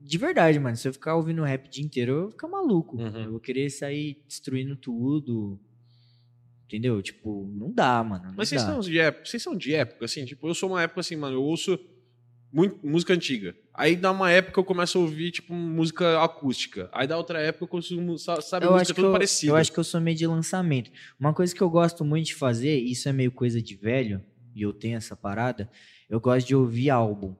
de 0.00 0.18
verdade, 0.18 0.58
mano, 0.58 0.76
se 0.76 0.88
eu 0.88 0.92
ficar 0.92 1.14
ouvindo 1.14 1.42
rap 1.42 1.66
o 1.66 1.70
dia 1.70 1.84
inteiro, 1.84 2.12
eu 2.12 2.22
vou 2.22 2.30
ficar 2.32 2.48
maluco. 2.48 2.96
Uhum. 2.96 3.24
Eu 3.24 3.30
vou 3.32 3.40
querer 3.40 3.70
sair 3.70 4.22
destruindo 4.26 4.74
tudo. 4.76 5.60
Entendeu? 6.66 7.00
Tipo, 7.02 7.46
não 7.54 7.70
dá, 7.70 8.02
mano. 8.02 8.24
Não 8.24 8.34
Mas 8.36 8.48
vocês 8.48 8.62
dá. 8.62 8.72
são, 8.72 8.80
de 8.80 8.98
época, 8.98 9.26
vocês 9.26 9.42
são 9.42 9.56
de 9.56 9.74
época, 9.74 10.04
assim, 10.04 10.24
tipo, 10.24 10.48
eu 10.48 10.54
sou 10.54 10.70
uma 10.70 10.82
época 10.82 11.00
assim, 11.00 11.14
mano, 11.14 11.36
eu 11.36 11.42
ouço 11.42 11.78
muito, 12.54 12.86
música 12.86 13.12
antiga. 13.12 13.56
Aí 13.74 13.96
dá 13.96 14.12
uma 14.12 14.30
época 14.30 14.60
eu 14.60 14.64
começo 14.64 14.96
a 14.96 15.00
ouvir, 15.00 15.32
tipo, 15.32 15.52
música 15.52 16.22
acústica. 16.22 16.88
Aí 16.92 17.06
da 17.06 17.16
outra 17.18 17.40
época 17.40 17.64
eu 17.64 17.68
consumo, 17.68 18.16
sa- 18.16 18.40
sabe, 18.40 18.66
eu 18.66 18.72
música 18.72 18.94
tudo 18.94 19.08
eu, 19.08 19.12
parecida. 19.12 19.52
eu 19.52 19.56
acho 19.56 19.72
que 19.72 19.78
eu 19.78 19.84
sou 19.84 20.00
meio 20.00 20.16
de 20.16 20.26
lançamento. 20.26 20.90
Uma 21.18 21.34
coisa 21.34 21.52
que 21.52 21.60
eu 21.60 21.68
gosto 21.68 22.04
muito 22.04 22.26
de 22.26 22.34
fazer, 22.34 22.78
e 22.78 22.92
isso 22.92 23.08
é 23.08 23.12
meio 23.12 23.32
coisa 23.32 23.60
de 23.60 23.74
velho, 23.74 24.22
e 24.54 24.62
eu 24.62 24.72
tenho 24.72 24.96
essa 24.96 25.16
parada, 25.16 25.68
eu 26.08 26.20
gosto 26.20 26.46
de 26.46 26.54
ouvir 26.54 26.90
álbum. 26.90 27.34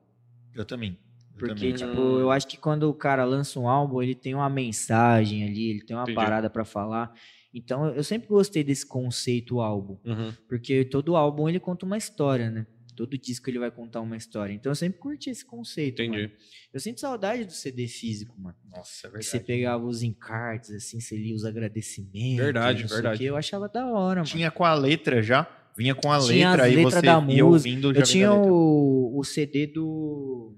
Eu 0.52 0.64
também. 0.64 0.98
Eu 1.32 1.38
Porque, 1.38 1.54
também. 1.54 1.74
tipo, 1.74 2.18
eu 2.18 2.30
acho 2.30 2.46
que 2.48 2.56
quando 2.56 2.84
o 2.90 2.94
cara 2.94 3.24
lança 3.24 3.58
um 3.60 3.68
álbum, 3.68 4.02
ele 4.02 4.14
tem 4.14 4.34
uma 4.34 4.48
mensagem 4.50 5.44
ali, 5.44 5.70
ele 5.70 5.82
tem 5.82 5.94
uma 5.96 6.02
Entendi. 6.02 6.16
parada 6.16 6.50
pra 6.50 6.64
falar. 6.64 7.12
Então, 7.52 7.86
eu 7.88 8.02
sempre 8.02 8.26
gostei 8.28 8.64
desse 8.64 8.84
conceito 8.84 9.60
álbum. 9.60 9.96
Uhum. 10.04 10.32
Porque 10.48 10.84
todo 10.84 11.14
álbum 11.14 11.48
ele 11.48 11.60
conta 11.60 11.86
uma 11.86 11.96
história, 11.96 12.50
né? 12.50 12.66
Todo 12.94 13.18
disco 13.18 13.48
ele 13.50 13.58
vai 13.58 13.70
contar 13.70 14.00
uma 14.00 14.16
história. 14.16 14.52
Então 14.52 14.70
eu 14.70 14.76
sempre 14.76 14.98
curti 14.98 15.30
esse 15.30 15.44
conceito. 15.44 16.00
Entendi. 16.02 16.22
mano. 16.22 16.32
Eu 16.72 16.80
sinto 16.80 17.00
saudade 17.00 17.44
do 17.44 17.52
CD 17.52 17.86
físico, 17.88 18.34
mano. 18.40 18.56
Nossa, 18.70 19.08
é 19.08 19.10
Que 19.10 19.22
você 19.22 19.30
verdade. 19.38 19.44
pegava 19.46 19.84
os 19.84 20.02
encartes, 20.02 20.70
assim, 20.70 21.00
você 21.00 21.16
lia 21.16 21.34
os 21.34 21.44
agradecimentos. 21.44 22.36
Verdade, 22.44 22.82
não 22.82 22.88
sei 22.88 22.96
o 22.98 23.00
verdade. 23.02 23.18
quê. 23.18 23.24
Eu 23.24 23.36
achava 23.36 23.68
da 23.68 23.86
hora, 23.86 24.20
mano. 24.20 24.26
Tinha 24.26 24.50
com 24.50 24.64
a 24.64 24.74
letra 24.74 25.22
já. 25.22 25.46
Vinha 25.76 25.92
com 25.94 26.12
a 26.12 26.20
Tinha 26.20 26.50
letra 26.50 26.66
as 26.66 26.68
aí 26.76 26.82
você 26.84 27.02
da 27.02 27.12
ia 27.14 27.20
música. 27.20 27.44
ouvindo 27.44 27.92
já 27.94 28.00
Eu 28.00 28.04
tinha 28.04 28.32
o, 28.32 29.18
o 29.18 29.24
CD 29.24 29.66
do. 29.66 30.56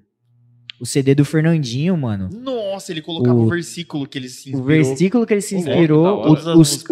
O 0.78 0.84
CD 0.84 1.14
do 1.14 1.24
Fernandinho, 1.24 1.96
mano. 1.96 2.28
Nossa, 2.30 2.92
ele 2.92 3.00
colocava 3.00 3.38
O- 3.38 3.44
o 3.44 3.48
versículo 3.48 4.06
que 4.06 4.18
ele 4.18 4.28
se 4.28 4.48
O 4.48 4.60
inspirou. 4.60 4.66
versículo 4.66 5.26
que 5.26 5.32
ele 5.34 5.40
se 5.40 5.56
inspirou, 5.56 6.06
o, 6.26 6.34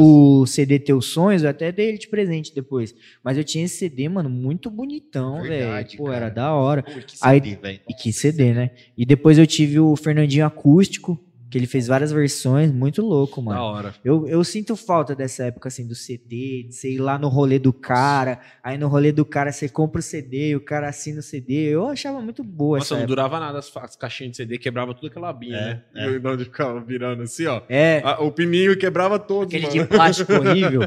o- 0.00 0.40
o 0.42 0.46
CD 0.46 0.78
Teus 0.78 1.06
Sonhos, 1.06 1.42
eu 1.42 1.50
até 1.50 1.70
dei 1.70 1.88
ele 1.88 1.98
de 1.98 2.08
presente 2.08 2.54
depois. 2.54 2.94
Mas 3.22 3.36
eu 3.36 3.44
tinha 3.44 3.64
esse 3.64 3.76
CD, 3.76 4.08
mano, 4.08 4.30
muito 4.30 4.70
bonitão, 4.70 5.42
velho. 5.42 5.86
Pô, 5.98 6.04
cara. 6.04 6.16
era 6.16 6.28
da 6.30 6.54
hora. 6.54 6.82
Pô, 6.82 6.92
que 6.92 7.14
Aí- 7.20 7.40
CD, 7.42 7.56
velho. 7.56 7.80
E 7.88 7.92
que 7.94 8.12
CD, 8.12 8.54
né? 8.54 8.70
E 8.96 9.04
depois 9.04 9.36
eu 9.38 9.46
tive 9.46 9.78
o 9.78 9.94
Fernandinho 9.96 10.46
Acústico, 10.46 11.18
que 11.54 11.58
ele 11.58 11.68
fez 11.68 11.86
várias 11.86 12.10
versões, 12.10 12.72
muito 12.72 13.00
louco, 13.00 13.36
Da 13.40 13.44
mano. 13.44 13.60
hora. 13.60 13.94
Eu, 14.04 14.26
eu 14.26 14.42
sinto 14.42 14.74
falta 14.74 15.14
dessa 15.14 15.44
época, 15.44 15.68
assim, 15.68 15.86
do 15.86 15.94
CD, 15.94 16.64
de 16.64 16.74
você 16.74 16.90
ir 16.90 16.98
lá 16.98 17.16
no 17.16 17.28
rolê 17.28 17.60
do 17.60 17.72
cara, 17.72 18.40
aí 18.60 18.76
no 18.76 18.88
rolê 18.88 19.12
do 19.12 19.24
cara 19.24 19.52
você 19.52 19.68
compra 19.68 20.00
o 20.00 20.02
CD 20.02 20.48
e 20.48 20.56
o 20.56 20.60
cara 20.60 20.88
assina 20.88 21.20
o 21.20 21.22
CD. 21.22 21.54
Eu 21.68 21.86
achava 21.86 22.20
muito 22.20 22.42
boa 22.42 22.78
Nossa, 22.78 22.88
essa 22.88 22.94
não 22.96 23.02
época. 23.02 23.08
durava 23.14 23.38
nada 23.38 23.58
as, 23.60 23.76
as 23.76 23.94
caixinhas 23.94 24.32
de 24.32 24.36
CD, 24.38 24.58
quebrava 24.58 24.92
tudo 24.94 25.06
aquela 25.06 25.28
abinha, 25.28 25.56
É, 25.56 25.60
né? 25.60 25.82
é. 25.94 26.06
E 26.10 26.16
o 26.16 26.20
Donald 26.20 26.44
ficava 26.44 26.80
virando 26.80 27.22
assim, 27.22 27.46
ó. 27.46 27.62
É, 27.68 28.02
Ah, 28.04 28.20
o 28.20 28.32
pininho 28.32 28.76
quebrava 28.76 29.16
todo, 29.16 29.46
aquele 29.46 29.68
mano. 29.68 29.82
de 29.82 29.86
plástico 29.86 30.32
horrível, 30.34 30.80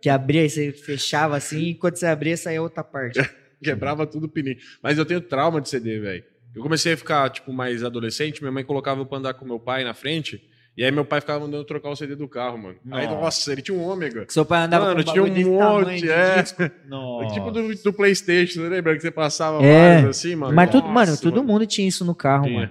que 0.00 0.08
abria 0.08 0.44
e 0.44 0.48
você 0.50 0.70
fechava 0.70 1.36
assim, 1.36 1.62
e 1.70 1.74
quando 1.74 1.96
você 1.96 2.06
abria, 2.06 2.36
saía 2.36 2.62
outra 2.62 2.84
parte. 2.84 3.18
Quebrava 3.60 4.06
tudo 4.06 4.26
o 4.26 4.28
pininho. 4.28 4.56
Mas 4.82 4.98
eu 4.98 5.04
tenho 5.04 5.20
trauma 5.20 5.60
de 5.60 5.68
CD, 5.68 5.98
velho. 6.00 6.24
Eu 6.54 6.62
comecei 6.62 6.92
a 6.92 6.96
ficar, 6.96 7.28
tipo, 7.30 7.52
mais 7.52 7.82
adolescente, 7.82 8.40
minha 8.42 8.52
mãe 8.52 8.64
colocava 8.64 9.04
pra 9.06 9.18
andar 9.18 9.34
com 9.34 9.44
meu 9.44 9.58
pai 9.58 9.84
na 9.84 9.94
frente, 9.94 10.42
e 10.76 10.84
aí 10.84 10.90
meu 10.90 11.04
pai 11.04 11.20
ficava 11.20 11.40
mandando 11.40 11.64
trocar 11.64 11.90
o 11.90 11.96
CD 11.96 12.14
do 12.14 12.28
carro, 12.28 12.58
mano. 12.58 12.76
Aí, 12.90 13.06
Nossa. 13.06 13.20
nossa, 13.20 13.52
ele 13.52 13.62
tinha 13.62 13.76
um 13.76 13.82
ômega. 13.86 14.24
Que 14.26 14.32
seu 14.32 14.44
pai 14.44 14.62
andava 14.64 14.86
Mano, 14.86 15.02
com 15.04 15.10
um 15.10 15.12
tinha 15.12 15.22
um 15.48 15.52
monte, 15.58 16.00
de 16.00 16.10
é. 16.10 16.44
Nossa. 16.88 17.34
Tipo 17.34 17.50
do, 17.50 17.74
do 17.74 17.92
Playstation, 17.92 18.60
você 18.60 18.68
lembra 18.68 18.94
que 18.94 19.00
você 19.02 19.10
passava 19.10 19.62
É, 19.64 19.96
vários 19.96 20.18
assim, 20.18 20.34
mano? 20.36 20.54
Mas 20.54 20.70
tudo, 20.70 20.82
Nossa, 20.88 20.92
mano, 20.94 21.16
todo 21.18 21.44
mundo 21.44 21.66
tinha 21.66 21.86
isso 21.88 22.04
no 22.04 22.14
carro, 22.14 22.44
Tinha. 22.44 22.58
mano. 22.60 22.70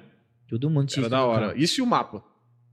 Todo 0.50 0.70
mundo 0.70 0.88
tinha 0.88 1.02
Era 1.02 1.08
isso 1.08 1.10
da 1.10 1.18
no 1.20 1.28
hora. 1.28 1.48
carro. 1.50 1.60
Isso 1.60 1.80
e 1.80 1.84
o 1.84 1.86
mapa. 1.86 2.24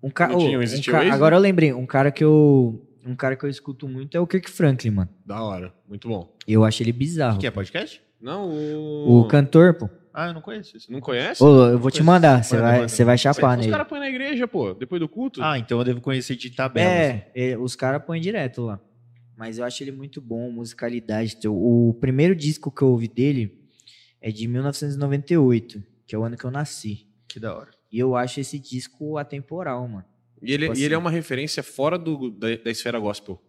Um 0.02 0.10
ca... 0.10 0.28
Tinha, 0.28 0.58
um 0.58 0.62
existia 0.62 0.92
ca- 0.92 1.04
o? 1.04 1.12
Agora 1.12 1.36
eu 1.36 1.40
lembrei, 1.40 1.72
um 1.72 1.86
cara 1.86 2.10
que 2.10 2.22
eu. 2.24 2.84
Um 3.06 3.14
cara 3.16 3.36
que 3.36 3.44
eu 3.44 3.48
escuto 3.48 3.88
muito 3.88 4.16
é 4.16 4.20
o 4.20 4.26
Kirk 4.26 4.50
Franklin, 4.50 4.90
mano. 4.90 5.08
Da 5.24 5.42
hora. 5.42 5.72
Muito 5.88 6.08
bom. 6.08 6.34
Eu 6.46 6.64
acho 6.64 6.82
ele 6.82 6.90
O 6.90 6.94
bizarro. 6.94 7.34
que, 7.36 7.40
que 7.42 7.46
é 7.46 7.50
podcast? 7.50 8.00
Não, 8.20 8.48
o... 8.50 9.20
O 9.20 9.28
cantor, 9.28 9.74
pô. 9.74 9.88
Ah, 10.20 10.26
eu 10.26 10.34
não 10.34 10.40
conheço 10.40 10.76
isso. 10.76 10.90
Não 10.90 11.00
conhece? 11.00 11.40
Ô, 11.44 11.68
eu 11.68 11.78
vou 11.78 11.92
te 11.92 12.02
mandar, 12.02 12.42
você 12.42 12.56
vai, 12.56 12.88
você 12.88 13.04
vai 13.04 13.16
chapar 13.16 13.52
Os 13.52 13.58
nele. 13.58 13.70
caras 13.70 13.86
põem 13.86 14.00
na 14.00 14.08
igreja, 14.08 14.48
pô. 14.48 14.74
Depois 14.74 15.00
do 15.00 15.08
culto. 15.08 15.40
Ah, 15.40 15.56
então 15.56 15.78
eu 15.78 15.84
devo 15.84 16.00
conhecer 16.00 16.34
de 16.34 16.50
tabela. 16.50 16.90
É, 16.90 17.30
é, 17.36 17.56
os 17.56 17.76
caras 17.76 18.02
põem 18.04 18.20
direto 18.20 18.62
lá. 18.62 18.80
Mas 19.36 19.58
eu 19.58 19.64
acho 19.64 19.80
ele 19.84 19.92
muito 19.92 20.20
bom, 20.20 20.50
musicalidade. 20.50 21.36
Então, 21.38 21.54
O 21.54 21.94
primeiro 22.00 22.34
disco 22.34 22.68
que 22.68 22.82
eu 22.82 22.88
ouvi 22.88 23.06
dele 23.06 23.62
é 24.20 24.32
de 24.32 24.48
1998, 24.48 25.80
que 26.04 26.16
é 26.16 26.18
o 26.18 26.24
ano 26.24 26.36
que 26.36 26.44
eu 26.44 26.50
nasci. 26.50 27.06
Que 27.28 27.38
da 27.38 27.54
hora. 27.56 27.70
E 27.92 27.98
eu 28.00 28.16
acho 28.16 28.40
esse 28.40 28.58
disco 28.58 29.16
atemporal, 29.18 29.86
mano. 29.86 30.04
E 30.42 30.52
ele, 30.52 30.66
Tipo 30.66 30.78
e 30.78 30.82
ele 30.82 30.86
assim. 30.86 30.94
é 30.94 30.98
uma 30.98 31.10
referência 31.10 31.62
fora 31.62 31.96
do, 31.96 32.28
da, 32.30 32.56
da 32.56 32.70
esfera 32.72 32.98
gospel. 32.98 33.40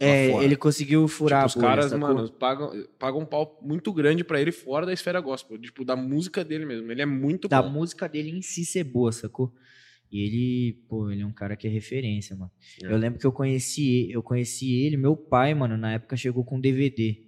É, 0.00 0.42
ele 0.42 0.56
conseguiu 0.56 1.06
furar 1.06 1.46
Tipo, 1.46 1.48
os 1.48 1.54
bolha, 1.62 1.68
caras, 1.68 1.92
mano, 1.92 2.30
pagam, 2.32 2.86
pagam 2.98 3.20
um 3.20 3.26
pau 3.26 3.58
muito 3.62 3.92
grande 3.92 4.24
pra 4.24 4.40
ele 4.40 4.50
fora 4.50 4.86
da 4.86 4.92
esfera 4.94 5.20
gospel. 5.20 5.58
Tipo, 5.58 5.84
da 5.84 5.94
música 5.94 6.42
dele 6.42 6.64
mesmo. 6.64 6.90
Ele 6.90 7.02
é 7.02 7.06
muito 7.06 7.46
da 7.46 7.60
bom. 7.60 7.68
música 7.68 8.08
dele 8.08 8.30
em 8.30 8.40
si 8.40 8.64
ser 8.64 8.84
boa, 8.84 9.12
sacou? 9.12 9.52
E 10.10 10.20
ele, 10.22 10.72
pô, 10.88 11.10
ele 11.10 11.20
é 11.20 11.26
um 11.26 11.32
cara 11.32 11.54
que 11.54 11.66
é 11.68 11.70
referência, 11.70 12.34
mano. 12.34 12.50
É. 12.82 12.86
Eu 12.86 12.96
lembro 12.96 13.20
que 13.20 13.26
eu 13.26 13.30
conheci, 13.32 14.10
eu 14.10 14.22
conheci 14.22 14.72
ele, 14.72 14.96
meu 14.96 15.14
pai, 15.14 15.54
mano, 15.54 15.76
na 15.76 15.92
época 15.92 16.16
chegou 16.16 16.44
com 16.44 16.56
um 16.56 16.60
DVD 16.60 17.22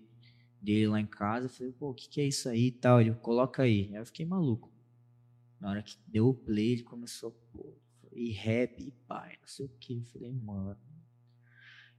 dele 0.61 0.89
lá 0.89 0.99
em 0.99 1.07
casa. 1.07 1.47
Eu 1.47 1.51
falei, 1.51 1.73
pô, 1.73 1.91
o 1.91 1.95
que, 1.95 2.09
que 2.09 2.21
é 2.23 2.25
isso 2.25 2.49
aí 2.49 2.69
e 2.69 2.73
tal? 2.73 3.01
Ele, 3.01 3.13
coloca 3.13 3.63
aí. 3.63 3.91
Aí 3.93 4.01
eu 4.01 4.07
fiquei 4.07 4.25
maluco. 4.25 4.73
Na 5.61 5.71
hora 5.71 5.83
que 5.83 5.97
deu 6.09 6.29
o 6.29 6.35
play, 6.35 6.73
ele 6.73 6.83
começou, 6.83 7.31
pô, 7.53 7.77
e 8.15 8.33
rap, 8.33 8.83
e 8.83 8.91
pai, 9.07 9.37
não 9.41 9.47
sei 9.47 9.67
o 9.67 9.71
que. 9.79 9.99
Eu 9.99 10.05
falei, 10.07 10.33
mano. 10.33 10.77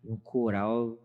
E 0.03 0.09
um 0.11 0.17
coral 0.17 0.99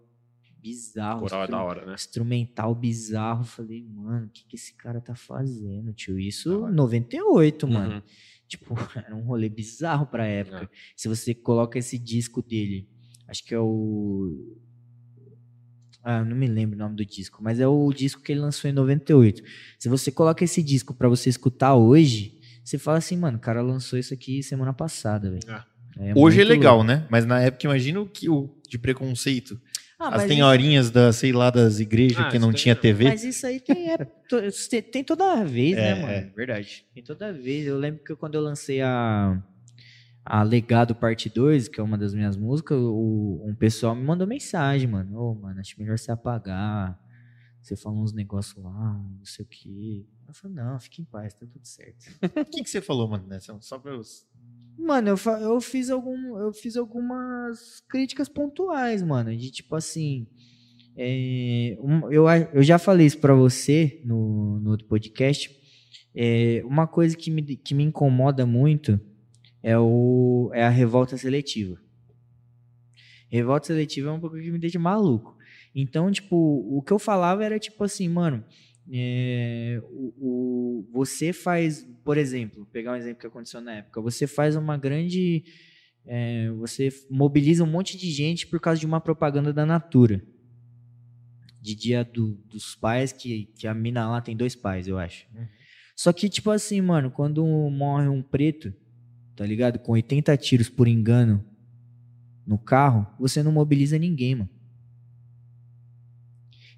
bizarro. 0.61 1.21
Coral 1.21 1.41
é 1.41 1.45
instru- 1.45 1.57
da 1.59 1.63
hora, 1.65 1.87
né? 1.87 1.95
Instrumental 1.95 2.75
bizarro. 2.75 3.45
Falei, 3.45 3.85
mano, 3.85 4.27
o 4.27 4.31
que, 4.31 4.45
que 4.47 4.57
esse 4.57 4.75
cara 4.75 5.01
tá 5.01 5.15
fazendo, 5.15 5.93
tio? 5.93 6.19
Isso 6.19 6.63
hora. 6.65 6.73
98, 6.73 7.69
mano. 7.69 7.95
Uhum. 7.97 8.03
Tipo, 8.49 8.75
era 8.97 9.15
um 9.15 9.23
rolê 9.23 9.49
bizarro 9.49 10.07
pra 10.07 10.27
época. 10.27 10.65
É. 10.65 10.69
Se 10.97 11.07
você 11.09 11.35
coloca 11.35 11.79
esse 11.79 11.99
disco 11.99 12.43
dele, 12.43 12.89
acho 13.29 13.45
que 13.45 13.55
é 13.55 13.61
o. 13.61 14.57
Ah, 16.03 16.25
não 16.25 16.37
me 16.37 16.47
lembro 16.47 16.75
o 16.77 16.79
nome 16.79 16.97
do 16.97 17.05
disco, 17.05 17.43
mas 17.43 17.61
é 17.61 17.67
o 17.67 17.93
disco 17.93 18.23
que 18.23 18.33
ele 18.33 18.41
lançou 18.41 18.71
em 18.71 18.73
98. 18.73 19.43
Se 19.79 19.89
você 19.89 20.11
coloca 20.11 20.43
esse 20.43 20.63
disco 20.63 20.95
pra 20.95 21.09
você 21.09 21.29
escutar 21.29 21.75
hoje, 21.75 22.39
você 22.65 22.79
fala 22.79 22.99
assim, 22.99 23.17
mano, 23.17 23.37
o 23.37 23.41
cara 23.41 23.61
lançou 23.61 23.99
isso 23.99 24.15
aqui 24.15 24.43
semana 24.43 24.73
passada, 24.73 25.31
velho. 25.31 25.43
É. 25.51 25.79
É 26.01 26.13
Hoje 26.17 26.41
é 26.41 26.45
legal, 26.45 26.77
louco. 26.77 26.87
né? 26.87 27.07
Mas 27.11 27.27
na 27.27 27.41
época, 27.41 27.67
imagina 27.67 28.01
o 28.01 28.07
que 28.09 28.29
o 28.31 28.47
de 28.69 28.79
preconceito. 28.79 29.61
Ah, 29.99 30.11
As 30.15 30.23
isso, 30.23 30.29
senhorinhas 30.35 30.91
da, 30.91 31.13
sei 31.13 31.33
lá, 31.33 31.51
das 31.51 31.81
igrejas 31.81 32.19
Ah, 32.27 32.29
que 32.31 32.39
não 32.39 32.53
tinha 32.53 32.75
mesmo. 32.75 32.83
TV. 32.83 33.05
mas 33.05 33.25
isso 33.25 33.45
aí 33.47 33.59
tem, 33.59 33.91
é, 33.91 33.97
to- 33.99 34.41
tem 34.93 35.03
toda 35.03 35.45
vez, 35.45 35.77
É, 35.77 35.95
né, 35.95 36.01
mano? 36.01 36.13
é, 36.13 36.21
verdade. 36.37 36.87
Tem 36.95 37.03
toda 37.03 37.33
vez. 37.33 37.67
Eu 37.67 37.77
lembro 37.79 38.05
que 38.05 38.15
quando 38.15 38.37
eu 38.37 38.41
lancei 38.41 38.81
a, 38.81 39.43
a 40.25 40.43
Legado 40.45 40.95
Parte 40.95 41.29
2, 41.29 41.67
que 41.67 41.81
é 41.81 41.83
uma 41.83 41.99
das 41.99 42.15
minhas 42.15 42.37
músicas, 42.37 42.79
o- 42.79 43.43
um 43.45 43.55
pessoal 43.57 43.95
me 43.97 44.05
mandou 44.05 44.25
mensagem, 44.27 44.87
mano. 44.89 45.19
Ô, 45.19 45.35
mano, 45.35 45.59
acho 45.59 45.75
melhor 45.81 45.99
você 45.99 46.13
apagar. 46.13 46.97
Você 47.61 47.77
falou 47.77 48.01
uns 48.03 48.13
negócios 48.13 48.63
lá, 48.63 48.71
não 49.19 49.25
sei 49.25 49.45
o 49.45 49.49
quê. 49.49 50.07
Eu 50.29 50.33
falei, 50.33 50.57
não, 50.59 50.79
fique 50.79 51.03
em 51.03 51.05
paz, 51.05 51.35
tá 51.35 51.45
tudo 51.45 51.67
certo. 51.67 52.07
O 52.37 52.45
que, 52.45 52.63
que 52.63 52.71
você 52.71 52.81
falou, 52.81 53.09
mano, 53.09 53.27
nessa? 53.27 53.55
Só 53.61 53.79
pra 53.81 53.93
eu... 53.93 54.01
Mano, 54.79 55.09
eu, 55.11 55.17
eu, 55.41 55.61
fiz 55.61 55.91
algum, 55.91 56.39
eu 56.39 56.53
fiz 56.53 56.77
algumas 56.77 57.81
críticas 57.89 58.29
pontuais, 58.29 59.03
mano. 59.03 59.37
De 59.37 59.51
tipo 59.51 59.75
assim. 59.75 60.27
é, 60.97 61.77
um- 61.81 62.11
eu, 62.11 62.27
eu 62.53 62.63
já 62.63 62.79
falei 62.79 63.07
isso 63.07 63.19
pra 63.19 63.35
você 63.35 64.01
no, 64.05 64.61
no 64.61 64.71
outro 64.71 64.87
podcast. 64.87 65.51
É, 66.15 66.63
uma 66.65 66.87
coisa 66.87 67.17
que 67.17 67.31
me, 67.31 67.57
que 67.57 67.75
me 67.75 67.83
incomoda 67.85 68.47
muito 68.47 69.01
é, 69.63 69.77
o, 69.79 70.51
é 70.55 70.65
a 70.65 70.71
revolta 70.71 71.17
seletiva. 71.17 71.79
Revolta 73.31 73.67
seletiva 73.67 74.09
é 74.09 74.13
um 74.13 74.21
pouco 74.21 74.37
que 74.37 74.51
me 74.51 74.59
deixa 74.59 74.79
maluco. 74.79 75.37
Então, 75.75 76.11
tipo, 76.11 76.37
o 76.37 76.83
que 76.83 76.93
eu 76.93 76.99
falava 76.99 77.45
era 77.45 77.59
tipo 77.59 77.85
assim, 77.85 78.09
mano. 78.09 78.45
É, 78.93 79.81
o, 79.85 80.15
o- 80.19 80.89
você 80.93 81.33
faz, 81.33 81.87
por 82.05 82.17
exemplo, 82.17 82.67
pegar 82.73 82.93
um 82.93 82.97
exemplo 82.97 83.21
que 83.21 83.27
aconteceu 83.27 83.61
na 83.61 83.75
época, 83.77 84.01
você 84.01 84.27
faz 84.27 84.57
uma 84.57 84.77
grande. 84.77 85.45
é, 86.07 86.51
você 86.53 86.89
mobiliza 87.11 87.63
um 87.63 87.67
monte 87.67 87.99
de 87.99 88.11
gente 88.11 88.47
por 88.47 88.59
causa 88.61 88.81
de 88.81 88.87
uma 88.87 89.01
propaganda 89.01 89.53
da 89.53 89.67
Natura. 89.67 90.23
de 91.61 91.75
dia 91.75 92.05
do- 92.05 92.37
dos 92.47 92.75
pais, 92.77 93.13
que, 93.13 93.47
que 93.57 93.67
a 93.67 93.75
mina 93.75 94.09
lá 94.09 94.21
tem 94.23 94.35
dois 94.37 94.55
pais, 94.55 94.87
eu 94.89 94.97
acho. 94.97 95.27
Uhum. 95.35 95.47
Só 95.95 96.13
que, 96.13 96.29
tipo 96.29 96.51
assim, 96.51 96.81
mano, 96.81 97.11
quando 97.11 97.45
morre 97.45 98.09
um 98.09 98.23
preto, 98.23 98.73
tá 99.37 99.45
ligado? 99.45 99.79
Com 99.81 99.93
80 99.93 100.37
tiros 100.37 100.69
por 100.71 100.87
engano 100.89 101.45
no 102.47 102.57
carro, 102.59 103.07
você 103.19 103.43
não 103.43 103.53
mobiliza 103.53 103.99
ninguém, 103.99 104.37
mano. 104.37 104.49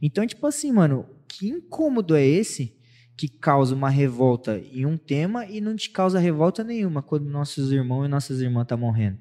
Então, 0.02 0.26
tipo 0.26 0.46
assim, 0.46 0.72
mano, 0.72 1.06
que 1.30 1.48
incômodo 1.48 2.16
é 2.16 2.26
esse 2.26 2.76
que 3.16 3.28
causa 3.28 3.74
uma 3.74 3.88
revolta 3.88 4.58
em 4.72 4.84
um 4.84 4.96
tema 4.96 5.46
e 5.46 5.60
não 5.60 5.76
te 5.76 5.90
causa 5.90 6.18
revolta 6.18 6.64
nenhuma 6.64 7.02
quando 7.02 7.26
nossos 7.26 7.70
irmãos 7.70 8.06
e 8.06 8.08
nossas 8.08 8.40
irmãs 8.40 8.66
tá 8.66 8.76
morrendo? 8.76 9.18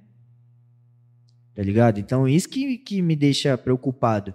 Tá 1.54 1.62
ligado? 1.62 2.00
Então, 2.00 2.28
isso 2.28 2.50
que, 2.50 2.78
que 2.78 3.02
me 3.02 3.16
deixa 3.16 3.58
preocupado. 3.58 4.34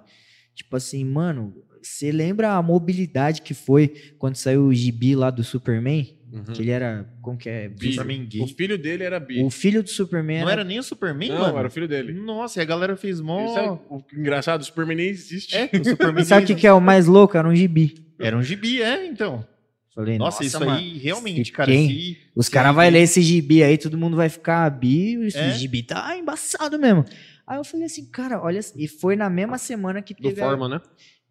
Tipo 0.55 0.77
assim, 0.77 1.05
mano, 1.05 1.55
você 1.83 2.13
lembra 2.13 2.53
a 2.53 2.63
mobilidade 2.63 3.43
que 3.43 3.55
foi 3.55 3.89
quando 4.19 4.37
saiu 4.37 4.67
o 4.67 4.75
gibi 4.75 5.17
lá 5.17 5.31
do 5.31 5.43
Superman? 5.43 6.17
Uhum. 6.35 6.43
Que 6.53 6.63
ele 6.63 6.71
era. 6.73 7.09
Como 7.23 7.39
que 7.39 7.49
é? 7.49 7.69
Bi. 7.69 7.93
Superman 7.93 8.27
gay. 8.27 8.41
O 8.43 8.49
filho 8.49 8.77
dele 8.77 9.05
era 9.05 9.21
bi. 9.21 9.41
O 9.45 9.51
filho 9.51 9.85
do 9.85 9.89
Superman 9.89 10.41
Não 10.43 10.51
era 10.51 10.65
nem 10.65 10.81
o 10.81 10.83
Superman, 10.83 11.29
Não, 11.29 11.39
mano? 11.39 11.59
era 11.59 11.69
o 11.69 11.71
filho 11.71 11.87
dele. 11.87 12.13
Nossa, 12.13 12.59
e 12.59 12.63
a 12.63 12.65
galera 12.65 12.97
fez 12.97 13.21
mó... 13.21 13.55
sabe 13.55 13.69
o 13.89 14.03
engraçado? 14.19 14.61
O 14.61 14.65
Superman 14.65 14.97
nem 14.97 15.07
existe. 15.07 15.55
É, 15.57 15.71
o 15.73 15.85
Superman... 15.85 16.23
E 16.23 16.27
sabe 16.27 16.43
o 16.43 16.47
que, 16.49 16.57
que 16.57 16.67
é 16.67 16.73
o 16.73 16.81
mais 16.81 17.07
louco? 17.07 17.37
Era 17.37 17.49
um 17.49 17.55
gibi. 17.55 17.95
Era 18.19 18.37
um 18.37 18.43
gibi, 18.43 18.83
é, 18.83 19.07
então. 19.07 19.47
Falei, 19.95 20.19
Nossa, 20.19 20.39
nossa, 20.43 20.45
isso 20.45 20.59
mano, 20.59 20.73
aí, 20.73 20.99
realmente, 20.99 21.53
cara, 21.53 21.71
quem- 21.71 21.89
se... 21.89 22.19
Os 22.35 22.49
caras 22.49 22.71
a 22.71 22.73
vão 22.73 22.91
ler 22.91 22.99
esse 23.03 23.23
gibi 23.23 23.63
aí, 23.63 23.79
todo 23.79 23.97
mundo 23.97 24.17
vai 24.17 24.29
ficar 24.29 24.69
bi, 24.71 25.15
esse 25.27 25.39
É? 25.39 25.51
gibi 25.53 25.85
tá 25.85 26.17
embaçado 26.19 26.77
mesmo. 26.81 27.05
Aí 27.47 27.59
eu 27.59 27.65
falei 27.65 27.87
assim, 27.87 28.05
cara, 28.11 28.43
olha, 28.43 28.59
e 28.77 28.89
foi 28.89 29.15
na 29.15 29.31
mesma 29.31 29.57
semana 29.57 30.03
que 30.03 30.13
Do 30.13 30.21
teve. 30.23 30.41
a- 30.41 30.45
Foreman, 30.47 30.69
né? 30.69 30.81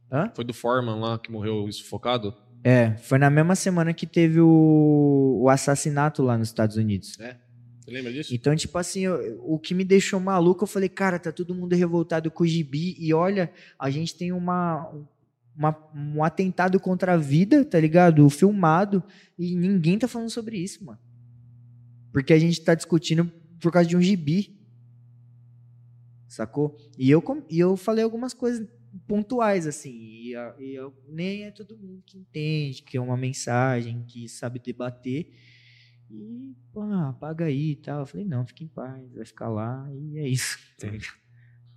Hã? 0.09 0.31
Foi 0.33 0.45
do 0.45 0.53
Foreman 0.53 0.95
lá 0.97 1.19
que 1.19 1.29
morreu 1.29 1.69
sufocado. 1.73 2.33
É, 2.63 2.95
foi 2.97 3.17
na 3.17 3.29
mesma 3.29 3.55
semana 3.55 3.93
que 3.93 4.07
teve 4.07 4.39
o, 4.39 5.39
o 5.41 5.49
assassinato 5.49 6.23
lá 6.23 6.37
nos 6.37 6.47
Estados 6.47 6.77
Unidos. 6.77 7.17
Você 7.81 7.91
lembra 7.91 8.13
disso? 8.13 8.33
Então, 8.33 8.55
tipo 8.55 8.77
assim, 8.77 9.01
eu- 9.01 9.43
o 9.45 9.59
que 9.59 9.73
me 9.73 9.83
deixou 9.83 10.19
maluco, 10.19 10.63
eu 10.63 10.67
falei, 10.67 10.87
cara, 10.87 11.19
tá 11.19 11.31
todo 11.31 11.53
mundo 11.53 11.75
revoltado 11.75 12.31
com 12.31 12.43
o 12.43 12.47
gibi 12.47 12.95
e 12.97 13.13
olha, 13.13 13.51
a 13.77 13.89
gente 13.89 14.15
tem 14.15 14.31
uma, 14.31 14.89
uma- 15.53 15.77
um 15.93 16.23
atentado 16.23 16.79
contra 16.79 17.13
a 17.13 17.17
vida, 17.17 17.65
tá 17.65 17.77
ligado? 17.79 18.29
Filmado 18.29 19.03
e 19.37 19.53
ninguém 19.55 19.99
tá 19.99 20.07
falando 20.07 20.29
sobre 20.29 20.57
isso, 20.57 20.85
mano. 20.85 20.99
Porque 22.13 22.31
a 22.31 22.39
gente 22.39 22.61
tá 22.61 22.73
discutindo 22.73 23.29
por 23.59 23.71
causa 23.73 23.89
de 23.89 23.97
um 23.97 24.01
gibi. 24.01 24.57
Sacou? 26.29 26.77
E 26.97 27.11
eu, 27.11 27.21
e 27.49 27.59
eu 27.59 27.75
falei 27.75 28.03
algumas 28.03 28.33
coisas 28.33 28.65
pontuais, 29.07 29.65
assim, 29.67 29.91
e, 29.91 30.33
e 30.59 30.77
nem 31.07 31.43
é 31.43 31.51
todo 31.51 31.77
mundo 31.77 32.03
que 32.05 32.17
entende, 32.17 32.83
que 32.83 32.97
é 32.97 33.01
uma 33.01 33.17
mensagem, 33.17 34.03
que 34.05 34.27
sabe 34.29 34.59
debater. 34.59 35.31
E, 36.09 36.55
pô, 36.71 36.81
apaga 36.81 37.45
aí 37.45 37.71
e 37.71 37.75
tal. 37.75 38.01
Eu 38.01 38.05
falei, 38.05 38.25
não, 38.25 38.45
fica 38.45 38.63
em 38.63 38.67
paz, 38.67 39.13
vai 39.13 39.25
ficar 39.25 39.49
lá 39.49 39.89
e 39.93 40.19
é 40.19 40.27
isso. 40.27 40.57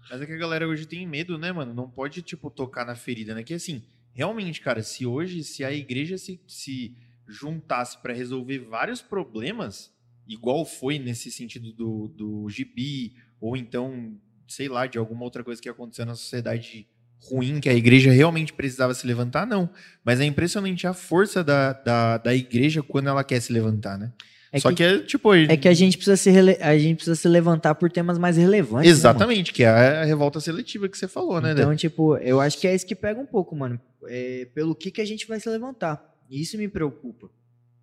Mas 0.09 0.21
é 0.21 0.27
que 0.27 0.33
a 0.33 0.37
galera 0.37 0.69
hoje 0.69 0.87
tem 0.87 1.07
medo, 1.07 1.37
né, 1.37 1.51
mano? 1.51 1.75
Não 1.75 1.91
pode, 1.91 2.23
tipo, 2.23 2.51
tocar 2.51 2.85
na 2.85 2.95
ferida, 2.95 3.35
né? 3.35 3.43
Que 3.43 3.55
assim, 3.55 3.83
realmente, 4.13 4.61
cara, 4.61 4.83
se 4.83 5.05
hoje, 5.05 5.43
se 5.43 5.65
a 5.65 5.73
igreja 5.73 6.17
se, 6.17 6.41
se 6.47 6.97
juntasse 7.27 8.01
pra 8.01 8.15
resolver 8.15 8.61
vários 8.61 9.03
problemas, 9.03 9.93
igual 10.29 10.65
foi 10.65 10.99
nesse 10.99 11.31
sentido 11.31 11.73
do, 11.73 12.09
do 12.09 12.49
gibi, 12.49 13.15
ou 13.41 13.57
então, 13.57 14.17
sei 14.47 14.69
lá, 14.69 14.87
de 14.87 14.97
alguma 14.97 15.25
outra 15.25 15.43
coisa 15.43 15.61
que 15.61 15.69
aconteceu 15.69 16.07
na 16.07 16.15
sociedade 16.15 16.89
ruim, 17.21 17.61
que 17.61 17.69
a 17.69 17.75
igreja 17.75 18.11
realmente 18.11 18.53
precisava 18.53 18.95
se 18.95 19.07
levantar, 19.07 19.47
não. 19.47 19.69
Mas 20.05 20.21
é 20.21 20.25
impressionante 20.25 20.87
a 20.87 20.93
força 20.95 21.43
da, 21.43 21.73
da, 21.73 22.19
da 22.19 22.35
igreja 22.35 22.83
quando 22.83 23.09
ela 23.09 23.25
quer 23.25 23.41
se 23.41 23.53
levantar, 23.53 23.99
né? 23.99 24.13
É 24.53 24.61
Só 24.61 24.71
que, 24.71 24.77
que, 24.77 24.83
é, 24.85 24.99
tipo... 25.01 25.35
é 25.35 25.57
que 25.57 25.69
a 25.69 25.75
gente 25.75 25.97
precisa 25.97 26.17
se 26.17 26.31
rele- 26.31 26.57
a 26.61 26.79
gente 26.79 26.97
precisa 26.97 27.17
se 27.17 27.29
levantar 27.29 27.75
por 27.75 27.91
temas 27.91 28.17
mais 28.17 28.37
relevantes. 28.37 28.87
né? 28.87 28.93
Exatamente, 28.93 29.53
que 29.53 29.65
é 29.65 29.69
a 29.69 30.05
revolta 30.05 30.39
seletiva 30.41 30.89
que 30.89 30.97
você 30.97 31.09
falou, 31.09 31.41
né? 31.41 31.53
Então, 31.53 31.75
tipo, 31.75 32.17
eu 32.19 32.41
acho 32.41 32.59
que 32.59 32.67
é 32.67 32.75
isso 32.75 32.87
que 32.87 32.95
pega 32.95 33.21
um 33.21 33.27
pouco, 33.27 33.57
mano. 33.57 33.79
É, 34.09 34.47
pelo 34.55 34.75
que, 34.75 34.91
que 34.91 35.01
a 35.01 35.05
gente 35.05 35.27
vai 35.27 35.41
se 35.41 35.49
levantar. 35.51 36.01
E 36.31 36.41
isso 36.41 36.57
me 36.57 36.69
preocupa, 36.69 37.29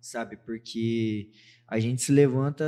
sabe? 0.00 0.36
Porque 0.44 1.28
a 1.68 1.78
gente 1.78 2.00
se 2.02 2.10
levanta, 2.10 2.64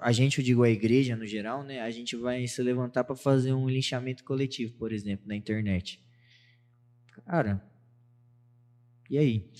a 0.00 0.12
gente, 0.12 0.38
eu 0.38 0.44
digo 0.44 0.62
a 0.62 0.70
igreja 0.70 1.16
no 1.16 1.26
geral, 1.26 1.62
né? 1.62 1.80
A 1.80 1.90
gente 1.90 2.16
vai 2.16 2.46
se 2.46 2.62
levantar 2.62 3.04
pra 3.04 3.16
fazer 3.16 3.52
um 3.52 3.68
linchamento 3.68 4.24
coletivo, 4.24 4.74
por 4.74 4.92
exemplo, 4.92 5.26
na 5.26 5.36
internet. 5.36 6.00
Cara, 7.26 7.62
e 9.10 9.18
aí? 9.18 9.50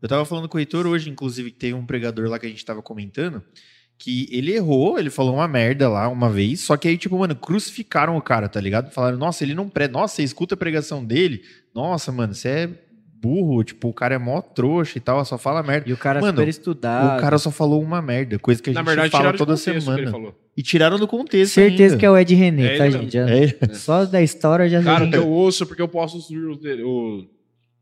Eu 0.00 0.08
tava 0.08 0.24
falando 0.24 0.48
com 0.48 0.56
o 0.56 0.60
Heitor 0.60 0.86
hoje, 0.86 1.10
inclusive, 1.10 1.50
que 1.50 1.58
teve 1.58 1.74
um 1.74 1.84
pregador 1.84 2.28
lá 2.28 2.38
que 2.38 2.46
a 2.46 2.48
gente 2.48 2.64
tava 2.64 2.82
comentando, 2.82 3.42
que 3.98 4.26
ele 4.30 4.52
errou, 4.52 4.98
ele 4.98 5.10
falou 5.10 5.34
uma 5.34 5.46
merda 5.46 5.88
lá 5.88 6.08
uma 6.08 6.30
vez, 6.30 6.60
só 6.60 6.76
que 6.76 6.88
aí, 6.88 6.96
tipo, 6.96 7.18
mano, 7.18 7.36
crucificaram 7.36 8.16
o 8.16 8.22
cara, 8.22 8.48
tá 8.48 8.58
ligado? 8.60 8.90
Falaram, 8.90 9.18
nossa, 9.18 9.44
ele 9.44 9.54
não 9.54 9.68
presta, 9.68 9.92
nossa, 9.92 10.22
escuta 10.22 10.54
a 10.54 10.58
pregação 10.58 11.04
dele, 11.04 11.44
nossa, 11.74 12.10
mano, 12.10 12.34
você 12.34 12.48
é 12.48 12.89
burro, 13.20 13.62
tipo, 13.62 13.88
o 13.88 13.92
cara 13.92 14.14
é 14.14 14.18
mó 14.18 14.40
trouxa 14.40 14.96
e 14.96 15.00
tal, 15.00 15.22
só 15.24 15.36
fala 15.36 15.62
merda. 15.62 15.88
E 15.88 15.92
o 15.92 15.96
cara 15.96 16.20
Mano, 16.20 16.38
super 16.38 16.48
estudado. 16.48 17.18
O 17.18 17.20
cara 17.20 17.38
só 17.38 17.50
falou 17.50 17.82
uma 17.82 18.00
merda, 18.00 18.38
coisa 18.38 18.62
que 18.62 18.70
a 18.70 18.72
Na 18.72 18.80
gente 18.80 18.86
verdade, 18.88 19.10
fala 19.10 19.32
toda 19.36 19.56
semana. 19.56 20.10
falou. 20.10 20.34
E 20.56 20.62
tiraram 20.62 20.98
do 20.98 21.06
contexto 21.06 21.52
Certeza 21.54 21.94
ainda. 21.94 21.96
que 21.98 22.06
é 22.06 22.10
o 22.10 22.16
Ed 22.18 22.34
René, 22.34 22.74
É 22.74 22.78
tá, 22.78 22.86
ele 22.86 22.98
gente? 22.98 23.12
Já- 23.12 23.28
É. 23.30 23.74
Só 23.74 24.04
da 24.04 24.22
história 24.22 24.68
já 24.68 24.82
Cara, 24.82 25.08
eu 25.14 25.28
ouço 25.28 25.66
porque 25.66 25.82
eu 25.82 25.88
posto 25.88 26.18
os 26.18 26.30
reels 26.30 26.58
dele, 26.58 26.82
o- 26.82 27.26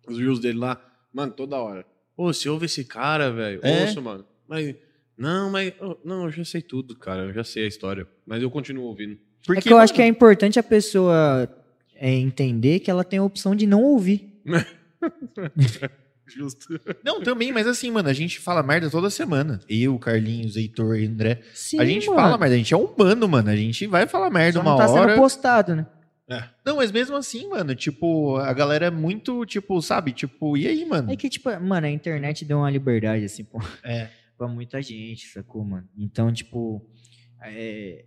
os 0.09 0.18
reels 0.18 0.41
dele 0.41 0.59
lá. 0.59 0.80
Mano, 1.12 1.32
toda 1.32 1.57
hora. 1.57 1.84
Ô, 2.16 2.32
você 2.32 2.49
ouve 2.49 2.66
esse 2.66 2.84
cara, 2.84 3.30
velho? 3.30 3.61
É? 3.62 3.82
Ouço, 3.82 4.03
mano. 4.03 4.24
Mas. 4.49 4.74
Não, 5.16 5.51
mas. 5.51 5.72
Não, 6.05 6.24
eu 6.24 6.30
já 6.30 6.45
sei 6.45 6.61
tudo, 6.62 6.97
cara. 6.97 7.22
Eu 7.24 7.32
já 7.32 7.43
sei 7.45 7.64
a 7.64 7.68
história. 7.68 8.07
Mas 8.26 8.43
eu 8.43 8.51
continuo 8.51 8.84
ouvindo. 8.86 9.16
Porque, 9.47 9.61
é 9.61 9.62
que 9.62 9.72
eu 9.72 9.78
acho 9.78 9.93
mano, 9.93 9.97
que 9.97 10.03
é 10.03 10.07
importante 10.07 10.59
a 10.59 10.62
pessoa 10.62 11.49
é, 11.95 12.12
entender 12.12 12.80
que 12.80 12.91
ela 12.91 13.03
tem 13.05 13.18
a 13.18 13.22
opção 13.24 13.55
de 13.55 13.66
não 13.66 13.82
ouvir. 13.82 14.41
Justo. 16.26 16.78
Não, 17.03 17.22
também, 17.22 17.53
mas 17.53 17.66
assim, 17.66 17.90
mano, 17.90 18.09
a 18.09 18.12
gente 18.12 18.38
fala 18.38 18.62
merda 18.62 18.90
toda 18.90 19.09
semana. 19.09 19.61
Eu, 19.68 19.99
Carlinhos, 19.99 20.57
Heitor, 20.57 20.96
André. 20.99 21.40
Sim, 21.55 21.80
a 21.80 21.84
gente 21.86 22.07
mano. 22.07 22.20
fala 22.20 22.36
merda, 22.38 22.55
a 22.55 22.59
gente 22.59 22.74
é 22.74 22.76
humano, 22.76 23.26
mano. 23.26 23.49
A 23.49 23.57
gente 23.57 23.86
vai 23.86 24.07
falar 24.07 24.28
merda 24.28 24.59
Só 24.59 24.61
uma 24.61 24.70
não 24.72 24.76
tá 24.78 24.90
hora. 24.90 25.12
sendo 25.12 25.20
postado, 25.22 25.74
né? 25.74 25.86
Não, 26.62 26.76
mas 26.76 26.92
mesmo 26.92 27.16
assim, 27.16 27.49
mano, 27.49 27.74
tipo, 27.74 28.36
a 28.36 28.53
galera 28.53 28.86
é 28.86 28.90
muito, 28.90 29.46
tipo, 29.46 29.80
sabe? 29.80 30.12
Tipo, 30.12 30.59
e 30.59 30.66
aí, 30.66 30.84
mano? 30.84 31.11
É 31.11 31.16
que, 31.16 31.30
tipo, 31.30 31.49
mano, 31.59 31.86
a 31.86 31.90
internet 31.90 32.44
deu 32.44 32.59
uma 32.59 32.68
liberdade, 32.70 33.24
assim, 33.24 33.44
pô, 33.44 33.59
É. 33.82 34.11
pra 34.36 34.46
muita 34.46 34.82
gente, 34.82 35.26
sacou, 35.28 35.64
mano? 35.64 35.88
Então, 35.96 36.30
tipo, 36.30 36.86
é, 37.42 38.05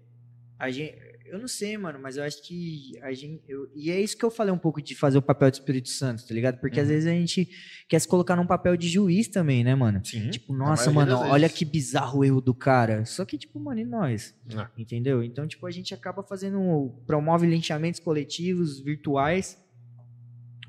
a 0.59 0.69
gente, 0.69 0.95
eu 1.31 1.39
não 1.39 1.47
sei, 1.47 1.77
mano, 1.77 1.97
mas 1.99 2.17
eu 2.17 2.23
acho 2.23 2.45
que 2.45 2.91
a 3.01 3.11
gente, 3.13 3.41
eu- 3.47 3.67
e 3.75 3.89
é 3.89 3.99
isso 3.99 4.17
que 4.17 4.23
eu 4.25 4.29
falei 4.29 4.53
um 4.53 4.57
pouco 4.57 4.81
de 4.81 4.93
fazer 4.93 5.17
o 5.17 5.21
papel 5.21 5.49
do 5.49 5.53
Espírito 5.55 5.89
Santo, 5.89 6.27
tá 6.27 6.33
ligado? 6.33 6.59
Porque 6.59 6.79
às 6.79 6.87
Uhum. 6.87 6.93
vezes 6.93 7.07
a 7.07 7.13
gente 7.13 7.49
quer 7.87 7.99
se 7.99 8.07
colocar 8.07 8.35
num 8.35 8.45
papel 8.45 8.75
de 8.77 8.87
juiz 8.89 9.27
também, 9.27 9.63
né, 9.63 9.73
mano? 9.73 10.01
Sim. 10.05 10.29
Tipo, 10.29 10.53
nossa, 10.53 10.91
mano, 10.91 11.15
olha 11.17 11.47
que 11.49 11.63
bizarro 11.65 12.19
o 12.19 12.23
erro 12.25 12.41
do 12.41 12.53
cara. 12.53 13.05
Só 13.05 13.23
que, 13.25 13.37
tipo, 13.37 13.59
mano, 13.59 13.79
e 13.79 13.85
nós? 13.85 14.35
Ah. 14.55 14.69
Entendeu? 14.77 15.23
Então, 15.23 15.47
tipo, 15.47 15.65
a 15.65 15.71
gente 15.71 15.93
acaba 15.93 16.21
fazendo. 16.21 16.93
Promove 17.07 17.47
linchamentos 17.47 17.99
coletivos, 17.99 18.79
virtuais. 18.81 19.57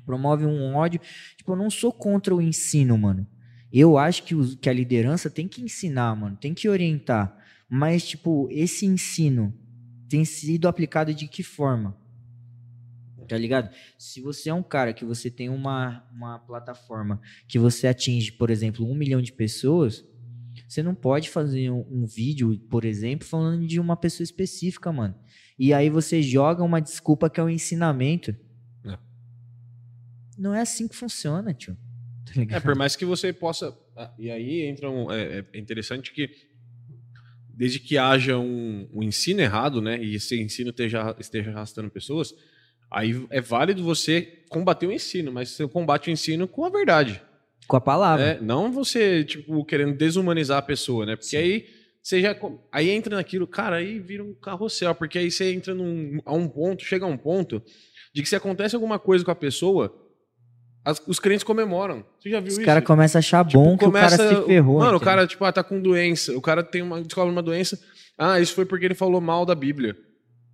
Promove 0.05 0.45
um 0.45 0.75
ódio. 0.75 0.99
Tipo, 1.37 1.53
eu 1.53 1.55
não 1.55 1.69
sou 1.69 1.91
contra 1.91 2.35
o 2.35 2.41
ensino, 2.41 2.97
mano. 2.97 3.25
Eu 3.71 3.97
acho 3.97 4.23
que, 4.23 4.35
os- 4.35 4.55
que 4.55 4.69
a 4.69 4.73
liderança 4.73 5.29
tem 5.29 5.47
que 5.47 5.61
ensinar, 5.61 6.15
mano. 6.15 6.37
Tem 6.39 6.53
que 6.53 6.67
orientar. 6.69 7.35
Mas, 7.69 8.05
tipo, 8.07 8.47
esse 8.51 8.85
ensino 8.85 9.53
tem 10.09 10.25
sido 10.25 10.67
aplicado 10.67 11.13
de 11.13 11.27
que 11.27 11.43
forma? 11.43 11.97
Tá 13.27 13.37
ligado? 13.37 13.73
Se 13.97 14.21
você 14.21 14.49
é 14.49 14.53
um 14.53 14.63
cara 14.63 14.93
que 14.93 15.05
você 15.05 15.29
tem 15.29 15.49
uma, 15.49 16.05
uma 16.11 16.39
plataforma 16.39 17.21
que 17.47 17.57
você 17.57 17.87
atinge, 17.87 18.31
por 18.31 18.49
exemplo, 18.49 18.85
um 18.85 18.93
milhão 18.93 19.21
de 19.21 19.31
pessoas, 19.31 20.05
você 20.67 20.83
não 20.83 20.93
pode 20.93 21.29
fazer 21.29 21.69
um, 21.69 21.85
um 21.89 22.05
vídeo, 22.05 22.57
por 22.69 22.85
exemplo, 22.85 23.27
falando 23.27 23.65
de 23.65 23.79
uma 23.79 23.95
pessoa 23.95 24.23
específica, 24.23 24.91
mano. 24.91 25.15
E 25.57 25.73
aí 25.73 25.89
você 25.89 26.21
joga 26.21 26.63
uma 26.63 26.81
desculpa 26.81 27.29
que 27.29 27.39
é 27.39 27.43
o 27.43 27.49
ensinamento. 27.49 28.35
É. 28.85 28.97
Não 30.37 30.53
é 30.53 30.61
assim 30.61 30.87
que 30.87 30.95
funciona, 30.95 31.53
tio. 31.53 31.77
Tá 32.25 32.57
É, 32.57 32.59
por 32.59 32.75
mais 32.75 32.95
que 32.95 33.05
você 33.05 33.31
possa. 33.31 33.77
ah, 33.95 34.11
E 34.17 34.31
aí 34.31 34.61
entra 34.61 34.89
um. 34.89 35.11
É, 35.11 35.45
é 35.53 35.59
interessante 35.59 36.11
que. 36.11 36.52
Desde 37.53 37.79
que 37.79 37.97
haja 37.97 38.37
um, 38.37 38.87
um 38.91 39.03
ensino 39.03 39.41
errado, 39.41 39.81
né? 39.81 40.01
E 40.01 40.15
esse 40.15 40.41
ensino 40.41 40.71
esteja, 40.71 41.15
esteja 41.19 41.51
arrastando 41.51 41.89
pessoas, 41.89 42.33
aí 42.91 43.25
é 43.29 43.39
válido 43.39 43.83
você 43.83 44.21
combater 44.49 44.87
o 44.87 44.91
ensino, 44.91 45.31
mas 45.31 45.49
você 45.49 45.67
combate 45.67 46.09
o 46.09 46.11
ensino 46.11 46.47
com 46.47 46.65
a 46.65 46.69
verdade. 46.69 47.21
Com 47.67 47.77
a 47.77 47.81
palavra. 47.81 48.23
É, 48.23 48.41
não 48.41 48.71
você, 48.71 49.23
tipo, 49.23 49.63
querendo 49.65 49.95
desumanizar 49.95 50.57
a 50.57 50.61
pessoa, 50.61 51.05
né? 51.05 51.15
Porque 51.15 51.29
Sim. 51.29 51.37
aí 51.37 51.65
você 52.01 52.21
já. 52.21 52.35
Aí 52.71 52.89
entra 52.89 53.15
naquilo, 53.15 53.47
cara, 53.47 53.77
aí 53.77 53.99
vira 53.99 54.23
um 54.23 54.33
carrossel, 54.33 54.93
porque 54.93 55.17
aí 55.17 55.31
você 55.31 55.53
entra 55.53 55.73
num, 55.73 56.19
a 56.25 56.33
um 56.33 56.47
ponto, 56.47 56.83
chega 56.83 57.05
a 57.05 57.07
um 57.07 57.17
ponto 57.17 57.63
de 58.13 58.21
que 58.21 58.29
se 58.29 58.35
acontece 58.35 58.75
alguma 58.75 58.99
coisa 58.99 59.23
com 59.23 59.31
a 59.31 59.35
pessoa, 59.35 60.02
as- 60.85 61.01
os 61.07 61.19
crentes 61.19 61.43
comemoram. 61.43 62.03
Você 62.19 62.29
já 62.29 62.39
viu 62.39 62.49
Os 62.49 62.57
isso? 62.57 62.65
caras 62.65 62.83
começam 62.83 63.17
a 63.17 63.21
achar 63.21 63.45
Tipo, 63.45 63.59
bom 63.63 63.77
que 63.77 63.85
o 63.85 63.91
cara 63.91 64.17
começa- 64.17 64.39
se 64.41 64.45
ferrou. 64.45 64.79
Mano, 64.79 64.97
o 64.97 64.99
cara, 64.99 65.25
tipo, 65.27 65.43
ah, 65.45 65.51
tá 65.51 65.63
com 65.63 65.81
doença. 65.81 66.35
O 66.37 66.41
cara 66.41 66.63
tem 66.63 66.81
uma, 66.81 67.01
descobre 67.01 67.31
uma 67.31 67.41
doença. 67.43 67.79
Ah, 68.17 68.39
isso 68.39 68.53
foi 68.53 68.65
porque 68.65 68.85
ele 68.85 68.93
falou 68.95 69.19
mal 69.21 69.45
da 69.45 69.55
Bíblia. 69.55 69.95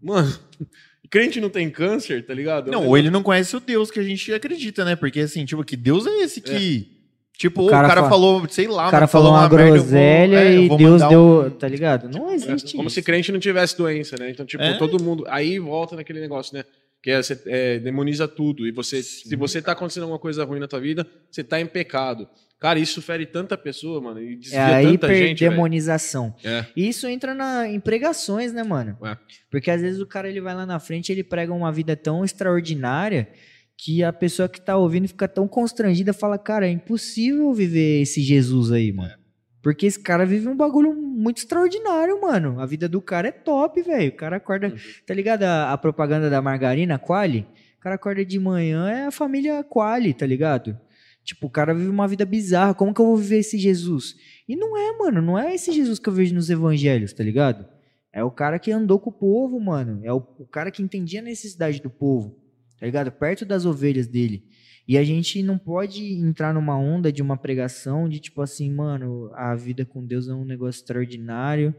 Mano, 0.02 0.32
crente 1.10 1.42
não 1.42 1.50
tem 1.50 1.70
câncer, 1.70 2.26
tá 2.26 2.34
ligado? 2.34 2.72
Não, 2.72 2.86
ou 2.88 2.98
ele 2.98 3.10
não 3.10 3.24
conhece 3.24 3.56
o 3.56 3.60
Deus 3.60 3.90
que 3.92 4.00
a 4.00 4.04
gente 4.04 4.32
acredita, 4.34 4.86
né? 4.86 4.96
Porque 4.96 5.20
assim, 5.22 5.44
tipo, 5.46 5.64
que 5.64 5.76
Deus 5.76 6.06
é 6.08 6.20
esse 6.22 6.40
que. 6.42 6.98
Tipo, 7.38 7.62
O 7.62 7.68
o 7.68 7.70
cara 7.70 7.88
cara, 7.88 8.04
fa- 8.04 8.10
falou, 8.10 8.46
sei 8.50 8.68
lá, 8.68 8.90
O 8.90 8.92
cara 8.92 9.02
mano, 9.04 9.08
falou 9.08 9.32
uma 9.32 9.40
merda, 9.48 9.56
eu 9.56 9.68
vou- 9.68 9.76
groselha 9.78 10.38
é, 10.44 10.56
e 10.62 10.78
Deus 10.78 11.02
deu. 11.08 11.46
um- 11.48 11.50
Tá 11.52 11.70
ligado? 11.70 12.10
Não 12.10 12.34
existe. 12.34 12.76
Como 12.76 12.90
isso. 12.90 12.96
se 12.96 13.02
crente 13.02 13.32
não 13.32 13.40
tivesse 13.40 13.78
doença, 13.78 14.18
né? 14.20 14.30
Então, 14.30 14.46
tipo, 14.46 14.62
É. 14.62 14.74
todo 14.78 15.02
mundo. 15.02 15.24
Aí 15.28 15.58
volta 15.58 15.96
naquele 15.96 16.20
negócio, 16.20 16.54
né? 16.54 16.66
Que 17.02 17.12
é, 17.12 17.22
você 17.22 17.42
é, 17.46 17.80
demoniza 17.80 18.28
tudo. 18.28 18.68
E 18.68 18.72
você, 18.72 19.02
se 19.02 19.36
você 19.36 19.62
tá 19.62 19.72
acontecendo 19.72 20.04
alguma 20.04 20.20
coisa 20.20 20.44
ruim 20.44 20.60
na 20.60 20.68
tua 20.68 20.80
vida, 20.82 21.08
você 21.32 21.44
tá 21.44 21.60
em 21.60 21.66
pecado. 21.66 22.28
Cara, 22.60 22.78
isso 22.78 23.02
fere 23.02 23.26
tanta 23.26 23.58
pessoa, 23.58 24.02
mano. 24.02 24.22
E 24.22 24.34
É 24.34 24.36
desvia 24.36 24.60
a 24.66 24.70
tanta 24.70 24.84
gente. 24.84 25.08
velho. 25.08 25.32
hiperdemonização. 25.32 26.36
É. 26.44 26.66
E 26.76 26.90
isso 26.90 27.08
entra 27.08 27.34
na, 27.34 27.68
em 27.70 27.80
pregações, 27.80 28.52
né, 28.52 28.64
mano? 28.64 28.98
É. 29.06 29.18
Porque 29.50 29.72
às 29.72 29.82
vezes 29.82 30.02
o 30.02 30.06
cara 30.06 30.28
ele 30.28 30.42
vai 30.42 30.54
lá 30.54 30.66
na 30.66 30.78
frente 30.80 31.08
e 31.10 31.14
ele 31.14 31.24
prega 31.24 31.54
uma 31.54 31.72
vida 31.72 31.96
tão 31.96 32.26
extraordinária 32.26 33.30
que 33.78 34.04
a 34.04 34.12
pessoa 34.12 34.50
que 34.50 34.60
tá 34.60 34.76
ouvindo 34.76 35.08
fica 35.08 35.26
tão 35.26 35.48
constrangida 35.48 36.12
fala, 36.12 36.38
cara, 36.38 36.68
é 36.68 36.70
impossível 36.70 37.54
viver 37.54 38.02
esse 38.02 38.22
Jesus 38.22 38.74
aí, 38.74 38.92
mano. 38.92 39.14
Porque 39.62 39.86
esse 39.86 40.00
cara 40.00 40.26
vive 40.26 40.48
um 40.48 40.56
bagulho 40.56 40.94
muito 40.94 41.40
extraordinário, 41.40 42.22
mano. 42.22 42.60
A 42.60 42.66
vida 42.66 42.88
do 42.88 43.02
cara 43.02 43.28
é 43.28 43.32
top, 43.32 43.82
velho. 43.82 44.10
O 44.10 44.16
cara 44.16 44.38
acorda. 44.38 44.68
Uhum. 44.68 44.76
Tá 45.06 45.14
ligado 45.14 45.44
a, 45.44 45.74
a 45.74 45.78
propaganda 45.78 46.30
da 46.30 46.42
margarina 46.42 46.98
Quali? 46.98 47.46
O 47.78 47.82
cara 47.82 47.96
acorda 47.96 48.26
de 48.26 48.40
manhã, 48.40 48.90
é 48.90 49.06
a 49.06 49.12
família 49.12 49.64
Quali, 49.64 50.14
tá 50.14 50.26
ligado? 50.26 50.78
Tipo, 51.24 51.48
o 51.48 51.50
cara 51.50 51.74
vive 51.74 51.90
uma 51.90 52.08
vida 52.08 52.26
bizarra. 52.26 52.74
Como 52.74 52.94
que 52.94 53.02
eu 53.02 53.06
vou 53.06 53.18
viver 53.18 53.40
esse 53.40 53.58
Jesus? 53.58 54.16
E 54.48 54.56
não 54.56 54.78
é, 54.78 54.98
mano. 54.98 55.22
Não 55.22 55.38
é 55.38 55.54
esse 55.54 55.72
Jesus 55.72 56.00
que 56.00 56.10
eu 56.10 56.14
vejo 56.14 56.34
nos 56.34 56.50
evangelhos, 56.50 57.14
tá 57.14 57.24
ligado? 57.24 57.66
É 58.12 58.24
o 58.24 58.32
cara 58.32 58.58
que 58.58 58.72
andou 58.72 59.00
com 59.00 59.10
o 59.10 59.14
povo, 59.14 59.60
mano. 59.60 60.00
É 60.04 60.12
o, 60.12 60.18
o 60.18 60.48
cara 60.48 60.72
que 60.72 60.82
entendia 60.82 61.20
a 61.20 61.24
necessidade 61.24 61.82
do 61.82 61.90
povo, 61.90 62.36
tá 62.80 62.86
ligado? 62.86 63.12
Perto 63.12 63.46
das 63.46 63.66
ovelhas 63.66 64.08
dele. 64.08 64.44
E 64.88 64.98
a 64.98 65.04
gente 65.04 65.44
não 65.44 65.58
pode 65.58 66.04
entrar 66.14 66.54
numa 66.54 66.76
onda 66.78 67.12
de 67.12 67.22
uma 67.22 67.38
pregação 67.38 68.10
de 68.10 68.20
tipo 68.20 68.42
assim, 68.42 68.72
mano, 68.74 69.30
a 69.36 69.56
vida 69.56 69.86
com 69.86 70.04
Deus 70.06 70.28
é 70.28 70.34
um 70.34 70.44
negócio 70.46 70.80
extraordinário 70.80 71.76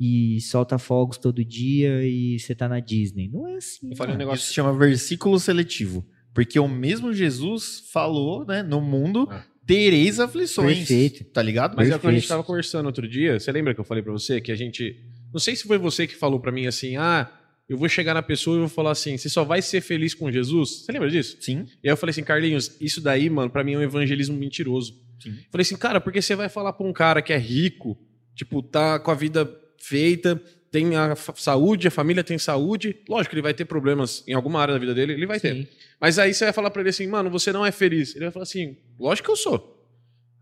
e 0.00 0.40
solta 0.40 0.78
fogos 0.78 1.18
todo 1.18 1.44
dia 1.44 2.02
e 2.06 2.38
você 2.38 2.54
tá 2.54 2.66
na 2.68 2.80
Disney. 2.80 3.28
Não 3.28 3.46
é 3.48 3.56
assim. 3.56 3.90
Eu 3.90 3.96
falei 3.96 4.14
um 4.14 4.18
negócio. 4.18 4.38
Isso 4.38 4.48
se 4.48 4.54
chama 4.54 4.72
versículo 4.76 5.38
seletivo. 5.38 6.04
Porque 6.32 6.58
o 6.58 6.66
mesmo 6.66 7.12
Jesus 7.12 7.84
falou, 7.92 8.44
né, 8.46 8.62
no 8.62 8.80
mundo, 8.80 9.28
Ah. 9.30 9.44
tereis 9.66 10.18
aflições. 10.18 10.78
Perfeito. 10.78 11.24
Tá 11.24 11.40
ligado? 11.42 11.76
Mas 11.76 11.90
é 11.90 11.96
o 11.96 12.00
que 12.00 12.06
a 12.06 12.10
gente 12.10 12.20
Perfeito. 12.22 12.28
tava 12.28 12.42
conversando 12.42 12.86
outro 12.86 13.06
dia. 13.06 13.38
Você 13.38 13.52
lembra 13.52 13.72
que 13.74 13.80
eu 13.80 13.84
falei 13.84 14.02
pra 14.02 14.12
você 14.12 14.40
que 14.40 14.50
a 14.50 14.56
gente. 14.56 14.96
Não 15.32 15.38
sei 15.38 15.54
se 15.54 15.64
foi 15.64 15.78
você 15.78 16.06
que 16.06 16.16
falou 16.16 16.40
pra 16.40 16.50
mim 16.50 16.66
assim: 16.66 16.96
ah, 16.96 17.30
eu 17.68 17.78
vou 17.78 17.88
chegar 17.88 18.14
na 18.14 18.22
pessoa 18.22 18.56
e 18.56 18.60
vou 18.60 18.68
falar 18.68 18.90
assim: 18.90 19.16
você 19.16 19.28
só 19.28 19.44
vai 19.44 19.62
ser 19.62 19.80
feliz 19.80 20.14
com 20.14 20.30
Jesus? 20.30 20.84
Você 20.84 20.92
lembra 20.92 21.10
disso? 21.10 21.38
Sim. 21.40 21.66
E 21.82 21.88
aí 21.88 21.92
eu 21.92 21.96
falei 21.96 22.10
assim, 22.10 22.22
Carlinhos, 22.22 22.76
isso 22.80 23.00
daí, 23.00 23.30
mano, 23.30 23.50
pra 23.50 23.64
mim 23.64 23.72
é 23.72 23.78
um 23.78 23.82
evangelismo 23.82 24.36
mentiroso. 24.36 25.02
Sim. 25.20 25.34
Falei 25.50 25.62
assim, 25.62 25.76
cara, 25.76 26.00
porque 26.00 26.20
você 26.20 26.34
vai 26.34 26.48
falar 26.48 26.72
pra 26.72 26.86
um 26.86 26.92
cara 26.92 27.22
que 27.22 27.32
é 27.32 27.38
rico, 27.38 27.98
tipo, 28.34 28.62
tá 28.62 28.98
com 28.98 29.10
a 29.10 29.14
vida 29.14 29.50
feita, 29.78 30.40
tem 30.70 30.96
a 30.96 31.14
saúde, 31.14 31.88
a 31.88 31.90
família 31.90 32.24
tem 32.24 32.36
saúde, 32.36 32.96
lógico 33.08 33.34
ele 33.34 33.42
vai 33.42 33.54
ter 33.54 33.64
problemas 33.64 34.24
em 34.26 34.32
alguma 34.32 34.60
área 34.60 34.74
da 34.74 34.80
vida 34.80 34.94
dele, 34.94 35.12
ele 35.12 35.26
vai 35.26 35.38
ter. 35.38 35.54
Sim. 35.54 35.68
Mas 36.00 36.18
aí 36.18 36.34
você 36.34 36.44
vai 36.44 36.52
falar 36.52 36.70
pra 36.70 36.82
ele 36.82 36.90
assim, 36.90 37.06
mano, 37.06 37.30
você 37.30 37.52
não 37.52 37.64
é 37.64 37.70
feliz. 37.70 38.14
Ele 38.14 38.24
vai 38.24 38.32
falar 38.32 38.42
assim, 38.42 38.76
lógico 38.98 39.26
que 39.26 39.32
eu 39.32 39.36
sou. 39.36 39.88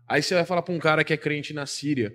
Aí 0.07 0.21
você 0.21 0.33
vai 0.33 0.45
falar 0.45 0.61
pra 0.61 0.73
um 0.73 0.79
cara 0.79 1.03
que 1.03 1.13
é 1.13 1.17
crente 1.17 1.53
na 1.53 1.65
Síria, 1.65 2.13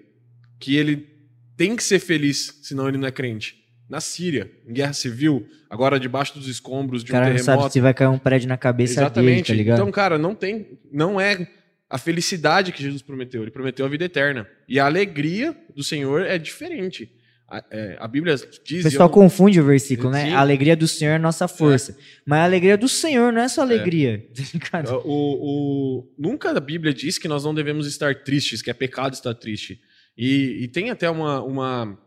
que 0.59 0.77
ele 0.77 1.09
tem 1.57 1.75
que 1.75 1.83
ser 1.83 1.99
feliz, 1.99 2.59
senão 2.63 2.89
ele 2.89 2.99
não 2.99 3.09
é 3.09 3.11
crente. 3.11 3.57
Na 3.89 4.01
Síria, 4.01 4.51
em 4.67 4.73
guerra 4.73 4.93
civil, 4.93 5.47
agora 5.71 5.99
debaixo 5.99 6.35
dos 6.39 6.47
escombros 6.47 7.03
de 7.03 7.11
O 7.11 7.13
cara 7.13 7.27
um 7.27 7.29
não 7.31 7.37
terremoto. 7.37 7.63
sabe 7.63 7.73
se 7.73 7.81
vai 7.81 7.95
cair 7.95 8.09
um 8.09 8.19
prédio 8.19 8.49
na 8.49 8.57
cabeça 8.59 9.09
dele, 9.09 9.43
tá 9.43 9.55
ligado? 9.55 9.77
Então, 9.79 9.91
cara, 9.91 10.19
não 10.19 10.35
tem, 10.35 10.79
não 10.93 11.19
é 11.21 11.49
a 11.89 11.97
felicidade 11.97 12.71
que 12.71 12.83
Jesus 12.83 13.01
prometeu. 13.01 13.41
Ele 13.43 13.51
prometeu 13.51 13.87
a 13.87 13.89
vida 13.89 14.05
eterna. 14.05 14.47
E 14.69 14.79
a 14.79 14.85
alegria 14.85 15.57
do 15.75 15.83
Senhor 15.83 16.23
é 16.23 16.37
diferente. 16.37 17.11
A, 17.51 17.65
é, 17.71 17.97
a 17.99 18.07
Bíblia 18.07 18.35
diz. 18.63 18.81
O 18.81 18.91
pessoal 18.91 19.09
eu- 19.09 19.13
confunde 19.13 19.59
o 19.59 19.65
versículo, 19.65 20.11
né? 20.11 20.27
Sim. 20.27 20.33
A 20.35 20.41
alegria 20.41 20.77
do 20.77 20.87
Senhor 20.87 21.13
é 21.13 21.19
nossa 21.19 21.49
força. 21.49 21.97
Mas 22.27 22.41
a 22.41 22.45
alegria 22.45 22.77
do 22.77 22.87
Senhor 22.91 23.33
não 23.33 23.41
é 23.41 23.49
só 23.49 23.63
alegria. 23.63 24.23
tá 24.37 24.43
ligado? 24.83 25.01
o, 25.07 25.99
o- 26.01 26.13
nunca 26.19 26.51
a 26.51 26.61
Bíblia 26.61 26.93
diz 26.93 27.17
que 27.17 27.27
nós 27.27 27.43
não 27.45 27.55
devemos 27.55 27.87
estar 27.87 28.15
tristes, 28.17 28.61
que 28.61 28.69
é 28.71 28.75
pecado 28.75 29.15
estar 29.15 29.33
triste. 29.33 29.81
E, 30.17 30.59
e 30.65 30.69
tem 30.69 30.91
até 30.91 31.09
uma, 31.09 31.43
uma, 31.43 31.99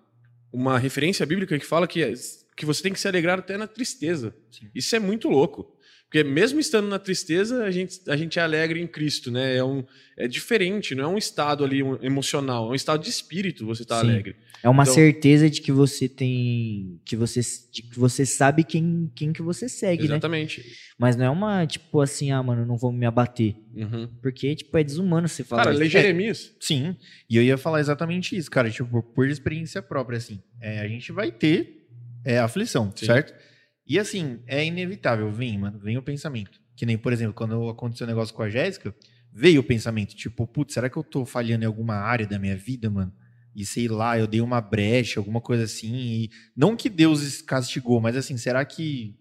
uma 0.52 0.78
referência 0.78 1.26
bíblica 1.26 1.58
que 1.58 1.66
fala 1.66 1.88
que, 1.88 2.04
é- 2.04 2.14
que 2.56 2.66
você 2.66 2.84
tem 2.84 2.94
que 2.94 3.00
se 3.00 3.08
alegrar 3.08 3.40
até 3.40 3.58
na 3.58 3.68
tristeza. 3.68 4.36
Sim. 4.52 4.70
Isso 4.76 4.96
é 4.96 5.00
muito 5.00 5.30
louco. 5.30 5.76
Porque 6.12 6.26
mesmo 6.26 6.60
estando 6.60 6.90
na 6.90 7.00
tristeza, 7.00 7.64
a 7.64 7.72
gente, 7.72 8.02
a 8.10 8.18
gente 8.18 8.38
é 8.38 8.42
alegre 8.42 8.82
em 8.82 8.86
Cristo, 8.86 9.32
né? 9.32 9.56
É, 9.56 9.64
um, 9.64 9.82
é 10.18 10.28
diferente, 10.28 10.94
não 10.94 11.06
é 11.06 11.08
um 11.08 11.18
estado 11.18 11.64
ali 11.64 11.80
emocional, 12.02 12.68
é 12.68 12.72
um 12.74 12.76
estado 12.76 13.02
de 13.02 13.10
espírito 13.10 13.66
você 13.66 13.86
tá 13.86 14.02
Sim. 14.02 14.10
alegre. 14.10 14.36
É 14.62 14.68
uma 14.68 14.84
Então- 14.84 14.94
certeza 14.94 15.50
de 15.50 15.62
que 15.62 15.72
você 15.72 16.10
tem. 16.10 17.00
que 17.06 17.16
você, 17.16 17.40
de 17.72 17.84
que 17.84 17.98
você 17.98 18.26
sabe 18.26 18.66
quem, 18.66 19.10
quem 19.16 19.32
que 19.32 19.42
você 19.42 19.70
segue, 19.70 20.02
né? 20.04 20.16
Exatamente. 20.16 20.62
Mas 20.98 21.16
não 21.16 21.24
é 21.26 21.30
uma, 21.30 21.66
tipo 21.66 22.02
assim, 22.02 22.30
ah, 22.30 22.44
mano, 22.44 22.66
não 22.66 22.76
vou 22.76 22.92
me 22.92 23.06
abater. 23.06 23.56
Uhum. 23.74 24.10
Porque, 24.22 24.54
tipo, 24.54 24.78
é 24.78 24.84
desumano 24.84 25.30
você 25.30 25.46
falar 25.46 25.64
Cara, 25.64 25.74
isso. 25.76 25.82
lê 25.82 25.88
Jeremias. 25.90 26.54
Sim. 26.60 26.94
E 27.30 27.38
eu 27.38 27.42
ia 27.42 27.58
falar 27.58 27.80
exatamente 27.80 28.36
isso, 28.36 28.52
cara. 28.52 28.70
Tipo, 28.70 29.02
por 29.02 29.30
experiência 29.30 29.82
própria, 29.82 30.18
assim. 30.18 30.44
É, 30.60 30.82
a 30.82 30.88
gente 30.90 31.10
vai 31.14 31.32
ter 31.32 31.88
é, 32.26 32.38
aflição, 32.38 32.92
Sim. 32.94 33.06
certo? 33.06 33.34
E 33.92 34.00
assim, 34.00 34.40
é 34.48 34.64
inevitável, 34.66 35.30
vem, 35.30 35.58
mano, 35.58 35.78
vem 35.78 35.98
o 35.98 36.02
pensamento. 36.02 36.62
Que 36.78 36.86
nem, 36.86 36.98
por 36.98 37.12
exemplo, 37.12 37.34
quando 37.34 37.68
aconteceu 37.68 38.06
o 38.06 38.10
negócio 38.10 38.34
com 38.34 38.42
a 38.42 38.50
Jéssica, 38.50 38.96
veio 39.34 39.60
o 39.60 39.64
pensamento, 39.66 40.16
tipo, 40.16 40.48
putz, 40.48 40.74
será 40.74 40.90
que 40.90 40.96
eu 40.96 41.04
tô 41.04 41.26
falhando 41.26 41.66
em 41.66 41.68
alguma 41.68 41.96
área 41.96 42.26
da 42.26 42.40
minha 42.40 42.56
vida, 42.56 42.90
mano? 42.90 43.12
E 43.54 43.66
sei 43.66 43.90
lá, 43.90 44.18
eu 44.18 44.28
dei 44.28 44.40
uma 44.40 44.62
brecha, 44.62 45.20
alguma 45.20 45.42
coisa 45.42 45.66
assim. 45.66 45.94
E 45.94 46.30
não 46.56 46.74
que 46.74 46.90
Deus 46.90 47.42
castigou, 47.42 48.00
mas 48.00 48.16
assim, 48.16 48.38
será 48.38 48.64
que. 48.64 49.14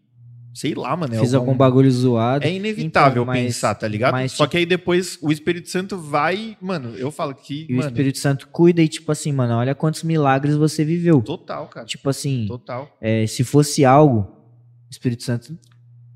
Sei 0.54 0.72
lá, 0.72 0.96
mano. 0.96 1.14
é 1.16 1.18
Fiz 1.18 1.34
algum 1.34 1.56
bagulho 1.56 1.90
zoado. 1.90 2.44
É 2.44 2.52
inevitável 2.52 3.22
Então, 3.22 3.24
mas- 3.24 3.44
pensar, 3.44 3.74
tá 3.74 3.88
ligado? 3.88 4.12
mas, 4.12 4.30
Só 4.30 4.46
que 4.46 4.56
aí 4.56 4.64
depois 4.66 5.18
o 5.20 5.32
Espírito 5.32 5.68
Santo 5.68 5.98
vai. 5.98 6.56
Mano, 6.60 6.96
eu 6.96 7.10
falo 7.10 7.34
que. 7.34 7.66
E 7.68 7.72
o 7.72 7.76
mano, 7.78 7.88
Espírito 7.88 8.18
Santo 8.18 8.46
cuida 8.46 8.80
e, 8.80 8.86
tipo 8.86 9.10
assim, 9.10 9.32
mano, 9.32 9.54
olha 9.54 9.74
quantos 9.74 10.04
milagres 10.04 10.54
você 10.54 10.84
viveu. 10.84 11.20
Total, 11.22 11.66
cara. 11.66 11.86
Tipo 11.86 12.08
assim, 12.08 12.46
Total. 12.46 12.96
é, 13.00 13.26
se 13.26 13.42
fosse 13.42 13.84
algo, 13.84 14.20
o 14.20 14.39
Espírito 14.90 15.22
Santo, 15.22 15.56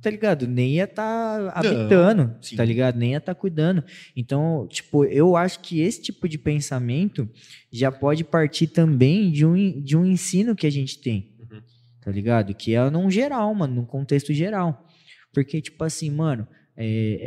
tá 0.02 0.10
ligado? 0.10 0.46
Nem 0.46 0.72
ia 0.74 0.84
estar 0.84 1.48
habitando, 1.56 2.34
sim. 2.42 2.56
tá 2.56 2.64
ligado? 2.64 2.96
Nem 2.96 3.12
ia 3.12 3.18
estar 3.18 3.34
cuidando. 3.34 3.82
Então, 4.16 4.66
tipo, 4.68 5.04
eu 5.04 5.36
acho 5.36 5.60
que 5.60 5.80
esse 5.80 6.02
tipo 6.02 6.28
de 6.28 6.36
pensamento 6.36 7.28
já 7.72 7.90
pode 7.92 8.24
partir 8.24 8.66
também 8.66 9.30
de 9.30 9.46
um, 9.46 9.80
de 9.80 9.96
um 9.96 10.04
ensino 10.04 10.54
que 10.54 10.66
a 10.66 10.70
gente 10.70 10.98
tem, 10.98 11.32
Uhum. 11.40 11.60
tá 12.02 12.10
ligado? 12.10 12.52
Que 12.54 12.74
é 12.74 12.90
num 12.90 13.10
geral, 13.10 13.54
mano, 13.54 13.74
num 13.76 13.84
contexto 13.86 14.32
geral. 14.34 14.86
Porque, 15.32 15.60
tipo 15.60 15.82
assim, 15.84 16.10
mano, 16.10 16.46
é, 16.76 16.86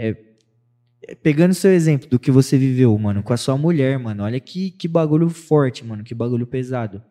é- 0.09 0.27
é- 1.11 1.15
pegando 1.15 1.53
seu 1.53 1.71
exemplo 1.71 2.07
do 2.09 2.19
que 2.19 2.29
você 2.31 2.57
viveu, 2.57 2.95
mano, 2.97 3.23
com 3.23 3.33
a 3.33 3.37
sua 3.37 3.57
mulher, 3.57 3.97
mano, 3.97 4.23
olha 4.23 4.39
que, 4.39 4.71
que 4.71 4.87
bagulho 4.87 5.29
forte, 5.29 5.83
mano, 5.85 6.03
que 6.03 6.13
bagulho 6.13 6.45
pesado. 6.45 7.01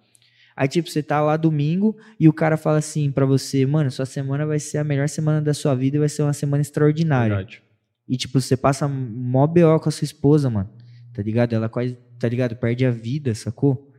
Aí, 0.57 0.67
tipo, 0.67 0.89
você 0.89 1.03
tá 1.03 1.21
lá 1.21 1.37
domingo 1.37 1.95
e 2.19 2.27
o 2.29 2.33
cara 2.33 2.57
fala 2.57 2.79
assim 2.79 3.11
pra 3.13 3.27
você, 3.27 3.67
mano, 3.67 3.91
sua 3.91 4.07
semana 4.07 4.47
vai 4.47 4.59
ser 4.59 4.79
a 4.79 4.85
melhor 4.85 5.07
semana 5.09 5.43
da 5.43 5.53
sua 5.53 5.75
vida 5.75 5.97
e 5.97 6.01
vai 6.01 6.09
ser 6.09 6.23
uma 6.23 6.33
semana 6.33 6.63
extraordinária. 6.63 7.37
Verdade. 7.37 7.63
E, 8.09 8.17
tipo, 8.17 8.41
você 8.41 8.57
passa 8.57 8.89
mó 8.89 9.47
BO 9.47 9.79
com 9.81 9.89
a 9.89 9.93
sua 9.93 10.05
esposa, 10.07 10.49
mano. 10.49 10.71
Tá 11.13 11.23
ligado? 11.23 11.53
Ela 11.53 11.69
quase, 11.69 11.99
tá 12.19 12.27
ligado? 12.29 12.57
Perde 12.57 12.87
a 12.87 12.91
vida, 12.91 13.35
sacou? 13.35 13.93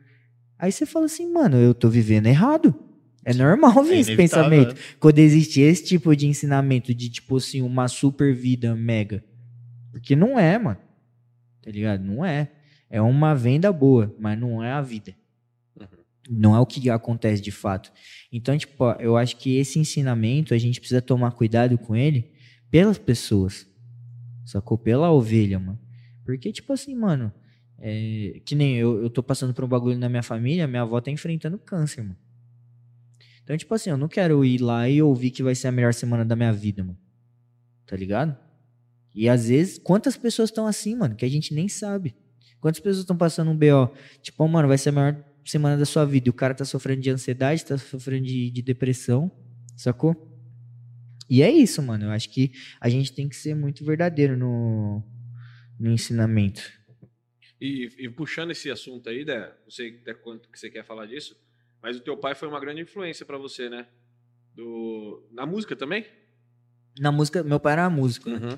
Aí 0.57 0.71
você 0.71 0.85
fala 0.85 1.05
assim, 1.05 1.31
mano, 1.31 1.57
eu 1.57 1.75
tô 1.75 1.89
vivendo 1.89 2.25
errado. 2.25 2.73
É 3.23 3.33
normal 3.33 3.83
ver 3.83 3.95
É 3.95 3.99
esse 3.99 4.15
pensamento. 4.15 4.73
né? 4.73 4.79
Quando 4.99 5.19
existe 5.19 5.61
esse 5.61 5.83
tipo 5.83 6.15
de 6.15 6.25
ensinamento 6.27 6.93
de, 6.93 7.09
tipo 7.09 7.37
assim, 7.37 7.61
uma 7.61 7.87
super 7.87 8.33
vida 8.33 8.73
mega. 8.75 9.23
Porque 9.91 10.15
não 10.15 10.39
é, 10.39 10.57
mano. 10.57 10.79
Tá 11.61 11.69
ligado? 11.69 12.03
Não 12.03 12.25
é. 12.25 12.49
É 12.89 13.01
uma 13.01 13.35
venda 13.35 13.71
boa, 13.71 14.15
mas 14.17 14.39
não 14.39 14.63
é 14.63 14.71
a 14.71 14.81
vida. 14.81 15.13
Não 16.29 16.55
é 16.55 16.59
o 16.59 16.65
que 16.65 16.89
acontece 16.89 17.41
de 17.41 17.51
fato. 17.51 17.91
Então, 18.31 18.57
tipo, 18.57 18.91
eu 18.99 19.15
acho 19.15 19.37
que 19.37 19.57
esse 19.57 19.79
ensinamento 19.79 20.53
a 20.53 20.57
gente 20.57 20.79
precisa 20.79 21.01
tomar 21.01 21.31
cuidado 21.31 21.77
com 21.77 21.95
ele 21.95 22.31
pelas 22.69 22.97
pessoas. 22.97 23.65
Sacou? 24.45 24.77
Pela 24.77 25.11
ovelha, 25.11 25.59
mano. 25.59 25.79
Porque, 26.25 26.51
tipo 26.51 26.73
assim, 26.73 26.95
mano, 26.95 27.31
é, 27.79 28.41
que 28.45 28.55
nem 28.55 28.75
eu, 28.75 29.01
eu 29.01 29.09
tô 29.09 29.23
passando 29.23 29.53
por 29.53 29.63
um 29.63 29.67
bagulho 29.67 29.97
na 29.97 30.09
minha 30.09 30.23
família, 30.23 30.67
minha 30.67 30.81
avó 30.81 30.99
tá 30.99 31.11
enfrentando 31.11 31.57
câncer, 31.57 32.01
mano. 32.01 32.17
Então, 33.43 33.55
tipo 33.57 33.73
assim, 33.73 33.89
eu 33.89 33.97
não 33.97 34.09
quero 34.09 34.43
ir 34.43 34.61
lá 34.61 34.89
e 34.89 35.01
ouvir 35.01 35.31
que 35.31 35.41
vai 35.41 35.55
ser 35.55 35.69
a 35.69 35.71
melhor 35.71 35.93
semana 35.93 36.25
da 36.25 36.35
minha 36.35 36.51
vida, 36.51 36.83
mano. 36.83 36.97
Tá 37.85 37.95
ligado? 37.95 38.37
E 39.15 39.29
às 39.29 39.47
vezes, 39.47 39.77
quantas 39.77 40.17
pessoas 40.17 40.49
estão 40.49 40.67
assim, 40.67 40.95
mano, 40.95 41.15
que 41.15 41.23
a 41.23 41.29
gente 41.29 41.53
nem 41.53 41.69
sabe. 41.69 42.13
Quantas 42.59 42.79
pessoas 42.79 42.99
estão 42.99 43.15
passando 43.15 43.51
um 43.51 43.55
BO? 43.55 43.93
Tipo, 44.21 44.47
mano, 44.47 44.67
vai 44.67 44.77
ser 44.77 44.89
a 44.89 44.91
maior 44.91 45.23
semana 45.51 45.77
da 45.77 45.85
sua 45.85 46.05
vida. 46.05 46.27
E 46.27 46.31
o 46.31 46.33
cara 46.33 46.53
tá 46.53 46.65
sofrendo 46.65 47.01
de 47.01 47.09
ansiedade, 47.09 47.65
tá 47.65 47.77
sofrendo 47.77 48.25
de, 48.25 48.51
de 48.51 48.61
depressão, 48.61 49.31
sacou? 49.75 50.15
E 51.29 51.41
é 51.41 51.51
isso, 51.51 51.81
mano. 51.81 52.05
Eu 52.05 52.11
acho 52.11 52.29
que 52.29 52.51
a 52.79 52.89
gente 52.89 53.13
tem 53.13 53.27
que 53.27 53.35
ser 53.35 53.55
muito 53.55 53.83
verdadeiro 53.83 54.37
no, 54.37 55.03
no 55.79 55.91
ensinamento. 55.91 56.61
E, 57.59 57.89
e 57.97 58.09
puxando 58.09 58.51
esse 58.51 58.69
assunto 58.69 59.09
aí, 59.09 59.25
Dé, 59.25 59.53
não 59.63 59.71
sei 59.71 59.97
até 60.01 60.13
quanto 60.13 60.49
que 60.49 60.59
você 60.59 60.69
quer 60.69 60.85
falar 60.85 61.05
disso, 61.07 61.35
mas 61.81 61.97
o 61.97 62.01
teu 62.01 62.15
pai 62.15 62.35
foi 62.35 62.47
uma 62.47 62.59
grande 62.59 62.81
influência 62.81 63.25
pra 63.25 63.37
você, 63.37 63.69
né? 63.69 63.87
Do, 64.53 65.27
na 65.31 65.45
música 65.45 65.75
também? 65.75 66.05
Na 66.99 67.11
música, 67.11 67.43
meu 67.43 67.59
pai 67.59 67.73
era 67.73 67.89
músico. 67.89 68.29
Uhum. 68.29 68.57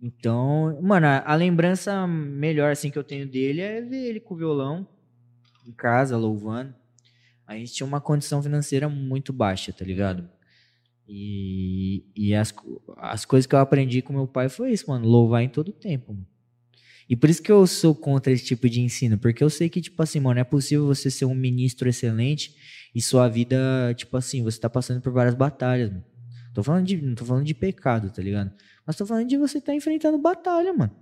Então, 0.00 0.80
mano, 0.82 1.06
a, 1.06 1.20
a 1.20 1.34
lembrança 1.34 2.06
melhor 2.06 2.72
assim 2.72 2.90
que 2.90 2.98
eu 2.98 3.04
tenho 3.04 3.26
dele 3.26 3.60
é 3.60 3.80
ver 3.80 4.08
ele 4.08 4.20
com 4.20 4.34
o 4.34 4.36
violão 4.36 4.93
em 5.66 5.72
casa, 5.72 6.16
louvando. 6.16 6.74
A 7.46 7.56
gente 7.56 7.72
tinha 7.72 7.86
uma 7.86 8.00
condição 8.00 8.42
financeira 8.42 8.88
muito 8.88 9.32
baixa, 9.32 9.72
tá 9.72 9.84
ligado? 9.84 10.28
E, 11.06 12.04
e 12.16 12.34
as, 12.34 12.54
as 12.96 13.24
coisas 13.24 13.46
que 13.46 13.54
eu 13.54 13.58
aprendi 13.58 14.00
com 14.00 14.12
meu 14.12 14.26
pai 14.26 14.48
foi 14.48 14.72
isso, 14.72 14.88
mano, 14.88 15.06
louvar 15.06 15.42
em 15.42 15.48
todo 15.48 15.72
tempo. 15.72 16.14
Mano. 16.14 16.26
E 17.08 17.14
por 17.14 17.28
isso 17.28 17.42
que 17.42 17.52
eu 17.52 17.66
sou 17.66 17.94
contra 17.94 18.32
esse 18.32 18.44
tipo 18.44 18.68
de 18.68 18.80
ensino, 18.80 19.18
porque 19.18 19.44
eu 19.44 19.50
sei 19.50 19.68
que, 19.68 19.80
tipo 19.80 20.02
assim, 20.02 20.20
mano, 20.20 20.40
é 20.40 20.44
possível 20.44 20.86
você 20.86 21.10
ser 21.10 21.26
um 21.26 21.34
ministro 21.34 21.88
excelente 21.88 22.54
e 22.94 23.02
sua 23.02 23.28
vida, 23.28 23.56
tipo 23.94 24.16
assim, 24.16 24.42
você 24.42 24.58
tá 24.58 24.70
passando 24.70 25.00
por 25.00 25.12
várias 25.12 25.34
batalhas, 25.34 25.90
mano. 25.90 26.04
Tô 26.54 26.62
falando 26.62 26.86
de, 26.86 26.96
não 27.02 27.14
tô 27.14 27.24
falando 27.24 27.44
de 27.44 27.52
pecado, 27.52 28.10
tá 28.10 28.22
ligado? 28.22 28.52
Mas 28.86 28.96
tô 28.96 29.04
falando 29.04 29.28
de 29.28 29.36
você 29.36 29.60
tá 29.60 29.74
enfrentando 29.74 30.16
batalha, 30.16 30.72
mano. 30.72 30.94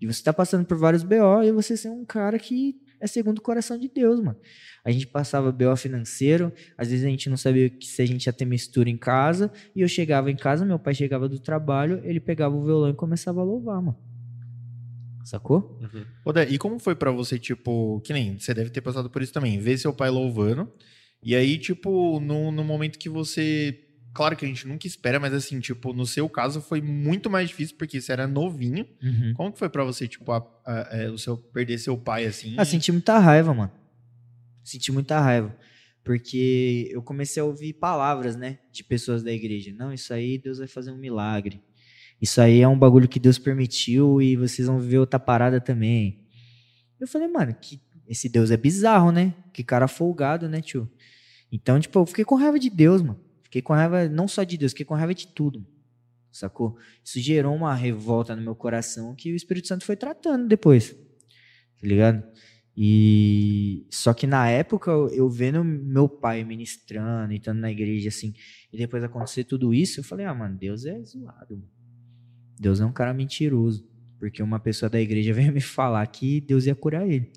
E 0.00 0.06
você 0.06 0.22
tá 0.22 0.32
passando 0.32 0.64
por 0.64 0.76
vários 0.76 1.02
BO 1.02 1.42
e 1.42 1.50
você 1.50 1.76
ser 1.76 1.88
um 1.88 2.04
cara 2.04 2.38
que 2.38 2.79
é 3.00 3.06
segundo 3.06 3.38
o 3.38 3.42
coração 3.42 3.78
de 3.78 3.88
Deus, 3.88 4.20
mano. 4.20 4.38
A 4.84 4.90
gente 4.90 5.06
passava 5.06 5.50
BO 5.50 5.76
financeiro, 5.76 6.52
às 6.76 6.88
vezes 6.88 7.04
a 7.04 7.08
gente 7.08 7.28
não 7.28 7.36
sabia 7.36 7.70
se 7.80 8.00
a 8.02 8.06
gente 8.06 8.26
ia 8.26 8.32
ter 8.32 8.44
mistura 8.44 8.88
em 8.88 8.96
casa, 8.96 9.50
e 9.74 9.80
eu 9.80 9.88
chegava 9.88 10.30
em 10.30 10.36
casa, 10.36 10.64
meu 10.64 10.78
pai 10.78 10.94
chegava 10.94 11.28
do 11.28 11.38
trabalho, 11.38 12.00
ele 12.04 12.20
pegava 12.20 12.54
o 12.54 12.64
violão 12.64 12.90
e 12.90 12.94
começava 12.94 13.40
a 13.40 13.44
louvar, 13.44 13.80
mano. 13.82 13.98
Sacou? 15.24 15.78
Dé, 16.32 16.48
e 16.48 16.58
como 16.58 16.78
foi 16.78 16.94
pra 16.94 17.10
você, 17.10 17.38
tipo, 17.38 18.00
que 18.00 18.12
nem, 18.12 18.38
você 18.38 18.54
deve 18.54 18.70
ter 18.70 18.80
passado 18.80 19.10
por 19.10 19.22
isso 19.22 19.32
também, 19.32 19.58
ver 19.58 19.78
seu 19.78 19.92
pai 19.92 20.10
louvando, 20.10 20.72
e 21.22 21.36
aí, 21.36 21.58
tipo, 21.58 22.18
no, 22.20 22.50
no 22.50 22.64
momento 22.64 22.98
que 22.98 23.08
você, 23.08 23.78
claro 24.12 24.36
que 24.36 24.44
a 24.44 24.48
gente 24.48 24.66
nunca 24.66 24.86
espera, 24.86 25.18
mas 25.20 25.32
assim, 25.32 25.60
tipo, 25.60 25.92
no 25.92 26.06
seu 26.06 26.28
caso 26.28 26.60
foi 26.60 26.80
muito 26.80 27.28
mais 27.30 27.48
difícil, 27.48 27.76
porque 27.76 28.00
você 28.00 28.12
era 28.12 28.26
novinho, 28.26 28.86
Uhum. 29.02 29.32
como 29.34 29.52
que 29.52 29.58
foi 29.58 29.68
pra 29.68 29.84
você, 29.84 30.06
tipo, 30.08 30.30
a- 30.32 30.46
a- 30.66 30.88
é, 30.92 31.10
o 31.10 31.16
seu, 31.18 31.36
perder 31.36 31.78
seu 31.78 31.96
pai, 31.96 32.26
assim? 32.26 32.54
Ah, 32.58 32.64
senti 32.64 32.90
muita 32.92 33.18
raiva, 33.18 33.52
mano. 33.54 33.72
Senti 34.64 34.92
muita 34.92 35.18
raiva. 35.20 35.56
Porque 36.04 36.88
eu 36.90 37.02
comecei 37.02 37.40
a 37.42 37.44
ouvir 37.44 37.74
palavras, 37.74 38.34
né? 38.36 38.58
De 38.72 38.82
pessoas 38.82 39.22
da 39.22 39.30
igreja. 39.32 39.72
Não, 39.76 39.92
isso 39.92 40.12
aí 40.14 40.38
Deus 40.38 40.58
vai 40.58 40.66
fazer 40.66 40.90
um 40.90 40.96
milagre. 40.96 41.60
Isso 42.20 42.40
aí 42.40 42.60
é 42.60 42.68
um 42.68 42.78
bagulho 42.78 43.08
que 43.08 43.18
Deus 43.20 43.38
permitiu 43.38 44.20
e 44.20 44.36
vocês 44.36 44.66
vão 44.66 44.78
viver 44.80 44.98
outra 44.98 45.18
parada 45.18 45.60
também. 45.60 46.20
Eu 46.98 47.06
falei, 47.06 47.28
mano, 47.28 47.54
que 47.60 47.80
esse 48.08 48.28
Deus 48.28 48.50
é 48.50 48.56
bizarro, 48.56 49.10
né? 49.12 49.34
Que 49.52 49.62
cara 49.62 49.86
folgado, 49.88 50.48
né, 50.48 50.60
tio? 50.60 50.90
Então, 51.52 51.78
tipo, 51.80 51.98
eu 51.98 52.06
fiquei 52.06 52.24
com 52.24 52.34
raiva 52.34 52.58
de 52.58 52.68
Deus, 52.70 53.00
mano. 53.02 53.20
Fiquei 53.50 53.62
com 53.62 53.72
raiva 53.72 54.08
não 54.08 54.28
só 54.28 54.44
de 54.44 54.56
Deus, 54.56 54.70
fiquei 54.70 54.86
com 54.86 54.94
raiva 54.94 55.12
de 55.12 55.26
tudo. 55.26 55.66
Sacou? 56.30 56.78
Isso 57.04 57.18
gerou 57.18 57.52
uma 57.52 57.74
revolta 57.74 58.36
no 58.36 58.42
meu 58.42 58.54
coração 58.54 59.12
que 59.16 59.32
o 59.32 59.34
Espírito 59.34 59.66
Santo 59.66 59.84
foi 59.84 59.96
tratando 59.96 60.46
depois. 60.46 60.92
Tá 60.92 61.82
ligado? 61.82 62.22
E 62.76 63.84
só 63.90 64.14
que 64.14 64.24
na 64.24 64.48
época 64.48 64.92
eu, 64.92 65.28
vendo 65.28 65.64
meu 65.64 66.08
pai 66.08 66.44
ministrando, 66.44 67.32
estando 67.32 67.58
na 67.58 67.72
igreja 67.72 68.08
assim, 68.08 68.32
e 68.72 68.78
depois 68.78 69.02
acontecer 69.02 69.42
tudo 69.42 69.74
isso, 69.74 69.98
eu 69.98 70.04
falei: 70.04 70.24
"Ah, 70.24 70.32
mano, 70.32 70.56
Deus 70.56 70.84
é 70.86 71.02
zoado. 71.02 71.56
Mano. 71.56 71.68
Deus 72.56 72.80
é 72.80 72.86
um 72.86 72.92
cara 72.92 73.12
mentiroso, 73.12 73.84
porque 74.16 74.40
uma 74.40 74.60
pessoa 74.60 74.88
da 74.88 75.00
igreja 75.00 75.32
veio 75.34 75.52
me 75.52 75.60
falar 75.60 76.06
que 76.06 76.40
Deus 76.40 76.66
ia 76.66 76.74
curar 76.76 77.04
ele. 77.04 77.32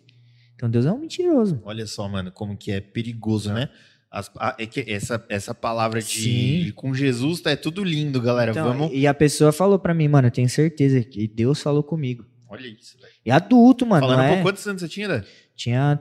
Então 0.54 0.70
Deus 0.70 0.86
é 0.86 0.92
um 0.92 1.00
mentiroso. 1.00 1.60
Olha 1.66 1.88
só, 1.88 2.08
mano, 2.08 2.32
como 2.32 2.56
que 2.56 2.72
é 2.72 2.80
perigoso, 2.80 3.52
né? 3.52 3.70
As- 4.14 4.30
a- 4.38 4.56
é 4.60 4.68
que 4.68 4.80
essa, 4.88 5.26
essa 5.28 5.56
palavra 5.56 6.00
de, 6.00 6.66
de 6.66 6.72
com 6.74 6.94
Jesus 6.94 7.42
tá, 7.42 7.50
é 7.50 7.56
tudo 7.56 7.84
lindo, 7.84 8.22
galera. 8.22 8.52
Então, 8.52 8.68
Vamos. 8.68 8.92
E 8.94 9.08
a 9.08 9.14
pessoa 9.14 9.52
falou 9.52 9.80
pra 9.80 9.92
mim, 9.92 10.08
mano, 10.08 10.28
eu 10.28 10.32
tenho 10.32 10.48
certeza 10.48 11.04
que 11.04 11.28
Deus 11.28 11.60
falou 11.60 11.82
comigo. 11.84 12.24
Olha 12.48 12.68
isso, 12.68 12.96
velho. 13.02 13.12
E 13.26 13.32
adulto, 13.32 13.88
mano, 13.88 14.06
Falando, 14.06 14.28
pô, 14.28 14.34
é? 14.36 14.42
quantos 14.44 14.68
anos 14.68 14.84
você 14.84 14.88
tinha, 14.88 15.08
Dé? 15.08 15.24
Tinha 15.56 16.00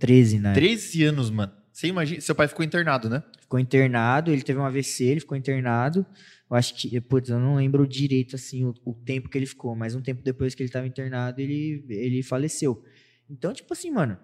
13, 0.00 0.40
né? 0.40 0.52
13 0.52 1.04
anos, 1.04 1.30
mano. 1.30 1.52
Você 1.72 1.86
imagina, 1.86 2.20
seu 2.20 2.34
pai 2.34 2.48
ficou 2.48 2.64
internado, 2.64 3.08
né? 3.08 3.22
ficou 3.40 3.60
internado, 3.60 4.32
ele 4.32 4.42
teve 4.42 4.58
um 4.58 4.64
AVC, 4.64 5.04
ele 5.04 5.20
ficou 5.20 5.36
internado. 5.36 6.04
Eu 6.50 6.56
acho 6.56 6.74
que, 6.74 7.00
putz, 7.00 7.28
eu 7.28 7.38
não 7.38 7.54
lembro 7.56 7.86
direito 7.86 8.34
assim 8.34 8.64
o, 8.64 8.74
o 8.84 8.92
tempo 8.94 9.28
que 9.28 9.38
ele 9.38 9.46
ficou, 9.46 9.76
mas 9.76 9.94
um 9.94 10.00
tempo 10.00 10.22
depois 10.22 10.54
que 10.54 10.62
ele 10.62 10.68
estava 10.68 10.86
internado, 10.86 11.40
ele, 11.40 11.84
ele 11.88 12.22
faleceu. 12.22 12.82
Então, 13.30 13.52
tipo 13.52 13.72
assim, 13.72 13.90
mano, 13.90 14.16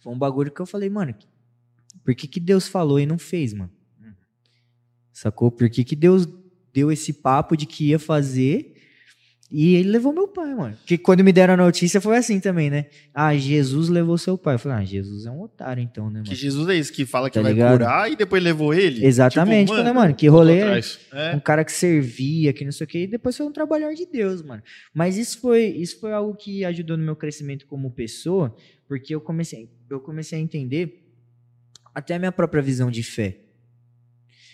foi 0.00 0.12
um 0.12 0.18
bagulho 0.18 0.50
que 0.50 0.60
eu 0.60 0.66
falei, 0.66 0.88
mano, 0.88 1.14
por 2.04 2.14
que 2.14 2.26
que 2.26 2.40
Deus 2.40 2.66
falou 2.68 2.98
e 3.00 3.06
não 3.06 3.18
fez, 3.18 3.52
mano? 3.52 3.70
Sacou? 5.12 5.50
Por 5.50 5.68
que 5.68 5.84
que 5.84 5.96
Deus 5.96 6.26
deu 6.72 6.90
esse 6.90 7.12
papo 7.12 7.56
de 7.56 7.66
que 7.66 7.88
ia 7.88 7.98
fazer 7.98 8.74
e 9.52 9.74
ele 9.74 9.90
levou 9.90 10.12
meu 10.12 10.28
pai, 10.28 10.54
mano? 10.54 10.76
Porque 10.76 10.96
quando 10.96 11.24
me 11.24 11.32
deram 11.32 11.54
a 11.54 11.56
notícia 11.56 12.00
foi 12.00 12.16
assim 12.16 12.38
também, 12.38 12.70
né? 12.70 12.86
Ah, 13.12 13.36
Jesus 13.36 13.88
levou 13.88 14.16
seu 14.16 14.38
pai. 14.38 14.54
Eu 14.54 14.58
falei, 14.60 14.78
ah, 14.78 14.84
Jesus 14.84 15.26
é 15.26 15.30
um 15.30 15.42
otário 15.42 15.82
então, 15.82 16.06
né, 16.06 16.20
mano? 16.20 16.24
Que 16.24 16.36
Jesus 16.36 16.68
é 16.68 16.76
esse 16.76 16.92
que 16.92 17.04
fala 17.04 17.28
que 17.28 17.34
Tá 17.34 17.42
vai 17.42 17.52
ligado? 17.52 17.72
curar 17.72 18.10
e 18.10 18.14
depois 18.16 18.40
levou 18.42 18.72
ele. 18.72 19.04
Exatamente, 19.04 19.66
Tipo, 19.66 19.78
falei, 19.78 19.92
mano, 19.92 20.14
que 20.14 20.28
rolê 20.28 20.60
é. 20.60 20.80
É. 21.12 21.34
um 21.36 21.40
cara 21.40 21.64
que 21.64 21.72
servia, 21.72 22.52
que 22.52 22.64
não 22.64 22.70
sei 22.72 22.84
o 22.84 22.88
quê, 22.88 23.02
e 23.02 23.06
depois 23.08 23.36
foi 23.36 23.44
um 23.44 23.52
trabalhar 23.52 23.92
de 23.92 24.06
Deus, 24.06 24.40
mano. 24.40 24.62
Mas 24.94 25.18
isso 25.18 25.40
foi, 25.40 25.64
isso 25.66 25.98
foi 25.98 26.12
algo 26.12 26.34
que 26.36 26.64
ajudou 26.64 26.96
no 26.96 27.04
meu 27.04 27.16
crescimento 27.16 27.66
como 27.66 27.90
pessoa, 27.90 28.54
porque 28.86 29.12
eu 29.14 29.20
comecei, 29.20 29.68
eu 29.90 29.98
comecei 30.00 30.38
a 30.38 30.40
entender 30.42 30.99
até 31.94 32.14
a 32.14 32.18
minha 32.18 32.32
própria 32.32 32.62
visão 32.62 32.90
de 32.90 33.02
fé. 33.02 33.40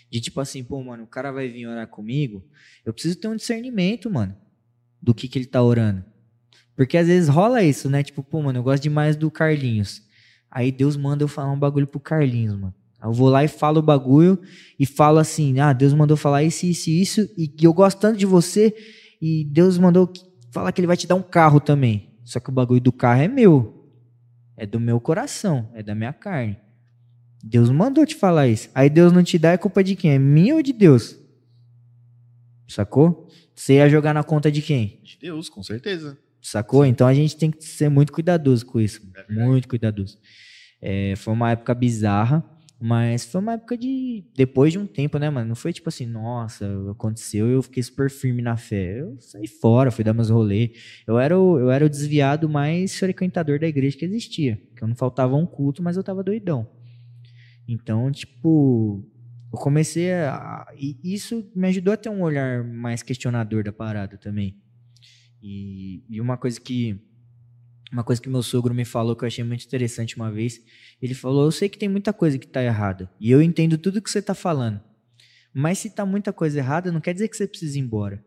De 0.09 0.21
tipo 0.21 0.39
assim, 0.39 0.63
pô, 0.63 0.81
mano, 0.81 1.03
o 1.03 1.07
cara 1.07 1.31
vai 1.31 1.49
vir 1.49 1.67
orar 1.67 1.87
comigo, 1.87 2.45
eu 2.85 2.93
preciso 2.93 3.19
ter 3.19 3.27
um 3.27 3.35
discernimento, 3.35 4.09
mano, 4.09 4.35
do 5.01 5.13
que 5.13 5.27
que 5.27 5.37
ele 5.37 5.45
tá 5.45 5.61
orando. 5.61 6.03
Porque 6.75 6.97
às 6.97 7.07
vezes 7.07 7.27
rola 7.27 7.63
isso, 7.63 7.89
né? 7.89 8.03
Tipo, 8.03 8.23
pô, 8.23 8.41
mano, 8.41 8.59
eu 8.59 8.63
gosto 8.63 8.83
demais 8.83 9.15
do 9.15 9.31
Carlinhos. 9.31 10.03
Aí 10.49 10.71
Deus 10.71 10.95
manda 10.95 11.23
eu 11.23 11.27
falar 11.27 11.51
um 11.51 11.59
bagulho 11.59 11.87
pro 11.87 11.99
Carlinhos, 11.99 12.53
mano. 12.53 12.73
Aí 13.01 13.09
eu 13.09 13.13
vou 13.13 13.29
lá 13.29 13.43
e 13.43 13.47
falo 13.47 13.79
o 13.79 13.83
bagulho 13.83 14.39
e 14.79 14.85
falo 14.85 15.17
assim: 15.17 15.59
ah, 15.59 15.73
Deus 15.73 15.93
mandou 15.93 16.15
falar 16.15 16.43
isso, 16.43 16.65
isso 16.65 16.89
e 16.89 17.01
isso, 17.01 17.29
e 17.37 17.51
eu 17.61 17.73
gosto 17.73 17.99
tanto 17.99 18.17
de 18.17 18.25
você, 18.25 18.73
e 19.21 19.43
Deus 19.43 19.77
mandou 19.77 20.11
falar 20.51 20.71
que 20.71 20.79
ele 20.79 20.87
vai 20.87 20.97
te 20.97 21.07
dar 21.07 21.15
um 21.15 21.21
carro 21.21 21.59
também. 21.59 22.15
Só 22.23 22.39
que 22.39 22.49
o 22.49 22.53
bagulho 22.53 22.81
do 22.81 22.91
carro 22.91 23.21
é 23.21 23.27
meu. 23.27 23.73
É 24.55 24.65
do 24.65 24.79
meu 24.79 24.99
coração, 24.99 25.69
é 25.73 25.83
da 25.83 25.93
minha 25.93 26.13
carne. 26.13 26.57
Deus 27.47 27.69
mandou 27.69 28.05
te 28.05 28.13
falar 28.13 28.47
isso. 28.47 28.69
Aí 28.75 28.89
Deus 28.89 29.13
não 29.13 29.23
te 29.23 29.39
dá, 29.39 29.53
é 29.53 29.57
culpa 29.57 29.83
de 29.83 29.95
quem? 29.95 30.11
É 30.11 30.19
minha 30.19 30.55
ou 30.55 30.61
de 30.61 30.73
Deus? 30.73 31.17
Sacou? 32.67 33.29
Você 33.55 33.75
ia 33.75 33.89
jogar 33.89 34.13
na 34.13 34.23
conta 34.23 34.51
de 34.51 34.61
quem? 34.61 34.99
De 35.01 35.17
Deus, 35.19 35.47
com 35.47 35.63
certeza. 35.63 36.17
Sacou? 36.41 36.85
Então 36.85 37.07
a 37.07 37.13
gente 37.13 37.37
tem 37.37 37.49
que 37.49 37.63
ser 37.63 37.89
muito 37.89 38.11
cuidadoso 38.11 38.65
com 38.65 38.79
isso. 38.79 39.01
É 39.15 39.33
muito 39.33 39.67
cuidadoso. 39.67 40.19
É, 40.81 41.15
foi 41.15 41.33
uma 41.33 41.51
época 41.51 41.73
bizarra, 41.73 42.43
mas 42.79 43.25
foi 43.25 43.39
uma 43.39 43.53
época 43.53 43.77
de. 43.77 44.25
Depois 44.35 44.73
de 44.73 44.77
um 44.77 44.85
tempo, 44.85 45.17
né, 45.17 45.29
mano? 45.29 45.47
Não 45.47 45.55
foi 45.55 45.71
tipo 45.71 45.87
assim, 45.87 46.05
nossa, 46.05 46.69
aconteceu 46.91 47.47
eu 47.47 47.63
fiquei 47.63 47.81
super 47.81 48.09
firme 48.09 48.41
na 48.41 48.57
fé. 48.57 48.99
Eu 48.99 49.17
saí 49.21 49.47
fora, 49.47 49.89
fui 49.89 50.03
dar 50.03 50.13
meus 50.13 50.29
rolês. 50.29 50.71
Eu 51.07 51.17
era 51.17 51.39
o, 51.39 51.57
eu 51.57 51.71
era 51.71 51.85
o 51.85 51.89
desviado 51.89 52.49
mais 52.49 52.99
frequentador 52.99 53.57
da 53.57 53.67
igreja 53.67 53.97
que 53.97 54.05
existia. 54.05 54.61
Que 54.75 54.83
eu 54.83 54.87
não 54.87 54.95
faltava 54.95 55.35
um 55.35 55.45
culto, 55.45 55.81
mas 55.81 55.95
eu 55.95 56.03
tava 56.03 56.21
doidão. 56.21 56.76
Então, 57.67 58.11
tipo. 58.11 59.03
Eu 59.51 59.59
comecei 59.59 60.11
a. 60.13 60.65
E 60.77 60.97
isso 61.03 61.49
me 61.55 61.67
ajudou 61.67 61.93
a 61.93 61.97
ter 61.97 62.09
um 62.09 62.21
olhar 62.21 62.63
mais 62.63 63.01
questionador 63.01 63.63
da 63.63 63.71
parada 63.71 64.17
também. 64.17 64.61
E, 65.41 66.03
e 66.09 66.19
uma 66.19 66.37
coisa 66.37 66.59
que 66.59 66.99
uma 67.91 68.03
coisa 68.03 68.21
que 68.21 68.29
meu 68.29 68.43
sogro 68.43 68.73
me 68.73 68.83
falou 68.83 69.15
que 69.15 69.23
eu 69.23 69.27
achei 69.27 69.43
muito 69.43 69.65
interessante 69.65 70.17
uma 70.17 70.31
vez, 70.31 70.59
ele 71.01 71.13
falou: 71.13 71.45
"Eu 71.45 71.51
sei 71.51 71.69
que 71.69 71.77
tem 71.77 71.87
muita 71.87 72.11
coisa 72.11 72.37
que 72.37 72.47
tá 72.47 72.61
errada, 72.61 73.09
e 73.19 73.31
eu 73.31 73.41
entendo 73.41 73.77
tudo 73.77 74.01
que 74.01 74.09
você 74.09 74.21
tá 74.21 74.33
falando. 74.33 74.81
Mas 75.53 75.79
se 75.79 75.89
tá 75.89 76.05
muita 76.05 76.33
coisa 76.33 76.59
errada, 76.59 76.91
não 76.91 77.01
quer 77.01 77.13
dizer 77.13 77.29
que 77.29 77.37
você 77.37 77.47
precisa 77.47 77.77
ir 77.77 77.81
embora. 77.81 78.23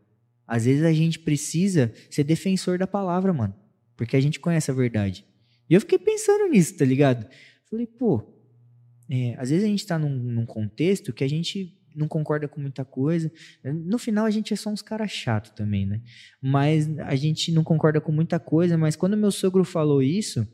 Às 0.47 0.65
vezes 0.65 0.83
a 0.83 0.93
gente 0.93 1.19
precisa 1.19 1.93
ser 2.11 2.25
defensor 2.25 2.79
da 2.79 2.87
palavra, 2.87 3.33
mano, 3.33 3.55
porque 3.97 4.17
a 4.17 4.21
gente 4.21 4.41
conhece 4.41 4.71
a 4.71 4.75
verdade. 4.75 5.25
E 5.69 5.75
eu 5.75 5.81
fiquei 5.81 5.99
pensando 5.99 6.49
nisso, 6.49 6.77
tá 6.77 6.85
ligado? 6.85 7.29
Falei, 7.71 7.87
pô, 7.87 8.40
é, 9.11 9.35
às 9.39 9.51
vezes 9.51 9.65
a 9.65 9.69
gente 9.69 9.85
tá 9.85 9.99
num, 9.99 10.09
num 10.09 10.47
contexto 10.47 11.13
que 11.13 11.25
a 11.25 11.29
gente 11.29 11.77
não 11.97 12.07
concorda 12.07 12.47
com 12.47 12.61
muita 12.61 12.85
coisa. 12.85 13.31
No 13.65 13.99
final, 13.99 14.25
a 14.25 14.31
gente 14.31 14.55
é 14.55 14.57
só 14.57 14.71
uns 14.71 14.83
caras 14.83 15.11
chatos 15.11 15.51
também, 15.51 15.85
né? 15.85 16.01
Mas 16.41 16.89
a 17.01 17.17
gente 17.17 17.51
não 17.51 17.65
concorda 17.65 18.01
com 18.01 18.13
muita 18.13 18.39
coisa. 18.39 18.79
Mas 18.79 18.95
quando 18.95 19.17
meu 19.17 19.33
sogro 19.33 19.65
falou 19.65 20.01
isso, 20.01 20.47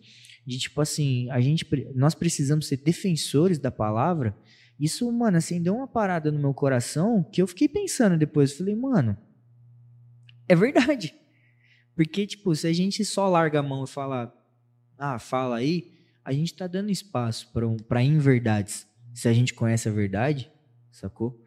de 0.46 0.58
tipo 0.58 0.80
assim, 0.80 1.28
a 1.30 1.40
gente, 1.40 1.66
nós 1.94 2.14
precisamos 2.14 2.66
ser 2.66 2.78
defensores 2.78 3.58
da 3.58 3.70
palavra, 3.70 4.34
isso, 4.78 5.10
mano, 5.10 5.36
assim, 5.36 5.62
deu 5.62 5.74
uma 5.74 5.88
parada 5.88 6.30
no 6.30 6.38
meu 6.38 6.54
coração 6.54 7.22
que 7.22 7.40
eu 7.40 7.46
fiquei 7.46 7.68
pensando 7.68 8.16
depois. 8.16 8.56
Falei, 8.56 8.74
mano, 8.74 9.16
é 10.48 10.54
verdade. 10.54 11.14
Porque, 11.94 12.26
tipo, 12.26 12.54
se 12.54 12.66
a 12.66 12.72
gente 12.72 13.04
só 13.04 13.28
larga 13.28 13.60
a 13.60 13.62
mão 13.62 13.84
e 13.84 13.88
fala, 13.88 14.34
ah, 14.98 15.18
fala 15.18 15.56
aí, 15.56 15.95
a 16.26 16.32
gente 16.32 16.54
tá 16.54 16.66
dando 16.66 16.90
espaço 16.90 17.52
para 17.52 17.66
um, 17.66 17.76
pra 17.76 18.02
inverdades. 18.02 18.84
Se 19.14 19.28
a 19.28 19.32
gente 19.32 19.54
conhece 19.54 19.88
a 19.88 19.92
verdade, 19.92 20.50
sacou? 20.90 21.40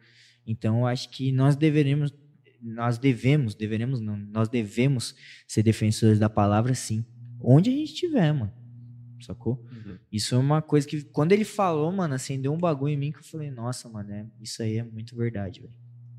Então, 0.46 0.78
eu 0.78 0.86
acho 0.86 1.10
que 1.10 1.30
nós 1.30 1.54
deveremos, 1.54 2.14
nós 2.62 2.96
devemos, 2.96 3.54
deveremos 3.54 4.00
não, 4.00 4.16
nós 4.16 4.48
devemos 4.48 5.14
ser 5.46 5.62
defensores 5.62 6.18
da 6.18 6.30
palavra, 6.30 6.74
sim. 6.74 7.04
Onde 7.38 7.68
a 7.68 7.72
gente 7.74 7.92
estiver, 7.92 8.32
mano. 8.32 8.54
Sacou? 9.20 9.62
Isso 10.10 10.34
é 10.34 10.38
uma 10.38 10.62
coisa 10.62 10.88
que, 10.88 11.02
quando 11.02 11.32
ele 11.32 11.44
falou, 11.44 11.92
mano, 11.92 12.14
acendeu 12.14 12.50
um 12.50 12.58
bagulho 12.58 12.94
em 12.94 12.96
mim 12.96 13.12
que 13.12 13.18
eu 13.18 13.24
falei, 13.24 13.50
nossa, 13.50 13.86
mano, 13.86 14.10
é, 14.10 14.26
isso 14.40 14.62
aí 14.62 14.78
é 14.78 14.82
muito 14.82 15.14
verdade, 15.14 15.60
velho. 15.60 15.74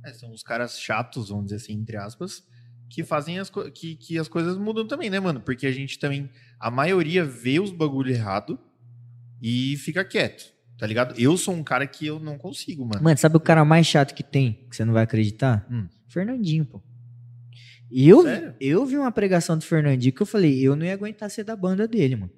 É, 0.06 0.14
são 0.14 0.32
os 0.32 0.44
caras 0.44 0.80
chatos, 0.80 1.30
vamos 1.30 1.46
dizer 1.46 1.56
assim, 1.56 1.74
entre 1.74 1.98
aspas, 1.98 2.46
que 2.92 3.06
fazem 3.06 3.40
as, 3.40 3.50
que, 3.74 3.96
que 3.96 4.20
as 4.20 4.28
coisas 4.28 4.58
mudam 4.58 4.86
também, 4.86 5.10
né, 5.10 5.18
mano? 5.18 5.40
Porque 5.40 5.66
a 5.66 5.72
gente 5.72 5.98
também, 5.98 6.30
a 6.60 6.70
maioria 6.70 7.24
vê 7.24 7.58
os 7.58 7.72
bagulho 7.72 8.12
errado 8.12 8.60
e 9.42 9.78
fica 9.78 10.04
quieto, 10.04 10.54
tá 10.78 10.86
ligado? 10.86 11.18
Eu 11.18 11.38
sou 11.38 11.56
um 11.56 11.64
cara 11.64 11.88
que 11.88 12.06
eu 12.06 12.20
não 12.20 12.38
consigo, 12.38 12.86
mano. 12.86 13.02
Mano, 13.02 13.18
sabe 13.18 13.38
o 13.38 13.40
cara 13.40 13.64
mais 13.64 13.88
chato 13.88 14.14
que 14.14 14.22
tem, 14.22 14.66
que 14.70 14.76
você 14.76 14.84
não 14.84 14.94
vai 14.94 15.04
acreditar? 15.04 15.66
Hum. 15.72 15.88
Fernandinho, 16.10 16.66
pô. 16.66 16.82
E 17.90 18.10
eu, 18.10 18.24
Sério? 18.24 18.56
eu 18.60 18.86
vi 18.86 18.98
uma 18.98 19.12
pregação 19.12 19.58
do 19.58 19.64
Fernandinho 19.64 20.14
que 20.14 20.22
eu 20.22 20.26
falei, 20.26 20.60
eu 20.62 20.76
não 20.76 20.86
ia 20.86 20.94
aguentar 20.94 21.32
ser 21.32 21.46
da 21.46 21.56
banda 21.56 21.88
dele, 21.88 22.18
mano. 22.18 22.32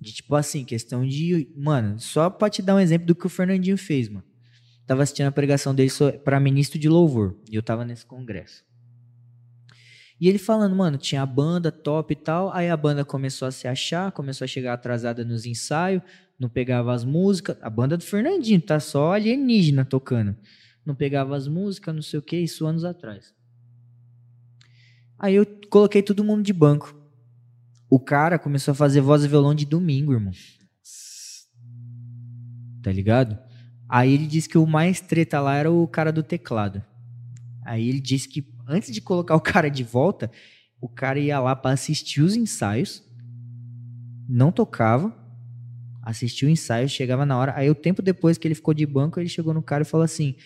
De 0.00 0.12
tipo 0.12 0.34
assim, 0.34 0.64
questão 0.64 1.06
de. 1.06 1.48
Mano, 1.56 2.00
só 2.00 2.28
pra 2.28 2.50
te 2.50 2.62
dar 2.62 2.74
um 2.74 2.80
exemplo 2.80 3.06
do 3.06 3.14
que 3.14 3.26
o 3.26 3.30
Fernandinho 3.30 3.78
fez, 3.78 4.08
mano. 4.08 4.24
Tava 4.86 5.02
assistindo 5.02 5.26
a 5.26 5.32
pregação 5.32 5.74
dele 5.74 5.90
pra 6.22 6.38
ministro 6.38 6.78
de 6.78 6.88
louvor. 6.88 7.36
E 7.50 7.56
eu 7.56 7.62
tava 7.62 7.84
nesse 7.84 8.06
congresso. 8.06 8.64
E 10.20 10.28
ele 10.28 10.38
falando, 10.38 10.74
mano, 10.74 10.96
tinha 10.96 11.22
a 11.22 11.26
banda 11.26 11.70
top 11.70 12.12
e 12.12 12.16
tal. 12.16 12.50
Aí 12.52 12.70
a 12.70 12.76
banda 12.76 13.04
começou 13.04 13.46
a 13.46 13.50
se 13.50 13.68
achar, 13.68 14.12
começou 14.12 14.44
a 14.44 14.48
chegar 14.48 14.72
atrasada 14.72 15.24
nos 15.24 15.44
ensaios, 15.44 16.02
não 16.38 16.48
pegava 16.48 16.94
as 16.94 17.04
músicas. 17.04 17.56
A 17.60 17.68
banda 17.68 17.96
do 17.96 18.04
Fernandinho, 18.04 18.60
tá 18.60 18.80
só 18.80 19.12
alienígena 19.12 19.84
tocando. 19.84 20.36
Não 20.84 20.94
pegava 20.94 21.36
as 21.36 21.48
músicas, 21.48 21.94
não 21.94 22.02
sei 22.02 22.18
o 22.18 22.22
que, 22.22 22.36
isso 22.36 22.64
anos 22.64 22.84
atrás. 22.84 23.34
Aí 25.18 25.34
eu 25.34 25.46
coloquei 25.68 26.02
todo 26.02 26.24
mundo 26.24 26.42
de 26.42 26.52
banco. 26.52 26.94
O 27.90 27.98
cara 27.98 28.38
começou 28.38 28.72
a 28.72 28.74
fazer 28.74 29.00
voz 29.00 29.24
e 29.24 29.28
violão 29.28 29.54
de 29.54 29.66
domingo, 29.66 30.12
irmão. 30.12 30.32
Tá 32.82 32.92
ligado? 32.92 33.45
Aí 33.88 34.12
ele 34.12 34.26
disse 34.26 34.48
que 34.48 34.58
o 34.58 34.66
mais 34.66 35.00
treta 35.00 35.40
lá 35.40 35.56
era 35.56 35.70
o 35.70 35.86
cara 35.86 36.12
do 36.12 36.22
teclado. 36.22 36.82
Aí 37.64 37.88
ele 37.88 38.00
disse 38.00 38.28
que 38.28 38.46
antes 38.66 38.92
de 38.92 39.00
colocar 39.00 39.34
o 39.36 39.40
cara 39.40 39.68
de 39.68 39.84
volta, 39.84 40.30
o 40.80 40.88
cara 40.88 41.18
ia 41.18 41.38
lá 41.38 41.54
pra 41.54 41.72
assistir 41.72 42.20
os 42.20 42.36
ensaios, 42.36 43.02
não 44.28 44.50
tocava, 44.50 45.16
assistia 46.02 46.48
o 46.48 46.50
ensaio, 46.50 46.88
chegava 46.88 47.24
na 47.24 47.36
hora. 47.36 47.52
Aí 47.56 47.70
o 47.70 47.74
tempo 47.74 48.02
depois 48.02 48.38
que 48.38 48.46
ele 48.46 48.54
ficou 48.54 48.74
de 48.74 48.86
banco, 48.86 49.18
ele 49.18 49.28
chegou 49.28 49.54
no 49.54 49.62
cara 49.62 49.82
e 49.82 49.86
falou 49.86 50.04
assim: 50.04 50.36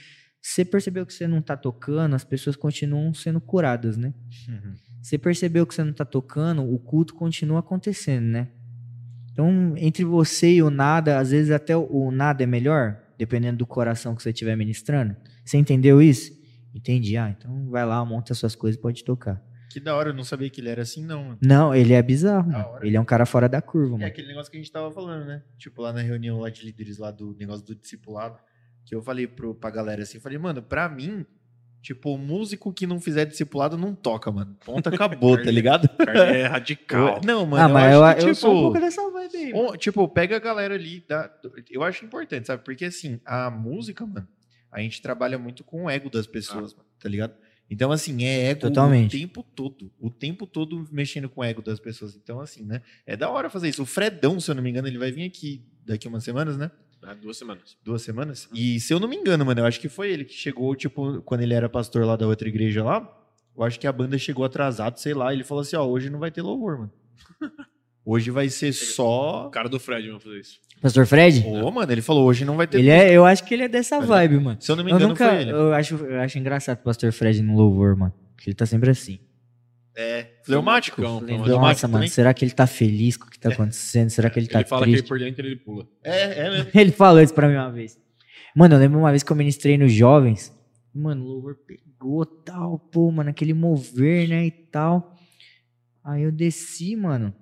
Você 0.40 0.64
percebeu 0.64 1.04
que 1.06 1.12
você 1.12 1.26
não 1.26 1.42
tá 1.42 1.56
tocando, 1.56 2.14
as 2.14 2.24
pessoas 2.24 2.56
continuam 2.56 3.12
sendo 3.14 3.40
curadas, 3.40 3.96
né? 3.96 4.14
Uhum. 4.48 4.74
Você 5.02 5.16
percebeu 5.16 5.66
que 5.66 5.74
você 5.74 5.82
não 5.82 5.92
tá 5.92 6.04
tocando, 6.04 6.62
o 6.62 6.78
culto 6.78 7.14
continua 7.14 7.60
acontecendo, 7.60 8.24
né? 8.24 8.48
Então, 9.32 9.74
entre 9.76 10.04
você 10.04 10.54
e 10.54 10.62
o 10.62 10.70
nada, 10.70 11.18
às 11.18 11.30
vezes 11.30 11.50
até 11.50 11.74
o 11.76 12.10
nada 12.10 12.42
é 12.42 12.46
melhor, 12.46 12.98
dependendo 13.20 13.58
do 13.58 13.66
coração 13.66 14.16
que 14.16 14.22
você 14.22 14.30
estiver 14.30 14.56
ministrando. 14.56 15.14
Você 15.44 15.58
entendeu 15.58 16.00
isso? 16.00 16.32
Entendi. 16.74 17.18
Ah, 17.18 17.28
então 17.28 17.68
vai 17.68 17.84
lá, 17.84 18.02
monta 18.02 18.32
suas 18.32 18.54
coisas 18.54 18.78
e 18.78 18.80
pode 18.82 19.04
tocar. 19.04 19.42
Que 19.70 19.78
da 19.78 19.94
hora, 19.94 20.08
eu 20.08 20.14
não 20.14 20.24
sabia 20.24 20.48
que 20.48 20.58
ele 20.58 20.70
era 20.70 20.80
assim, 20.80 21.04
não, 21.04 21.22
mano. 21.24 21.38
Não, 21.42 21.74
ele 21.74 21.92
é 21.92 22.02
bizarro, 22.02 22.50
mano. 22.50 22.78
Ele 22.82 22.96
é 22.96 23.00
um 23.00 23.04
cara 23.04 23.26
fora 23.26 23.46
da 23.46 23.60
curva, 23.60 23.88
É 23.88 23.98
mano. 23.98 24.04
aquele 24.06 24.28
negócio 24.28 24.50
que 24.50 24.56
a 24.56 24.60
gente 24.60 24.72
tava 24.72 24.90
falando, 24.90 25.26
né? 25.26 25.42
Tipo, 25.58 25.82
lá 25.82 25.92
na 25.92 26.00
reunião 26.00 26.40
lá 26.40 26.48
de 26.48 26.64
líderes, 26.64 26.96
lá 26.96 27.10
do 27.10 27.36
negócio 27.38 27.64
do 27.66 27.74
discipulado, 27.74 28.38
que 28.86 28.94
eu 28.94 29.02
falei 29.02 29.26
pro, 29.26 29.54
pra 29.54 29.68
galera 29.70 30.02
assim, 30.02 30.16
eu 30.16 30.22
falei, 30.22 30.38
mano, 30.38 30.62
pra 30.62 30.88
mim, 30.88 31.26
tipo, 31.82 32.16
músico 32.18 32.72
que 32.72 32.86
não 32.86 33.00
fizer 33.00 33.24
discipulado 33.24 33.76
não 33.78 33.94
toca, 33.94 34.30
mano. 34.30 34.56
Ponto 34.64 34.88
acabou, 34.88 35.36
tá 35.36 35.50
ligado? 35.50 35.88
O 35.98 36.02
é 36.10 36.44
radical. 36.48 37.20
Não, 37.24 37.46
mano, 37.46 37.64
ah, 37.64 37.68
mas 37.68 37.92
eu, 37.92 37.98
eu, 37.98 38.04
acho 38.04 38.16
que, 38.16 38.22
eu 38.22 38.34
tipo, 38.34 38.40
sou 38.40 38.56
um 38.56 38.60
pouco 38.62 38.80
dessa 38.80 39.10
vibe 39.10 39.36
aí. 39.36 39.52
on- 39.54 39.76
tipo, 39.76 40.08
pega 40.08 40.36
a 40.36 40.40
galera 40.40 40.74
ali, 40.74 41.04
dá, 41.08 41.30
eu 41.70 41.82
acho 41.82 42.04
importante, 42.04 42.46
sabe? 42.46 42.62
Porque 42.64 42.84
assim, 42.84 43.20
a 43.24 43.50
música, 43.50 44.04
mano, 44.06 44.28
a 44.70 44.80
gente 44.80 45.00
trabalha 45.02 45.38
muito 45.38 45.64
com 45.64 45.84
o 45.84 45.90
ego 45.90 46.10
das 46.10 46.26
pessoas, 46.26 46.74
mano, 46.74 46.86
tá 46.98 47.08
ligado? 47.08 47.34
Então, 47.72 47.92
assim, 47.92 48.24
é 48.24 48.46
ego 48.50 48.62
Totalmente. 48.62 49.16
o 49.16 49.20
tempo 49.20 49.42
todo. 49.54 49.92
O 50.00 50.10
tempo 50.10 50.44
todo 50.44 50.88
mexendo 50.90 51.28
com 51.28 51.40
o 51.40 51.44
ego 51.44 51.62
das 51.62 51.78
pessoas. 51.78 52.16
Então, 52.16 52.40
assim, 52.40 52.64
né? 52.64 52.82
É 53.06 53.16
da 53.16 53.30
hora 53.30 53.48
fazer 53.48 53.68
isso. 53.68 53.82
O 53.84 53.86
Fredão, 53.86 54.40
se 54.40 54.50
eu 54.50 54.56
não 54.56 54.62
me 54.62 54.70
engano, 54.70 54.88
ele 54.88 54.98
vai 54.98 55.12
vir 55.12 55.24
aqui 55.24 55.64
daqui 55.86 56.08
umas 56.08 56.24
semanas, 56.24 56.56
né? 56.56 56.68
Há 57.02 57.14
duas 57.14 57.36
semanas. 57.38 57.76
Duas 57.82 58.02
semanas. 58.02 58.48
E 58.54 58.78
se 58.80 58.92
eu 58.92 59.00
não 59.00 59.08
me 59.08 59.16
engano, 59.16 59.44
mano, 59.44 59.60
eu 59.60 59.64
acho 59.66 59.80
que 59.80 59.88
foi 59.88 60.10
ele 60.10 60.24
que 60.24 60.34
chegou, 60.34 60.74
tipo, 60.76 61.22
quando 61.22 61.40
ele 61.40 61.54
era 61.54 61.68
pastor 61.68 62.04
lá 62.04 62.14
da 62.16 62.26
outra 62.26 62.48
igreja 62.48 62.84
lá. 62.84 63.16
Eu 63.56 63.62
acho 63.64 63.80
que 63.80 63.86
a 63.86 63.92
banda 63.92 64.16
chegou 64.18 64.44
atrasado, 64.44 64.98
sei 64.98 65.12
lá. 65.14 65.32
Ele 65.32 65.42
falou 65.44 65.62
assim: 65.62 65.76
ó, 65.76 65.84
hoje 65.84 66.08
não 66.10 66.18
vai 66.18 66.30
ter 66.30 66.42
louvor, 66.42 66.78
mano. 66.78 66.92
Hoje 68.02 68.30
vai 68.30 68.48
ser 68.48 68.70
O 68.70 68.72
só. 68.74 69.50
cara 69.52 69.68
do 69.68 69.78
Fred 69.78 70.10
vai 70.10 70.18
fazer 70.18 70.40
isso. 70.40 70.58
Pastor 70.80 71.06
Fred? 71.06 71.44
Ô, 71.46 71.70
mano, 71.70 71.92
ele 71.92 72.00
falou: 72.00 72.24
hoje 72.26 72.46
não 72.46 72.56
vai 72.56 72.66
ter. 72.66 72.78
Ele 72.78 72.88
é, 72.88 73.12
eu 73.14 73.26
acho 73.26 73.44
que 73.44 73.52
ele 73.52 73.64
é 73.64 73.68
dessa 73.68 74.00
vibe, 74.00 74.38
mano. 74.40 74.56
Se 74.60 74.72
eu 74.72 74.74
não 74.74 74.82
me 74.82 74.90
Eu 74.90 74.96
engano, 74.96 75.10
nunca. 75.10 75.28
foi 75.28 75.42
ele. 75.42 75.50
Eu 75.52 75.72
acho, 75.74 75.94
eu 75.96 76.18
acho 76.20 76.38
engraçado 76.38 76.78
o 76.80 76.82
Pastor 76.82 77.12
Fred 77.12 77.42
no 77.42 77.54
louvor, 77.56 77.94
mano. 77.94 78.12
Porque 78.34 78.48
ele 78.50 78.54
tá 78.56 78.64
sempre 78.64 78.88
assim. 78.90 79.20
É. 79.94 80.22
Fleumático. 80.50 81.00
Não, 81.02 81.20
Falei, 81.20 81.38
fleumático 81.38 81.60
Nossa, 81.60 81.88
mano, 81.88 81.98
também. 81.98 82.08
será 82.08 82.34
que 82.34 82.44
ele 82.44 82.52
tá 82.52 82.66
feliz 82.66 83.16
com 83.16 83.26
o 83.26 83.30
que 83.30 83.38
tá 83.38 83.48
acontecendo? 83.50 84.10
Será 84.10 84.28
que 84.30 84.38
ele 84.38 84.46
tá 84.48 84.60
ele 84.60 84.68
fala 84.68 84.84
que 84.84 84.92
triste? 84.92 85.08
por 85.08 85.18
dentro 85.18 85.46
ele 85.46 85.56
pula. 85.56 85.86
É, 86.04 86.46
é 86.46 86.50
mesmo. 86.50 86.70
Ele 86.74 86.92
falou 86.92 87.20
isso 87.20 87.34
pra 87.34 87.48
mim 87.48 87.54
uma 87.54 87.70
vez. 87.72 87.98
Mano, 88.54 88.74
eu 88.74 88.78
lembro 88.78 88.98
uma 88.98 89.10
vez 89.10 89.22
que 89.22 89.30
eu 89.30 89.36
ministrei 89.36 89.78
nos 89.78 89.92
jovens. 89.92 90.52
Mano, 90.94 91.24
o 91.24 91.28
louvor 91.28 91.56
pegou 91.66 92.26
tal, 92.26 92.78
pô, 92.78 93.10
mano, 93.10 93.30
aquele 93.30 93.54
mover, 93.54 94.28
né, 94.28 94.46
e 94.46 94.50
tal. 94.50 95.14
Aí 96.04 96.22
eu 96.22 96.32
desci, 96.32 96.96
mano. 96.96 97.32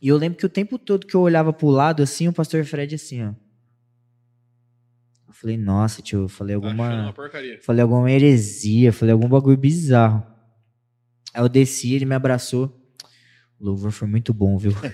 E 0.00 0.08
eu 0.08 0.16
lembro 0.16 0.38
que 0.38 0.46
o 0.46 0.48
tempo 0.48 0.78
todo 0.78 1.06
que 1.06 1.14
eu 1.14 1.20
olhava 1.20 1.52
pro 1.52 1.68
lado, 1.68 2.02
assim, 2.02 2.28
o 2.28 2.32
pastor 2.32 2.64
Fred 2.64 2.94
assim, 2.94 3.22
ó. 3.24 3.32
Eu 5.26 5.34
falei, 5.34 5.56
nossa, 5.56 6.00
tio, 6.00 6.20
eu 6.20 6.28
falei 6.28 6.56
Achando 6.56 6.68
alguma. 6.68 7.02
uma 7.02 7.12
porcaria. 7.12 7.60
Falei 7.62 7.82
alguma 7.82 8.10
heresia, 8.10 8.92
falei 8.92 9.12
algum 9.12 9.28
bagulho 9.28 9.56
bizarro. 9.58 10.24
Aí 11.34 11.42
eu 11.42 11.48
desci, 11.48 11.94
ele 11.94 12.04
me 12.04 12.14
abraçou. 12.14 12.74
O 13.60 13.64
louvor 13.66 13.90
foi 13.90 14.06
muito 14.08 14.32
bom, 14.32 14.56
viu? 14.56 14.72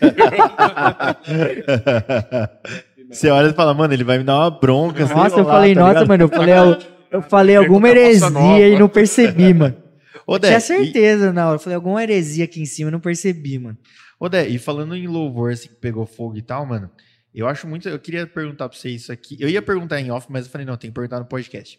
Você 3.10 3.28
olha 3.28 3.48
e 3.50 3.52
fala, 3.52 3.74
mano, 3.74 3.92
ele 3.92 4.04
vai 4.04 4.18
me 4.18 4.24
dar 4.24 4.38
uma 4.38 4.50
bronca. 4.50 5.06
sei 5.06 5.14
Nossa, 5.14 5.36
eu 5.38 5.44
lá, 5.44 5.52
falei, 5.54 5.74
tá 5.74 5.80
nossa, 5.80 5.92
ligado? 5.92 6.08
mano, 6.08 6.24
eu 6.24 6.28
falei, 6.28 6.54
eu, 6.54 6.78
eu 7.10 7.22
falei 7.22 7.56
alguma 7.56 7.88
heresia 7.88 8.68
e 8.68 8.78
não 8.78 8.88
percebi, 8.88 9.52
mano. 9.54 9.76
Ô, 10.26 10.38
Dé, 10.38 10.48
Tinha 10.48 10.58
e- 10.58 10.60
certeza 10.62 11.32
na 11.32 11.46
hora. 11.46 11.56
Eu 11.56 11.60
falei 11.60 11.74
alguma 11.76 12.02
heresia 12.02 12.44
aqui 12.44 12.60
em 12.60 12.64
cima 12.66 12.88
e 12.88 12.92
não 12.92 13.00
percebi, 13.00 13.58
mano. 13.58 13.76
Ô, 14.18 14.28
Dé, 14.28 14.48
e 14.48 14.58
falando 14.58 14.96
em 14.96 15.06
louvor, 15.06 15.52
assim, 15.52 15.68
que 15.68 15.74
pegou 15.74 16.06
fogo 16.06 16.36
e 16.38 16.42
tal, 16.42 16.64
mano, 16.64 16.90
eu 17.34 17.46
acho 17.46 17.66
muito. 17.68 17.88
Eu 17.88 17.98
queria 17.98 18.26
perguntar 18.26 18.68
pra 18.70 18.78
você 18.78 18.88
isso 18.88 19.12
aqui. 19.12 19.36
Eu 19.38 19.48
ia 19.50 19.60
perguntar 19.60 20.00
em 20.00 20.10
off, 20.10 20.26
mas 20.30 20.46
eu 20.46 20.50
falei, 20.50 20.66
não, 20.66 20.76
tem 20.78 20.90
que 20.90 20.94
perguntar 20.94 21.18
no 21.20 21.26
podcast. 21.26 21.78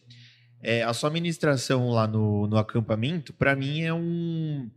É, 0.61 0.83
a 0.83 0.93
sua 0.93 1.09
ministração 1.09 1.89
lá 1.89 2.07
no, 2.07 2.47
no 2.47 2.57
acampamento, 2.57 3.33
pra 3.33 3.55
mim, 3.55 3.81
é 3.81 3.93
um. 3.93 4.69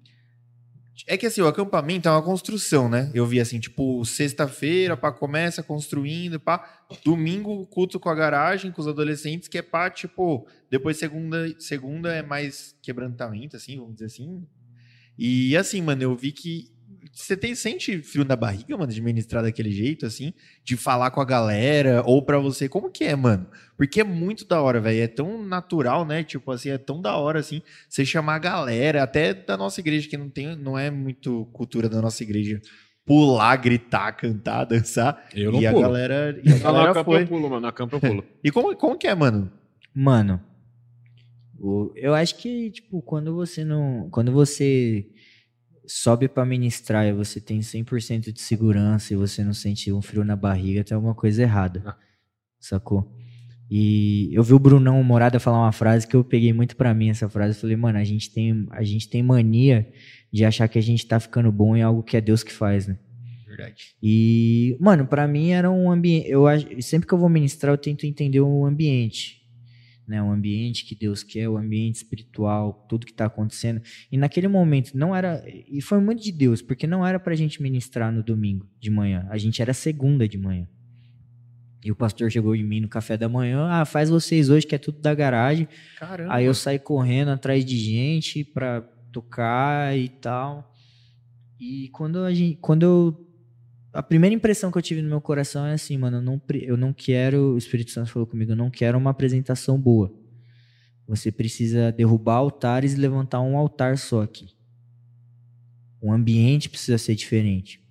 É 1.06 1.16
que 1.16 1.26
assim, 1.26 1.40
o 1.40 1.46
acampamento 1.46 2.08
é 2.08 2.10
uma 2.10 2.22
construção, 2.22 2.88
né? 2.88 3.10
Eu 3.14 3.24
vi 3.24 3.40
assim, 3.40 3.60
tipo, 3.60 4.04
sexta-feira, 4.04 4.96
pá, 4.96 5.12
começa 5.12 5.62
construindo, 5.62 6.40
pá. 6.40 6.84
Domingo, 7.04 7.66
culto 7.66 8.00
com 8.00 8.08
a 8.08 8.14
garagem, 8.14 8.72
com 8.72 8.80
os 8.80 8.88
adolescentes, 8.88 9.48
que 9.48 9.58
é 9.58 9.62
pá, 9.62 9.88
tipo, 9.88 10.46
depois 10.68 10.98
segunda, 10.98 11.48
segunda 11.58 12.12
é 12.12 12.22
mais 12.22 12.76
quebrantamento, 12.82 13.56
assim, 13.56 13.78
vamos 13.78 13.94
dizer 13.94 14.06
assim. 14.06 14.44
E 15.16 15.56
assim, 15.56 15.80
mano, 15.80 16.02
eu 16.02 16.16
vi 16.16 16.32
que 16.32 16.70
você 17.22 17.36
tem, 17.36 17.54
sente 17.54 18.00
frio 18.02 18.24
na 18.24 18.36
barriga, 18.36 18.76
mano, 18.76 18.92
de 18.92 19.00
ministrar 19.02 19.42
daquele 19.42 19.70
jeito, 19.72 20.06
assim, 20.06 20.32
de 20.64 20.76
falar 20.76 21.10
com 21.10 21.20
a 21.20 21.24
galera, 21.24 22.02
ou 22.06 22.22
pra 22.22 22.38
você, 22.38 22.68
como 22.68 22.90
que 22.90 23.04
é, 23.04 23.16
mano? 23.16 23.46
Porque 23.76 24.00
é 24.00 24.04
muito 24.04 24.46
da 24.46 24.60
hora, 24.62 24.80
velho, 24.80 25.02
é 25.02 25.08
tão 25.08 25.44
natural, 25.44 26.04
né? 26.04 26.22
Tipo 26.22 26.50
assim, 26.52 26.70
é 26.70 26.78
tão 26.78 27.00
da 27.02 27.16
hora, 27.16 27.40
assim, 27.40 27.60
você 27.88 28.04
chamar 28.04 28.36
a 28.36 28.38
galera, 28.38 29.02
até 29.02 29.34
da 29.34 29.56
nossa 29.56 29.80
igreja, 29.80 30.08
que 30.08 30.16
não 30.16 30.28
tem, 30.30 30.56
não 30.56 30.78
é 30.78 30.90
muito 30.90 31.46
cultura 31.52 31.88
da 31.88 32.00
nossa 32.00 32.22
igreja, 32.22 32.60
pular, 33.04 33.56
gritar, 33.56 34.12
cantar, 34.12 34.64
dançar. 34.64 35.28
Eu 35.34 35.50
não 35.52 35.60
e 35.60 35.66
a 35.66 35.70
pulo. 35.72 35.82
galera, 35.82 36.40
e 36.44 36.52
a 36.52 36.58
Tá 36.60 36.64
na 36.66 36.72
galera 36.72 36.94
campo 36.94 37.10
foi. 37.10 37.22
eu 37.22 37.26
pulo, 37.26 37.50
mano. 37.50 37.60
Na 37.60 37.72
campo 37.72 37.96
eu 37.96 38.00
pulo. 38.00 38.24
E 38.44 38.50
como, 38.50 38.76
como 38.76 38.96
que 38.96 39.06
é, 39.08 39.14
mano? 39.14 39.50
Mano, 39.94 40.40
eu 41.96 42.14
acho 42.14 42.36
que, 42.36 42.70
tipo, 42.70 43.02
quando 43.02 43.34
você 43.34 43.64
não. 43.64 44.08
Quando 44.10 44.30
você 44.30 45.06
sobe 45.88 46.28
pra 46.28 46.44
ministrar 46.44 47.06
e 47.06 47.12
você 47.12 47.40
tem 47.40 47.60
100% 47.60 48.30
de 48.30 48.40
segurança 48.40 49.12
e 49.12 49.16
você 49.16 49.42
não 49.42 49.54
sente 49.54 49.90
um 49.92 50.02
frio 50.02 50.22
na 50.22 50.36
barriga, 50.36 50.84
tem 50.84 50.94
alguma 50.94 51.14
coisa 51.14 51.42
errada. 51.42 51.82
Ah. 51.86 51.96
Sacou? 52.60 53.10
E 53.70 54.30
eu 54.32 54.42
vi 54.42 54.54
o 54.54 54.58
Brunão 54.58 55.02
Morada 55.02 55.38
falar 55.38 55.58
uma 55.58 55.72
frase 55.72 56.06
que 56.06 56.16
eu 56.16 56.24
peguei 56.24 56.52
muito 56.52 56.76
pra 56.76 56.94
mim 56.94 57.10
essa 57.10 57.28
frase. 57.28 57.56
Eu 57.56 57.60
falei, 57.60 57.76
mano, 57.76 57.98
a 57.98 58.04
gente 58.04 58.30
tem, 58.30 58.66
a 58.70 58.82
gente 58.82 59.08
tem 59.08 59.22
mania 59.22 59.90
de 60.32 60.44
achar 60.44 60.68
que 60.68 60.78
a 60.78 60.82
gente 60.82 61.06
tá 61.06 61.18
ficando 61.20 61.50
bom 61.52 61.76
em 61.76 61.82
algo 61.82 62.02
que 62.02 62.16
é 62.16 62.20
Deus 62.20 62.42
que 62.42 62.52
faz, 62.52 62.86
né? 62.86 62.98
Verdade. 63.46 63.94
E, 64.02 64.76
mano, 64.80 65.06
pra 65.06 65.26
mim 65.26 65.50
era 65.50 65.70
um 65.70 65.90
ambiente. 65.90 66.30
Eu 66.30 66.44
sempre 66.80 67.06
que 67.06 67.12
eu 67.12 67.18
vou 67.18 67.28
ministrar, 67.28 67.72
eu 67.72 67.78
tento 67.78 68.06
entender 68.06 68.40
o 68.40 68.64
ambiente. 68.64 69.37
Né, 70.08 70.22
o 70.22 70.30
ambiente 70.30 70.86
que 70.86 70.94
Deus 70.94 71.22
quer, 71.22 71.50
o 71.50 71.58
ambiente 71.58 71.96
espiritual, 71.96 72.86
tudo 72.88 73.04
que 73.04 73.12
tá 73.12 73.26
acontecendo. 73.26 73.82
E 74.10 74.16
naquele 74.16 74.48
momento 74.48 74.96
não 74.96 75.14
era. 75.14 75.44
E 75.46 75.82
foi 75.82 76.00
muito 76.00 76.22
de 76.22 76.32
Deus, 76.32 76.62
porque 76.62 76.86
não 76.86 77.06
era 77.06 77.20
pra 77.20 77.34
gente 77.34 77.60
ministrar 77.60 78.10
no 78.10 78.22
domingo 78.22 78.66
de 78.80 78.90
manhã. 78.90 79.26
A 79.28 79.36
gente 79.36 79.60
era 79.60 79.74
segunda 79.74 80.26
de 80.26 80.38
manhã. 80.38 80.66
E 81.84 81.92
o 81.92 81.94
pastor 81.94 82.30
chegou 82.30 82.56
em 82.56 82.64
mim 82.64 82.80
no 82.80 82.88
café 82.88 83.18
da 83.18 83.28
manhã. 83.28 83.68
Ah, 83.68 83.84
faz 83.84 84.08
vocês 84.08 84.48
hoje, 84.48 84.66
que 84.66 84.74
é 84.74 84.78
tudo 84.78 84.98
da 84.98 85.14
garagem. 85.14 85.68
Caramba. 85.98 86.34
Aí 86.34 86.46
eu 86.46 86.54
saí 86.54 86.78
correndo 86.78 87.28
atrás 87.28 87.62
de 87.62 87.76
gente 87.76 88.44
pra 88.44 88.80
tocar 89.12 89.96
e 89.96 90.08
tal. 90.08 90.74
E 91.60 91.88
quando 91.90 92.24
a 92.24 92.32
gente, 92.32 92.56
quando 92.62 92.82
eu 92.82 93.27
a 93.98 94.02
primeira 94.02 94.32
impressão 94.32 94.70
que 94.70 94.78
eu 94.78 94.82
tive 94.82 95.02
no 95.02 95.08
meu 95.08 95.20
coração 95.20 95.66
é 95.66 95.72
assim, 95.72 95.98
mano, 95.98 96.18
eu 96.18 96.22
não, 96.22 96.40
eu 96.62 96.76
não 96.76 96.92
quero, 96.92 97.54
o 97.54 97.58
Espírito 97.58 97.90
Santo 97.90 98.12
falou 98.12 98.28
comigo, 98.28 98.52
eu 98.52 98.56
não 98.56 98.70
quero 98.70 98.96
uma 98.96 99.10
apresentação 99.10 99.76
boa. 99.76 100.14
Você 101.08 101.32
precisa 101.32 101.90
derrubar 101.90 102.36
altares 102.36 102.92
e 102.92 102.96
levantar 102.96 103.40
um 103.40 103.58
altar 103.58 103.98
só 103.98 104.22
aqui. 104.22 104.50
O 106.00 106.12
ambiente 106.12 106.68
precisa 106.68 106.96
ser 106.96 107.16
diferente. 107.16 107.82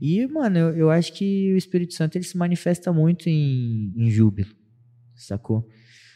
E, 0.00 0.26
mano, 0.26 0.58
eu, 0.58 0.76
eu 0.78 0.90
acho 0.90 1.12
que 1.12 1.52
o 1.52 1.58
Espírito 1.58 1.92
Santo 1.92 2.16
ele 2.16 2.24
se 2.24 2.38
manifesta 2.38 2.90
muito 2.90 3.28
em, 3.28 3.92
em 3.94 4.10
júbilo, 4.10 4.48
sacou? 5.14 5.68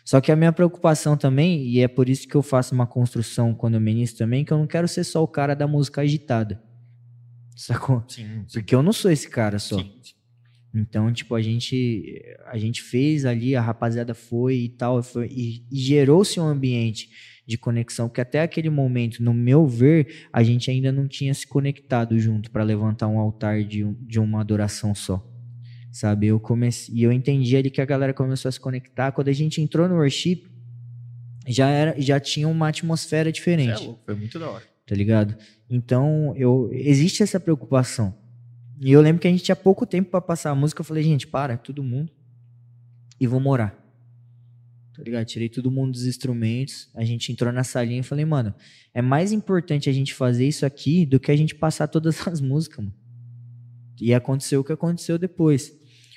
Só 0.07 0.23
que 0.23 0.33
a 0.33 0.37
minha 0.37 0.53
preocupação 0.53 1.19
também, 1.19 1.67
e 1.67 1.81
é 1.81 1.87
por 1.87 2.09
isso 2.09 2.27
que 2.27 2.35
eu 2.35 2.43
faço 2.43 2.75
uma 2.75 2.87
construção 2.87 3.55
quando 3.55 3.75
eu 3.75 3.81
ministro 3.81 4.21
também, 4.21 4.43
que 4.43 4.55
eu 4.55 4.57
não 4.57 4.67
quero 4.67 4.89
ser 4.89 5.05
só 5.05 5.23
o 5.23 5.29
cara 5.29 5.55
da 5.55 5.67
música 5.67 6.01
agitada. 6.01 6.67
Sacou? 7.59 8.05
Sim, 8.07 8.45
sim. 8.47 8.61
Porque 8.61 8.75
eu 8.75 8.83
não 8.83 8.93
sou 8.93 9.11
esse 9.11 9.29
cara 9.29 9.59
só. 9.59 9.79
sim. 9.79 9.93
Então, 10.75 11.11
tipo, 11.13 11.35
a 11.35 11.41
gente 11.43 12.23
a 12.47 12.57
gente 12.59 12.83
fez 12.83 13.25
ali, 13.25 13.57
a 13.57 13.61
rapaziada 13.61 14.15
foi 14.15 14.57
e 14.57 14.69
tal, 14.69 15.03
foi, 15.03 15.27
e, 15.29 15.65
e 15.73 15.79
gerou-se 15.79 16.39
um 16.39 16.45
ambiente 16.45 17.09
de 17.47 17.57
conexão, 17.57 18.07
porque 18.07 18.21
até 18.21 18.43
aquele 18.43 18.69
momento, 18.69 19.23
no 19.23 19.33
meu 19.33 19.67
ver, 19.67 20.29
a 20.31 20.43
gente 20.43 20.71
ainda 20.71 20.93
não 20.93 21.09
tinha 21.09 21.33
se 21.33 21.47
conectado 21.47 22.19
junto 22.19 22.51
para 22.51 22.63
levantar 22.63 23.09
um 23.09 23.19
altar 23.19 23.65
de, 23.65 23.83
de 24.03 24.21
uma 24.21 24.41
adoração 24.43 24.95
só. 24.95 25.27
Sabe? 25.91 26.27
Eu 26.27 26.39
comecei, 26.39 26.95
e 26.95 27.03
eu 27.03 27.11
entendi 27.11 27.57
ali 27.57 27.71
que 27.71 27.81
a 27.81 27.87
galera 27.87 28.13
começou 28.13 28.51
a 28.51 28.53
se 28.53 28.61
conectar. 28.61 29.11
Quando 29.11 29.29
a 29.29 29.33
gente 29.33 29.61
entrou 29.63 29.89
no 29.89 29.95
worship, 29.97 30.45
já 31.47 31.71
era, 31.71 31.99
já 31.99 32.21
tinha 32.21 32.47
uma 32.47 32.69
atmosfera 32.69 33.31
é 33.31 33.33
diferente 33.33 33.83
louco, 33.83 34.03
foi 34.05 34.15
muito 34.15 34.39
da 34.39 34.51
hora. 34.51 34.65
tá 34.87 34.95
ligado? 34.95 35.35
Então, 35.71 36.35
eu 36.37 36.71
existe 36.73 37.23
essa 37.23 37.39
preocupação. 37.39 38.15
E 38.81 38.93
eu 38.93 39.01
lembro 39.01 39.21
que 39.21 39.29
a 39.29 39.31
gente 39.31 39.43
tinha 39.43 39.57
pouco 39.57 39.85
tempo 39.85 40.11
pra 40.11 40.21
passar 40.21 40.51
a 40.51 40.55
música, 40.55 40.81
eu 40.81 40.85
falei, 40.85 41.03
gente, 41.03 41.27
para, 41.27 41.57
todo 41.57 41.83
mundo 41.83 42.13
e 43.21 43.27
vamos 43.27 43.51
orar. 43.51 43.77
Tá 44.95 45.03
ligado? 45.03 45.27
Tirei 45.27 45.49
todo 45.49 45.71
mundo 45.71 45.93
dos 45.93 46.07
instrumentos, 46.07 46.89
a 46.95 47.05
gente 47.05 47.31
entrou 47.31 47.53
na 47.53 47.65
salinha 47.65 48.01
e 48.01 48.05
falei, 48.05 48.25
mano, 48.25 48.55
é 48.95 49.03
mais 49.03 49.33
importante 49.33 49.89
a 49.89 49.93
gente 49.93 50.15
fazer 50.15 50.47
isso 50.47 50.65
aqui 50.65 51.05
do 51.05 51.21
que 51.21 51.31
a 51.31 51.37
gente 51.37 51.55
passar 51.55 51.89
todas 51.89 52.27
as 52.27 52.41
músicas, 52.41 52.85
mano. 52.85 52.97
E 54.01 54.15
aconteceu 54.15 54.61
o 54.61 54.65
que 54.65 54.73
aconteceu 54.73 55.19
depois. 55.19 55.73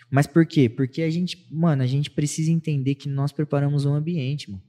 Mas 0.10 0.28
por 0.28 0.46
quê? 0.46 0.70
Porque 0.70 1.02
a 1.02 1.10
gente, 1.10 1.48
mano, 1.50 1.82
a 1.82 1.88
gente 1.88 2.12
precisa 2.12 2.52
entender 2.52 2.96
que 2.96 3.10
nós 3.10 3.32
preparamos 3.32 3.86
um 3.86 3.94
ambiente, 3.94 4.52
mano. 4.52 4.64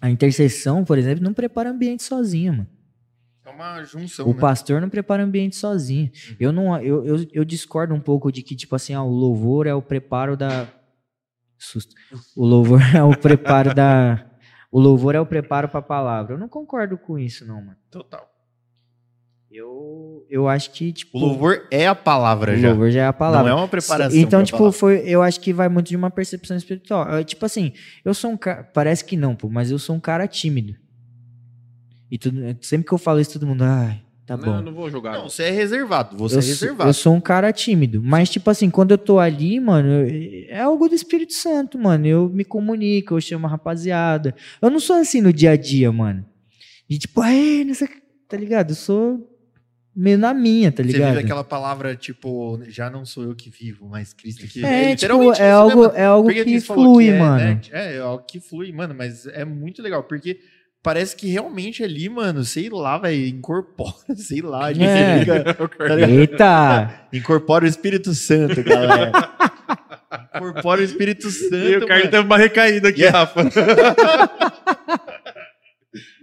A 0.00 0.10
intercessão, 0.10 0.84
por 0.84 0.98
exemplo, 0.98 1.24
não 1.24 1.32
prepara 1.32 1.70
ambiente 1.70 2.02
sozinha, 2.02 2.52
mano. 2.52 2.68
É 3.46 3.50
uma 3.50 3.82
junção, 3.84 4.26
O 4.28 4.34
né? 4.34 4.40
pastor 4.40 4.80
não 4.80 4.88
prepara 4.90 5.22
ambiente 5.22 5.54
sozinho. 5.54 6.10
Eu 6.40 6.50
não, 6.50 6.76
eu, 6.82 7.04
eu, 7.06 7.26
eu 7.32 7.44
discordo 7.44 7.94
um 7.94 8.00
pouco 8.00 8.32
de 8.32 8.42
que 8.42 8.56
tipo 8.56 8.74
assim, 8.74 8.92
ah, 8.92 9.04
o 9.04 9.08
louvor 9.10 9.68
é 9.68 9.74
o 9.74 9.80
preparo 9.80 10.36
da 10.36 10.66
susto. 11.56 11.94
O 12.36 12.44
louvor 12.44 12.80
é 12.94 13.02
o 13.04 13.16
preparo 13.16 13.72
da 13.72 14.26
o 14.70 14.80
louvor 14.80 15.14
é 15.14 15.20
o 15.20 15.24
preparo 15.26 15.68
para 15.68 15.78
a 15.78 15.82
palavra. 15.82 16.34
Eu 16.34 16.38
não 16.38 16.48
concordo 16.48 16.98
com 16.98 17.16
isso 17.16 17.46
não, 17.46 17.62
mano. 17.62 17.76
Total. 17.88 18.28
Eu 19.48 20.26
eu 20.28 20.48
acho 20.48 20.72
que 20.72 20.92
tipo 20.92 21.16
O 21.16 21.20
louvor 21.20 21.68
é 21.70 21.86
a 21.86 21.94
palavra 21.94 22.52
o 22.52 22.56
já. 22.56 22.68
louvor 22.70 22.90
já 22.90 23.02
é 23.02 23.06
a 23.06 23.12
palavra. 23.12 23.48
Não 23.48 23.58
é 23.58 23.60
uma 23.60 23.68
preparação. 23.68 24.18
Então, 24.18 24.42
tipo, 24.42 24.58
palavra. 24.58 24.76
foi, 24.78 25.02
eu 25.06 25.22
acho 25.22 25.40
que 25.40 25.52
vai 25.52 25.68
muito 25.68 25.86
de 25.86 25.96
uma 25.96 26.10
percepção 26.10 26.56
espiritual. 26.56 27.08
É, 27.14 27.22
tipo 27.22 27.46
assim, 27.46 27.72
eu 28.04 28.12
sou 28.12 28.32
um 28.32 28.36
cara. 28.36 28.64
Parece 28.64 29.04
que 29.04 29.16
não, 29.16 29.36
pô, 29.36 29.48
mas 29.48 29.70
eu 29.70 29.78
sou 29.78 29.94
um 29.94 30.00
cara 30.00 30.26
tímido. 30.26 30.74
E 32.10 32.18
tudo, 32.18 32.40
sempre 32.60 32.86
que 32.86 32.92
eu 32.94 32.98
falo 32.98 33.20
isso, 33.20 33.32
todo 33.32 33.46
mundo, 33.46 33.62
ai, 33.64 34.00
tá 34.26 34.36
não, 34.36 34.44
bom. 34.44 34.62
não 34.62 34.72
vou 34.72 34.90
jogar. 34.90 35.12
Não, 35.14 35.22
não. 35.22 35.28
você 35.28 35.44
é 35.44 35.50
reservado. 35.50 36.16
Você 36.16 36.36
eu, 36.36 36.38
é 36.38 36.42
sou, 36.42 36.50
reservado. 36.50 36.88
eu 36.90 36.94
sou 36.94 37.14
um 37.14 37.20
cara 37.20 37.52
tímido. 37.52 38.00
Mas, 38.02 38.30
tipo 38.30 38.48
assim, 38.50 38.70
quando 38.70 38.92
eu 38.92 38.98
tô 38.98 39.18
ali, 39.18 39.58
mano, 39.58 39.88
eu- 39.88 40.46
é 40.48 40.60
algo 40.60 40.88
do 40.88 40.94
Espírito 40.94 41.32
Santo, 41.32 41.78
mano. 41.78 42.06
Eu 42.06 42.28
me 42.28 42.44
comunico, 42.44 43.14
eu 43.14 43.20
chamo 43.20 43.46
a 43.46 43.50
rapaziada. 43.50 44.34
Eu 44.62 44.70
não 44.70 44.78
sou 44.80 44.96
assim 44.96 45.20
no 45.20 45.32
dia 45.32 45.50
a 45.52 45.56
dia, 45.56 45.90
mano. 45.90 46.24
De 46.88 46.98
tipo, 46.98 47.20
ai, 47.20 47.64
não 47.66 47.74
sei 47.74 47.88
que", 47.88 48.00
tá 48.28 48.36
ligado? 48.36 48.70
Eu 48.70 48.76
sou 48.76 49.32
meio 49.98 50.18
na 50.18 50.32
minha, 50.34 50.70
tá 50.70 50.82
Você 50.82 50.92
ligado? 50.92 51.08
vive 51.14 51.24
aquela 51.24 51.42
palavra, 51.42 51.96
tipo, 51.96 52.60
já 52.68 52.90
não 52.90 53.04
sou 53.06 53.24
eu 53.24 53.34
que 53.34 53.48
vivo, 53.48 53.88
mas 53.88 54.12
Cristo 54.12 54.46
que 54.46 54.62
É, 54.64 54.80
tipo, 54.80 54.90
literalmente 54.90 55.40
é 55.42 55.46
isso, 55.48 55.54
algo, 55.56 55.88
né, 55.88 55.92
é 55.96 56.04
algo 56.04 56.28
Porque 56.28 56.44
que 56.44 56.60
você 56.60 56.66
falou 56.66 56.92
flui, 56.92 57.04
que 57.06 57.10
é, 57.12 57.18
mano. 57.18 57.36
né, 57.38 57.60
É, 57.72 57.96
é 57.96 57.98
algo 58.00 58.22
que 58.24 58.38
flui, 58.38 58.70
mano, 58.72 58.94
mas 58.94 59.26
é 59.26 59.42
muito 59.44 59.80
legal, 59.82 60.02
porque 60.04 60.38
parece 60.86 61.16
que 61.16 61.26
realmente 61.28 61.82
ali, 61.82 62.08
mano, 62.08 62.44
sei 62.44 62.68
lá, 62.70 62.96
velho, 62.96 63.26
incorpora, 63.26 63.92
sei 64.14 64.40
lá, 64.40 64.66
a 64.66 64.72
gente 64.72 64.84
É. 64.86 65.18
fica- 65.18 65.54
tá 65.88 65.94
ligado? 65.96 66.10
Eita! 66.12 67.00
incorpora 67.12 67.64
o 67.64 67.68
Espírito 67.68 68.14
Santo, 68.14 68.62
galera. 68.62 69.10
incorpora 70.36 70.80
o 70.80 70.84
Espírito 70.84 71.28
Santo, 71.28 71.54
E 71.56 71.76
o 71.78 71.88
mano. 71.88 72.02
teve 72.02 72.18
uma 72.18 72.38
recaída 72.38 72.88
aqui, 72.90 73.00
Yeah. 73.00 73.18
Rafa. 73.18 73.42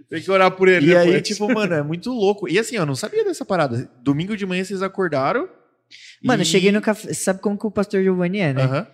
Tem 0.08 0.22
que 0.22 0.30
orar 0.30 0.50
por 0.52 0.68
ele 0.68 0.86
E 0.92 0.96
aí, 0.96 1.06
depois. 1.06 1.22
tipo, 1.28 1.52
mano, 1.52 1.74
é 1.74 1.82
muito 1.82 2.10
louco. 2.10 2.48
E 2.48 2.58
assim, 2.58 2.76
eu 2.76 2.86
não 2.86 2.94
sabia 2.94 3.24
dessa 3.24 3.44
parada. 3.44 3.90
Domingo 4.02 4.36
de 4.36 4.46
manhã 4.46 4.62
vocês 4.62 4.82
acordaram. 4.82 5.48
Mano, 6.22 6.42
eu 6.42 6.44
e- 6.44 6.46
cheguei 6.46 6.70
no 6.70 6.80
café. 6.80 7.12
Sabe 7.12 7.40
como 7.40 7.58
que 7.58 7.66
o 7.66 7.70
pastor 7.70 8.02
Giovanni 8.02 8.38
é, 8.38 8.52
né? 8.52 8.62
Aham. 8.62 8.86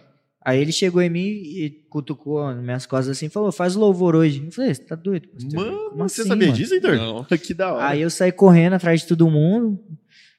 Aí 0.43 0.59
ele 0.61 0.73
chegou 0.73 1.03
em 1.03 1.11
mim 1.11 1.21
e 1.29 1.71
cutucou 1.91 2.43
nas 2.55 2.63
minhas 2.65 2.87
costas 2.87 3.17
assim 3.17 3.27
e 3.27 3.31
falou: 3.31 3.53
faz 3.53 3.75
louvor 3.75 4.15
hoje. 4.17 4.43
Eu 4.45 4.51
falei: 4.53 4.75
você 4.75 4.83
tá 4.83 4.95
doido, 4.97 5.29
pastor? 5.29 5.53
Mano, 5.55 5.91
Como 5.91 6.09
você 6.09 6.21
assim, 6.23 6.29
sabia 6.31 6.47
mano? 6.49 6.59
disso, 6.59 6.75
Heitor? 6.75 6.97
Não. 6.97 7.25
Que 7.39 7.53
da 7.55 7.73
hora. 7.75 7.89
Aí 7.89 8.01
eu 8.01 8.09
saí 8.11 8.33
correndo 8.33 8.73
atrás 8.75 9.01
de 9.03 9.07
todo 9.07 9.29
mundo, 9.31 9.79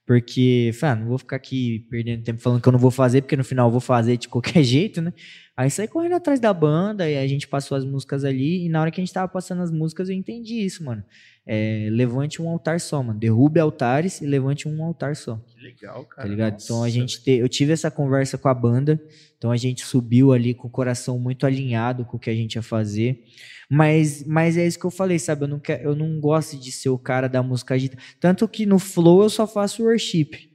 porque, 0.05 0.71
falei, 0.73 0.93
ah, 0.93 0.99
não 0.99 1.07
vou 1.07 1.17
ficar 1.19 1.35
aqui 1.35 1.85
perdendo 1.89 2.23
tempo 2.23 2.41
falando 2.41 2.61
que 2.61 2.67
eu 2.67 2.71
não 2.71 2.79
vou 2.79 2.89
fazer, 2.91 3.21
porque 3.21 3.37
no 3.37 3.43
final 3.43 3.67
eu 3.67 3.71
vou 3.71 3.79
fazer 3.79 4.17
de 4.17 4.27
qualquer 4.27 4.63
jeito, 4.63 5.01
né? 5.01 5.13
Aí 5.62 5.70
saí 5.70 5.88
correndo 5.88 6.16
atrás 6.16 6.39
da 6.39 6.51
banda 6.51 7.07
e 7.07 7.16
a 7.16 7.28
gente 7.28 7.47
passou 7.47 7.78
as 7.78 7.86
músicas 7.86 8.26
ali. 8.26 8.66
E 8.66 8.70
na 8.70 8.82
hora 8.82 8.89
que 8.89 8.99
a 8.99 9.03
gente 9.03 9.14
tava 9.14 9.28
passando 9.28 9.62
as 9.62 9.70
músicas, 9.70 10.09
eu 10.09 10.16
entendi 10.16 10.55
isso, 10.55 10.84
mano. 10.84 11.03
É, 11.45 11.88
levante 11.91 12.41
um 12.41 12.49
altar 12.49 12.80
só, 12.80 13.03
mano. 13.03 13.20
Derrube 13.20 13.59
altares 13.59 14.22
e 14.22 14.26
levante 14.26 14.68
um 14.68 14.84
altar 14.84 15.16
só. 15.16 15.36
Que 15.36 15.62
legal, 15.62 16.03
cara. 16.05 16.24
Tá 16.24 16.28
ligado? 16.28 16.53
Nossa, 16.53 16.66
então 16.66 16.84
a 16.84 16.89
gente 16.89 17.22
te, 17.22 17.34
eu 17.34 17.47
tive 17.47 17.74
essa 17.74 17.91
conversa 17.91 18.39
com 18.39 18.47
a 18.47 18.55
banda, 18.55 18.99
então 19.38 19.51
a 19.51 19.55
gente 19.55 19.86
subiu 19.86 20.34
ali 20.34 20.55
com 20.55 20.68
o 20.68 20.72
coração 20.72 21.20
muito 21.20 21.45
alinhado 21.45 22.05
com 22.05 22.18
o 22.18 22.20
que 22.20 22.32
a 22.32 22.36
gente 22.36 22.55
ia 22.55 22.64
fazer. 22.64 23.24
Mas, 23.70 24.26
mas 24.26 24.57
é 24.57 24.66
isso 24.66 24.80
que 24.80 24.86
eu 24.86 24.91
falei, 24.91 25.20
sabe? 25.20 25.43
Eu 25.43 25.47
não, 25.47 25.59
quero, 25.59 25.84
eu 25.84 25.95
não 25.95 26.20
gosto 26.20 26.57
de 26.57 26.72
ser 26.72 26.89
o 26.89 26.97
cara 26.97 27.30
da 27.30 27.43
música 27.43 27.76
agita. 27.76 27.99
Tanto 28.20 28.47
que 28.47 28.66
no 28.66 28.80
Flow 28.80 29.22
eu 29.22 29.30
só 29.30 29.45
faço 29.45 29.84
worship. 29.84 30.50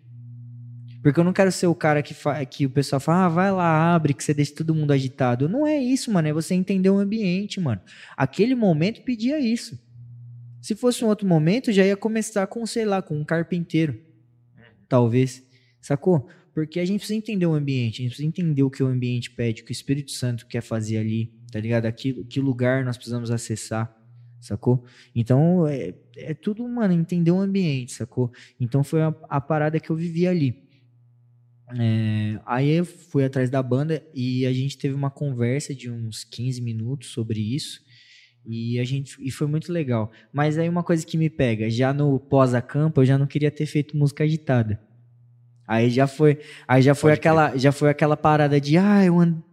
Porque 1.07 1.21
eu 1.21 1.25
não 1.25 1.33
quero 1.33 1.53
ser 1.53 1.69
o 1.69 1.75
cara 1.75 2.03
que, 2.03 2.17
que 2.51 2.67
o 2.67 2.71
pessoal 2.71 2.99
fala, 2.99 3.27
ah, 3.27 3.29
vai 3.29 3.53
lá, 3.53 3.95
abre, 3.95 4.13
que 4.13 4.25
você 4.25 4.35
deixa 4.35 4.57
todo 4.57 4.75
mundo 4.75 4.91
agitado. 4.91 5.49
Não 5.49 5.65
é 5.65 5.79
isso, 5.79 6.11
mano. 6.11 6.27
É 6.27 6.33
você 6.33 6.53
entender 6.53 6.91
o 6.91 6.99
ambiente, 6.99 7.61
mano. 7.61 7.81
Aquele 8.17 8.57
momento 8.57 9.03
pedia 9.03 9.39
isso. 9.39 9.79
Se 10.61 10.75
fosse 10.75 11.05
um 11.05 11.07
outro 11.07 11.25
momento, 11.25 11.71
já 11.71 11.87
ia 11.87 11.97
começar 11.97 12.45
com, 12.49 12.67
sei 12.67 12.85
lá, 12.85 13.01
com 13.01 13.17
um 13.17 13.25
carpinteiro 13.25 14.03
talvez, 14.89 15.45
sacou? 15.81 16.29
Porque 16.53 16.81
a 16.81 16.85
gente 16.85 16.99
precisa 16.99 17.17
entender 17.17 17.47
o 17.47 17.55
ambiente, 17.55 18.01
a 18.01 18.03
gente 18.03 18.09
precisa 18.09 18.27
entender 18.27 18.65
o 18.65 18.71
que 18.71 18.83
o 18.83 18.89
ambiente 18.89 19.31
pede, 19.31 19.63
o 19.63 19.65
que 19.65 19.71
o 19.71 19.73
Espírito 19.73 20.11
Santo 20.11 20.45
quer 20.49 20.61
fazer 20.61 20.99
ali, 20.99 21.33
tá 21.53 21.61
ligado? 21.61 21.87
Aquilo, 21.87 22.25
que 22.25 22.41
lugar 22.41 22.85
nós 22.85 22.97
precisamos 22.97 23.31
acessar, 23.31 23.97
sacou? 24.41 24.85
Então, 25.15 25.69
é, 25.69 25.95
é 26.17 26.35
tudo, 26.35 26.67
mano, 26.67 26.93
entender 26.93 27.31
o 27.31 27.39
ambiente, 27.39 27.93
sacou? 27.93 28.33
Então, 28.59 28.83
foi 28.83 29.03
a, 29.03 29.15
a 29.29 29.41
parada 29.41 29.79
que 29.79 29.89
eu 29.89 29.95
vivi 29.95 30.27
ali. 30.27 30.66
É, 31.75 32.39
aí 32.47 32.71
eu 32.71 32.85
fui 32.85 33.25
atrás 33.25 33.51
da 33.51 33.63
banda 33.63 34.03
e 34.15 34.47
a 34.47 34.53
gente 34.53 34.79
teve 34.79 34.95
uma 34.95 35.11
conversa 35.11 35.75
de 35.75 35.91
uns 35.91 36.23
15 36.25 36.61
minutos 36.61 37.09
sobre 37.09 37.41
isso. 37.41 37.81
E 38.49 38.79
a 38.79 38.85
gente 38.85 39.17
e 39.21 39.31
foi 39.31 39.49
muito 39.49 39.73
legal. 39.73 40.11
Mas 40.33 40.57
aí 40.57 40.69
uma 40.69 40.85
coisa 40.85 41.05
que 41.05 41.19
me 41.19 41.29
pega, 41.29 41.69
já 41.69 41.93
no 41.93 42.21
pós-acampo, 42.21 43.01
eu 43.01 43.05
já 43.05 43.19
não 43.19 43.27
queria 43.27 43.51
ter 43.51 43.67
feito 43.67 43.97
música 43.97 44.23
agitada. 44.23 44.81
Aí 45.67 45.91
já 45.91 46.07
foi, 46.07 46.39
aí 46.69 46.81
já 46.81 46.95
foi 46.95 47.11
Pode 47.11 47.21
aquela, 47.21 47.57
já 47.57 47.73
foi 47.73 47.91
aquela 47.91 48.17
parada 48.17 48.61
de, 48.61 48.79
ah, 48.79 49.01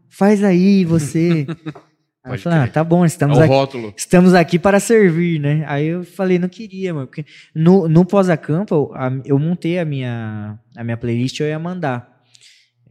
faz 0.10 0.44
aí 0.44 0.86
você. 0.86 1.48
aí 2.24 2.30
eu 2.30 2.32
Pode 2.32 2.42
falei, 2.44 2.60
ah, 2.60 2.68
tá 2.68 2.84
bom, 2.84 3.04
É 3.04 3.08
estamos 3.08 3.38
o 3.38 3.42
aqui. 3.42 3.94
Estamos 3.98 4.34
aqui 4.34 4.58
para 4.58 4.80
servir, 4.80 5.40
né? 5.40 5.64
Aí 5.68 5.88
eu 5.88 6.04
falei, 6.04 6.40
não 6.40 6.48
queria, 6.48 6.94
mano. 6.94 7.08
Porque 7.08 7.26
no, 7.54 7.88
no 7.88 8.06
pós-acampo, 8.06 8.94
eu, 9.26 9.38
montei 9.38 9.78
a 9.78 9.86
minha, 9.86 10.58
a 10.76 10.84
minha 10.84 10.96
playlist 10.96 11.40
eu 11.40 11.48
ia 11.48 11.60
mandar. 11.60 12.24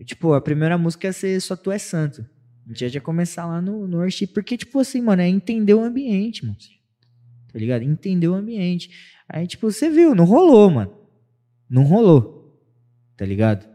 Tipo, 0.05 0.35
a 0.35 0.41
primeira 0.41 0.77
música 0.77 1.07
ia 1.07 1.13
ser 1.13 1.41
Só 1.41 1.57
Tu 1.57 1.71
é 1.71 1.79
Santo. 1.79 2.27
A 2.67 2.69
gente 2.69 2.89
já 2.89 2.95
ia 2.95 3.01
começar 3.01 3.47
lá 3.47 3.63
no, 3.63 3.87
no 3.89 3.99
worship. 3.99 4.29
Porque, 4.29 4.57
tipo 4.57 4.79
assim, 4.79 5.01
mano, 5.01 5.23
é 5.23 5.29
entender 5.29 5.75
o 5.75 5.83
ambiente, 5.83 6.45
mano. 6.45 6.57
Tá 7.53 7.59
ligado? 7.59 7.83
Entender 7.83 8.29
o 8.29 8.35
ambiente. 8.35 8.91
Aí, 9.29 9.47
tipo, 9.47 9.71
você 9.71 9.89
viu, 9.89 10.15
não 10.15 10.25
rolou, 10.25 10.71
mano. 10.71 10.93
Não 11.69 11.85
rolou. 11.85 12.61
Tá 13.17 13.25
ligado? 13.25 13.67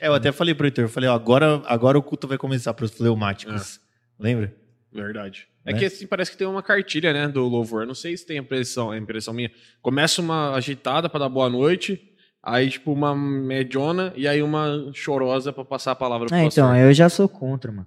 É, 0.00 0.08
eu 0.08 0.14
até 0.14 0.32
falei 0.32 0.54
pro 0.54 0.66
Heitor, 0.66 0.84
eu 0.84 0.88
falei, 0.88 1.08
ó, 1.08 1.14
agora, 1.14 1.62
agora 1.66 1.98
o 1.98 2.02
culto 2.02 2.26
vai 2.26 2.38
começar 2.38 2.74
pros 2.74 2.90
fleumáticos. 2.90 3.80
Lembra? 4.18 4.54
Verdade. 4.92 5.46
É 5.64 5.72
Né? 5.72 5.78
que 5.78 5.84
assim, 5.84 6.06
parece 6.06 6.30
que 6.30 6.36
tem 6.36 6.46
uma 6.46 6.62
cartilha, 6.62 7.12
né, 7.12 7.28
do 7.28 7.46
louvor. 7.46 7.86
Não 7.86 7.94
sei 7.94 8.16
se 8.16 8.26
tem 8.26 8.38
a 8.38 8.40
impressão, 8.40 8.90
a 8.90 8.98
impressão 8.98 9.32
minha. 9.34 9.50
Começa 9.82 10.20
uma 10.22 10.54
agitada 10.54 11.08
pra 11.08 11.20
dar 11.20 11.28
boa 11.28 11.48
noite, 11.50 12.00
aí 12.42 12.70
tipo 12.70 12.92
uma 12.92 13.14
mediona 13.14 14.12
e 14.16 14.26
aí 14.26 14.42
uma 14.42 14.90
chorosa 14.94 15.52
pra 15.52 15.64
passar 15.64 15.92
a 15.92 15.96
palavra 15.96 16.26
pro 16.26 16.36
É, 16.36 16.44
pastor. 16.44 16.64
então, 16.64 16.76
eu 16.76 16.92
já 16.92 17.08
sou 17.08 17.28
contra, 17.28 17.70
mano. 17.70 17.86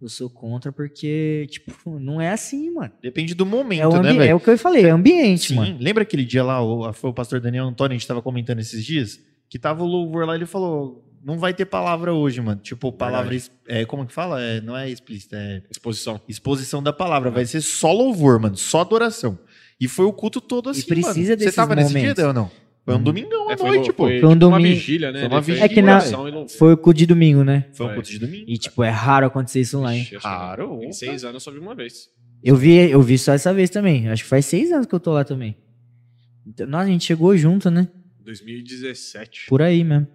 Eu 0.00 0.08
sou 0.08 0.30
contra 0.30 0.70
porque, 0.70 1.48
tipo, 1.50 1.98
não 1.98 2.20
é 2.20 2.30
assim, 2.30 2.70
mano. 2.70 2.92
Depende 3.02 3.34
do 3.34 3.44
momento, 3.44 3.82
É 3.82 3.88
o, 3.88 4.00
né, 4.02 4.12
velho? 4.12 4.30
é 4.30 4.34
o 4.34 4.38
que 4.38 4.48
eu 4.50 4.56
falei, 4.58 4.84
é 4.84 4.90
ambiente, 4.90 5.48
Sim, 5.48 5.54
mano. 5.56 5.76
lembra 5.80 6.04
aquele 6.04 6.24
dia 6.24 6.44
lá, 6.44 6.62
o, 6.62 6.92
foi 6.92 7.10
o 7.10 7.12
pastor 7.12 7.40
Daniel 7.40 7.64
Antônio, 7.64 7.96
a 7.96 7.98
gente 7.98 8.06
tava 8.06 8.22
comentando 8.22 8.60
esses 8.60 8.84
dias, 8.84 9.18
que 9.50 9.58
tava 9.58 9.82
o 9.82 9.86
louvor 9.86 10.24
lá, 10.24 10.36
ele 10.36 10.46
falou, 10.46 11.04
não 11.24 11.38
vai 11.38 11.52
ter 11.54 11.64
palavra 11.66 12.12
hoje, 12.12 12.40
mano. 12.40 12.60
Tipo, 12.60 12.92
palavra, 12.92 13.34
es- 13.34 13.50
é, 13.66 13.84
como 13.84 14.06
que 14.06 14.12
fala? 14.12 14.40
É, 14.40 14.60
não 14.60 14.76
é 14.76 14.88
explícita, 14.90 15.36
é 15.36 15.62
Exposição. 15.70 16.20
exposição 16.28 16.82
da 16.82 16.92
palavra. 16.92 17.30
Vai 17.30 17.44
ser 17.46 17.60
só 17.60 17.92
louvor, 17.92 18.38
mano, 18.40 18.56
só 18.56 18.80
adoração. 18.80 19.38
E 19.80 19.86
foi 19.86 20.06
o 20.06 20.12
culto 20.12 20.40
todo 20.40 20.70
assim, 20.70 20.82
precisa 20.82 21.08
mano. 21.14 21.24
Você 21.26 21.36
desses 21.36 21.54
tava 21.54 21.74
nesse 21.76 21.90
dia, 21.90 22.00
momentos. 22.00 22.24
Ou 22.24 22.32
não? 22.32 22.50
Foi 22.84 22.94
um 22.94 22.96
Uhum. 22.98 23.02
domingão 23.04 23.50
à 23.50 23.52
É, 23.52 23.56
foi, 23.58 23.68
noite, 23.68 23.84
foi, 23.86 23.92
pô. 23.94 24.02
foi 24.04 24.20
Foi 24.20 24.28
um 24.28 24.32
tipo 24.32 24.46
uma 24.46 24.56
domingo- 24.58 24.74
vigília, 24.74 25.12
né? 25.12 25.20
foi 25.20 25.28
uma 25.28 25.40
vigília. 25.42 25.64
É 25.64 25.68
que 25.68 25.82
na- 25.82 25.98
e 25.98 26.48
Foi 26.56 26.72
o 26.72 26.76
cu 26.76 26.94
de 26.94 27.04
domingo, 27.06 27.44
né? 27.44 27.66
Foi 27.74 27.86
um 27.86 27.94
culto 27.94 28.10
de 28.10 28.18
domingo. 28.18 28.44
E, 28.48 28.56
tipo, 28.56 28.82
é 28.82 28.88
raro 28.88 29.26
acontecer 29.26 29.60
isso 29.60 29.78
lá, 29.80 29.94
hein? 29.94 30.08
Raro, 30.20 30.82
Em 30.82 30.90
seis 30.92 31.22
anos 31.22 31.34
eu 31.34 31.40
só 31.40 31.50
vi 31.50 31.58
uma 31.58 31.74
vez. 31.74 32.08
Eu 32.42 32.56
vi, 32.56 32.76
eu 32.90 33.02
vi 33.02 33.18
só 33.18 33.32
essa 33.32 33.52
vez 33.52 33.68
também. 33.68 34.08
Acho 34.08 34.22
que 34.22 34.28
faz 34.28 34.46
seis 34.46 34.72
anos 34.72 34.86
que 34.86 34.94
eu 34.94 35.00
tô 35.00 35.12
lá 35.12 35.22
também. 35.22 35.56
Então, 36.46 36.66
nossa, 36.66 36.84
a 36.84 36.88
gente 36.88 37.04
chegou 37.04 37.36
junto, 37.36 37.70
né? 37.70 37.88
2017. 38.24 39.46
Por 39.48 39.60
aí 39.62 39.84
mesmo. 39.84 40.06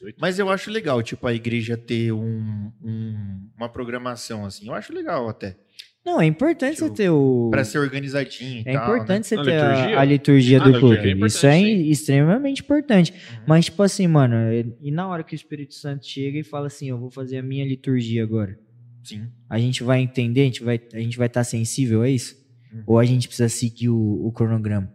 2018. 0.00 0.16
Mas 0.20 0.38
eu 0.38 0.48
acho 0.48 0.70
legal, 0.70 1.02
tipo, 1.02 1.26
a 1.26 1.34
igreja 1.34 1.76
ter 1.76 2.12
um, 2.12 2.70
um- 2.82 3.50
uma 3.56 3.68
programação 3.68 4.44
assim. 4.46 4.66
Eu 4.68 4.74
acho 4.74 4.92
legal 4.92 5.28
até. 5.28 5.56
Não, 6.04 6.18
é 6.18 6.24
importante 6.24 6.76
Tipo, 6.76 6.88
você 6.88 6.94
ter 6.94 7.10
o. 7.10 7.48
Pra 7.50 7.62
ser 7.62 7.78
organizadinho 7.78 8.62
e 8.64 8.68
É 8.68 8.72
tal, 8.72 8.94
importante 8.94 9.26
você 9.26 9.34
A 9.36 9.42
ter 9.42 9.52
a- 9.52 9.68
liturgia? 9.74 9.98
a, 10.00 10.04
liturgia 10.04 10.58
Ah, 10.60 10.64
do 10.64 10.70
a 10.76 10.80
culto. 10.80 10.94
liturgia 10.94 11.24
é 11.24 11.26
Isso 11.26 11.46
é 11.46 11.52
sim. 11.58 11.88
extremamente 11.90 12.62
importante. 12.62 13.12
Uhum. 13.12 13.44
Mas, 13.46 13.66
tipo 13.66 13.82
assim, 13.82 14.06
mano, 14.06 14.34
é- 14.34 14.64
e 14.80 14.90
na 14.90 15.06
hora 15.08 15.22
que 15.22 15.34
o 15.34 15.36
Espírito 15.36 15.74
Santo 15.74 16.06
chega 16.06 16.38
e 16.38 16.42
fala 16.42 16.68
assim, 16.68 16.88
eu 16.88 16.98
vou 16.98 17.10
fazer 17.10 17.36
a 17.38 17.42
minha 17.42 17.64
liturgia 17.66 18.22
agora. 18.24 18.52
né? 18.52 18.56
Sim. 19.04 19.28
A 19.48 19.58
gente 19.58 19.82
vai 19.82 20.00
entender, 20.00 20.40
a 20.40 20.44
gente 20.44 20.62
vai 20.62 20.80
a 20.94 20.98
gente 21.00 21.18
vai 21.18 21.26
estar 21.26 21.44
sensível 21.44 22.00
a 22.02 22.08
isso? 22.08 22.34
Uhum. 22.72 22.82
Ou 22.86 22.98
a 22.98 23.04
gente 23.04 23.28
precisa 23.28 23.48
seguir 23.50 23.90
o, 23.90 24.26
o 24.26 24.32
cronograma? 24.32 24.90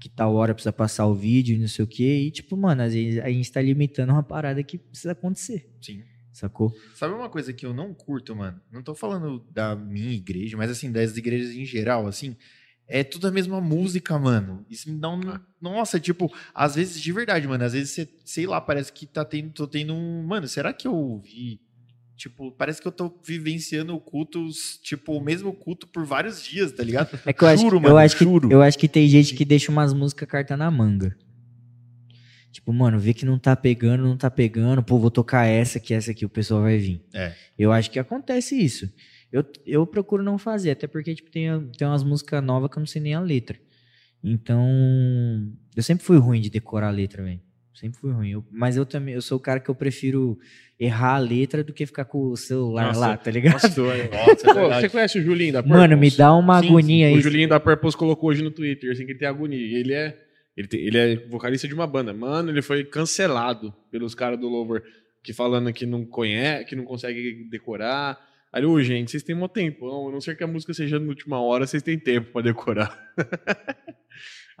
Que 0.00 0.08
tal 0.08 0.34
hora 0.34 0.54
precisa 0.54 0.72
passar 0.72 1.06
o 1.06 1.14
vídeo 1.14 1.54
e 1.54 1.58
não 1.58 1.68
sei 1.68 1.84
o 1.84 1.88
quê. 1.88 2.22
E, 2.26 2.30
tipo, 2.30 2.56
mano, 2.56 2.82
às 2.82 2.94
vezes 2.94 3.20
a 3.20 3.28
gente 3.28 3.52
tá 3.52 3.60
limitando 3.60 4.12
uma 4.12 4.22
parada 4.22 4.62
que 4.62 4.78
precisa 4.78 5.12
acontecer. 5.12 5.70
Sim. 5.80 6.02
Sacou? 6.32 6.72
Sabe 6.94 7.12
uma 7.12 7.28
coisa 7.28 7.52
que 7.52 7.66
eu 7.66 7.74
não 7.74 7.92
curto, 7.92 8.34
mano? 8.34 8.60
Não 8.72 8.82
tô 8.82 8.94
falando 8.94 9.44
da 9.50 9.76
minha 9.76 10.12
igreja, 10.12 10.56
mas 10.56 10.70
assim, 10.70 10.90
das 10.90 11.16
igrejas 11.16 11.50
em 11.50 11.64
geral, 11.64 12.06
assim. 12.06 12.36
É 12.86 13.04
tudo 13.04 13.28
a 13.28 13.30
mesma 13.30 13.60
música, 13.60 14.18
mano. 14.18 14.64
Isso 14.68 14.90
me 14.90 14.98
dá 14.98 15.10
um. 15.10 15.20
Nossa, 15.60 16.00
tipo, 16.00 16.32
às 16.52 16.74
vezes, 16.74 17.00
de 17.00 17.12
verdade, 17.12 17.46
mano. 17.46 17.62
Às 17.62 17.72
vezes 17.72 17.90
você, 17.90 18.08
sei 18.24 18.46
lá, 18.46 18.60
parece 18.60 18.92
que 18.92 19.06
tá 19.06 19.24
tendo, 19.24 19.52
tô 19.52 19.66
tendo 19.66 19.94
um. 19.94 20.24
Mano, 20.24 20.48
será 20.48 20.72
que 20.72 20.88
eu 20.88 20.94
ouvi? 20.94 21.60
Tipo, 22.20 22.52
parece 22.52 22.82
que 22.82 22.86
eu 22.86 22.92
tô 22.92 23.10
vivenciando 23.24 23.94
o 23.94 23.98
culto, 23.98 24.46
tipo, 24.82 25.14
o 25.16 25.24
mesmo 25.24 25.54
culto 25.54 25.86
por 25.86 26.04
vários 26.04 26.44
dias, 26.44 26.70
tá 26.70 26.82
ligado? 26.84 27.18
É 27.24 27.32
que 27.32 27.42
eu 27.42 27.48
acho, 27.48 27.62
Juro, 27.62 27.76
eu 27.78 27.80
mano, 27.80 27.96
acho 27.96 28.14
que 28.14 28.24
juro. 28.24 28.52
eu 28.52 28.60
acho 28.60 28.78
que 28.78 28.86
tem 28.86 29.08
gente 29.08 29.34
que 29.34 29.42
deixa 29.42 29.72
umas 29.72 29.94
músicas 29.94 30.28
carta 30.28 30.54
na 30.54 30.70
manga. 30.70 31.16
Tipo, 32.52 32.74
mano, 32.74 32.98
vê 32.98 33.14
que 33.14 33.24
não 33.24 33.38
tá 33.38 33.56
pegando, 33.56 34.02
não 34.02 34.18
tá 34.18 34.30
pegando, 34.30 34.82
pô, 34.82 34.98
vou 34.98 35.10
tocar 35.10 35.46
essa 35.46 35.80
que 35.80 35.94
essa 35.94 36.10
aqui 36.10 36.26
o 36.26 36.28
pessoal 36.28 36.60
vai 36.60 36.76
vir. 36.76 37.02
É. 37.14 37.32
Eu 37.58 37.72
acho 37.72 37.90
que 37.90 37.98
acontece 37.98 38.54
isso. 38.54 38.92
Eu, 39.32 39.42
eu 39.64 39.86
procuro 39.86 40.22
não 40.22 40.36
fazer, 40.36 40.72
até 40.72 40.86
porque 40.86 41.14
tipo, 41.14 41.30
tem, 41.30 41.48
tem 41.78 41.88
umas 41.88 42.04
músicas 42.04 42.44
novas 42.44 42.70
que 42.70 42.76
eu 42.76 42.80
não 42.80 42.86
sei 42.86 43.00
nem 43.00 43.14
a 43.14 43.20
letra. 43.20 43.58
Então, 44.22 44.62
eu 45.74 45.82
sempre 45.82 46.04
fui 46.04 46.18
ruim 46.18 46.42
de 46.42 46.50
decorar 46.50 46.88
a 46.88 46.90
letra, 46.90 47.22
velho. 47.22 47.40
Sempre 47.80 47.98
fui 47.98 48.12
ruim. 48.12 48.30
Eu- 48.32 48.44
mas 48.50 48.76
eu 48.76 48.84
também, 48.84 49.14
eu 49.14 49.22
sou 49.22 49.38
o 49.38 49.40
cara 49.40 49.58
que 49.58 49.70
eu 49.70 49.74
prefiro 49.74 50.38
errar 50.78 51.14
a 51.14 51.18
letra 51.18 51.64
do 51.64 51.72
que 51.72 51.86
ficar 51.86 52.04
com 52.04 52.26
o 52.30 52.36
celular 52.36 52.88
Nossa, 52.88 53.00
lá, 53.00 53.16
tá 53.16 53.30
ligado? 53.30 53.54
Nossa, 53.54 53.68
é- 53.96 54.10
Nossa, 54.10 54.50
é 54.50 54.54
Pô, 54.54 54.68
você 54.74 54.88
conhece 54.90 55.18
o 55.18 55.22
Julinho 55.22 55.52
da 55.54 55.62
Purpose? 55.62 55.80
Mano, 55.80 55.96
me 55.96 56.10
dá 56.10 56.34
uma 56.34 56.60
Sim, 56.60 56.68
agonia 56.68 57.06
O 57.06 57.14
aí. 57.14 57.20
Julinho 57.22 57.48
da 57.48 57.58
Purpose 57.58 57.96
colocou 57.96 58.28
hoje 58.28 58.42
no 58.42 58.50
Twitter, 58.50 58.90
assim, 58.92 59.06
que 59.06 59.12
ele 59.12 59.18
tem 59.18 59.26
agonia. 59.28 59.78
Ele 59.78 59.94
é, 59.94 60.14
ele, 60.54 60.68
tem- 60.68 60.80
ele 60.80 60.98
é 60.98 61.16
vocalista 61.28 61.66
de 61.66 61.72
uma 61.72 61.86
banda. 61.86 62.12
Mano, 62.12 62.50
ele 62.50 62.60
foi 62.60 62.84
cancelado 62.84 63.74
pelos 63.90 64.14
caras 64.14 64.38
do 64.38 64.46
Lover, 64.48 64.82
que 65.24 65.32
falando 65.32 65.72
que 65.72 65.86
não 65.86 66.04
conhece, 66.04 66.66
que 66.66 66.76
não 66.76 66.84
consegue 66.84 67.48
decorar. 67.50 68.18
Aí, 68.52 68.62
ô, 68.64 68.82
gente, 68.82 69.10
vocês 69.10 69.22
têm 69.22 69.34
mó 69.34 69.48
tempo. 69.48 69.86
A 69.88 70.12
não 70.12 70.20
ser 70.20 70.36
que 70.36 70.44
a 70.44 70.46
música 70.46 70.74
seja 70.74 70.98
na 70.98 71.06
última 71.08 71.40
hora, 71.40 71.66
vocês 71.66 71.82
têm 71.82 71.98
tempo 71.98 72.30
pra 72.32 72.42
decorar. 72.42 72.98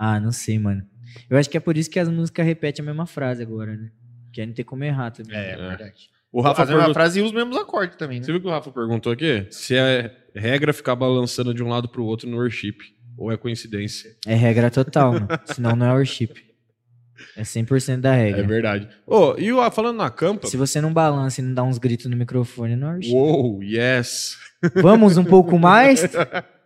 Ah, 0.02 0.18
não 0.18 0.32
sei, 0.32 0.58
mano. 0.58 0.82
Eu 1.28 1.36
acho 1.38 1.48
que 1.50 1.56
é 1.56 1.60
por 1.60 1.76
isso 1.76 1.90
que 1.90 1.98
as 1.98 2.08
músicas 2.08 2.44
repetem 2.46 2.82
a 2.82 2.86
mesma 2.86 3.06
frase 3.06 3.42
agora, 3.42 3.76
né? 3.76 3.90
Que 4.32 4.40
aí 4.40 4.46
não 4.46 4.54
tem 4.54 4.64
como 4.64 4.84
errar 4.84 5.10
também. 5.10 5.36
É, 5.36 5.52
É. 5.52 5.56
verdade. 5.56 6.08
O 6.32 6.40
Rafa, 6.40 6.56
Fazer 6.58 6.74
uma 6.74 6.78
pergun- 6.80 6.94
frase 6.94 7.18
e 7.18 7.22
os 7.22 7.32
mesmos 7.32 7.56
acordes 7.56 7.96
também, 7.96 8.20
né? 8.20 8.24
Você 8.24 8.30
viu 8.30 8.40
que 8.40 8.46
o 8.46 8.50
Rafa 8.50 8.70
perguntou 8.70 9.10
aqui? 9.12 9.46
Se 9.50 9.74
é 9.74 10.14
regra 10.34 10.72
ficar 10.72 10.94
balançando 10.94 11.52
de 11.52 11.62
um 11.62 11.68
lado 11.68 11.88
pro 11.88 12.04
outro 12.04 12.28
no 12.30 12.36
worship. 12.36 12.76
Ou 13.18 13.32
é 13.32 13.36
coincidência? 13.36 14.16
É 14.26 14.34
regra 14.34 14.70
total, 14.70 15.12
mano. 15.14 15.26
Senão 15.46 15.74
não 15.74 15.86
é 15.86 15.92
worship. 15.92 16.30
É 17.36 17.42
100% 17.42 18.00
da 18.00 18.14
É 18.14 18.22
regra. 18.26 18.46
verdade. 18.46 18.88
Ô, 19.06 19.34
e 19.36 19.52
o, 19.52 19.70
falando 19.72 19.96
na 19.98 20.08
campa. 20.08 20.46
Se 20.46 20.56
você 20.56 20.80
não 20.80 20.92
balança 20.92 21.40
e 21.40 21.44
não 21.44 21.52
dá 21.52 21.62
uns 21.64 21.76
gritos 21.76 22.06
no 22.06 22.16
microfone, 22.16 22.76
não 22.76 22.88
é 22.88 22.92
worship. 22.92 23.12
Uou, 23.12 23.62
yes. 23.62 24.38
Vamos 24.76 25.16
um 25.18 25.24
pouco 25.24 25.58
mais? 25.58 26.02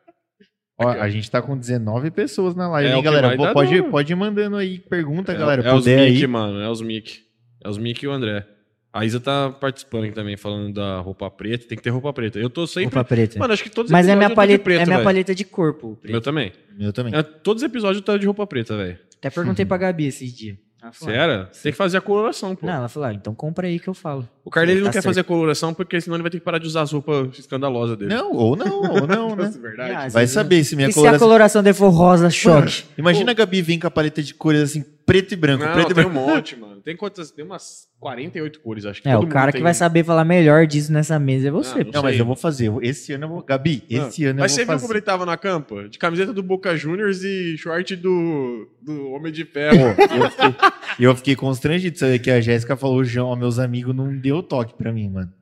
Ó, 0.78 0.88
a 0.88 1.08
gente 1.08 1.30
tá 1.30 1.40
com 1.40 1.56
19 1.56 2.10
pessoas 2.10 2.54
na 2.54 2.68
live, 2.68 2.90
É 2.90 2.96
hein, 2.96 3.02
galera? 3.02 3.36
Pode, 3.52 3.76
duro. 3.76 3.90
pode 3.90 4.12
ir 4.12 4.16
mandando 4.16 4.56
aí 4.56 4.78
pergunta, 4.80 5.32
É, 5.32 5.36
galera. 5.36 5.62
é 5.62 5.72
os 5.72 5.86
Mickey, 5.86 6.00
aí. 6.22 6.26
mano. 6.26 6.60
É 6.60 6.68
os 6.68 6.80
Mickey. 6.82 7.20
É 7.62 7.68
os 7.68 7.78
Mickey 7.78 8.06
e 8.06 8.08
o 8.08 8.12
André. 8.12 8.44
A 8.92 9.04
Isa 9.04 9.18
tá 9.18 9.50
participando 9.50 10.04
aqui 10.04 10.12
também, 10.14 10.36
falando 10.36 10.72
da 10.74 11.00
roupa 11.00 11.28
preta. 11.30 11.66
Tem 11.66 11.76
que 11.76 11.82
ter 11.82 11.90
roupa 11.90 12.12
preta. 12.12 12.38
Eu 12.38 12.48
tô 12.50 12.66
sempre. 12.66 12.94
Roupa 12.94 13.04
preta. 13.04 13.38
Mano, 13.38 13.52
acho 13.52 13.62
que 13.62 13.70
todos 13.70 13.88
os 13.88 13.92
Mas 13.92 14.06
é 14.08 14.14
minha, 14.14 14.28
de 14.28 14.34
paleta, 14.36 14.62
preto, 14.64 14.80
é 14.82 14.86
minha 14.86 15.02
paleta 15.02 15.34
de 15.34 15.44
corpo. 15.44 15.88
Meu 15.88 15.96
preto. 15.96 16.20
também. 16.20 16.52
Eu 16.78 16.92
também. 16.92 17.14
É, 17.14 17.22
todos 17.22 17.62
os 17.62 17.68
episódios 17.68 17.98
eu 17.98 18.04
tô 18.04 18.16
de 18.18 18.26
roupa 18.26 18.46
preta, 18.46 18.76
velho. 18.76 18.98
Até 19.18 19.30
perguntei 19.30 19.64
pra 19.64 19.76
Gabi 19.78 20.06
esses 20.06 20.32
dias. 20.32 20.56
Sério? 20.92 21.48
Você 21.50 21.62
tem 21.64 21.72
que 21.72 21.78
fazer 21.78 21.96
a 21.98 22.00
coloração, 22.00 22.54
pô. 22.54 22.66
Não, 22.66 22.74
ela 22.74 22.88
falou, 22.88 23.08
ah, 23.08 23.14
então 23.14 23.34
compra 23.34 23.66
aí 23.66 23.78
que 23.80 23.88
eu 23.88 23.94
falo. 23.94 24.28
O 24.44 24.50
Carlinhos 24.50 24.80
Tá 24.80 24.84
não 24.84 24.90
quer 24.90 24.94
certo. 24.94 25.04
fazer 25.06 25.20
a 25.20 25.24
coloração 25.24 25.72
porque 25.74 26.00
senão 26.00 26.16
ele 26.16 26.22
vai 26.22 26.30
ter 26.30 26.38
que 26.38 26.44
parar 26.44 26.58
de 26.58 26.66
usar 26.66 26.82
as 26.82 26.92
roupas 26.92 27.38
escandalosas 27.38 27.96
dele. 27.96 28.14
Não, 28.14 28.32
ou 28.32 28.54
não, 28.56 28.80
ou 28.82 29.06
não, 29.08 29.34
né? 29.36 29.44
Nossa, 29.44 29.58
verdade. 29.60 29.92
Ah, 29.92 30.08
Vai 30.08 30.26
saber 30.26 30.62
se 30.64 30.76
minha 30.76 30.88
e 30.88 30.92
se 30.92 30.98
a 30.98 31.02
coloração... 31.02 31.26
coloração 31.28 31.62
dele 31.62 31.74
for 31.74 31.88
rosa, 31.90 32.28
choque? 32.30 32.84
Imagina 32.98 33.30
a 33.30 33.34
Gabi 33.34 33.62
vir 33.62 33.78
com 33.78 33.86
a 33.86 33.90
paleta 33.90 34.22
de 34.22 34.34
cores 34.34 34.60
assim, 34.62 34.84
preto 35.06 35.32
e 35.32 35.36
branco, 35.36 35.64
Não, 35.64 35.72
preto 35.72 35.92
e 35.92 35.94
tem 35.94 36.04
branco. 36.04 36.18
um 36.18 36.26
monte, 36.26 36.56
mano. 36.56 36.73
Tem 36.84 36.94
quantas? 36.96 37.30
Tem 37.30 37.44
umas 37.44 37.88
48 37.98 38.60
cores, 38.60 38.84
acho 38.84 39.00
que 39.00 39.08
É, 39.08 39.14
todo 39.14 39.24
o 39.24 39.28
cara 39.28 39.46
mundo 39.46 39.52
que 39.52 39.58
tem 39.58 39.62
vai 39.62 39.72
saber 39.72 40.04
falar 40.04 40.24
melhor 40.24 40.66
disso 40.66 40.92
nessa 40.92 41.18
mesa 41.18 41.48
é 41.48 41.50
você. 41.50 41.80
Ah, 41.80 41.84
pô. 41.84 41.90
Não, 41.92 42.02
mas 42.02 42.18
eu 42.18 42.26
vou 42.26 42.36
fazer. 42.36 42.70
Esse 42.82 43.14
ano 43.14 43.24
eu 43.24 43.28
vou... 43.28 43.42
Gabi, 43.42 43.82
esse 43.88 44.24
ano 44.24 44.40
eu 44.40 44.42
Mas 44.42 44.52
vou 44.52 44.56
você 44.56 44.64
viu 44.64 44.66
fazer. 44.66 44.82
como 44.82 44.92
ele 44.92 45.00
tava 45.00 45.24
na 45.24 45.36
campa? 45.38 45.88
De 45.88 45.98
camiseta 45.98 46.32
do 46.32 46.42
Boca 46.42 46.76
Juniors 46.76 47.22
e 47.24 47.56
short 47.56 47.96
do, 47.96 48.68
do 48.82 49.10
Homem 49.12 49.32
de 49.32 49.44
Pô, 49.46 49.52
Ferro. 49.52 49.96
eu 49.98 50.30
fiquei, 50.30 50.54
eu 50.98 51.16
fiquei 51.16 51.36
constrangido 51.36 51.94
de 51.94 51.98
saber 51.98 52.18
que 52.18 52.30
a 52.30 52.40
Jéssica 52.40 52.76
falou 52.76 52.98
o 52.98 53.04
João, 53.04 53.28
ó, 53.28 53.36
meus 53.36 53.58
amigos 53.58 53.96
não 53.96 54.14
deu 54.14 54.42
toque 54.42 54.74
pra 54.74 54.92
mim, 54.92 55.08
mano. 55.08 55.32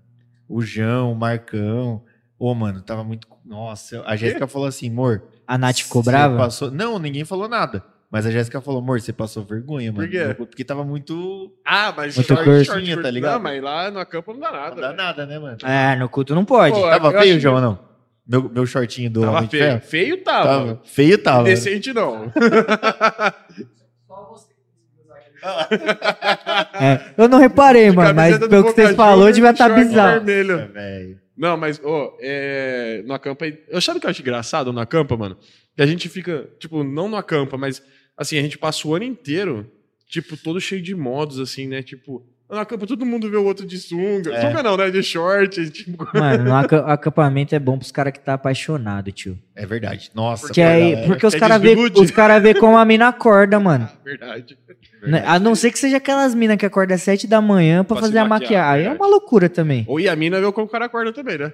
O 0.48 0.62
João, 0.62 1.12
o 1.12 1.16
Marcão, 1.16 2.04
Ô, 2.42 2.56
mano, 2.56 2.82
tava 2.82 3.04
muito. 3.04 3.28
Nossa, 3.44 4.02
a 4.04 4.16
Jéssica 4.16 4.48
falou 4.48 4.66
assim, 4.66 4.90
amor. 4.90 5.22
A 5.46 5.56
Nath 5.56 5.78
ficou 5.78 6.02
você 6.02 6.10
brava? 6.10 6.36
Passou... 6.36 6.72
Não, 6.72 6.98
ninguém 6.98 7.24
falou 7.24 7.48
nada. 7.48 7.84
Mas 8.12 8.26
a 8.26 8.30
Jéssica 8.30 8.60
falou, 8.60 8.80
amor, 8.82 9.00
você 9.00 9.10
passou 9.10 9.42
vergonha, 9.42 9.90
mano. 9.90 10.06
Por 10.06 10.10
quê? 10.10 10.34
Porque 10.34 10.62
tava 10.62 10.84
muito. 10.84 11.50
Ah, 11.64 11.94
mas 11.96 12.14
Muito 12.14 12.28
short- 12.28 12.44
curtinha, 12.44 12.64
short 12.66 12.86
curto- 12.90 13.02
tá 13.02 13.10
ligado? 13.10 13.32
Não, 13.32 13.40
mas 13.42 13.62
lá 13.62 13.90
no 13.90 13.98
acampa 13.98 14.32
não 14.34 14.40
dá 14.40 14.52
nada. 14.52 14.68
Não 14.74 14.80
dá 14.82 14.86
velho. 14.88 14.96
nada, 14.98 15.26
né, 15.26 15.38
mano? 15.38 15.56
É, 15.64 15.96
no 15.96 16.08
culto 16.10 16.34
não 16.34 16.44
pode. 16.44 16.74
Pô, 16.74 16.82
Tava 16.82 17.10
feio, 17.20 17.40
João, 17.40 17.58
não? 17.60 17.78
Meu, 18.28 18.50
meu 18.50 18.66
shortinho 18.66 19.10
do 19.10 19.22
Tava 19.22 19.40
de 19.40 19.48
feio. 19.48 19.62
Ferro? 19.64 19.80
Feio 19.80 20.22
tava. 20.22 20.46
Tava. 20.48 20.80
Feio 20.84 21.18
tava. 21.18 21.44
Decente 21.44 21.92
não. 21.94 22.30
É, 26.74 27.00
eu 27.16 27.28
não 27.28 27.38
reparei, 27.38 27.90
mano, 27.90 28.14
mas 28.14 28.38
pelo 28.38 28.48
que 28.48 28.56
Boca 28.56 28.72
você 28.88 28.94
falou, 28.94 29.16
Juniors, 29.32 29.34
devia 29.36 29.50
estar 29.50 29.68
short 29.68 29.84
bizarro. 29.84 30.24
vermelho. 30.24 30.72
Velho. 30.72 31.18
Não, 31.36 31.56
mas, 31.56 31.80
ô, 31.82 32.16
é, 32.20 33.02
no 33.06 33.14
acampa. 33.14 33.46
Eu 33.46 33.78
o 33.96 34.00
que 34.00 34.06
eu 34.06 34.10
acho 34.10 34.22
engraçado 34.22 34.72
no 34.72 34.80
acampa, 34.80 35.16
mano? 35.16 35.36
Que 35.74 35.82
a 35.82 35.86
gente 35.86 36.08
fica, 36.08 36.48
tipo, 36.60 36.84
não 36.84 37.08
no 37.08 37.16
acampa, 37.16 37.56
mas 37.58 37.82
assim, 38.16 38.38
a 38.38 38.42
gente 38.42 38.58
passa 38.58 38.86
o 38.86 38.94
ano 38.94 39.04
inteiro, 39.04 39.70
tipo, 40.08 40.36
todo 40.36 40.60
cheio 40.60 40.82
de 40.82 40.94
modos, 40.94 41.38
assim, 41.38 41.66
né? 41.66 41.82
Tipo, 41.82 42.24
no 42.50 42.58
acampa 42.58 42.86
todo 42.86 43.06
mundo 43.06 43.30
vê 43.30 43.36
o 43.38 43.44
outro 43.44 43.64
de 43.66 43.78
sunga. 43.78 44.30
É. 44.34 44.40
Sunga 44.42 44.62
não, 44.62 44.76
né? 44.76 44.90
De 44.90 45.02
short. 45.02 45.58
Tipo, 45.72 46.06
Mano, 46.12 46.44
no 46.44 46.54
aca- 46.54 46.84
acampamento 46.92 47.54
é 47.54 47.58
bom 47.58 47.78
pros 47.78 47.90
caras 47.90 48.12
que 48.12 48.20
tá 48.20 48.34
apaixonado, 48.34 49.10
tio. 49.10 49.38
É 49.56 49.64
verdade. 49.64 50.10
Nossa, 50.14 50.48
Porque, 50.48 50.60
aí, 50.60 51.06
porque 51.06 51.26
os 51.26 51.32
quer 51.32 51.40
caras 51.40 51.62
vê, 51.62 51.74
os 51.74 52.10
cara 52.10 52.38
vê 52.38 52.52
como 52.54 52.76
a 52.76 52.84
mina 52.84 53.08
acorda, 53.08 53.58
mano. 53.58 53.88
verdade. 54.04 54.58
Né? 55.02 55.22
A 55.26 55.38
não 55.38 55.54
ser 55.54 55.72
que 55.72 55.78
seja 55.78 55.96
aquelas 55.96 56.34
minas 56.34 56.58
que 56.58 56.66
acordam 56.66 56.94
às 56.94 57.02
7 57.02 57.26
da 57.26 57.40
manhã 57.40 57.82
pra, 57.84 57.96
Pra 57.96 58.06
fazer 58.06 58.18
a 58.18 58.24
maquiagem. 58.26 58.58
Aí 58.58 58.80
é 58.80 58.82
verdade. 58.90 59.00
uma 59.02 59.08
loucura 59.08 59.48
também. 59.48 59.84
Ou 59.88 59.98
e 59.98 60.06
a 60.06 60.14
mina 60.14 60.38
vê 60.38 60.52
como 60.52 60.66
o 60.66 60.70
cara 60.70 60.84
acorda 60.84 61.10
também, 61.10 61.38
né? 61.38 61.52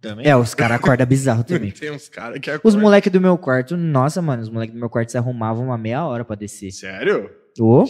Também? 0.00 0.26
É, 0.26 0.36
os 0.36 0.54
caras 0.54 0.76
acordam 0.76 1.06
bizarro 1.06 1.42
também. 1.44 1.70
Tem 1.72 1.90
uns 1.90 2.08
caras 2.08 2.38
que 2.38 2.48
Os 2.50 2.56
acordam. 2.56 2.80
moleques 2.80 3.10
do 3.12 3.20
meu 3.20 3.36
quarto, 3.36 3.76
nossa, 3.76 4.22
mano, 4.22 4.42
os 4.42 4.48
moleques 4.48 4.74
do 4.74 4.78
meu 4.78 4.88
quarto 4.88 5.10
se 5.10 5.18
arrumavam 5.18 5.64
uma 5.66 5.78
meia 5.78 6.04
hora 6.06 6.24
pra 6.24 6.36
descer. 6.36 6.70
Sério? 6.70 7.30
Ô, 7.60 7.84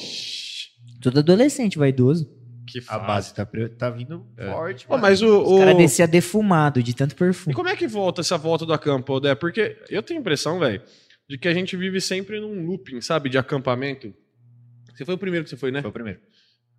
todo 1.03 1.19
adolescente 1.19 1.79
vaidoso. 1.79 2.37
Que 2.67 2.83
A 2.87 2.99
base 2.99 3.33
tá, 3.35 3.47
pre- 3.47 3.69
tá 3.71 3.89
vindo 3.89 4.27
É. 4.37 4.51
forte, 4.51 4.85
Ô, 4.87 4.91
mano. 4.91 5.03
mas 5.03 5.23
o. 5.23 5.43
Os 5.43 5.53
o... 5.53 5.59
caras 5.59 5.77
desciam 5.77 6.07
defumado 6.09 6.83
de 6.83 6.95
tanto 6.95 7.13
E 7.13 7.17
perfume. 7.17 7.55
como 7.55 7.69
é 7.69 7.75
que 7.77 7.87
volta 7.87 8.21
essa 8.21 8.37
volta 8.37 8.67
do 8.67 8.73
acampo, 8.75 9.15
Odé? 9.15 9.35
Porque 9.35 9.79
eu 9.89 10.03
tenho 10.03 10.19
a 10.19 10.21
impressão, 10.21 10.59
velho, 10.59 10.83
de 11.29 11.39
que 11.39 11.49
a 11.49 11.55
gente 11.55 11.77
vive 11.79 11.99
sempre 12.01 12.39
num 12.41 12.67
looping, 12.67 13.01
sabe? 13.01 13.31
De 13.31 13.39
acampamento. 13.39 14.13
Você 14.95 15.03
foi 15.05 15.15
o 15.15 15.19
primeiro 15.19 15.45
que 15.45 15.51
você 15.51 15.57
foi, 15.57 15.71
né? 15.71 15.81
Foi 15.81 15.89
o 15.91 15.93
primeiro. 15.93 16.21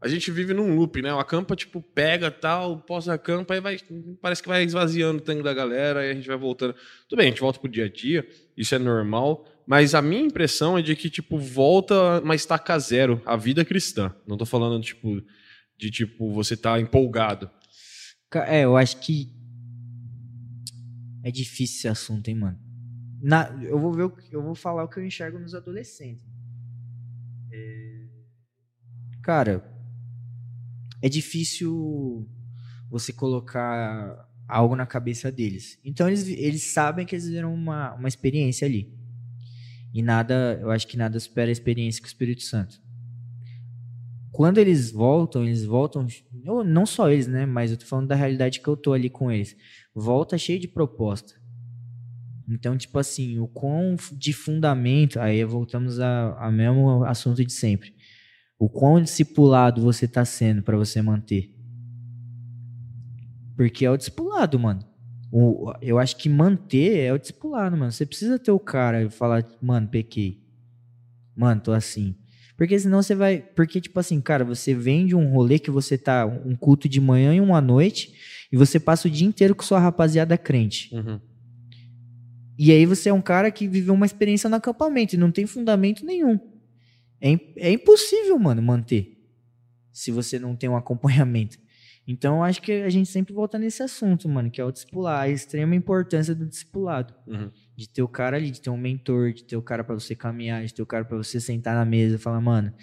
A 0.01 0.07
gente 0.07 0.31
vive 0.31 0.53
num 0.53 0.75
looping, 0.75 1.01
né? 1.01 1.13
O 1.13 1.19
acampa, 1.19 1.55
tipo, 1.57 1.81
pega 1.81 2.31
tal, 2.31 2.79
pós-acampa, 2.79 3.53
aí 3.53 3.59
vai. 3.59 3.77
Parece 4.21 4.41
que 4.41 4.47
vai 4.47 4.63
esvaziando 4.63 5.17
o 5.19 5.21
tanque 5.21 5.43
da 5.43 5.53
galera, 5.53 5.99
aí 5.99 6.11
a 6.11 6.13
gente 6.13 6.27
vai 6.27 6.37
voltando. 6.37 6.73
Tudo 7.07 7.17
bem, 7.17 7.27
a 7.27 7.29
gente 7.29 7.41
volta 7.41 7.59
pro 7.59 7.69
dia 7.69 7.85
a 7.85 7.89
dia, 7.89 8.25
isso 8.55 8.73
é 8.73 8.79
normal. 8.79 9.45
Mas 9.67 9.93
a 9.93 10.01
minha 10.01 10.21
impressão 10.21 10.77
é 10.77 10.81
de 10.81 10.95
que, 10.95 11.09
tipo, 11.09 11.37
volta, 11.37 12.21
mas 12.21 12.41
estaca 12.41 12.79
zero. 12.79 13.21
A 13.25 13.35
vida 13.35 13.65
cristã. 13.65 14.15
Não 14.25 14.37
tô 14.37 14.45
falando, 14.45 14.81
tipo, 14.81 15.21
de 15.77 15.91
tipo, 15.91 16.31
você 16.33 16.55
tá 16.55 16.79
empolgado. 16.79 17.49
É, 18.47 18.63
eu 18.63 18.77
acho 18.77 18.97
que. 19.01 19.33
É 21.23 21.29
difícil 21.29 21.77
esse 21.77 21.87
assunto, 21.89 22.27
hein, 22.29 22.35
mano. 22.35 22.57
Na- 23.21 23.49
eu, 23.61 23.77
vou 23.77 23.91
ver 23.91 24.03
o 24.03 24.13
eu 24.31 24.41
vou 24.41 24.55
falar 24.55 24.85
o 24.85 24.87
que 24.87 24.97
eu 24.97 25.05
enxergo 25.05 25.37
nos 25.37 25.53
adolescentes. 25.53 26.23
É, 27.51 27.99
Cara, 29.21 29.61
é 31.01 31.09
difícil 31.09 32.27
você 32.89 33.13
colocar 33.13 34.27
algo 34.47 34.75
na 34.75 34.85
cabeça 34.85 35.31
deles. 35.31 35.79
Então 35.83 36.07
eles, 36.07 36.27
eles 36.27 36.63
sabem 36.73 37.05
que 37.05 37.15
eles 37.15 37.29
viram 37.29 37.53
uma, 37.53 37.93
uma 37.93 38.07
experiência 38.07 38.65
ali. 38.65 38.91
E 39.93 40.01
nada, 40.01 40.59
eu 40.61 40.71
acho 40.71 40.87
que 40.87 40.97
nada 40.97 41.19
supera 41.19 41.49
a 41.49 41.51
experiência 41.51 42.01
com 42.01 42.05
o 42.05 42.09
Espírito 42.09 42.43
Santo. 42.43 42.81
Quando 44.31 44.57
eles 44.57 44.91
voltam, 44.91 45.43
eles 45.43 45.65
voltam. 45.65 46.07
Não 46.65 46.85
só 46.85 47.09
eles, 47.09 47.27
né? 47.27 47.45
Mas 47.45 47.71
eu 47.71 47.77
tô 47.77 47.85
falando 47.85 48.07
da 48.07 48.15
realidade 48.15 48.61
que 48.61 48.67
eu 48.67 48.77
tô 48.77 48.93
ali 48.93 49.09
com 49.09 49.31
eles. 49.31 49.55
Volta 49.93 50.37
cheio 50.37 50.59
de 50.59 50.67
proposta. 50.67 51.33
Então, 52.47 52.77
tipo 52.77 52.97
assim, 52.97 53.39
o 53.39 53.47
quão 53.47 53.95
de 54.13 54.31
fundamento. 54.31 55.19
Aí 55.19 55.43
voltamos 55.43 55.99
ao 55.99 56.51
mesmo 56.51 57.03
assunto 57.03 57.43
de 57.43 57.51
sempre. 57.51 57.93
O 58.59 58.67
quão 58.69 59.01
discipulado 59.01 59.81
você 59.81 60.07
tá 60.07 60.23
sendo 60.25 60.61
pra 60.61 60.75
você 60.77 61.01
manter. 61.01 61.55
Porque 63.55 63.85
é 63.85 63.91
o 63.91 63.97
discipulado, 63.97 64.59
mano. 64.59 64.81
O- 65.31 65.71
eu 65.81 65.97
acho 65.99 66.17
que 66.17 66.27
manter 66.29 66.97
é 66.97 67.13
o 67.13 67.17
discipulado, 67.19 67.77
mano. 67.77 67.91
Você 67.91 68.05
precisa 68.05 68.37
ter 68.37 68.51
o 68.51 68.59
cara 68.59 69.03
e 69.03 69.09
falar, 69.09 69.45
mano, 69.61 69.87
pequei. 69.87 70.41
Mano, 71.35 71.61
tô 71.61 71.71
assim. 71.71 72.15
Porque 72.57 72.77
senão 72.77 73.01
você 73.01 73.15
vai. 73.15 73.39
Porque, 73.39 73.79
tipo 73.79 73.97
assim, 73.99 74.19
cara, 74.19 74.43
você 74.43 74.73
vem 74.73 75.05
de 75.05 75.15
um 75.15 75.29
rolê 75.31 75.57
que 75.59 75.71
você 75.71 75.97
tá 75.97 76.25
um 76.25 76.55
culto 76.55 76.89
de 76.89 76.99
manhã 76.99 77.33
e 77.33 77.39
um 77.39 77.55
à 77.55 77.61
noite, 77.61 78.13
e 78.51 78.57
você 78.57 78.77
passa 78.79 79.07
o 79.07 79.11
dia 79.11 79.25
inteiro 79.27 79.55
com 79.55 79.63
sua 79.63 79.79
rapaziada 79.79 80.37
crente. 80.37 80.93
E 82.57 82.71
aí 82.73 82.85
você 82.85 83.07
é 83.07 83.13
um 83.13 83.21
cara 83.21 83.49
que 83.51 83.67
viveu 83.69 83.93
uma 83.93 84.05
experiência 84.05 84.49
no 84.49 84.57
acampamento 84.57 85.15
e 85.15 85.17
não 85.17 85.31
tem 85.31 85.45
fundamento 85.45 86.05
nenhum. 86.05 86.37
É, 87.21 87.37
é 87.57 87.71
impossível, 87.71 88.37
mano, 88.39 88.61
manter. 88.61 89.17
Se 89.91 90.11
você 90.11 90.39
não 90.39 90.55
tem 90.55 90.69
um 90.69 90.77
acompanhamento. 90.77 91.57
Então, 92.07 92.37
eu 92.37 92.43
acho 92.43 92.61
que 92.61 92.71
a 92.71 92.89
gente 92.89 93.07
sempre 93.07 93.33
volta 93.33 93.59
nesse 93.59 93.83
assunto, 93.83 94.27
mano, 94.27 94.49
que 94.49 94.59
é 94.59 94.65
o 94.65 94.71
discipular, 94.71 95.21
a 95.21 95.29
extrema 95.29 95.75
importância 95.75 96.33
do 96.33 96.47
discipulado. 96.47 97.13
Uhum. 97.27 97.51
De 97.75 97.87
ter 97.87 98.01
o 98.01 98.07
cara 98.07 98.37
ali, 98.37 98.49
de 98.49 98.59
ter 98.59 98.71
um 98.71 98.77
mentor, 98.77 99.31
de 99.31 99.43
ter 99.43 99.55
o 99.55 99.61
cara 99.61 99.83
pra 99.83 99.93
você 99.93 100.15
caminhar, 100.15 100.65
de 100.65 100.73
ter 100.73 100.81
o 100.81 100.87
cara 100.87 101.05
pra 101.05 101.15
você 101.15 101.39
sentar 101.39 101.75
na 101.75 101.85
mesa 101.85 102.15
e 102.15 102.17
falar, 102.17 102.41
mano, 102.41 102.73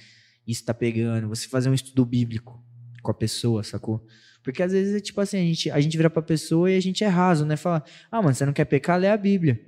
isso 0.47 0.64
tá 0.64 0.72
pegando. 0.72 1.28
Você 1.28 1.49
fazer 1.49 1.68
um 1.68 1.74
estudo 1.74 2.05
bíblico 2.05 2.62
com 3.03 3.11
a 3.11 3.14
pessoa, 3.14 3.64
sacou? 3.64 4.07
Porque 4.45 4.62
às 4.62 4.70
vezes 4.70 4.95
é 4.95 5.01
tipo 5.01 5.20
assim, 5.20 5.39
a 5.39 5.41
gente, 5.41 5.70
a 5.72 5.80
gente 5.80 5.97
vira 5.97 6.09
pra 6.09 6.22
pessoa 6.22 6.70
e 6.70 6.76
a 6.76 6.80
gente 6.80 7.03
é 7.03 7.09
raso, 7.09 7.45
né? 7.45 7.57
Fala, 7.57 7.82
ah, 8.12 8.22
mano, 8.22 8.32
você 8.32 8.47
não 8.47 8.53
quer 8.53 8.64
pecar, 8.64 8.97
lê 8.97 9.09
a 9.09 9.16
Bíblia. 9.16 9.61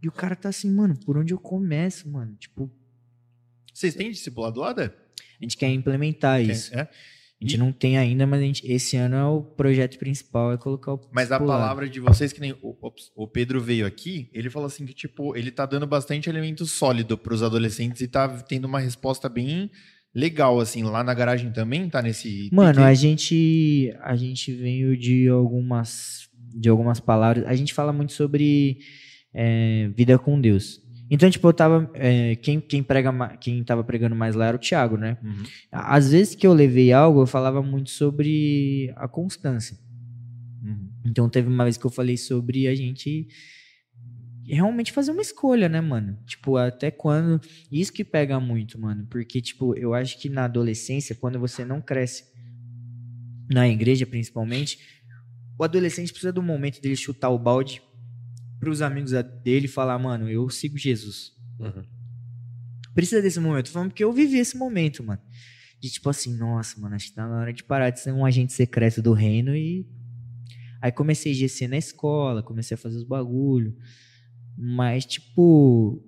E 0.00 0.06
o 0.06 0.12
cara 0.12 0.36
tá 0.36 0.50
assim, 0.50 0.70
mano, 0.70 0.94
por 1.04 1.18
onde 1.18 1.34
eu 1.34 1.38
começo, 1.38 2.08
mano? 2.08 2.36
Tipo, 2.36 2.70
Vocês 3.78 3.94
têm 3.94 4.10
discipulado 4.10 4.60
lá, 4.60 4.72
Dé? 4.72 4.90
a 5.40 5.44
gente 5.44 5.56
quer 5.56 5.68
implementar 5.68 6.42
isso. 6.42 6.74
É? 6.74 6.80
A 6.80 6.88
gente 7.40 7.56
não 7.56 7.70
tem 7.70 7.96
ainda, 7.96 8.26
mas 8.26 8.40
a 8.40 8.44
gente, 8.44 8.66
esse 8.66 8.96
ano 8.96 9.14
é 9.14 9.24
o 9.24 9.40
projeto 9.40 9.96
principal, 9.96 10.52
é 10.52 10.56
colocar 10.56 10.94
o 10.94 11.00
Mas 11.12 11.30
a 11.30 11.38
palavra 11.38 11.88
de 11.88 12.00
vocês, 12.00 12.32
que 12.32 12.40
nem 12.40 12.52
o, 12.60 12.76
ops, 12.82 13.12
o 13.14 13.28
Pedro 13.28 13.60
veio 13.60 13.86
aqui, 13.86 14.28
ele 14.32 14.50
falou 14.50 14.66
assim 14.66 14.84
que, 14.84 14.92
tipo, 14.92 15.36
ele 15.36 15.52
tá 15.52 15.64
dando 15.64 15.86
bastante 15.86 16.28
elemento 16.28 16.66
sólido 16.66 17.16
pros 17.16 17.40
adolescentes 17.40 18.00
e 18.00 18.08
tá 18.08 18.28
tendo 18.28 18.64
uma 18.64 18.80
resposta 18.80 19.28
bem 19.28 19.70
legal, 20.12 20.58
assim. 20.58 20.82
Lá 20.82 21.04
na 21.04 21.14
garagem 21.14 21.52
também 21.52 21.88
tá 21.88 22.02
nesse. 22.02 22.50
Mano, 22.52 22.82
a 22.82 22.92
gente 22.94 23.94
a 24.02 24.16
gente 24.16 24.52
veio 24.52 24.96
de 24.96 25.28
algumas 25.28 26.28
de 26.36 26.68
algumas 26.68 26.98
palavras. 26.98 27.46
A 27.46 27.54
gente 27.54 27.72
fala 27.72 27.92
muito 27.92 28.12
sobre 28.12 28.78
é, 29.32 29.88
vida 29.94 30.18
com 30.18 30.40
Deus. 30.40 30.80
Então, 31.10 31.30
tipo, 31.30 31.48
eu 31.48 31.52
tava 31.52 31.90
é, 31.94 32.36
quem 32.36 32.60
quem 32.60 32.82
prega 32.82 33.12
quem 33.40 33.64
tava 33.64 33.82
pregando 33.82 34.14
mais 34.14 34.34
lá 34.34 34.46
era 34.46 34.56
o 34.56 34.60
Thiago, 34.60 34.96
né? 34.96 35.16
Uhum. 35.22 35.42
Às 35.72 36.10
vezes 36.10 36.34
que 36.34 36.46
eu 36.46 36.52
levei 36.52 36.92
algo, 36.92 37.22
eu 37.22 37.26
falava 37.26 37.62
muito 37.62 37.90
sobre 37.90 38.92
a 38.96 39.08
constância. 39.08 39.78
Uhum. 40.62 40.90
Então 41.06 41.28
teve 41.28 41.48
uma 41.48 41.64
vez 41.64 41.76
que 41.76 41.86
eu 41.86 41.90
falei 41.90 42.16
sobre 42.16 42.68
a 42.68 42.74
gente 42.74 43.26
realmente 44.48 44.92
fazer 44.92 45.12
uma 45.12 45.20
escolha, 45.20 45.68
né, 45.68 45.80
mano? 45.80 46.18
Tipo, 46.26 46.56
até 46.56 46.90
quando. 46.90 47.40
Isso 47.70 47.92
que 47.92 48.04
pega 48.04 48.40
muito, 48.40 48.80
mano. 48.80 49.06
Porque, 49.08 49.40
tipo, 49.40 49.74
eu 49.76 49.94
acho 49.94 50.18
que 50.18 50.28
na 50.28 50.44
adolescência, 50.44 51.14
quando 51.14 51.38
você 51.38 51.64
não 51.64 51.80
cresce 51.80 52.24
na 53.50 53.68
igreja, 53.68 54.06
principalmente, 54.06 54.78
o 55.58 55.64
adolescente 55.64 56.10
precisa 56.10 56.32
do 56.32 56.42
momento 56.42 56.80
dele 56.80 56.96
chutar 56.96 57.30
o 57.30 57.38
balde 57.38 57.82
pros 58.58 58.82
amigos 58.82 59.12
dele 59.42 59.68
falar, 59.68 59.98
mano, 59.98 60.28
eu 60.28 60.48
sigo 60.50 60.76
Jesus. 60.76 61.32
Uhum. 61.58 61.84
Precisa 62.94 63.22
desse 63.22 63.38
momento. 63.38 63.70
Falando 63.70 63.90
porque 63.90 64.04
eu 64.04 64.12
vivi 64.12 64.38
esse 64.38 64.56
momento, 64.56 65.02
mano. 65.04 65.20
De 65.80 65.88
tipo 65.88 66.10
assim, 66.10 66.36
nossa, 66.36 66.80
mano, 66.80 66.96
acho 66.96 67.08
que 67.08 67.14
tá 67.14 67.28
na 67.28 67.38
hora 67.38 67.52
de 67.52 67.62
parar 67.62 67.90
de 67.90 68.00
ser 68.00 68.12
um 68.12 68.24
agente 68.24 68.52
secreto 68.52 69.00
do 69.00 69.12
reino 69.12 69.54
e. 69.54 69.86
Aí 70.80 70.92
comecei 70.92 71.32
a 71.32 71.34
GC 71.34 71.66
na 71.68 71.76
escola, 71.76 72.42
comecei 72.42 72.74
a 72.74 72.78
fazer 72.78 72.96
os 72.96 73.04
bagulho. 73.04 73.76
Mas, 74.56 75.04
tipo. 75.04 76.04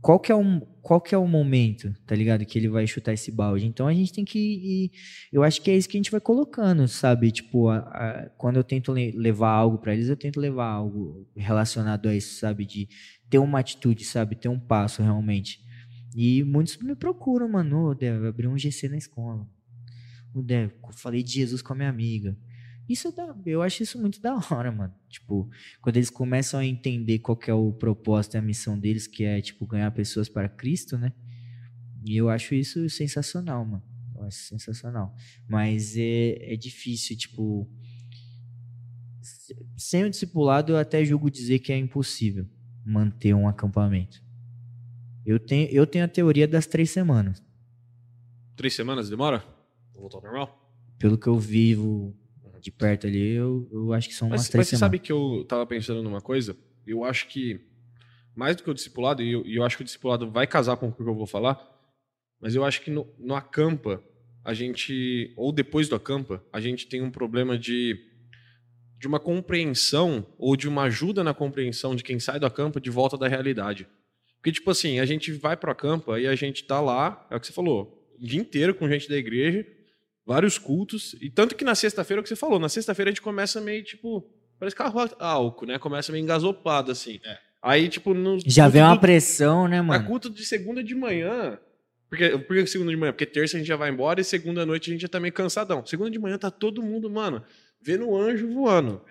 Qual 0.00 0.18
que, 0.20 0.32
é 0.32 0.34
o, 0.34 0.66
qual 0.84 1.00
que 1.00 1.14
é 1.14 1.18
o 1.18 1.26
momento, 1.26 1.92
tá 2.06 2.14
ligado? 2.14 2.44
Que 2.44 2.58
ele 2.58 2.68
vai 2.68 2.86
chutar 2.86 3.12
esse 3.14 3.32
balde. 3.32 3.66
Então 3.66 3.88
a 3.88 3.94
gente 3.94 4.12
tem 4.12 4.24
que 4.24 4.38
ir. 4.38 4.90
Eu 5.32 5.42
acho 5.42 5.60
que 5.62 5.70
é 5.70 5.76
isso 5.76 5.88
que 5.88 5.96
a 5.96 5.98
gente 6.00 6.10
vai 6.10 6.20
colocando, 6.20 6.86
sabe? 6.86 7.30
Tipo, 7.32 7.68
a- 7.70 7.78
a- 7.78 8.30
quando 8.36 8.56
eu 8.56 8.64
tento 8.64 8.92
le- 8.92 9.12
levar 9.12 9.50
algo 9.50 9.78
pra 9.78 9.94
eles, 9.94 10.08
eu 10.08 10.16
tento 10.16 10.38
levar 10.38 10.66
algo 10.68 11.26
relacionado 11.34 12.08
a 12.08 12.14
isso, 12.14 12.38
sabe? 12.38 12.66
De 12.66 12.86
ter 13.30 13.38
uma 13.38 13.58
atitude, 13.60 14.04
sabe? 14.04 14.36
Ter 14.36 14.48
um 14.48 14.60
passo 14.60 15.02
realmente. 15.02 15.58
E 16.14 16.44
muitos 16.44 16.76
me 16.76 16.94
procuram, 16.94 17.48
mano. 17.48 17.86
Ô, 17.90 17.94
Dev, 17.94 18.26
abri 18.26 18.46
um 18.46 18.56
GC 18.58 18.88
na 18.88 18.96
escola. 18.98 19.48
O 20.34 20.42
Dev, 20.42 20.70
falei 20.92 21.22
de 21.22 21.32
Jesus 21.32 21.62
com 21.62 21.72
a 21.72 21.76
minha 21.76 21.88
amiga. 21.88 22.36
Isso 22.88 23.10
dá, 23.12 23.34
eu 23.46 23.62
acho 23.62 23.82
isso 23.82 23.98
muito 23.98 24.20
da 24.20 24.34
hora, 24.50 24.70
mano. 24.70 24.94
Tipo, 25.08 25.48
quando 25.80 25.96
eles 25.96 26.10
começam 26.10 26.60
a 26.60 26.66
entender 26.66 27.18
qual 27.20 27.36
que 27.36 27.50
é 27.50 27.54
o 27.54 27.72
propósito 27.72 28.34
e 28.34 28.38
a 28.38 28.42
missão 28.42 28.78
deles, 28.78 29.06
que 29.06 29.24
é, 29.24 29.40
tipo, 29.40 29.66
ganhar 29.66 29.90
pessoas 29.92 30.28
para 30.28 30.48
Cristo, 30.48 30.98
né? 30.98 31.12
E 32.04 32.14
eu 32.16 32.28
acho 32.28 32.54
isso 32.54 32.88
sensacional, 32.90 33.64
mano. 33.64 33.82
Eu 34.14 34.24
acho 34.24 34.38
sensacional. 34.38 35.14
Mas 35.48 35.96
é, 35.96 36.52
é 36.52 36.56
difícil, 36.56 37.16
tipo. 37.16 37.66
se- 39.22 39.56
Sem 39.76 40.04
o 40.04 40.10
discipulado, 40.10 40.72
eu 40.72 40.76
até 40.76 41.04
julgo 41.04 41.30
dizer 41.30 41.60
que 41.60 41.72
é 41.72 41.78
impossível 41.78 42.46
manter 42.84 43.34
um 43.34 43.48
acampamento. 43.48 44.22
Eu 45.24 45.40
tenho, 45.40 45.68
eu 45.70 45.86
tenho 45.86 46.04
a 46.04 46.08
teoria 46.08 46.46
das 46.46 46.66
três 46.66 46.90
semanas. 46.90 47.42
Três 48.56 48.74
semanas 48.74 49.08
demora? 49.08 49.40
Pra 49.40 50.00
voltar 50.00 50.18
ao 50.18 50.22
normal? 50.22 50.70
Pelo 50.98 51.16
que 51.16 51.26
eu 51.26 51.38
vivo 51.38 52.14
de 52.64 52.70
perto 52.70 53.06
ali, 53.06 53.32
eu, 53.34 53.68
eu 53.70 53.92
acho 53.92 54.08
que 54.08 54.14
são 54.14 54.26
umas 54.26 54.40
Mas, 54.40 54.48
três 54.48 54.60
mas 54.60 54.68
você 54.68 54.76
semanas. 54.76 54.80
sabe 54.80 54.98
que 54.98 55.12
eu 55.12 55.44
tava 55.46 55.66
pensando 55.66 56.02
numa 56.02 56.22
coisa? 56.22 56.56
Eu 56.86 57.04
acho 57.04 57.28
que, 57.28 57.60
mais 58.34 58.56
do 58.56 58.62
que 58.62 58.70
o 58.70 58.74
discipulado, 58.74 59.22
e 59.22 59.32
eu, 59.32 59.44
eu 59.44 59.62
acho 59.62 59.76
que 59.76 59.82
o 59.82 59.84
discipulado 59.84 60.30
vai 60.30 60.46
casar 60.46 60.78
com 60.78 60.88
o 60.88 60.92
que 60.92 61.02
eu 61.02 61.14
vou 61.14 61.26
falar, 61.26 61.62
mas 62.40 62.54
eu 62.54 62.64
acho 62.64 62.80
que 62.80 62.90
no, 62.90 63.06
no 63.18 63.34
acampa, 63.34 64.02
a 64.42 64.54
gente, 64.54 65.30
ou 65.36 65.52
depois 65.52 65.90
do 65.90 65.94
acampa, 65.94 66.42
a 66.50 66.58
gente 66.58 66.86
tem 66.86 67.02
um 67.02 67.10
problema 67.10 67.58
de, 67.58 67.98
de 68.98 69.06
uma 69.06 69.20
compreensão, 69.20 70.26
ou 70.38 70.56
de 70.56 70.66
uma 70.66 70.84
ajuda 70.84 71.22
na 71.22 71.34
compreensão 71.34 71.94
de 71.94 72.02
quem 72.02 72.18
sai 72.18 72.40
do 72.40 72.46
acampa 72.46 72.80
de 72.80 72.88
volta 72.88 73.18
da 73.18 73.28
realidade. 73.28 73.86
Porque, 74.36 74.52
tipo 74.52 74.70
assim, 74.70 75.00
a 75.00 75.04
gente 75.04 75.32
vai 75.32 75.54
pro 75.54 75.70
acampa 75.70 76.18
e 76.18 76.26
a 76.26 76.34
gente 76.34 76.64
tá 76.64 76.80
lá, 76.80 77.26
é 77.30 77.36
o 77.36 77.40
que 77.40 77.46
você 77.46 77.52
falou, 77.52 78.10
o 78.18 78.26
dia 78.26 78.40
inteiro 78.40 78.74
com 78.74 78.88
gente 78.88 79.06
da 79.06 79.18
igreja, 79.18 79.66
vários 80.26 80.58
cultos, 80.58 81.14
e 81.20 81.28
tanto 81.30 81.54
que 81.54 81.64
na 81.64 81.74
sexta-feira, 81.74 82.18
é 82.18 82.20
o 82.20 82.22
que 82.22 82.28
você 82.28 82.36
falou, 82.36 82.58
na 82.58 82.68
sexta-feira 82.68 83.10
a 83.10 83.12
gente 83.12 83.20
começa 83.22 83.60
meio, 83.60 83.82
tipo, 83.84 84.24
parece 84.58 84.74
carro 84.76 85.00
a 85.18 85.26
álcool, 85.26 85.66
né? 85.66 85.78
Começa 85.78 86.10
meio 86.12 86.22
engasopado, 86.22 86.90
assim. 86.90 87.20
É. 87.24 87.38
Aí, 87.62 87.88
tipo, 87.88 88.12
no 88.14 88.38
Já 88.46 88.68
vem 88.68 88.82
uma 88.82 88.94
do- 88.94 89.00
pressão, 89.00 89.66
né, 89.68 89.78
a 89.78 89.82
mano? 89.82 90.06
culto 90.06 90.28
de 90.30 90.44
segunda 90.44 90.82
de 90.82 90.94
manhã. 90.94 91.58
Porque, 92.10 92.38
por 92.38 92.54
que 92.56 92.66
segunda 92.66 92.90
de 92.90 92.96
manhã? 92.96 93.12
Porque 93.12 93.26
terça 93.26 93.56
a 93.56 93.58
gente 93.58 93.66
já 93.66 93.76
vai 93.76 93.90
embora 93.90 94.20
e 94.20 94.24
segunda 94.24 94.64
noite 94.64 94.90
a 94.90 94.92
gente 94.92 95.00
já 95.02 95.08
tá 95.08 95.18
meio 95.18 95.32
cansadão. 95.32 95.84
Segunda 95.84 96.10
de 96.10 96.18
manhã 96.18 96.38
tá 96.38 96.50
todo 96.50 96.82
mundo, 96.82 97.10
mano, 97.10 97.42
vendo 97.82 98.06
o 98.08 98.16
anjo 98.16 98.46
voando. 98.52 99.02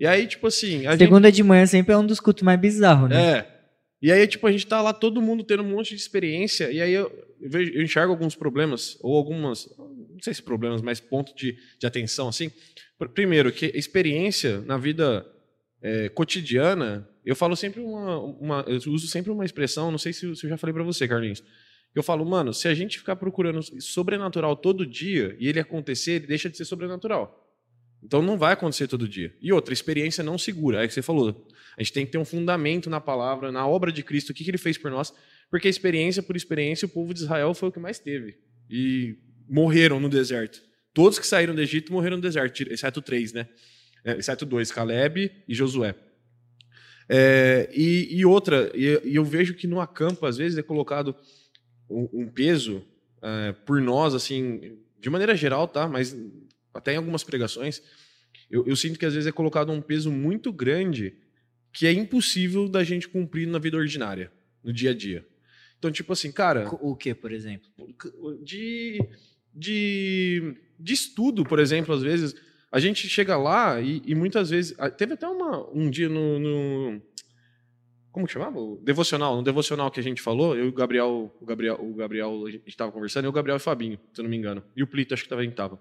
E 0.00 0.06
aí, 0.06 0.26
tipo 0.26 0.46
assim, 0.46 0.86
a 0.86 0.92
gente. 0.92 1.00
Segunda 1.00 1.30
de 1.30 1.42
manhã 1.42 1.66
sempre 1.66 1.92
é 1.94 1.98
um 1.98 2.06
dos 2.06 2.18
cultos 2.20 2.42
mais 2.44 2.58
bizarros, 2.58 3.10
né? 3.10 3.38
É. 3.38 3.56
E 4.00 4.12
aí, 4.12 4.26
tipo, 4.26 4.46
a 4.46 4.52
gente 4.52 4.66
tá 4.66 4.80
lá, 4.80 4.92
todo 4.92 5.20
mundo 5.20 5.42
tendo 5.42 5.62
um 5.62 5.68
monte 5.70 5.94
de 5.94 6.00
experiência, 6.00 6.70
e 6.70 6.80
aí 6.80 6.92
eu, 6.92 7.10
eu, 7.40 7.50
vejo- 7.50 7.72
eu 7.72 7.82
enxergo 7.82 8.12
alguns 8.12 8.34
problemas, 8.36 8.96
ou 9.02 9.16
algumas, 9.16 9.68
não 10.16 10.22
sei 10.22 10.34
se 10.34 10.42
problemas, 10.42 10.82
mas 10.82 10.98
ponto 10.98 11.34
de, 11.34 11.56
de 11.78 11.86
atenção, 11.86 12.28
assim. 12.28 12.50
Pr- 12.98 13.08
Primeiro, 13.08 13.52
que 13.52 13.66
experiência 13.74 14.60
na 14.62 14.76
vida 14.76 15.26
é, 15.80 16.08
cotidiana, 16.08 17.08
eu 17.24 17.36
falo 17.36 17.54
sempre 17.54 17.80
uma, 17.80 18.18
uma. 18.18 18.64
Eu 18.66 18.76
uso 18.92 19.06
sempre 19.06 19.30
uma 19.30 19.44
expressão, 19.44 19.90
não 19.90 19.98
sei 19.98 20.12
se, 20.12 20.34
se 20.34 20.44
eu 20.44 20.50
já 20.50 20.56
falei 20.56 20.72
pra 20.74 20.82
você, 20.82 21.06
Carlinhos. 21.06 21.42
Eu 21.94 22.02
falo, 22.02 22.24
mano, 22.26 22.52
se 22.52 22.68
a 22.68 22.74
gente 22.74 22.98
ficar 22.98 23.16
procurando 23.16 23.62
sobrenatural 23.80 24.54
todo 24.56 24.84
dia 24.86 25.34
e 25.38 25.48
ele 25.48 25.60
acontecer, 25.60 26.12
ele 26.12 26.26
deixa 26.26 26.50
de 26.50 26.56
ser 26.56 26.64
sobrenatural. 26.66 27.42
Então 28.02 28.20
não 28.22 28.36
vai 28.36 28.52
acontecer 28.52 28.86
todo 28.86 29.08
dia. 29.08 29.34
E 29.40 29.50
outra, 29.52 29.72
experiência 29.72 30.22
não 30.22 30.36
segura. 30.36 30.84
É 30.84 30.86
que 30.86 30.92
você 30.92 31.00
falou. 31.00 31.48
A 31.76 31.82
gente 31.82 31.92
tem 31.92 32.06
que 32.06 32.12
ter 32.12 32.18
um 32.18 32.24
fundamento 32.24 32.90
na 32.90 33.00
palavra, 33.00 33.50
na 33.50 33.66
obra 33.66 33.90
de 33.90 34.02
Cristo, 34.02 34.30
o 34.30 34.34
que, 34.34 34.44
que 34.44 34.50
ele 34.50 34.58
fez 34.58 34.76
por 34.78 34.90
nós, 34.90 35.12
porque 35.50 35.68
experiência 35.68 36.22
por 36.22 36.36
experiência, 36.36 36.86
o 36.86 36.88
povo 36.88 37.12
de 37.14 37.20
Israel 37.20 37.52
foi 37.54 37.68
o 37.68 37.72
que 37.72 37.78
mais 37.78 37.98
teve. 37.98 38.38
E 38.70 39.16
morreram 39.48 40.00
no 40.00 40.08
deserto. 40.08 40.62
Todos 40.92 41.18
que 41.18 41.26
saíram 41.26 41.54
do 41.54 41.60
Egito 41.60 41.92
morreram 41.92 42.16
no 42.16 42.22
deserto, 42.22 42.62
exceto 42.62 43.02
três, 43.02 43.32
né? 43.32 43.48
É, 44.04 44.16
Exceto 44.18 44.46
dois, 44.46 44.70
Caleb 44.70 45.32
e 45.48 45.54
Josué. 45.54 45.94
É, 47.08 47.68
e, 47.72 48.18
e 48.18 48.24
outra, 48.24 48.70
e 48.74 49.00
eu 49.04 49.24
vejo 49.24 49.54
que 49.54 49.66
no 49.66 49.80
acampo, 49.80 50.26
às 50.26 50.36
vezes, 50.36 50.58
é 50.58 50.62
colocado 50.62 51.14
um, 51.90 52.08
um 52.12 52.28
peso 52.28 52.84
é, 53.22 53.52
por 53.52 53.80
nós, 53.80 54.14
assim, 54.14 54.78
de 54.98 55.10
maneira 55.10 55.34
geral, 55.34 55.68
tá? 55.68 55.88
Mas 55.88 56.16
até 56.72 56.94
em 56.94 56.96
algumas 56.96 57.24
pregações, 57.24 57.82
eu, 58.50 58.66
eu 58.66 58.76
sinto 58.76 58.98
que 58.98 59.06
às 59.06 59.14
vezes 59.14 59.26
é 59.26 59.32
colocado 59.32 59.72
um 59.72 59.80
peso 59.80 60.10
muito 60.10 60.52
grande 60.52 61.16
que 61.72 61.86
é 61.86 61.92
impossível 61.92 62.68
da 62.68 62.82
gente 62.82 63.08
cumprir 63.08 63.46
na 63.46 63.58
vida 63.58 63.76
ordinária, 63.76 64.32
no 64.62 64.72
dia 64.72 64.90
a 64.90 64.94
dia. 64.94 65.26
Então, 65.78 65.90
tipo 65.90 66.12
assim, 66.12 66.32
cara, 66.32 66.68
O 66.80 66.96
que, 66.96 67.14
por 67.14 67.32
exemplo? 67.32 67.68
de, 68.42 68.98
de, 69.56 70.54
de 70.78 70.92
estudo, 70.92 71.44
por 71.44 71.58
exemplo, 71.58 71.94
às 71.94 72.02
vezes, 72.02 72.34
a 72.70 72.78
gente 72.78 73.08
chega 73.08 73.36
lá 73.36 73.80
e, 73.80 74.02
e 74.04 74.14
muitas 74.14 74.50
vezes. 74.50 74.76
Teve 74.98 75.14
até 75.14 75.26
uma, 75.26 75.68
um 75.72 75.88
dia 75.90 76.08
no, 76.08 76.38
no- 76.38 77.02
Como 78.12 78.26
que 78.26 78.32
chamava? 78.32 78.58
Devocional. 78.82 79.36
No 79.36 79.42
devocional 79.42 79.90
que 79.90 80.00
a 80.00 80.02
gente 80.02 80.20
falou, 80.20 80.56
eu 80.56 80.66
e 80.66 80.68
o 80.68 80.72
Gabriel, 80.72 81.34
o 81.40 81.46
Gabriel, 81.46 81.78
o 81.80 81.94
Gabriel, 81.94 82.44
a 82.46 82.50
gente 82.50 82.68
estava 82.68 82.92
conversando, 82.92 83.24
eu, 83.24 83.30
o 83.30 83.32
Gabriel 83.32 83.56
e 83.56 83.58
o 83.58 83.60
Fabinho, 83.60 83.98
se 84.12 84.20
eu 84.20 84.24
não 84.24 84.30
me 84.30 84.36
engano. 84.36 84.62
E 84.76 84.82
o 84.82 84.86
Plito, 84.86 85.14
acho 85.14 85.22
que 85.22 85.28
também 85.28 85.48
estava. 85.48 85.80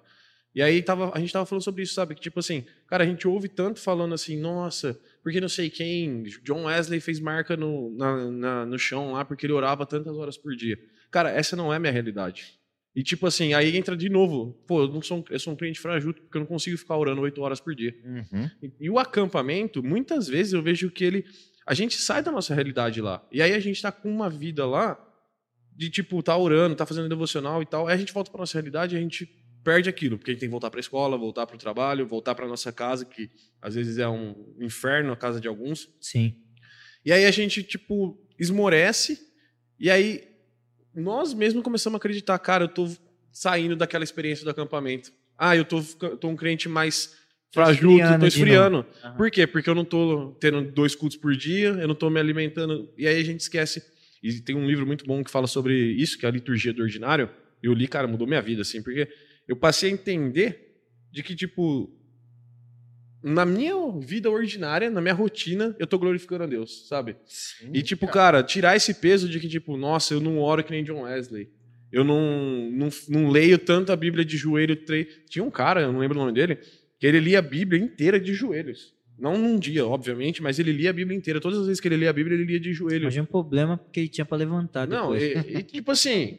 E 0.53 0.61
aí 0.61 0.81
tava, 0.81 1.11
a 1.13 1.19
gente 1.19 1.33
tava 1.33 1.45
falando 1.45 1.63
sobre 1.63 1.83
isso, 1.83 1.93
sabe? 1.93 2.15
Que 2.15 2.21
tipo 2.21 2.39
assim, 2.39 2.63
cara, 2.87 3.03
a 3.03 3.07
gente 3.07 3.27
ouve 3.27 3.49
tanto 3.49 3.77
falando 3.81 4.13
assim, 4.13 4.39
nossa, 4.39 4.97
porque 5.21 5.41
não 5.41 5.49
sei 5.49 5.69
quem, 5.69 6.23
John 6.43 6.63
Wesley 6.63 7.01
fez 7.01 7.19
marca 7.19 7.57
no, 7.57 7.91
na- 7.97 8.31
na- 8.31 8.65
no 8.65 8.79
chão 8.79 9.11
lá 9.11 9.25
porque 9.25 9.45
ele 9.45 9.51
orava 9.51 9.85
tantas 9.85 10.15
horas 10.15 10.37
por 10.37 10.55
dia. 10.55 10.79
Cara, 11.11 11.29
essa 11.29 11.57
não 11.57 11.73
é 11.73 11.75
a 11.75 11.79
minha 11.79 11.91
realidade. 11.91 12.57
E 12.95 13.03
tipo 13.03 13.27
assim, 13.27 13.53
aí 13.53 13.75
entra 13.75 13.95
de 13.97 14.07
novo, 14.07 14.53
pô, 14.65 14.83
eu, 14.83 14.87
não 14.87 15.01
sou, 15.01 15.17
um- 15.19 15.23
eu 15.29 15.37
sou 15.39 15.51
um 15.53 15.55
cliente 15.55 15.79
frajuto 15.79 16.21
porque 16.21 16.37
eu 16.37 16.39
não 16.39 16.47
consigo 16.47 16.77
ficar 16.77 16.95
orando 16.97 17.21
oito 17.21 17.41
horas 17.41 17.59
por 17.59 17.75
dia. 17.75 17.93
Uhum. 18.05 18.49
E, 18.63 18.71
e 18.81 18.89
o 18.89 18.97
acampamento, 18.97 19.83
muitas 19.83 20.27
vezes 20.27 20.53
eu 20.53 20.61
vejo 20.61 20.89
que 20.89 21.03
ele. 21.03 21.25
A 21.67 21.73
gente 21.73 21.97
sai 21.97 22.23
da 22.23 22.31
nossa 22.31 22.53
realidade 22.53 23.01
lá. 23.01 23.25
E 23.31 23.41
aí 23.41 23.53
a 23.53 23.59
gente 23.59 23.81
tá 23.81 23.91
com 23.91 24.09
uma 24.09 24.29
vida 24.29 24.65
lá 24.65 24.97
de 25.75 25.89
tipo, 25.89 26.23
tá 26.23 26.37
orando, 26.37 26.73
tá 26.75 26.85
fazendo 26.85 27.09
devocional 27.09 27.61
e 27.61 27.65
tal. 27.65 27.87
Aí 27.87 27.95
a 27.95 27.97
gente 27.97 28.13
volta 28.13 28.31
pra 28.31 28.39
nossa 28.39 28.53
realidade 28.57 28.95
e 28.95 28.97
a 28.97 29.01
gente 29.01 29.25
perde 29.61 29.89
aquilo, 29.89 30.17
porque 30.17 30.31
a 30.31 30.33
gente 30.33 30.39
tem 30.41 30.47
que 30.47 30.51
voltar 30.51 30.69
pra 30.69 30.79
escola, 30.79 31.17
voltar 31.17 31.45
pro 31.47 31.57
trabalho, 31.57 32.05
voltar 32.07 32.33
pra 32.35 32.47
nossa 32.47 32.71
casa, 32.71 33.03
que 33.03 33.29
às 33.61 33.73
vezes 33.75 33.97
é 33.97 34.07
um 34.07 34.55
inferno 34.61 35.11
a 35.11 35.17
casa 35.17 35.41
de 35.41 35.47
alguns. 35.49 35.89
Sim. 35.99 36.35
E 37.03 37.11
aí 37.11 37.25
a 37.25 37.31
gente, 37.31 37.61
tipo, 37.63 38.17
esmorece, 38.39 39.19
e 39.79 39.89
aí 39.89 40.23
nós 40.95 41.33
mesmos 41.33 41.63
começamos 41.63 41.95
a 41.95 41.97
acreditar, 41.97 42.37
cara, 42.39 42.63
eu 42.63 42.67
tô 42.69 42.89
saindo 43.31 43.75
daquela 43.75 44.03
experiência 44.03 44.43
do 44.45 44.49
acampamento. 44.49 45.11
Ah, 45.37 45.55
eu 45.55 45.65
tô, 45.65 45.83
eu 46.01 46.17
tô 46.17 46.29
um 46.29 46.35
crente 46.35 46.69
mais 46.69 47.15
frajuto, 47.53 48.19
tô 48.19 48.25
esfriando. 48.25 48.85
Aham. 49.03 49.17
Por 49.17 49.29
quê? 49.29 49.45
Porque 49.45 49.69
eu 49.69 49.75
não 49.75 49.85
tô 49.85 50.35
tendo 50.39 50.61
dois 50.71 50.95
cultos 50.95 51.17
por 51.17 51.35
dia, 51.35 51.69
eu 51.69 51.87
não 51.87 51.95
tô 51.95 52.09
me 52.09 52.19
alimentando. 52.19 52.89
E 52.97 53.07
aí 53.07 53.19
a 53.19 53.23
gente 53.23 53.41
esquece. 53.41 53.83
E 54.23 54.39
tem 54.41 54.55
um 54.55 54.65
livro 54.65 54.85
muito 54.85 55.05
bom 55.05 55.23
que 55.23 55.29
fala 55.29 55.47
sobre 55.47 55.73
isso, 55.73 56.17
que 56.17 56.25
é 56.25 56.29
a 56.29 56.31
liturgia 56.31 56.73
do 56.73 56.81
ordinário. 56.81 57.29
Eu 57.61 57.73
li, 57.73 57.87
cara, 57.87 58.07
mudou 58.07 58.25
minha 58.27 58.41
vida, 58.41 58.61
assim, 58.61 58.81
porque 58.81 59.07
eu 59.47 59.55
passei 59.55 59.89
a 59.89 59.93
entender 59.93 60.77
de 61.11 61.21
que, 61.23 61.35
tipo, 61.35 61.89
na 63.25 63.43
minha 63.43 63.73
vida 63.99 64.29
ordinária, 64.29 64.87
na 64.89 65.01
minha 65.01 65.13
rotina, 65.13 65.75
eu 65.79 65.87
tô 65.87 65.97
glorificando 65.97 66.43
a 66.43 66.47
Deus, 66.47 66.87
sabe? 66.87 67.15
E, 67.73 67.81
tipo, 67.81 68.07
cara, 68.07 68.43
tirar 68.43 68.75
esse 68.75 68.93
peso 68.93 69.27
de 69.27 69.39
que, 69.39 69.47
tipo, 69.49 69.75
nossa, 69.75 70.13
eu 70.13 70.19
não 70.21 70.37
oro 70.39 70.63
que 70.63 70.69
nem 70.69 70.83
John 70.83 71.01
Wesley. 71.01 71.49
Eu 71.91 72.03
não, 72.03 72.69
não, 72.71 72.89
não 73.09 73.29
leio 73.29 73.57
tanto 73.57 73.91
a 73.91 73.95
Bíblia 73.95 74.23
de 74.23 74.37
joelho. 74.37 74.75
Tre... 74.75 75.05
Tinha 75.27 75.43
um 75.43 75.49
cara, 75.49 75.81
eu 75.81 75.91
não 75.91 75.99
lembro 75.99 76.17
o 76.19 76.21
nome 76.21 76.33
dele, 76.33 76.59
que 76.99 77.07
ele 77.07 77.19
lia 77.19 77.39
a 77.39 77.41
Bíblia 77.41 77.81
inteira 77.81 78.19
de 78.19 78.33
joelhos. 78.33 78.93
Não 79.17 79.37
num 79.37 79.57
dia, 79.57 79.85
obviamente, 79.87 80.43
mas 80.43 80.59
ele 80.59 80.71
lia 80.71 80.89
a 80.89 80.93
Bíblia 80.93 81.17
inteira. 81.17 81.39
Todas 81.39 81.57
as 81.59 81.65
vezes 81.65 81.79
que 81.79 81.87
ele 81.87 81.95
lia 81.97 82.09
a 82.09 82.13
Bíblia, 82.13 82.35
ele 82.35 82.45
lia 82.45 82.59
de 82.59 82.73
joelhos. 82.73 83.01
Imagina 83.01 83.23
um 83.23 83.27
problema 83.27 83.77
porque 83.77 84.01
ele 84.01 84.09
tinha 84.09 84.25
pra 84.25 84.37
levantar 84.37 84.87
Não, 84.87 85.13
depois. 85.13 85.47
e, 85.47 85.57
e, 85.57 85.63
tipo 85.63 85.89
assim, 85.89 86.37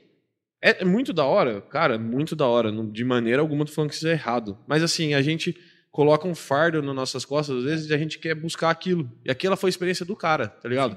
é, 0.62 0.82
é 0.82 0.84
muito 0.84 1.12
da 1.12 1.24
hora, 1.24 1.60
cara, 1.62 1.98
muito 1.98 2.36
da 2.36 2.46
hora. 2.46 2.70
não- 2.70 2.88
De 2.90 3.02
maneira 3.02 3.40
alguma 3.40 3.64
tô 3.64 3.72
falando 3.72 3.90
que 3.90 3.96
isso 3.96 4.06
é 4.06 4.12
errado. 4.12 4.56
Mas 4.68 4.82
assim, 4.82 5.14
a 5.14 5.22
gente 5.22 5.56
coloca 5.96 6.28
um 6.28 6.34
fardo 6.34 6.82
nas 6.82 6.94
nossas 6.94 7.24
costas, 7.24 7.56
às 7.56 7.64
vezes, 7.64 7.88
e 7.88 7.94
a 7.94 7.96
gente 7.96 8.18
quer 8.18 8.34
buscar 8.34 8.68
aquilo. 8.68 9.10
E 9.24 9.30
aquela 9.30 9.56
foi 9.56 9.68
a 9.68 9.70
experiência 9.70 10.04
do 10.04 10.14
cara, 10.14 10.46
tá 10.46 10.68
ligado? 10.68 10.94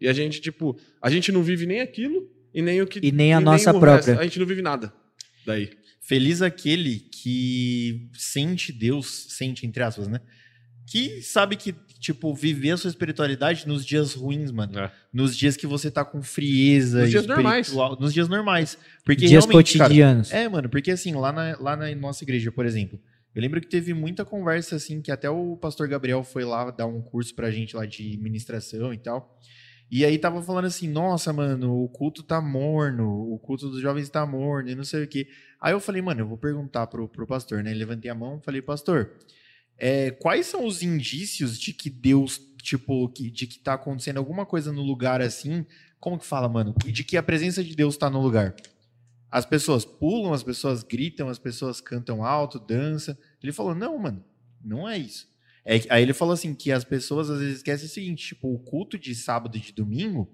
E 0.00 0.08
a 0.08 0.12
gente, 0.12 0.40
tipo, 0.40 0.76
a 1.00 1.08
gente 1.08 1.30
não 1.30 1.40
vive 1.40 1.66
nem 1.66 1.80
aquilo 1.80 2.28
e 2.52 2.60
nem 2.60 2.82
o 2.82 2.86
que. 2.86 2.98
E 3.00 3.12
nem 3.12 3.32
a 3.32 3.38
nossa 3.40 3.70
o 3.70 3.78
própria. 3.78 4.18
A 4.18 4.24
gente 4.24 4.40
não 4.40 4.46
vive 4.46 4.60
nada. 4.60 4.92
Daí. 5.46 5.70
Feliz 6.00 6.42
aquele 6.42 6.98
que 6.98 8.08
sente 8.12 8.72
Deus, 8.72 9.26
sente 9.28 9.64
entre 9.64 9.84
aspas, 9.84 10.08
né? 10.08 10.20
Que 10.84 11.22
sabe 11.22 11.54
que, 11.54 11.72
tipo, 12.00 12.34
viver 12.34 12.72
a 12.72 12.76
sua 12.76 12.88
espiritualidade 12.88 13.68
nos 13.68 13.86
dias 13.86 14.14
ruins, 14.14 14.50
mano. 14.50 14.76
É. 14.80 14.90
Nos 15.12 15.36
dias 15.36 15.56
que 15.56 15.64
você 15.68 15.92
tá 15.92 16.04
com 16.04 16.20
frieza 16.20 17.02
Nos 17.02 17.10
dias 17.10 17.24
normais. 17.24 17.68
espiritual. 17.68 18.00
Nos 18.00 18.12
dias 18.12 18.28
normais. 18.28 18.76
Porque 19.04 19.26
Dias 19.26 19.44
realmente, 19.44 19.78
cara, 19.78 19.88
cotidianos. 19.88 20.32
É, 20.32 20.48
mano, 20.48 20.68
porque 20.68 20.90
assim, 20.90 21.14
lá 21.14 21.30
na, 21.30 21.56
lá 21.60 21.76
na 21.76 21.94
nossa 21.94 22.24
igreja, 22.24 22.50
por 22.50 22.66
exemplo, 22.66 22.98
eu 23.34 23.40
lembro 23.40 23.60
que 23.60 23.68
teve 23.68 23.94
muita 23.94 24.24
conversa, 24.24 24.76
assim, 24.76 25.00
que 25.00 25.12
até 25.12 25.30
o 25.30 25.56
pastor 25.56 25.86
Gabriel 25.88 26.24
foi 26.24 26.44
lá 26.44 26.70
dar 26.70 26.86
um 26.86 27.00
curso 27.00 27.34
pra 27.34 27.50
gente 27.50 27.76
lá 27.76 27.86
de 27.86 28.18
ministração 28.18 28.92
e 28.92 28.98
tal. 28.98 29.38
E 29.90 30.04
aí 30.04 30.18
tava 30.18 30.40
falando 30.40 30.66
assim, 30.66 30.88
nossa, 30.88 31.32
mano, 31.32 31.82
o 31.82 31.88
culto 31.88 32.22
tá 32.22 32.40
morno, 32.40 33.32
o 33.32 33.38
culto 33.38 33.68
dos 33.68 33.80
jovens 33.80 34.08
tá 34.08 34.24
morno 34.24 34.70
e 34.70 34.74
não 34.74 34.84
sei 34.84 35.02
o 35.02 35.08
quê. 35.08 35.26
Aí 35.60 35.72
eu 35.72 35.80
falei, 35.80 36.00
mano, 36.00 36.20
eu 36.20 36.28
vou 36.28 36.38
perguntar 36.38 36.86
pro, 36.86 37.08
pro 37.08 37.26
pastor, 37.26 37.62
né? 37.62 37.74
Levantei 37.74 38.10
a 38.10 38.14
mão 38.14 38.40
falei, 38.40 38.62
pastor, 38.62 39.12
é, 39.76 40.12
quais 40.12 40.46
são 40.46 40.64
os 40.64 40.82
indícios 40.82 41.58
de 41.58 41.72
que 41.72 41.90
Deus, 41.90 42.40
tipo, 42.62 43.08
que, 43.08 43.30
de 43.30 43.48
que 43.48 43.58
tá 43.58 43.74
acontecendo 43.74 44.18
alguma 44.18 44.46
coisa 44.46 44.70
no 44.72 44.82
lugar 44.82 45.20
assim? 45.20 45.66
Como 45.98 46.18
que 46.18 46.24
fala, 46.24 46.48
mano? 46.48 46.72
De 46.84 47.02
que 47.02 47.16
a 47.16 47.22
presença 47.22 47.64
de 47.64 47.74
Deus 47.74 47.96
tá 47.96 48.08
no 48.08 48.22
lugar. 48.22 48.54
As 49.30 49.46
pessoas 49.46 49.84
pulam, 49.84 50.32
as 50.32 50.42
pessoas 50.42 50.82
gritam, 50.82 51.28
as 51.28 51.38
pessoas 51.38 51.80
cantam 51.80 52.24
alto, 52.24 52.58
dançam. 52.58 53.16
Ele 53.42 53.52
falou: 53.52 53.74
não, 53.74 53.96
mano, 53.98 54.24
não 54.64 54.88
é 54.88 54.98
isso. 54.98 55.28
É, 55.64 55.80
aí 55.88 56.02
ele 56.02 56.12
falou 56.12 56.34
assim: 56.34 56.54
que 56.54 56.72
as 56.72 56.84
pessoas 56.84 57.30
às 57.30 57.38
vezes 57.38 57.56
esquecem 57.58 57.86
o 57.86 57.90
seguinte: 57.90 58.28
tipo, 58.28 58.52
o 58.52 58.58
culto 58.58 58.98
de 58.98 59.14
sábado 59.14 59.56
e 59.56 59.60
de 59.60 59.72
domingo 59.72 60.28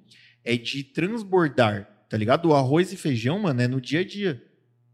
é 0.44 0.56
de 0.56 0.82
transbordar, 0.85 2.06
tá 2.09 2.16
ligado? 2.16 2.48
O 2.48 2.55
arroz 2.55 2.93
e 2.93 2.97
feijão, 2.97 3.39
mano, 3.39 3.60
é 3.60 3.68
no 3.68 3.81
dia 3.81 4.01
a 4.01 4.05
dia, 4.05 4.43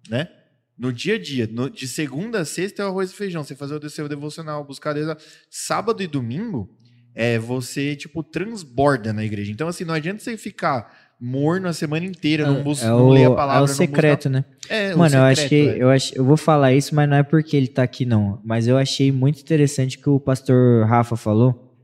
né? 0.08 0.28
No 0.76 0.92
dia 0.92 1.14
a 1.14 1.18
dia, 1.18 1.46
no- 1.46 1.70
de 1.70 1.86
segunda 1.86 2.40
a 2.40 2.44
sexta 2.44 2.82
é 2.82 2.86
o 2.86 2.88
arroz 2.88 3.10
e 3.12 3.14
feijão. 3.14 3.44
Você 3.44 3.54
fazer 3.54 3.76
o 3.84 3.90
seu 3.90 4.08
devocional, 4.08 4.64
buscar 4.64 4.94
Deus. 4.94 5.16
Sábado 5.50 6.02
e 6.02 6.06
domingo 6.06 6.74
é 7.14 7.38
você, 7.38 7.94
tipo, 7.94 8.22
transborda 8.22 9.12
na 9.12 9.22
igreja. 9.22 9.52
Então, 9.52 9.68
assim, 9.68 9.84
não 9.84 9.94
adianta 9.94 10.22
você 10.22 10.36
ficar 10.36 11.11
morno 11.24 11.68
a 11.68 11.72
semana 11.72 12.04
inteira, 12.04 12.44
não, 12.44 12.64
bus 12.64 12.82
é 12.82 12.88
não 12.88 13.06
o, 13.06 13.12
ler 13.12 13.28
a 13.28 13.32
é 13.32 13.34
palavra. 13.36 13.62
o 13.62 13.66
não 13.68 13.74
secreto, 13.74 14.28
né? 14.28 14.44
É, 14.68 14.92
o 14.92 14.98
Mano, 14.98 15.14
eu 15.14 15.22
acho 15.22 15.42
que 15.42 15.48
secreto, 15.60 15.76
é. 15.76 15.82
eu 15.84 15.90
acho, 15.90 16.14
eu 16.16 16.24
vou 16.24 16.36
falar 16.36 16.74
isso, 16.74 16.96
mas 16.96 17.08
não 17.08 17.16
é 17.16 17.22
porque 17.22 17.56
ele 17.56 17.68
tá 17.68 17.84
aqui 17.84 18.04
não, 18.04 18.40
mas 18.44 18.66
eu 18.66 18.76
achei 18.76 19.12
muito 19.12 19.40
interessante 19.40 19.98
que 19.98 20.10
o 20.10 20.18
pastor 20.18 20.84
Rafa 20.84 21.14
falou 21.14 21.78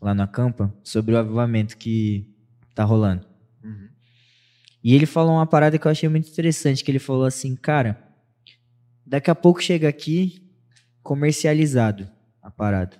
lá 0.00 0.14
na 0.14 0.28
campa 0.28 0.72
sobre 0.84 1.12
o 1.12 1.18
avivamento 1.18 1.76
que 1.76 2.24
tá 2.72 2.84
rolando. 2.84 3.26
Uhum. 3.64 3.88
E 4.84 4.94
ele 4.94 5.06
falou 5.06 5.32
uma 5.32 5.46
parada 5.46 5.76
que 5.76 5.84
eu 5.84 5.90
achei 5.90 6.08
muito 6.08 6.30
interessante, 6.30 6.84
que 6.84 6.90
ele 6.92 7.00
falou 7.00 7.24
assim, 7.24 7.56
cara, 7.56 7.98
daqui 9.04 9.28
a 9.28 9.34
pouco 9.34 9.60
chega 9.60 9.88
aqui 9.88 10.48
comercializado 11.02 12.08
a 12.40 12.48
parada. 12.48 12.96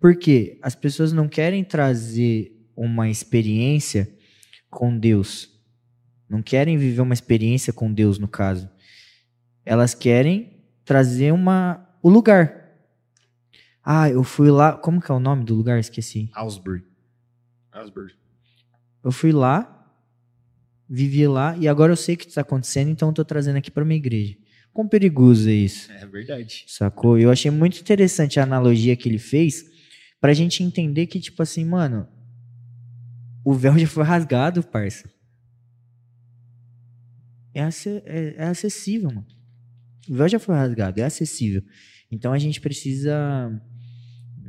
Por 0.00 0.16
quê? 0.16 0.58
As 0.62 0.74
pessoas 0.74 1.12
não 1.12 1.28
querem 1.28 1.62
trazer 1.62 2.57
uma 2.78 3.08
experiência 3.08 4.08
com 4.70 4.96
Deus. 4.96 5.50
Não 6.28 6.42
querem 6.42 6.76
viver 6.76 7.00
uma 7.00 7.14
experiência 7.14 7.72
com 7.72 7.92
Deus, 7.92 8.18
no 8.18 8.28
caso. 8.28 8.70
Elas 9.64 9.94
querem 9.94 10.62
trazer 10.84 11.32
uma 11.32 11.86
o 12.02 12.08
lugar. 12.08 12.54
Ah, 13.82 14.08
eu 14.08 14.22
fui 14.22 14.50
lá. 14.50 14.72
Como 14.74 15.00
que 15.00 15.10
é 15.10 15.14
o 15.14 15.20
nome 15.20 15.44
do 15.44 15.54
lugar? 15.54 15.80
Esqueci. 15.80 16.30
Ausbury. 16.34 16.84
Asbury. 17.72 18.14
Eu 19.02 19.10
fui 19.10 19.32
lá, 19.32 19.92
vivi 20.88 21.26
lá 21.26 21.56
e 21.56 21.66
agora 21.66 21.92
eu 21.92 21.96
sei 21.96 22.14
o 22.14 22.18
que 22.18 22.26
está 22.26 22.42
acontecendo, 22.42 22.90
então 22.90 23.08
eu 23.08 23.14
tô 23.14 23.24
trazendo 23.24 23.56
aqui 23.56 23.70
para 23.70 23.84
minha 23.84 23.96
igreja. 23.96 24.36
Quão 24.72 24.86
perigoso 24.86 25.48
é 25.48 25.52
isso? 25.52 25.90
É 25.92 26.06
verdade. 26.06 26.64
Sacou? 26.68 27.18
Eu 27.18 27.30
achei 27.30 27.50
muito 27.50 27.80
interessante 27.80 28.38
a 28.38 28.42
analogia 28.42 28.96
que 28.96 29.08
ele 29.08 29.18
fez 29.18 29.64
pra 30.20 30.34
gente 30.34 30.62
entender 30.62 31.06
que, 31.06 31.20
tipo 31.20 31.42
assim, 31.42 31.64
mano, 31.64 32.06
o 33.50 33.54
véu 33.54 33.78
já 33.78 33.86
foi 33.86 34.04
rasgado, 34.04 34.62
parça. 34.62 35.08
É, 37.54 37.60
é- 38.04 38.34
é 38.36 38.44
acessível, 38.44 39.08
mano. 39.08 39.26
O 40.08 40.14
véu 40.14 40.28
já 40.28 40.38
foi 40.38 40.54
rasgado, 40.54 41.00
é 41.00 41.04
acessível. 41.04 41.62
Então 42.10 42.32
a 42.32 42.38
gente 42.38 42.60
precisa. 42.60 43.12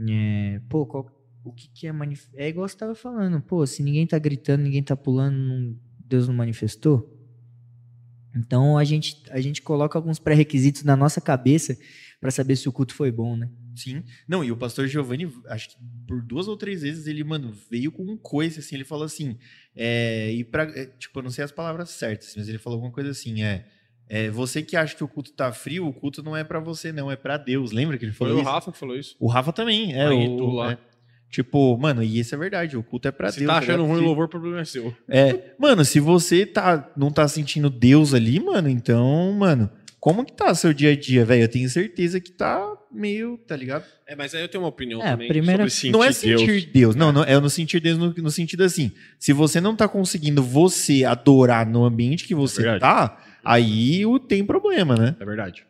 é, 0.10 0.62
pô, 0.70 0.86
qual- 0.86 1.12
o 1.44 1.52
que, 1.52 1.68
que 1.70 1.88
é. 1.88 1.94
É 2.36 2.48
igual 2.50 2.68
você 2.68 2.78
tava 2.78 2.96
falando, 2.96 3.42
pô, 3.42 3.66
se 3.66 3.84
ninguém 3.84 4.06
tá 4.08 4.18
gritando, 4.20 4.64
ninguém 4.64 4.82
tá 4.84 4.96
pulando, 4.96 5.36
não- 5.38 5.76
Deus 6.06 6.28
não 6.28 6.36
manifestou. 6.36 7.16
Então 8.36 8.78
a 8.78 8.84
gente, 8.84 9.22
a 9.30 9.42
gente 9.42 9.62
coloca 9.62 9.98
alguns 9.98 10.20
pré-requisitos 10.20 10.84
na 10.84 10.96
nossa 10.96 11.20
cabeça 11.20 11.78
pra 12.22 12.32
saber 12.32 12.56
se 12.56 12.70
o 12.70 12.72
culto 12.72 12.94
foi 12.94 13.12
bom, 13.12 13.36
né? 13.36 13.50
Sim. 13.80 14.04
Não, 14.28 14.44
e 14.44 14.52
o 14.52 14.58
pastor 14.58 14.88
Giovanni, 14.88 15.32
acho 15.48 15.70
que 15.70 15.76
por 16.08 16.22
duas 16.22 16.48
ou 16.48 16.58
três 16.58 16.82
vezes 16.82 17.08
ele, 17.08 17.24
mano, 17.24 17.54
veio 17.72 17.92
com 17.92 18.04
um 18.04 18.18
coice, 18.18 18.60
assim, 18.60 18.76
ele 18.76 18.84
falou 18.84 19.06
assim, 19.06 19.38
é, 19.76 20.32
e 20.32 20.44
pra, 20.44 20.64
é, 20.64 20.86
tipo, 20.98 21.18
eu 21.20 21.24
não 21.24 21.30
sei 21.32 21.44
as 21.44 21.52
palavras 21.52 21.90
certas, 21.92 22.34
mas 22.36 22.50
ele 22.50 22.58
falou 22.58 22.78
alguma 22.78 22.92
coisa 22.94 23.12
assim, 23.12 23.44
é, 23.44 23.66
é, 24.08 24.30
você 24.30 24.62
que 24.62 24.76
acha 24.76 24.96
que 24.96 25.04
o 25.04 25.08
culto 25.08 25.32
tá 25.32 25.52
frio, 25.54 25.88
o 25.88 25.94
culto 25.94 26.22
não 26.24 26.36
é 26.36 26.44
pra 26.44 26.60
você, 26.60 26.92
não, 26.92 27.12
é 27.12 27.16
pra 27.16 27.38
Deus. 27.38 27.72
Lembra 27.72 27.98
que 27.98 28.06
ele 28.06 28.12
Foi 28.12 28.28
falou 28.28 28.40
o 28.40 28.42
isso? 28.44 28.52
Rafa 28.52 28.72
que 28.72 28.78
falou 28.78 28.96
isso. 28.98 29.16
O 29.20 29.28
Rafa 29.28 29.54
também, 29.54 29.94
é, 29.94 30.08
Aí, 30.08 30.28
o, 30.28 30.52
lá. 30.52 30.72
é. 30.74 30.78
Tipo, 31.32 31.78
mano, 31.78 32.02
e 32.02 32.18
isso 32.18 32.34
é 32.34 32.38
verdade, 32.40 32.76
o 32.76 32.82
culto 32.82 33.08
é 33.08 33.12
pra 33.12 33.32
Se 33.32 33.38
Deus. 33.38 33.48
tá 33.48 33.54
tá 33.54 33.60
achando 33.60 33.84
ruim 33.86 33.98
o 33.98 34.00
Se- 34.00 34.04
louvor, 34.04 34.26
o 34.26 34.28
problema 34.30 34.62
é 34.62 34.66
seu. 34.66 34.92
É, 35.08 35.54
mano, 35.60 35.86
se 35.86 36.00
você 36.00 36.44
tá, 36.44 36.92
não 36.98 37.12
tá 37.12 37.28
sentindo 37.28 37.70
Deus 37.70 38.16
ali, 38.16 38.40
mano, 38.40 38.68
então, 38.68 39.32
mano, 39.34 39.70
como 40.00 40.24
que 40.26 40.34
tá 40.34 40.54
seu 40.56 40.74
dia 40.74 40.92
a 40.92 40.96
dia, 40.96 41.26
velho? 41.26 41.44
Eu 41.44 41.48
tenho 41.50 41.70
certeza 41.70 42.20
que 42.20 42.32
tá 42.32 42.66
meio, 42.92 43.38
tá 43.48 43.56
ligado? 43.56 43.84
É, 44.08 44.16
mas 44.16 44.34
aí 44.34 44.42
eu 44.42 44.48
tenho 44.48 44.64
uma 44.64 44.70
opinião 44.70 45.02
É, 45.02 45.12
também 45.12 45.28
primeira- 45.28 45.64
sobre 45.64 45.70
sentir 45.70 45.92
não 45.92 46.04
é 46.04 46.08
Deus. 46.08 46.18
sentir 46.18 46.66
Deus, 46.72 46.96
não, 46.96 47.12
não, 47.12 47.24
é 47.24 47.40
no 47.40 47.50
sentir 47.50 47.80
Deus 47.80 47.98
no, 47.98 48.14
no 48.14 48.32
sentido 48.32 48.64
assim, 48.64 48.92
se 49.20 49.32
você 49.34 49.62
não 49.62 49.76
tá 49.76 49.88
conseguindo 49.88 50.42
você 50.42 51.04
adorar 51.04 51.66
no 51.68 51.84
ambiente 51.86 52.26
que 52.26 52.34
você 52.34 52.62
verdade. 52.64 52.80
tá, 52.82 53.22
aí 53.44 54.06
o, 54.06 54.18
tem 54.20 54.44
problema, 54.44 54.96
né? 54.96 55.16
É 55.20 55.26
verdade. 55.26 55.66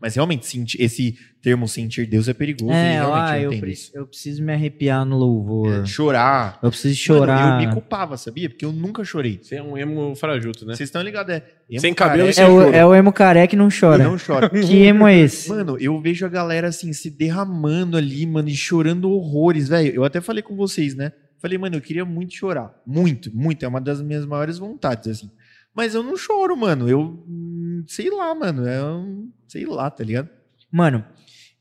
Mas 0.00 0.14
realmente, 0.14 0.46
sentir- 0.46 0.80
esse 0.80 1.18
termo 1.42 1.66
sentir 1.66 2.06
Deus 2.06 2.28
é 2.28 2.32
perigoso 2.34 2.70
e 2.72 2.76
É, 2.76 2.92
realmente 2.92 3.30
ah, 3.30 3.36
eu 3.38 3.42
eu, 3.42 3.48
entendo 3.48 3.60
pre- 3.60 3.72
isso. 3.72 3.90
eu 3.94 4.06
preciso 4.06 4.42
me 4.44 4.52
arrepiar 4.52 5.04
no 5.04 5.16
louvor. 5.18 5.82
É, 5.82 5.84
chorar. 5.86 6.58
Eu 6.62 6.70
preciso 6.70 7.12
Mano, 7.12 7.20
chorar. 7.26 7.60
eu 7.62 7.66
me 7.68 7.72
culpava, 7.74 8.16
sabia? 8.16 8.48
Porque 8.48 8.64
eu 8.64 8.70
nunca 8.72 9.02
chorei. 9.04 9.40
Você 9.42 9.56
é 9.56 9.62
um 9.62 9.76
emo 9.76 10.14
farajuto, 10.14 10.64
né? 10.64 10.74
Vocês 10.76 10.88
estão 10.88 11.02
ligados, 11.02 11.34
é. 11.34 11.42
emo 11.68 11.80
Sem 11.80 11.92
cabelo 11.94 12.28
e 12.28 12.32
sem 12.32 12.44
é, 12.44 12.48
o, 12.48 12.62
é 12.72 12.86
o 12.86 12.94
emo 12.94 13.12
careca 13.12 13.48
que 13.48 13.56
não 13.56 13.68
chora. 13.70 14.04
não 14.04 14.16
chora. 14.18 14.48
Que 14.68 14.76
emo 14.84 15.06
é 15.06 15.18
esse? 15.18 15.48
Mano, 15.48 15.76
eu 15.80 16.00
vejo 16.00 16.24
a 16.24 16.28
galera 16.28 16.68
assim 16.68 16.92
se 16.92 17.10
derramando 17.10 17.96
ali, 17.96 18.24
mano, 18.24 18.48
e 18.48 18.54
chorando 18.54 19.10
horrores, 19.10 19.68
velho. 19.68 19.92
Eu 19.94 20.04
até 20.04 20.20
falei 20.20 20.42
com 20.42 20.54
vocês, 20.54 20.94
né? 20.94 21.12
Falei, 21.40 21.56
mano, 21.58 21.76
eu 21.76 21.80
queria 21.80 22.04
muito 22.04 22.34
chorar. 22.34 22.72
Muito, 22.86 23.30
muito. 23.36 23.64
É 23.64 23.68
uma 23.68 23.80
das 23.80 24.00
minhas 24.02 24.24
maiores 24.26 24.58
vontades, 24.58 25.08
assim. 25.08 25.30
Mas 25.78 25.94
eu 25.94 26.02
não 26.02 26.16
choro, 26.16 26.56
mano. 26.56 26.88
Eu. 26.88 27.24
Sei 27.86 28.10
lá, 28.10 28.34
mano. 28.34 28.66
É 28.66 28.84
um. 28.84 29.30
Sei 29.46 29.64
lá, 29.64 29.88
tá 29.88 30.02
ligado? 30.02 30.28
Mano, 30.72 31.04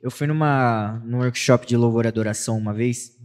eu 0.02 0.10
fui 0.10 0.26
numa 0.26 1.00
num 1.06 1.20
workshop 1.20 1.68
de 1.68 1.78
louvor 1.78 2.06
e 2.06 2.08
adoração 2.08 2.58
uma 2.58 2.74
vez 2.74 3.16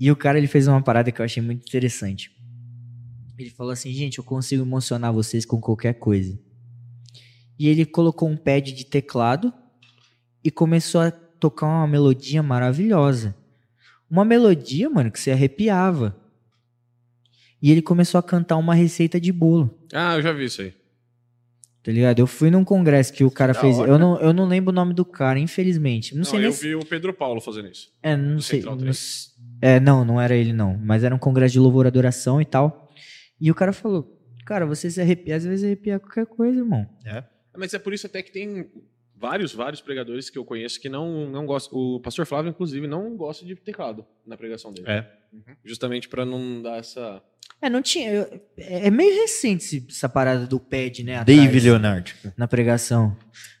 e 0.00 0.10
o 0.10 0.16
cara 0.16 0.36
ele 0.36 0.48
fez 0.48 0.66
uma 0.66 0.82
parada 0.82 1.12
que 1.12 1.20
eu 1.20 1.24
achei 1.24 1.40
muito 1.40 1.60
interessante. 1.60 2.36
Ele 3.38 3.50
falou 3.50 3.72
assim, 3.72 3.92
gente, 3.92 4.18
eu 4.18 4.24
consigo 4.24 4.64
emocionar 4.64 5.12
vocês 5.12 5.46
com 5.46 5.60
qualquer 5.60 5.94
coisa. 5.94 6.36
E 7.56 7.68
ele 7.68 7.86
colocou 7.86 8.28
um 8.28 8.36
pad 8.36 8.72
de 8.72 8.84
teclado 8.84 9.54
e 10.42 10.50
começou 10.50 11.02
a 11.02 11.12
tocar 11.12 11.66
uma 11.66 11.86
melodia 11.86 12.42
maravilhosa. 12.42 13.36
Uma 14.10 14.24
melodia, 14.24 14.90
mano, 14.90 15.12
que 15.12 15.20
você 15.20 15.30
arrepiava. 15.30 16.20
E 17.62 17.70
ele 17.70 17.80
começou 17.80 18.18
a 18.18 18.22
cantar 18.22 18.56
uma 18.56 18.74
receita 18.74 19.20
de 19.20 19.30
bolo. 19.32 19.78
Ah, 19.92 20.16
eu 20.16 20.22
já 20.22 20.32
vi 20.32 20.44
isso 20.46 20.60
aí. 20.62 20.74
Tá 21.82 21.90
ligado? 21.90 22.18
Eu 22.20 22.26
fui 22.26 22.50
num 22.50 22.64
congresso 22.64 23.12
que 23.12 23.24
o 23.24 23.30
cara 23.30 23.52
Da 23.52 23.60
fez. 23.60 23.76
hora, 23.78 23.90
eu, 23.90 23.98
não, 23.98 24.20
eu 24.20 24.32
não 24.32 24.46
lembro 24.46 24.70
o 24.70 24.74
nome 24.74 24.94
do 24.94 25.04
cara, 25.04 25.38
infelizmente. 25.38 26.12
Não, 26.14 26.18
Não, 26.18 26.24
sei 26.24 26.38
nem 26.38 26.46
eu 26.48 26.52
se- 26.52 26.68
vi 26.68 26.74
o 26.76 26.84
Pedro 26.84 27.12
Paulo 27.12 27.40
fazendo 27.40 27.68
isso. 27.68 27.92
É, 28.02 28.16
não 28.16 28.40
sei. 28.40 28.60
Central 28.60 28.74
não 28.76 28.82
3. 28.82 28.96
s- 28.96 29.28
é, 29.60 29.80
não, 29.80 30.04
não 30.04 30.20
era 30.20 30.34
ele, 30.34 30.52
não. 30.52 30.76
Mas 30.78 31.02
era 31.02 31.14
um 31.14 31.18
congresso 31.18 31.52
de 31.54 31.58
louvor 31.60 31.84
e 31.84 31.88
adoração 31.88 32.40
e 32.40 32.44
tal. 32.44 32.92
E 33.40 33.50
o 33.50 33.54
cara 33.54 33.72
falou: 33.72 34.16
Cara, 34.46 34.64
você 34.64 34.88
se 34.90 35.00
arrepia, 35.00 35.34
às 35.36 35.44
vezes 35.44 35.64
arrepia 35.64 35.98
qualquer 35.98 36.26
coisa, 36.26 36.58
irmão. 36.58 36.88
Mas 37.56 37.74
é 37.74 37.78
por 37.80 37.92
isso 37.92 38.06
até 38.06 38.22
que 38.22 38.30
tem 38.32 38.70
vários, 39.16 39.52
vários 39.52 39.80
pregadores 39.80 40.30
que 40.30 40.38
eu 40.38 40.44
conheço 40.44 40.80
que 40.80 40.88
não, 40.88 41.28
não 41.30 41.44
gostam. 41.46 41.76
O 41.78 42.00
pastor 42.00 42.26
Flávio, 42.26 42.50
inclusive, 42.50 42.86
não 42.86 43.16
gosta 43.16 43.44
de 43.44 43.54
teclado 43.56 44.04
na 44.26 44.36
pregação 44.36 44.72
dele. 44.72 44.88
É. 44.88 45.10
Justamente 45.64 46.08
pra 46.08 46.24
não 46.24 46.62
dar 46.62 46.78
essa. 46.78 47.20
É, 47.62 47.70
não 47.70 47.80
tinha. 47.80 48.10
eu- 48.10 48.40
é 48.58 48.88
é 48.88 48.90
meio 48.90 49.14
recente 49.22 49.64
esse- 49.64 49.86
essa 49.88 50.08
parada 50.08 50.46
do 50.46 50.58
pad, 50.58 51.02
né? 51.04 51.18
atrás, 51.18 51.38
Dave 51.40 51.60
Leonardo. 51.60 52.10
Na 52.36 52.48
pregação. 52.48 53.16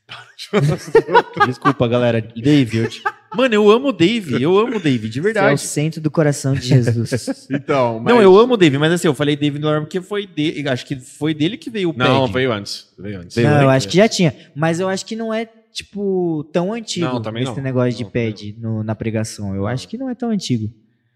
Desculpa, 1.46 1.86
galera. 1.88 2.20
Dave. 2.20 2.78
eu 2.78 2.88
te- 2.88 3.02
Mano, 3.34 3.54
eu 3.54 3.70
amo 3.70 3.88
o 3.88 3.92
Dave. 3.92 4.42
Eu 4.42 4.58
amo 4.58 4.76
o 4.76 4.80
Dave, 4.80 5.08
de 5.08 5.14
Você 5.14 5.18
é 5.18 5.20
o 5.20 5.24
verdade. 5.24 5.60
centro 5.62 6.00
do 6.02 6.10
coração 6.10 6.52
de 6.52 6.66
Jesus. 6.66 7.46
Então, 7.50 8.02
Não, 8.02 8.20
eu 8.20 8.36
amo 8.38 8.54
o 8.54 8.56
Dave, 8.56 8.76
mas 8.76 8.92
assim, 8.92 9.06
eu 9.08 9.14
falei 9.14 9.36
Dave 9.36 9.58
Leonardo 9.58 9.86
porque 9.86 10.00
foi 10.02 10.26
dele. 10.26 10.68
Acho 10.68 10.84
que 10.84 10.96
foi 10.96 11.32
dele 11.32 11.56
que 11.56 11.70
veio 11.70 11.90
o 11.90 11.96
Não, 11.96 12.22
pad. 12.22 12.32
veio 12.34 12.52
antes. 12.52 12.88
Veio 12.98 13.20
antes. 13.20 13.34
Veio 13.34 13.48
não, 13.48 13.54
antes, 13.54 13.64
eu 13.64 13.70
acho 13.70 13.88
que 13.88 13.96
já 13.96 14.08
tinha. 14.08 14.34
Mas 14.54 14.80
eu 14.80 14.88
acho 14.88 15.06
que 15.06 15.16
não 15.16 15.32
é, 15.32 15.48
tipo, 15.72 16.44
tão 16.52 16.72
antigo 16.74 17.06
Não, 17.06 17.22
também 17.22 17.44
esse 17.44 17.56
não. 17.56 17.62
negócio 17.62 17.96
de 17.96 18.04
Não, 18.04 18.10
pad 18.10 18.56
no- 18.58 18.84
na 18.84 18.94
pregação. 18.94 19.54
Eu 19.54 19.66
acho 19.66 19.88
que 19.88 19.96
não 19.96 20.10
é 20.10 20.14
tão 20.14 20.28
antigo. 20.30 20.70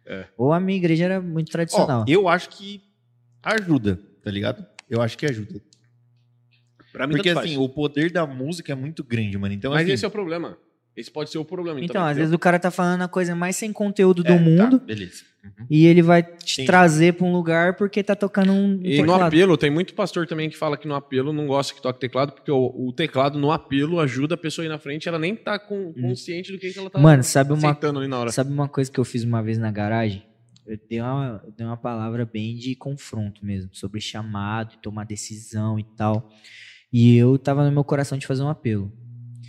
É. 0.06 0.26
Ou 0.36 0.52
a 0.52 0.60
minha 0.60 0.76
igreja 0.76 1.04
era 1.04 1.20
muito 1.20 1.48
Ó, 1.48 1.52
tradicional. 1.52 2.04
eu 2.08 2.28
acho 2.28 2.48
que 2.50 2.82
ajuda, 3.42 3.98
tá 4.22 4.30
ligado? 4.30 4.64
Eu 4.88 5.02
acho 5.02 5.18
que 5.18 5.26
ajuda. 5.26 5.60
Pra 6.92 7.06
mim, 7.06 7.14
Porque 7.14 7.28
assim, 7.30 7.40
faz. 7.40 7.56
o 7.58 7.68
poder 7.68 8.10
da 8.10 8.26
música 8.26 8.72
é 8.72 8.74
muito 8.74 9.04
grande, 9.04 9.36
mano. 9.36 9.52
Então, 9.52 9.72
Mas 9.72 9.82
assim, 9.82 9.92
esse 9.92 10.04
é 10.04 10.08
o 10.08 10.10
problema. 10.10 10.56
Esse 10.96 11.10
pode 11.10 11.30
ser 11.30 11.38
o 11.38 11.44
problema. 11.44 11.78
Então, 11.78 11.94
também, 11.94 12.10
às 12.10 12.16
vezes 12.16 12.32
o 12.32 12.38
cara 12.38 12.58
tá 12.58 12.70
falando 12.70 13.02
a 13.02 13.08
coisa 13.08 13.34
mais 13.34 13.54
sem 13.56 13.70
conteúdo 13.72 14.22
do 14.24 14.32
É, 14.32 14.36
tá, 14.36 14.42
mundo 14.42 14.78
beleza. 14.80 15.24
Uhum. 15.44 15.66
e 15.70 15.84
ele 15.86 16.00
vai 16.02 16.22
te 16.22 16.54
Entendi. 16.54 16.66
trazer 16.66 17.12
pra 17.14 17.26
um 17.26 17.32
lugar 17.32 17.76
porque 17.76 18.02
tá 18.02 18.16
tocando 18.16 18.50
um, 18.52 18.80
E 18.82 18.96
no 18.96 19.02
teclado. 19.02 19.22
apelo, 19.24 19.56
tem 19.58 19.70
muito 19.70 19.92
pastor 19.94 20.26
também 20.26 20.48
que 20.48 20.56
fala 20.56 20.76
que 20.76 20.88
no 20.88 20.94
apelo 20.94 21.32
não 21.34 21.46
gosta 21.46 21.74
que 21.74 21.82
toque 21.82 22.00
teclado, 22.00 22.32
porque 22.32 22.50
o, 22.50 22.72
o 22.74 22.92
teclado 22.92 23.38
no 23.38 23.52
apelo 23.52 24.00
ajuda 24.00 24.34
a 24.34 24.38
pessoa 24.38 24.64
a 24.64 24.66
ir 24.66 24.68
na 24.70 24.78
frente, 24.78 25.06
ela 25.08 25.18
nem 25.18 25.36
tá 25.36 25.58
com- 25.58 25.92
consciente 25.92 26.50
do 26.50 26.58
que, 26.58 26.72
que 26.72 26.78
ela 26.78 26.88
tá 26.88 26.98
Hum. 26.98 27.02
Mano, 27.02 27.22
sabe 27.22 27.52
uma, 27.52 27.78
ali 27.98 28.08
na 28.08 28.18
hora. 28.18 28.32
sabe 28.32 28.50
uma 28.50 28.66
coisa 28.68 28.90
que 28.90 28.98
eu 28.98 29.04
fiz 29.04 29.22
uma 29.22 29.42
vez 29.42 29.58
na 29.58 29.70
garagem? 29.70 30.24
Eu 30.66 30.78
dei 30.88 31.00
uma, 31.00 31.42
eu 31.44 31.52
dei 31.52 31.64
uma 31.66 31.76
palavra 31.76 32.24
bem 32.24 32.56
de 32.56 32.74
confronto 32.74 33.44
mesmo, 33.44 33.70
sobre 33.72 34.00
chamado 34.00 34.72
e 34.74 34.78
tomar 34.78 35.04
decisão 35.04 35.78
e 35.78 35.84
tal. 35.84 36.28
E 36.92 37.16
eu 37.16 37.38
tava 37.38 37.64
no 37.64 37.70
meu 37.70 37.84
coração 37.84 38.16
de 38.18 38.26
fazer 38.26 38.42
um 38.42 38.48
apelo. 38.48 38.90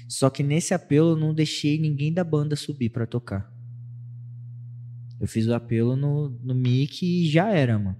Só 0.07 0.29
que 0.29 0.41
nesse 0.43 0.73
apelo 0.73 1.11
eu 1.11 1.15
não 1.17 1.33
deixei 1.33 1.77
ninguém 1.77 2.13
da 2.13 2.23
banda 2.23 2.55
subir 2.55 2.89
pra 2.89 3.05
tocar. 3.05 3.51
Eu 5.19 5.27
fiz 5.27 5.47
o 5.47 5.53
apelo 5.53 5.95
no, 5.95 6.29
no 6.43 6.53
mic 6.53 7.03
e 7.03 7.27
já 7.27 7.49
era, 7.51 7.77
mano. 7.77 7.97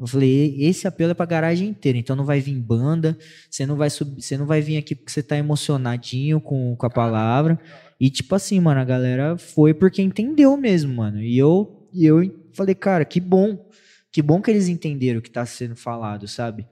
Eu 0.00 0.06
falei, 0.06 0.56
"E- 0.56 0.64
esse 0.64 0.88
apelo 0.88 1.10
é 1.10 1.14
pra 1.14 1.26
garagem 1.26 1.68
inteira, 1.68 1.98
então 1.98 2.16
não 2.16 2.24
vai 2.24 2.40
vir 2.40 2.56
banda, 2.58 3.18
você 3.50 3.66
não 3.66 3.76
vai 3.76 3.90
subir, 3.90 4.22
você 4.22 4.38
não 4.38 4.46
vai 4.46 4.62
vir 4.62 4.78
aqui 4.78 4.94
porque 4.94 5.12
você 5.12 5.22
tá 5.22 5.36
emocionadinho 5.36 6.40
com, 6.40 6.74
com 6.74 6.86
a 6.86 6.90
palavra. 6.90 7.60
E 8.00 8.08
tipo 8.10 8.34
assim, 8.34 8.58
mano, 8.60 8.80
a 8.80 8.84
galera 8.84 9.36
foi 9.36 9.74
porque 9.74 10.00
entendeu 10.00 10.56
mesmo, 10.56 10.94
mano. 10.94 11.20
E 11.22 11.36
eu, 11.36 11.86
e 11.92 12.06
eu 12.06 12.48
falei, 12.54 12.74
cara, 12.74 13.04
que 13.04 13.20
bom. 13.20 13.68
Que 14.10 14.22
bom 14.22 14.40
que 14.40 14.50
eles 14.50 14.68
entenderam 14.68 15.20
o 15.20 15.22
que 15.22 15.30
tá 15.30 15.44
sendo 15.44 15.76
falado, 15.76 16.26
sabe? 16.26 16.66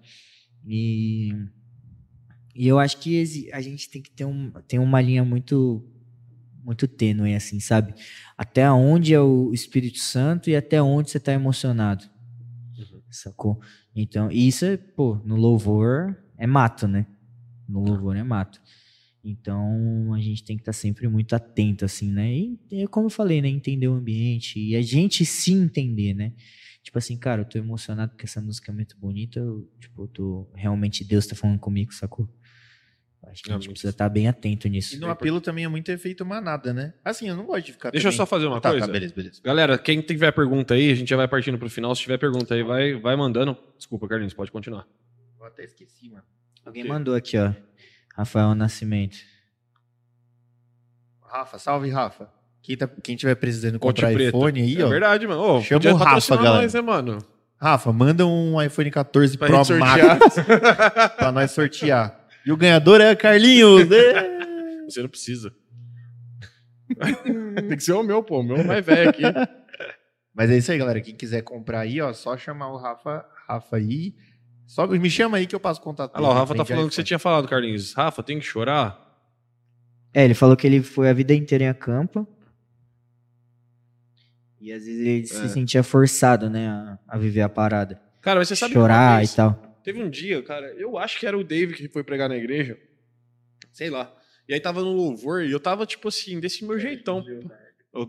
E, 0.67 1.31
e 2.59 2.67
eu 2.67 2.81
acho 2.81 2.99
que 2.99 3.49
a 3.53 3.61
gente 3.61 3.89
tem 3.89 4.03
que 4.03 4.11
ter, 4.11 4.25
um, 4.25 4.51
tem 4.67 4.81
uma 4.81 5.01
linha 5.01 5.25
muito 5.25 5.81
muito 6.65 6.89
tênue, 6.89 7.35
assim, 7.37 7.61
sabe? 7.61 7.95
Até 8.37 8.69
onde 8.71 9.15
é 9.15 9.21
o 9.21 9.53
Espírito 9.55 9.99
Santo 9.99 10.51
e 10.51 10.57
até 10.57 10.83
onde 10.83 11.09
você 11.09 11.21
tá 11.21 11.33
emocionado. 11.33 12.05
Sacou? 13.11 13.61
Então, 13.95 14.29
isso 14.31 14.65
é, 14.65 14.77
pô, 14.77 15.15
no 15.25 15.37
louvor 15.37 16.21
é 16.37 16.49
mato, 16.49 16.89
né? 16.89 17.07
No 17.67 17.81
louvor 17.81 18.17
é 18.17 18.25
mato. 18.25 18.61
Então, 19.23 20.13
a 20.13 20.21
gente 20.21 20.43
tem 20.43 20.57
que 20.57 20.63
estar 20.63 20.73
sempre 20.73 21.07
muito 21.07 21.35
atento, 21.35 21.85
assim, 21.85 22.11
né? 22.11 22.29
E, 22.35 22.59
é 22.73 22.87
como 22.89 23.07
eu 23.07 23.11
falei, 23.11 23.41
né? 23.41 23.49
Entender 23.49 23.87
o 23.87 23.95
ambiente 23.95 24.59
e 24.59 24.75
a 24.75 24.83
gente 24.83 25.25
se 25.25 25.53
entender, 25.53 26.13
né? 26.13 26.33
Tipo 26.83 26.99
assim, 26.99 27.17
cara, 27.17 27.43
eu 27.43 27.45
tô 27.45 27.57
emocionado 27.57 28.11
porque 28.13 28.27
essa 28.27 28.41
música 28.41 28.73
é 28.73 28.75
muito 28.75 28.99
bonita. 28.99 29.39
Eu, 29.39 29.71
tipo, 29.79 30.03
eu 30.03 30.09
tô. 30.09 30.51
Realmente 30.55 31.05
Deus 31.05 31.27
tá 31.27 31.37
falando 31.37 31.59
comigo, 31.59 31.95
sacou? 31.95 32.29
Acho 33.27 33.43
que 33.43 33.51
a 33.51 33.57
É 33.57 33.61
gente 33.61 33.69
precisa 33.71 33.91
estar 33.91 34.09
bem 34.09 34.27
atento 34.29 34.67
E 34.67 34.71
nisso. 34.71 34.99
no 35.01 35.11
apelo 35.11 35.41
também 35.41 35.65
é 35.65 35.69
muito 35.69 35.91
efeito 35.91 36.25
manada, 36.25 36.73
né? 36.73 36.95
Assim, 37.05 37.29
eu 37.29 37.37
não 37.37 37.45
gosto 37.45 37.67
de 37.67 37.73
ficar. 37.73 37.91
Deixa 37.91 38.07
eu 38.09 38.11
também- 38.13 38.17
só 38.17 38.27
fazer 38.27 38.47
uma 38.47 38.61
tá, 38.61 38.71
coisa. 38.71 38.87
Tá, 38.87 38.93
beleza, 38.93 39.13
beleza. 39.15 39.41
Galera, 39.45 39.77
quem 39.77 40.01
tiver 40.01 40.33
pergunta 40.33 40.75
aí, 40.75 40.91
a 40.91 40.95
gente 40.95 41.09
já 41.11 41.17
vai 41.17 41.29
partindo 41.29 41.59
pro 41.59 41.69
final. 41.69 41.95
Se 41.95 42.03
tiver 42.03 42.17
pergunta 42.17 42.55
aí, 42.55 42.63
vai, 42.63 42.95
vai 42.95 43.17
mandando. 43.17 43.57
Desculpa, 43.77 44.09
Carlinhos, 44.09 44.33
pode 44.35 44.51
continuar. 44.51 44.87
Eu 45.39 45.45
até 45.47 45.65
esqueci, 45.65 46.09
mano. 46.09 46.23
Alguém 46.65 46.85
Ok. 46.85 46.93
mandou 46.93 47.15
aqui, 47.15 47.37
ó. 47.37 47.53
Rafael 48.17 48.55
Nascimento. 48.55 49.17
Rafa, 51.23 51.59
salve, 51.59 51.91
Rafa. 51.91 52.29
Quem, 52.63 52.77
tá, 52.77 52.89
quem 53.03 53.17
tiver 53.17 53.35
precisando 53.35 53.79
Ponte 53.79 53.97
comprar 54.01 54.13
Preta. 54.15 54.29
iPhone 54.37 54.61
aí, 54.63 54.77
É 54.81 54.85
ó. 54.85 54.89
verdade, 54.89 55.27
mano. 55.27 55.41
Ô, 55.41 55.61
Chama 55.63 55.91
o 55.91 55.95
Rafa, 55.97 56.37
galera. 56.37 56.63
nós, 56.63 56.75
né, 56.75 56.81
mano? 56.81 57.19
Rafa, 57.61 57.93
manda 57.93 58.25
um 58.27 58.61
iPhone 58.63 58.91
14 58.91 59.37
Pra 59.37 59.49
Pro 59.49 59.79
Max 59.79 60.37
pra 61.19 61.33
nós 61.33 61.51
sortear. 61.51 62.28
E 62.47 62.53
o 62.53 62.57
ganhador 62.57 63.01
é 63.01 63.15
Carlinhos. 63.15 63.87
né? 63.89 64.87
Você 64.89 65.03
não 65.03 65.09
precisa. 65.09 65.53
Tem 67.69 67.77
que 67.77 67.83
ser 67.83 67.93
o 67.93 68.03
meu, 68.03 68.23
pô. 68.23 68.41
O 68.41 68.43
meu 68.43 68.57
é 68.57 68.65
mais 68.65 68.85
velho 68.85 69.11
aqui. 69.11 69.23
Mas 70.35 70.51
é 70.51 70.57
isso 70.57 70.71
aí, 70.73 70.79
galera. 70.79 71.01
Quem 71.01 71.15
quiser 71.15 71.43
comprar 71.43 71.81
aí, 71.81 72.01
ó, 72.01 72.13
só 72.13 72.37
chamar 72.37 72.71
o 72.73 72.77
Rafa, 72.77 73.27
Rafa 73.49 73.77
aí. 73.77 74.15
Só 74.67 74.87
me 74.87 75.11
chama 75.11 75.39
aí 75.39 75.47
que 75.47 75.55
eu 75.55 75.61
passo 75.61 75.81
o 75.81 75.83
contato. 75.83 76.13
Olha 76.15 76.23
lá, 76.23 76.31
o 76.31 76.35
Rafa 76.35 76.55
tá 76.55 76.65
falando 76.65 76.89
que 76.89 76.95
você 76.95 77.03
tinha 77.03 77.19
falado, 77.19 77.49
Carlinhos. 77.49 77.93
Rafa, 77.95 78.23
tem 78.23 78.39
que 78.39 78.45
chorar? 78.45 79.05
É, 80.15 80.25
ele 80.25 80.35
falou 80.35 80.57
que 80.57 80.67
ele 80.67 80.83
foi 80.83 81.09
a 81.09 81.13
vida 81.13 81.35
inteira 81.35 81.65
em 81.65 81.69
acampa. 81.69 82.27
E 84.61 84.73
às 84.73 84.85
vezes 84.85 85.01
ele 85.01 85.23
É. 85.23 85.27
se 85.27 85.49
sentia 85.49 85.83
forçado, 85.83 86.49
né, 86.51 86.69
a, 86.69 86.99
a 87.09 87.19
viver 87.19 87.43
a 87.43 87.49
parada. 87.49 88.01
Cara, 88.21 88.39
mas 88.41 88.49
você 88.49 88.57
sabe 88.57 88.73
que 88.73 88.79
uma 88.79 88.85
Chorar 88.85 89.17
vez 89.19 89.33
e 89.33 89.37
tal. 89.37 89.68
Teve 89.85 90.03
um 90.03 90.11
dia, 90.11 90.43
cara, 90.43 90.67
eu 90.75 90.99
acho 90.99 91.19
que 91.19 91.27
era 91.27 91.37
o 91.39 91.45
Dave 91.45 91.75
que 91.75 91.89
foi 91.89 92.03
pregar 92.05 92.29
na 92.29 92.37
igreja. 92.37 92.79
Sei 93.73 93.91
lá. 93.91 94.15
E 94.49 94.55
aí 94.55 94.61
tava 94.61 94.81
no 94.83 94.93
louvor 94.93 95.43
e 95.45 95.51
eu 95.53 95.61
tava, 95.61 95.87
tipo 95.87 96.09
assim, 96.09 96.41
desse 96.41 96.65
meu 96.65 96.79
jeitão. 96.79 97.25
O 97.93 98.07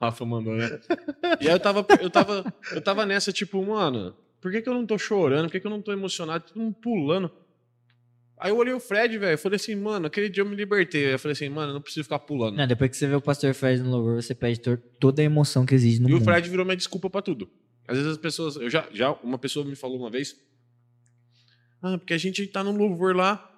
Rafa 0.00 0.24
mandou, 0.24 0.54
né? 0.54 0.80
E 1.40 1.48
aí 1.48 1.54
eu 1.54 1.60
tava, 1.60 1.86
eu 2.00 2.10
tava, 2.10 2.54
eu 2.72 2.80
tava 2.80 3.06
nessa, 3.06 3.32
tipo, 3.32 3.64
mano, 3.64 4.14
por 4.40 4.50
que, 4.50 4.62
que 4.62 4.68
eu 4.68 4.74
não 4.74 4.86
tô 4.86 4.96
chorando? 4.98 5.46
Por 5.46 5.52
que, 5.52 5.60
que 5.60 5.66
eu 5.66 5.70
não 5.70 5.82
tô 5.82 5.92
emocionado? 5.92 6.44
Todo 6.48 6.60
mundo 6.60 6.74
pulando. 6.80 7.30
Aí 8.38 8.50
eu 8.50 8.56
olhei 8.56 8.72
o 8.72 8.80
Fred, 8.80 9.18
velho, 9.18 9.36
falei 9.36 9.56
assim, 9.56 9.74
mano, 9.74 10.06
aquele 10.06 10.28
dia 10.30 10.42
eu 10.42 10.48
me 10.48 10.56
libertei. 10.56 11.06
Aí 11.06 11.12
eu 11.12 11.18
falei 11.18 11.32
assim, 11.34 11.48
mano, 11.50 11.70
eu 11.70 11.74
não 11.74 11.80
preciso 11.82 12.04
ficar 12.04 12.18
pulando. 12.20 12.56
Não, 12.56 12.66
depois 12.66 12.90
que 12.90 12.96
você 12.96 13.06
vê 13.06 13.14
o 13.14 13.20
pastor 13.20 13.52
Fred 13.52 13.82
no 13.82 13.90
louvor, 13.90 14.22
você 14.22 14.34
pede 14.34 14.58
tor- 14.60 14.78
toda 14.98 15.20
a 15.20 15.24
emoção 15.24 15.66
que 15.66 15.74
existe 15.74 16.00
no 16.00 16.08
E 16.08 16.12
o 16.12 16.16
mundo. 16.16 16.24
Fred 16.24 16.48
virou 16.48 16.64
minha 16.64 16.76
desculpa 16.76 17.10
pra 17.10 17.20
tudo. 17.20 17.50
Às 17.86 17.98
vezes 17.98 18.12
as 18.12 18.18
pessoas. 18.18 18.56
Eu 18.56 18.70
já, 18.70 18.88
já, 18.92 19.12
uma 19.22 19.38
pessoa 19.38 19.64
me 19.66 19.76
falou 19.76 19.98
uma 19.98 20.08
vez. 20.10 20.34
Ah, 21.82 21.96
porque 21.98 22.14
a 22.14 22.18
gente 22.18 22.46
tá 22.46 22.62
no 22.62 22.72
louvor 22.76 23.14
lá 23.16 23.50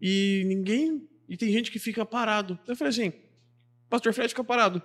e 0.00 0.42
ninguém. 0.46 1.06
E 1.28 1.36
tem 1.36 1.50
gente 1.52 1.70
que 1.70 1.78
fica 1.78 2.04
parado. 2.04 2.58
Eu 2.66 2.74
falei 2.74 2.90
assim: 2.90 3.12
Pastor 3.88 4.12
Fred 4.12 4.28
fica 4.30 4.42
parado. 4.44 4.82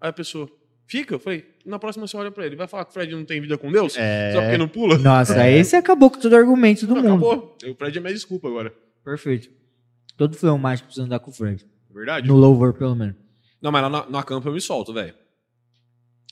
Aí 0.00 0.08
a 0.08 0.12
pessoa, 0.12 0.50
fica? 0.86 1.14
Eu 1.14 1.18
falei, 1.18 1.44
na 1.64 1.78
próxima 1.78 2.06
você 2.06 2.16
olha 2.16 2.30
pra 2.30 2.46
ele. 2.46 2.56
Vai 2.56 2.66
falar 2.66 2.84
que 2.84 2.90
o 2.90 2.94
Fred 2.94 3.14
não 3.14 3.24
tem 3.24 3.40
vida 3.40 3.56
com 3.58 3.70
Deus? 3.70 3.96
É. 3.96 4.32
Só 4.32 4.40
porque 4.40 4.58
não 4.58 4.68
pula? 4.68 4.98
Nossa, 4.98 5.40
aí 5.40 5.62
você 5.62 5.76
acabou 5.76 6.10
com 6.10 6.18
todo 6.18 6.32
o 6.32 6.36
argumento 6.36 6.86
do 6.86 6.94
Não, 6.94 7.02
mundo. 7.02 7.26
acabou. 7.26 7.56
O 7.70 7.74
Fred 7.74 7.98
é 7.98 8.00
minha 8.00 8.12
desculpa 8.14 8.48
agora. 8.48 8.74
Perfeito. 9.04 9.50
Todo 10.16 10.36
filme 10.36 10.58
mágico 10.58 10.86
precisa 10.86 11.04
andar 11.06 11.18
com 11.18 11.30
o 11.30 11.34
Fred. 11.34 11.66
Verdade? 11.90 12.26
No 12.28 12.36
louvor, 12.36 12.72
pelo 12.74 12.94
menos. 12.94 13.16
Não, 13.60 13.70
mas 13.72 13.82
lá 13.82 13.88
na, 13.90 14.10
na 14.10 14.22
campa 14.22 14.48
eu 14.48 14.52
me 14.52 14.60
solto, 14.60 14.92
velho. 14.92 15.14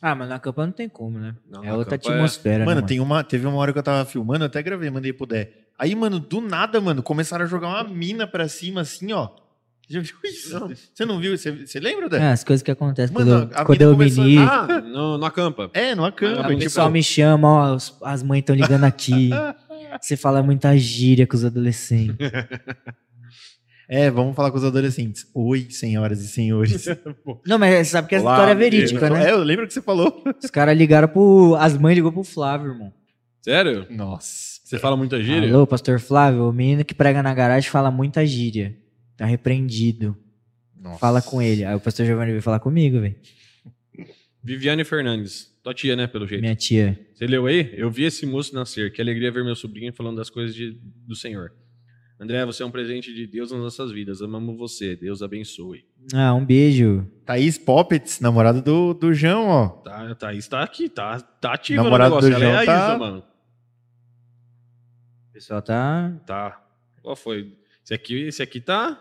Ah, 0.01 0.15
mas 0.15 0.29
na 0.29 0.39
campa 0.39 0.67
não 0.67 0.73
tem 0.73 0.89
como, 0.89 1.19
né? 1.19 1.37
Não, 1.49 1.63
é 1.63 1.73
outra 1.73 1.95
é- 1.95 1.97
atmosfera, 1.97 2.65
Mano, 2.65 2.81
né, 2.81 2.87
tem 2.87 2.99
uma, 2.99 3.23
teve 3.23 3.47
uma 3.47 3.57
hora 3.57 3.73
que 3.73 3.79
eu 3.79 3.83
tava 3.83 4.05
filmando, 4.05 4.45
eu 4.45 4.47
até 4.49 4.61
gravei, 4.63 4.91
mandei 4.91 5.13
pro 5.13 5.27
Dé. 5.27 5.53
Aí, 5.79 5.95
mano, 5.95 6.19
do 6.21 6.41
nada, 6.41 6.81
mano, 6.81 7.03
começaram 7.03 7.45
a 7.45 7.49
jogar 7.49 7.69
uma 7.69 7.85
mina 7.85 8.27
pra 8.27 8.47
cima, 8.49 8.83
assim, 8.83 9.13
ó. 9.13 9.29
Você 9.87 9.95
já 9.95 10.01
viu 10.01 10.17
isso? 10.25 10.61
Não. 10.61 10.69
Você 10.69 11.05
não 11.05 11.19
viu? 11.19 11.37
Você, 11.37 11.51
você 11.51 11.81
lembra, 11.81 12.09
Dé? 12.09 12.19
É, 12.19 12.31
as 12.33 12.45
coisas 12.45 12.63
que 12.63 12.71
acontecem 12.71 13.13
Mano, 13.13 13.31
quando, 13.31 13.53
eu- 13.53 13.59
a 13.59 13.65
quando 13.65 13.83
eu 13.83 13.91
começou. 13.93 14.25
Ah, 14.49 14.81
no, 14.81 15.19
na 15.19 15.31
campa. 15.31 15.71
É, 15.75 15.93
Ah, 15.93 16.13
câmera. 16.13 16.43
o 16.47 16.51
tipo- 16.51 16.61
pessoal 16.63 16.89
me 16.91 17.03
chama, 17.03 17.49
ó, 17.49 17.75
os- 17.75 17.95
as 18.03 18.23
mães 18.23 18.41
estão 18.41 18.55
ligando 18.55 18.85
aqui. 18.85 19.31
Você 20.01 20.17
fala 20.17 20.43
muita 20.43 20.77
gíria 20.79 21.27
com 21.27 21.37
os 21.37 21.45
adolescentes. 21.45 22.17
É, 23.89 24.11
vamos 24.11 24.35
falar 24.35 24.51
com 24.51 24.57
os 24.57 24.65
adolescentes. 24.65 25.27
Oi, 25.35 25.67
senhoras 25.69 26.21
e 26.23 26.29
senhores. 26.29 26.87
Não, 27.47 27.59
mas 27.59 27.75
você 27.75 27.85
sabe 27.93 28.09
que 28.09 28.15
essa 28.15 28.25
Olá, 28.25 28.35
história 28.37 28.53
é 28.53 28.55
verídica, 28.55 29.11
né? 29.11 29.29
É, 29.29 29.33
eu 29.33 29.43
lembro 29.43 29.67
que 29.67 29.75
você 29.75 29.83
falou. 29.83 30.23
Os 30.43 30.51
caras 30.51 30.79
ligaram 30.79 31.09
pro. 31.09 31.57
As 31.59 31.77
mães 31.77 31.95
ligou 31.95 32.11
pro 32.11 32.25
Flávio, 32.25 32.69
irmão. 32.73 32.91
Sério? 33.43 33.87
Nossa. 33.91 34.52
Você 34.73 34.79
fala 34.79 34.97
muita 34.97 35.23
gíria? 35.23 35.53
Alô, 35.53 35.67
pastor 35.67 36.01
Flávio, 36.01 36.49
o 36.49 36.53
menino 36.53 36.83
que 36.83 36.95
prega 36.95 37.23
na 37.23 37.35
garagem 37.35 37.69
fala 37.69 37.91
muita 37.91 38.25
gíria. 38.25 38.75
Tá 39.19 39.27
repreendido. 39.27 40.17
Nossa. 40.81 40.99
Fala 40.99 41.21
com 41.21 41.43
ele. 41.43 41.63
Aí 41.63 41.75
o 41.75 41.79
pastor 41.81 42.07
Giovanni 42.07 42.31
veio 42.31 42.41
falar 42.43 42.59
comigo, 42.59 42.99
velho. 42.99 43.15
Viviane 44.43 44.83
Fernandes. 44.83 45.53
Tua 45.63 45.75
tia, 45.75 45.95
né, 45.95 46.07
pelo 46.07 46.27
jeito. 46.27 46.41
Minha 46.41 46.57
tia. 46.57 46.99
Você 47.15 47.27
leu 47.27 47.45
aí? 47.45 47.71
Eu 47.77 47.91
vi 47.91 48.05
esse 48.05 48.25
moço 48.25 48.55
nascer. 48.55 48.91
Que 48.91 49.03
alegria 49.03 49.31
ver 49.31 49.45
meu 49.45 49.55
sobrinho 49.55 49.93
falando 49.93 50.17
das 50.17 50.31
coisas 50.31 50.55
de- 50.55 50.75
do 51.07 51.15
Senhor. 51.15 51.53
André, 52.19 52.43
você 52.47 52.63
é 52.63 52.67
um 52.67 52.71
presente 52.71 53.13
de 53.13 53.27
Deus 53.27 53.53
nas 53.53 53.61
nossas 53.61 53.93
vidas. 53.93 54.23
Amamos 54.23 54.57
você. 54.57 54.97
Deus 54.97 55.21
abençoe. 55.23 55.85
Ah, 56.15 56.33
um 56.35 56.45
beijo. 56.47 57.07
Thaís 57.27 57.59
Poppets, 57.59 58.21
namorada 58.21 58.63
do, 58.63 58.95
do 58.95 59.13
João, 59.13 59.49
ó. 59.49 59.69
Tá, 59.69 60.15
Thaís 60.15 60.49
tá 60.49 60.63
aqui, 60.63 60.89
tá, 60.89 61.21
tá 61.21 61.53
ativa 61.53 61.83
Namorado 61.85 62.15
no 62.15 62.21
negócio. 62.23 62.39
do 62.41 62.43
Ela 62.45 62.55
é 62.55 62.57
a 62.59 62.65
João 62.65 62.77
tá- 62.77 62.89
Isa, 62.89 62.99
mano. 62.99 63.23
O 65.43 65.45
pessoal 65.45 65.63
tá. 65.63 66.13
Tá. 66.25 66.63
Qual 67.03 67.17
foi? 67.17 67.53
Esse 67.85 67.93
aqui, 67.95 68.23
esse 68.29 68.41
aqui 68.43 68.61
tá, 68.61 68.97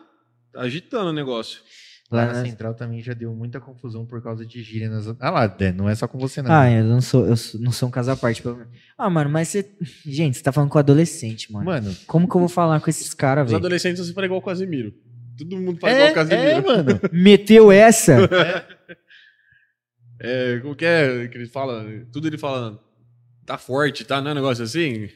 tá 0.52 0.62
agitando 0.62 1.12
o 1.12 1.14
negócio. 1.14 1.62
Lá 2.10 2.26
Lá 2.26 2.34
na 2.34 2.44
central 2.44 2.74
também 2.74 3.00
já 3.02 3.14
deu 3.14 3.34
muita 3.34 3.60
confusão 3.62 4.06
por 4.08 4.22
causa 4.24 4.44
de 4.44 4.62
gíria 4.64 4.90
nas. 4.90 5.08
Ah 5.20 5.30
lá, 5.30 5.46
Dé, 5.48 5.72
não 5.72 5.88
é 5.88 5.94
só 5.94 6.08
com 6.08 6.18
você, 6.18 6.42
não. 6.42 6.52
Ah, 6.52 6.70
eu 6.70 6.84
não 6.84 7.00
sou, 7.00 7.26
eu 7.28 7.36
não 7.60 7.72
sou 7.72 7.88
um 7.88 7.92
caso 7.92 8.10
à 8.12 8.18
parte. 8.18 8.42
pelo 8.42 8.58
menos. 8.58 8.74
Ah, 8.98 9.10
mano, 9.10 9.30
mas 9.30 9.50
você. 9.50 9.70
Gente, 10.06 10.36
você 10.38 10.44
tá 10.44 10.52
falando 10.52 10.70
com 10.72 10.80
adolescente, 10.80 11.52
mano. 11.54 11.64
Mano, 11.66 11.96
Como 12.08 12.28
que 12.28 12.36
eu 12.36 12.40
vou 12.40 12.50
falar 12.50 12.82
com 12.82 12.90
esses 12.90 13.14
caras, 13.14 13.46
Os 13.46 13.52
velho? 13.52 13.60
adolescentes 13.60 14.06
você 14.06 14.12
faz 14.12 14.26
igual 14.26 14.40
o 14.42 14.44
Casimiro. 14.44 14.94
Todo 15.38 15.56
mundo 15.58 15.80
faz 15.80 15.94
igual 15.96 16.08
é, 16.08 16.12
o 16.12 16.16
Casimiro. 16.16 16.50
é, 16.50 16.62
mano. 16.62 17.00
Meteu 17.14 17.72
essa? 17.72 18.18
É, 20.20 20.60
como 20.60 20.76
que 20.76 20.86
é 20.86 21.28
que 21.28 21.38
ele 21.38 21.48
fala? 21.48 21.86
Tudo 22.12 22.28
ele 22.28 22.38
fala. 22.38 22.84
Tá 23.46 23.58
forte, 23.58 24.04
tá? 24.04 24.20
Não 24.22 24.30
é 24.30 24.32
um 24.34 24.36
negócio 24.36 24.64
assim? 24.64 25.10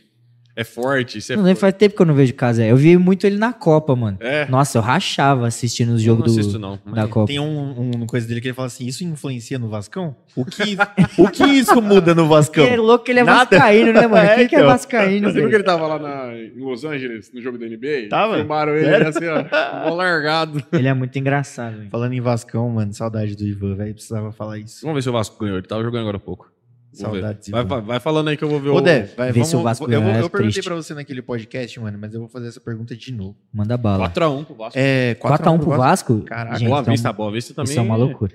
É 0.55 0.63
forte, 0.63 1.17
isso 1.17 1.33
é 1.33 1.35
não 1.35 1.43
lembro, 1.43 1.59
forte. 1.59 1.71
faz 1.73 1.79
tempo 1.79 1.95
que 1.95 2.01
eu 2.01 2.05
não 2.05 2.13
vejo 2.13 2.33
Casé. 2.33 2.71
Eu 2.71 2.77
vi 2.77 2.97
muito 2.97 3.27
ele 3.27 3.37
na 3.37 3.51
Copa, 3.51 3.95
mano. 3.95 4.17
É. 4.21 4.47
Nossa, 4.47 4.77
eu 4.77 4.81
rachava 4.81 5.47
assistindo 5.47 5.93
os 5.93 6.01
jogos 6.01 6.27
não 6.27 6.33
do, 6.33 6.39
assisto, 6.39 6.59
não. 6.59 6.79
da 6.93 7.07
Copa. 7.07 7.27
Tem 7.27 7.39
um, 7.39 7.91
um 8.01 8.07
coisa 8.07 8.27
dele 8.27 8.39
que 8.39 8.47
ele 8.47 8.53
fala 8.55 8.67
assim: 8.67 8.85
isso 8.85 9.03
influencia 9.03 9.59
no 9.59 9.67
Vascão? 9.67 10.15
O 10.35 10.45
que, 10.45 10.77
o 11.17 11.29
que 11.29 11.43
isso 11.43 11.81
muda 11.81 12.15
no 12.15 12.27
Vascão? 12.27 12.63
Ele 12.65 12.75
é 12.75 12.77
louco 12.77 13.03
que 13.03 13.11
ele 13.11 13.19
é 13.19 13.23
Nada. 13.23 13.57
vascaíno, 13.57 13.93
né, 13.93 14.07
mano? 14.07 14.25
É, 14.25 14.35
Quem 14.37 14.47
que 14.47 14.55
é 14.55 14.59
então. 14.59 14.71
vascaíno, 14.71 15.31
Você 15.31 15.39
viu 15.39 15.49
que 15.49 15.55
ele 15.55 15.63
tava 15.63 15.85
lá 15.87 15.99
na, 15.99 16.35
em 16.35 16.57
Los 16.57 16.83
Angeles, 16.83 17.31
no 17.33 17.41
jogo 17.41 17.57
da 17.57 17.65
NBA? 17.67 18.09
Tava? 18.09 18.37
Filmaram 18.37 18.75
ele 18.75 18.85
Sério? 18.85 19.07
assim, 19.09 19.25
ó, 19.27 19.93
largado. 19.93 20.63
Ele 20.71 20.87
é 20.87 20.93
muito 20.93 21.17
engraçado, 21.17 21.77
velho. 21.77 21.89
Falando 21.89 22.13
em 22.13 22.21
Vascão, 22.21 22.69
mano, 22.69 22.93
saudade 22.93 23.35
do 23.35 23.43
Ivan, 23.45 23.75
velho. 23.75 23.93
Precisava 23.93 24.31
falar 24.31 24.57
isso. 24.59 24.81
Vamos 24.81 24.95
ver 24.95 25.01
se 25.01 25.09
o 25.09 25.13
Vasco 25.13 25.37
ganhou. 25.39 25.57
Ele 25.57 25.67
tava 25.67 25.83
jogando 25.83 26.01
agora 26.01 26.17
há 26.17 26.19
pouco. 26.19 26.51
Ver. 26.97 27.01
Saudades, 27.21 27.49
Vai, 27.49 27.63
vai, 27.65 27.99
falando 27.99 28.27
aí 28.29 28.37
que 28.37 28.43
eu 28.43 28.49
vou 28.49 28.59
ver 28.59 28.69
Ô, 28.69 28.77
o... 28.77 28.81
Dé, 28.81 29.03
vai, 29.17 29.27
Vê 29.27 29.33
vamos, 29.33 29.47
se 29.49 29.55
o 29.55 29.61
Vasco 29.63 29.85
eu, 29.85 29.89
vou- 29.89 29.99
ganhar, 30.01 30.19
eu 30.19 30.25
é 30.25 30.29
perguntei 30.29 30.51
triste. 30.53 30.63
pra 30.67 30.75
você 30.75 30.93
naquele 30.93 31.21
podcast, 31.21 31.79
mano, 31.79 31.97
mas 31.99 32.13
eu 32.13 32.19
vou 32.21 32.29
fazer 32.29 32.47
essa 32.47 32.59
pergunta 32.61 32.95
de 32.95 33.11
novo. 33.11 33.37
Manda 33.53 33.77
bala. 33.77 34.09
4x1 34.09 34.45
pro 34.45 34.55
Vasco. 34.55 34.79
É, 34.79 35.15
4x1 35.15 35.59
pro 35.59 35.69
Vasco? 35.77 36.21
Caraca, 36.21 36.57
Gente, 36.59 36.67
Boa 36.69 36.81
então, 36.81 36.91
Vista, 36.93 37.13
Boa 37.13 37.31
Vista 37.31 37.53
também. 37.53 37.71
Isso 37.71 37.79
é 37.79 37.83
uma 37.83 37.95
loucura. 37.95 38.33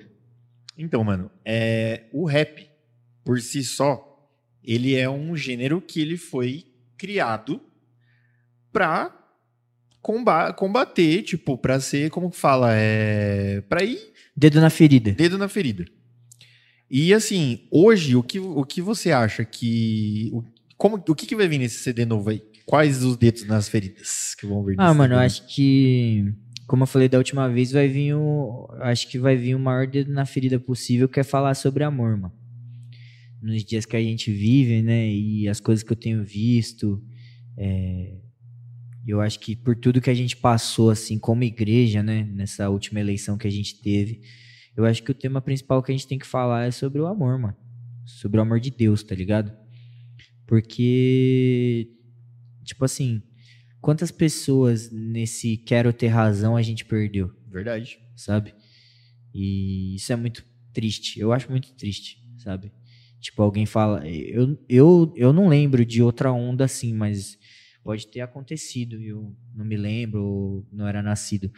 Então, 0.77 1.03
mano, 1.03 1.29
é, 1.45 2.03
o 2.13 2.25
rap, 2.25 2.67
por 3.23 3.39
si 3.39 3.63
só, 3.63 4.27
ele 4.63 4.95
é 4.95 5.09
um 5.09 5.35
gênero 5.35 5.81
que 5.81 5.99
ele 6.01 6.17
foi 6.17 6.65
criado 6.97 7.61
pra 8.71 9.11
comba- 10.01 10.53
combater, 10.53 11.21
tipo, 11.23 11.57
pra 11.57 11.79
ser, 11.79 12.09
como 12.09 12.29
que 12.31 12.37
fala, 12.37 12.69
é, 12.73 13.61
pra 13.61 13.83
ir 13.83 13.99
Dedo 14.35 14.59
na 14.61 14.69
ferida. 14.69 15.11
dedo 15.11 15.37
na 15.37 15.47
ferida. 15.47 15.85
E 16.93 17.13
assim, 17.13 17.59
hoje, 17.71 18.17
o 18.17 18.21
que, 18.21 18.37
o 18.37 18.65
que 18.65 18.81
você 18.81 19.11
acha 19.13 19.45
que. 19.45 20.29
O, 20.33 20.43
como, 20.75 20.97
o 20.97 21.15
que, 21.15 21.25
que 21.25 21.37
vai 21.37 21.47
vir 21.47 21.57
nesse 21.57 21.79
CD 21.79 22.05
novo 22.05 22.29
aí? 22.29 22.43
Quais 22.65 23.01
os 23.01 23.15
dedos 23.15 23.45
nas 23.47 23.69
feridas 23.69 24.35
que 24.37 24.45
vão 24.45 24.61
vir 24.65 24.75
Ah, 24.77 24.93
mano, 24.93 25.13
eu 25.13 25.19
acho 25.19 25.47
que. 25.47 26.25
Como 26.67 26.83
eu 26.83 26.87
falei 26.87 27.07
da 27.07 27.17
última 27.17 27.47
vez, 27.47 27.71
vai 27.71 27.87
vir 27.87 28.13
o. 28.15 28.67
Acho 28.81 29.07
que 29.07 29.17
vai 29.17 29.37
vir 29.37 29.55
o 29.55 29.59
maior 29.59 29.87
dedo 29.87 30.11
na 30.11 30.25
ferida 30.25 30.59
possível, 30.59 31.07
que 31.07 31.19
é 31.19 31.23
falar 31.23 31.53
sobre 31.55 31.85
amor, 31.85 32.17
mano. 32.17 32.33
Nos 33.41 33.63
dias 33.63 33.85
que 33.85 33.95
a 33.95 34.01
gente 34.01 34.29
vive, 34.31 34.81
né? 34.81 35.09
E 35.09 35.47
as 35.47 35.61
coisas 35.61 35.83
que 35.83 35.93
eu 35.93 35.97
tenho 35.97 36.23
visto. 36.25 37.01
é, 37.57 38.15
Eu 39.07 39.21
acho 39.21 39.39
que 39.39 39.55
por 39.55 39.75
tudo 39.77 40.01
que 40.01 40.09
a 40.09 40.13
gente 40.13 40.35
passou, 40.35 40.89
assim, 40.89 41.17
como 41.17 41.43
igreja, 41.43 42.03
né? 42.03 42.29
Nessa 42.33 42.69
última 42.69 42.99
eleição 42.99 43.37
que 43.37 43.47
a 43.47 43.51
gente 43.51 43.81
teve. 43.81 44.21
Eu 44.75 44.85
acho 44.85 45.03
que 45.03 45.11
o 45.11 45.15
tema 45.15 45.41
principal 45.41 45.81
que 45.83 45.91
a 45.91 45.95
gente 45.95 46.07
tem 46.07 46.17
que 46.17 46.25
falar 46.25 46.65
é 46.65 46.71
sobre 46.71 47.01
o 47.01 47.07
amor, 47.07 47.37
mano. 47.37 47.57
Sobre 48.05 48.39
o 48.39 48.41
amor 48.41 48.59
de 48.59 48.71
Deus, 48.71 49.03
tá 49.03 49.15
ligado? 49.15 49.51
Porque. 50.45 51.89
Tipo 52.63 52.85
assim. 52.85 53.21
Quantas 53.81 54.11
pessoas 54.11 54.91
nesse 54.91 55.57
quero 55.57 55.91
ter 55.91 56.07
razão 56.07 56.55
a 56.55 56.61
gente 56.61 56.85
perdeu, 56.85 57.33
Verdade. 57.47 57.97
sabe? 58.15 58.53
E 59.33 59.95
isso 59.95 60.13
é 60.13 60.15
muito 60.15 60.45
triste. 60.71 61.19
Eu 61.19 61.33
acho 61.33 61.49
muito 61.49 61.73
triste, 61.73 62.23
sabe? 62.37 62.71
Tipo, 63.19 63.41
alguém 63.41 63.65
fala. 63.65 64.07
Eu, 64.07 64.57
eu, 64.69 65.13
eu 65.15 65.33
não 65.33 65.47
lembro 65.47 65.83
de 65.83 66.01
outra 66.03 66.31
onda 66.31 66.65
assim, 66.65 66.93
mas 66.93 67.39
pode 67.83 68.07
ter 68.07 68.21
acontecido. 68.21 69.01
Eu 69.01 69.35
não 69.55 69.65
me 69.65 69.77
lembro, 69.77 70.23
ou 70.23 70.67
não 70.71 70.87
era 70.87 71.01
nascido. 71.01 71.51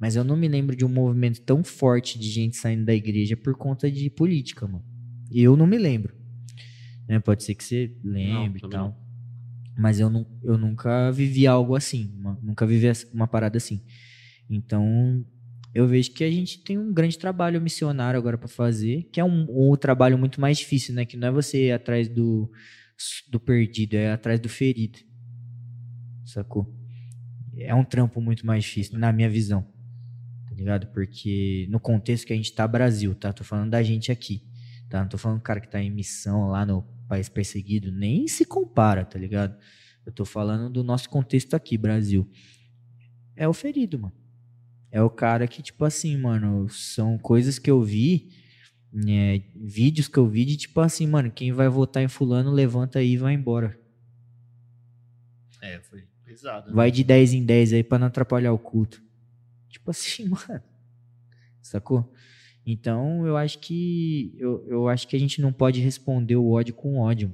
Mas 0.00 0.14
eu 0.16 0.22
não 0.24 0.36
me 0.36 0.46
lembro 0.48 0.76
de 0.76 0.84
um 0.84 0.88
movimento 0.88 1.40
tão 1.42 1.64
forte 1.64 2.18
de 2.18 2.28
gente 2.30 2.56
saindo 2.56 2.84
da 2.84 2.94
igreja 2.94 3.36
por 3.36 3.54
conta 3.56 3.90
de 3.90 4.08
política, 4.08 4.66
mano. 4.66 4.84
Eu 5.30 5.56
não 5.56 5.66
me 5.66 5.76
lembro. 5.78 6.14
Né? 7.08 7.18
Pode 7.18 7.42
ser 7.42 7.54
que 7.54 7.64
você 7.64 7.96
lembre 8.04 8.58
e 8.58 8.60
também 8.62 8.78
tal. 8.78 9.04
Mas 9.76 9.98
eu, 10.00 10.08
não, 10.10 10.26
eu 10.42 10.56
nunca 10.58 11.10
vivi 11.10 11.46
algo 11.46 11.74
assim. 11.74 12.12
uma- 12.18 12.38
nunca 12.42 12.66
vivi 12.66 12.86
uma 13.12 13.26
parada 13.26 13.56
assim. 13.58 13.82
Então, 14.48 15.24
eu 15.74 15.86
vejo 15.86 16.12
que 16.12 16.24
a 16.24 16.30
gente 16.30 16.62
tem 16.62 16.78
um 16.78 16.92
grande 16.92 17.18
trabalho 17.18 17.60
missionário 17.60 18.18
agora 18.18 18.38
para 18.38 18.48
fazer, 18.48 19.08
que 19.12 19.20
é 19.20 19.24
um, 19.24 19.46
um 19.72 19.76
trabalho 19.76 20.16
muito 20.18 20.40
mais 20.40 20.58
difícil, 20.58 20.94
né? 20.94 21.04
Que 21.04 21.16
não 21.16 21.28
é 21.28 21.30
você 21.30 21.66
ir 21.66 21.72
atrás 21.72 22.08
do, 22.08 22.50
do 23.30 23.38
perdido, 23.40 23.94
é 23.94 24.12
atrás 24.12 24.38
do 24.40 24.48
ferido. 24.48 24.98
Sacou? 26.24 26.72
É 27.56 27.74
um 27.74 27.84
trampo 27.84 28.20
muito 28.20 28.46
mais 28.46 28.64
difícil, 28.64 28.98
na 28.98 29.12
minha 29.12 29.28
visão. 29.28 29.66
Ligado? 30.58 30.88
Porque 30.88 31.68
no 31.70 31.78
contexto 31.78 32.26
que 32.26 32.32
a 32.32 32.36
gente 32.36 32.52
tá, 32.52 32.66
Brasil, 32.66 33.14
tá? 33.14 33.32
Tô 33.32 33.44
falando 33.44 33.70
da 33.70 33.80
gente 33.80 34.10
aqui. 34.10 34.42
Tá? 34.88 35.00
Não 35.00 35.08
tô 35.08 35.16
falando 35.16 35.38
do 35.38 35.42
cara 35.42 35.60
que 35.60 35.70
tá 35.70 35.80
em 35.80 35.88
missão 35.88 36.48
lá 36.48 36.66
no 36.66 36.82
país 37.08 37.28
perseguido, 37.28 37.92
nem 37.92 38.26
se 38.26 38.44
compara, 38.44 39.04
tá 39.04 39.16
ligado? 39.16 39.56
Eu 40.04 40.10
tô 40.10 40.24
falando 40.24 40.68
do 40.68 40.82
nosso 40.82 41.08
contexto 41.08 41.54
aqui, 41.54 41.78
Brasil. 41.78 42.28
É 43.36 43.46
o 43.46 43.52
ferido, 43.52 44.00
mano. 44.00 44.14
É 44.90 45.00
o 45.00 45.08
cara 45.08 45.46
que, 45.46 45.62
tipo 45.62 45.84
assim, 45.84 46.16
mano, 46.16 46.68
são 46.68 47.16
coisas 47.16 47.56
que 47.58 47.70
eu 47.70 47.80
vi, 47.80 48.30
é, 49.06 49.40
vídeos 49.54 50.08
que 50.08 50.18
eu 50.18 50.26
vi 50.26 50.44
de 50.44 50.56
tipo 50.56 50.80
assim, 50.80 51.06
mano, 51.06 51.30
quem 51.30 51.52
vai 51.52 51.68
votar 51.68 52.02
em 52.02 52.08
fulano, 52.08 52.50
levanta 52.50 52.98
aí 52.98 53.12
e 53.12 53.16
vai 53.16 53.34
embora. 53.34 53.78
É, 55.62 55.78
foi 55.82 56.04
pesado. 56.24 56.74
Vai 56.74 56.90
de 56.90 57.04
10 57.04 57.34
em 57.34 57.44
10 57.44 57.74
aí 57.74 57.84
pra 57.84 57.98
não 57.98 58.08
atrapalhar 58.08 58.52
o 58.52 58.58
culto. 58.58 59.06
Tipo 59.68 59.90
assim, 59.90 60.28
mano. 60.28 60.62
Sacou? 61.62 62.12
Então, 62.66 63.26
eu 63.26 63.36
acho 63.36 63.58
que 63.60 64.34
eu, 64.38 64.64
eu 64.68 64.88
acho 64.88 65.08
que 65.08 65.16
a 65.16 65.18
gente 65.18 65.40
não 65.40 65.52
pode 65.52 65.80
responder 65.80 66.36
o 66.36 66.50
ódio 66.50 66.74
com 66.74 66.98
ódio. 66.98 67.32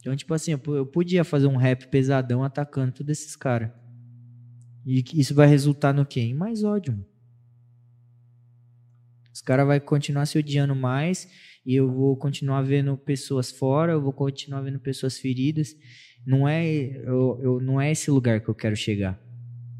Então, 0.00 0.14
tipo 0.16 0.34
assim, 0.34 0.52
eu, 0.52 0.58
po- 0.58 0.74
eu 0.74 0.86
podia 0.86 1.22
fazer 1.24 1.46
um 1.46 1.56
rap 1.56 1.86
pesadão 1.88 2.42
atacando 2.42 2.92
todos 2.92 3.10
esses 3.18 3.36
caras. 3.36 3.70
E 4.84 5.04
isso 5.14 5.34
vai 5.34 5.46
resultar 5.46 5.92
no 5.92 6.04
quê? 6.04 6.20
Em 6.20 6.34
mais 6.34 6.64
ódio. 6.64 7.04
Os 9.32 9.40
caras 9.40 9.66
vão 9.66 9.78
continuar 9.80 10.26
se 10.26 10.38
odiando 10.38 10.74
mais 10.74 11.28
e 11.64 11.74
eu 11.74 11.90
vou 11.90 12.16
continuar 12.16 12.62
vendo 12.62 12.96
pessoas 12.98 13.50
fora, 13.50 13.92
eu 13.92 14.02
vou 14.02 14.12
continuar 14.12 14.60
vendo 14.60 14.78
pessoas 14.80 15.18
feridas. 15.18 15.74
Não 16.26 16.48
é, 16.48 16.66
eu, 17.06 17.38
eu- 17.42 17.60
não 17.60 17.80
é 17.80 17.90
esse 17.90 18.10
lugar 18.10 18.40
que 18.40 18.48
eu 18.48 18.54
quero 18.54 18.76
chegar, 18.76 19.20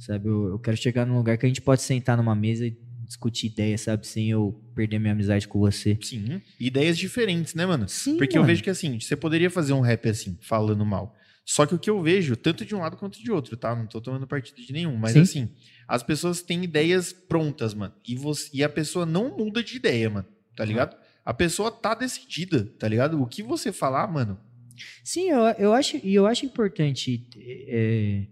sabe? 0.03 0.29
Eu, 0.29 0.49
eu 0.49 0.59
quero 0.59 0.77
chegar 0.77 1.07
num 1.07 1.17
lugar 1.17 1.39
que 1.39 1.47
a 1.47 1.49
gente 1.49 1.61
pode 1.61 1.83
sentar 1.83 2.17
numa 2.17 2.35
mesa 2.35 2.67
e 2.67 2.77
discutir 3.07 3.47
ideias, 3.49 3.83
sabe? 3.83 4.07
Sem 4.07 4.31
eu 4.31 4.61
perder 4.75 4.99
minha 4.99 5.13
amizade 5.13 5.47
com 5.47 5.59
você. 5.59 5.99
Sim. 6.03 6.41
Ideias 6.59 6.99
diferentes, 6.99 7.55
né, 7.55 7.67
mano? 7.67 7.89
Sim, 7.89 8.17
Porque 8.17 8.37
eu 8.37 8.43
mano. 8.43 8.53
vejo 8.53 8.63
que 8.63 8.71
assim, 8.71 8.99
você 8.99 9.15
poderia 9.15 9.51
fazer 9.51 9.73
um 9.73 9.81
rap 9.81 10.09
assim, 10.09 10.39
falando 10.41 10.85
mal. 10.85 11.15
Só 11.45 11.67
que 11.67 11.75
o 11.75 11.79
que 11.79 11.91
eu 11.91 12.01
vejo, 12.01 12.37
tanto 12.37 12.65
de 12.65 12.75
um 12.75 12.79
lado 12.79 12.97
quanto 12.97 13.23
de 13.23 13.31
outro, 13.31 13.57
tá? 13.57 13.75
Não 13.75 13.87
tô 13.87 14.01
tomando 14.01 14.27
partido 14.27 14.63
de 14.63 14.73
nenhum. 14.73 14.97
Mas 14.97 15.13
Sim. 15.13 15.21
assim, 15.21 15.49
as 15.89 16.03
pessoas 16.03 16.41
têm 16.41 16.65
ideias 16.65 17.13
prontas, 17.13 17.75
mano. 17.75 17.93
E, 18.07 18.15
você, 18.15 18.49
e 18.55 18.63
a 18.63 18.69
pessoa 18.69 19.05
não 19.05 19.37
muda 19.37 19.63
de 19.63 19.77
ideia, 19.77 20.09
mano. 20.09 20.27
Tá 20.57 20.65
ligado? 20.65 20.97
A 21.25 21.35
pessoa 21.35 21.71
tá 21.71 21.95
decidida, 21.95 22.65
tá 22.79 22.87
ligado? 22.89 23.21
O 23.21 23.27
que 23.27 23.43
você 23.43 23.73
falar, 23.73 24.07
mano. 24.07 24.39
Sim, 25.05 25.31
eu, 25.31 25.41
eu 25.59 25.73
acho, 25.73 25.99
e 26.03 26.15
eu 26.15 26.27
acho 26.27 26.47
importante 26.47 27.27
é, 27.37 28.27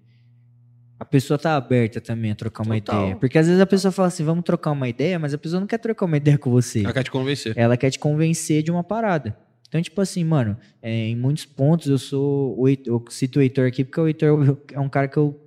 a 1.01 1.05
pessoa 1.07 1.39
tá 1.39 1.57
aberta 1.57 1.99
também 1.99 2.31
a 2.31 2.35
trocar 2.35 2.63
uma 2.63 2.79
Total. 2.79 3.01
ideia. 3.05 3.17
Porque 3.17 3.39
às 3.39 3.47
vezes 3.47 3.59
a 3.59 3.65
pessoa 3.65 3.91
fala 3.91 4.09
assim, 4.09 4.23
vamos 4.23 4.45
trocar 4.45 4.71
uma 4.71 4.87
ideia, 4.87 5.19
mas 5.19 5.33
a 5.33 5.39
pessoa 5.39 5.59
não 5.59 5.67
quer 5.67 5.79
trocar 5.79 6.05
uma 6.05 6.19
ideia 6.19 6.37
com 6.37 6.51
você. 6.51 6.81
Ela 6.81 6.93
quer 6.93 7.03
te 7.03 7.11
convencer. 7.11 7.55
Ela 7.57 7.77
quer 7.79 7.91
te 7.91 7.99
convencer 7.99 8.63
de 8.63 8.71
uma 8.71 8.85
parada. 8.85 9.35
Então, 9.67 9.81
tipo 9.81 9.99
assim, 9.99 10.23
mano, 10.23 10.59
é, 10.83 11.07
em 11.07 11.17
muitos 11.17 11.47
pontos 11.47 11.87
eu 11.87 11.97
sou. 11.97 12.55
O 12.59 12.69
Heitor, 12.69 12.93
eu 12.93 13.11
cito 13.11 13.39
o 13.39 13.43
Heitor 13.43 13.67
aqui 13.67 13.83
porque 13.83 13.99
o 13.99 14.07
Heitor 14.07 14.59
é 14.73 14.79
um 14.79 14.91
cara 14.91 15.09
que 15.09 15.17
eu 15.17 15.41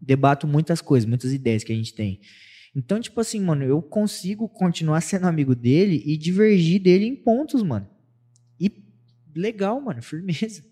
debato 0.00 0.46
muitas 0.46 0.80
coisas, 0.80 1.08
muitas 1.08 1.32
ideias 1.32 1.64
que 1.64 1.72
a 1.72 1.76
gente 1.76 1.92
tem. 1.92 2.20
Então, 2.72 3.00
tipo 3.00 3.20
assim, 3.20 3.40
mano, 3.40 3.64
eu 3.64 3.82
consigo 3.82 4.48
continuar 4.48 5.00
sendo 5.02 5.26
amigo 5.26 5.52
dele 5.52 6.00
e 6.06 6.16
divergir 6.16 6.80
dele 6.80 7.06
em 7.06 7.16
pontos, 7.16 7.60
mano. 7.64 7.88
E 8.60 8.70
legal, 9.34 9.80
mano, 9.80 10.00
firmeza. 10.02 10.62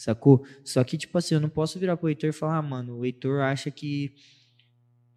Sacou? 0.00 0.42
Só 0.64 0.82
que, 0.82 0.96
tipo 0.96 1.18
assim, 1.18 1.34
eu 1.34 1.40
não 1.42 1.50
posso 1.50 1.78
virar 1.78 1.94
pro 1.94 2.08
Heitor 2.08 2.30
e 2.30 2.32
falar, 2.32 2.56
ah, 2.56 2.62
mano, 2.62 2.96
o 2.96 3.04
Heitor 3.04 3.42
acha 3.42 3.70
que 3.70 4.14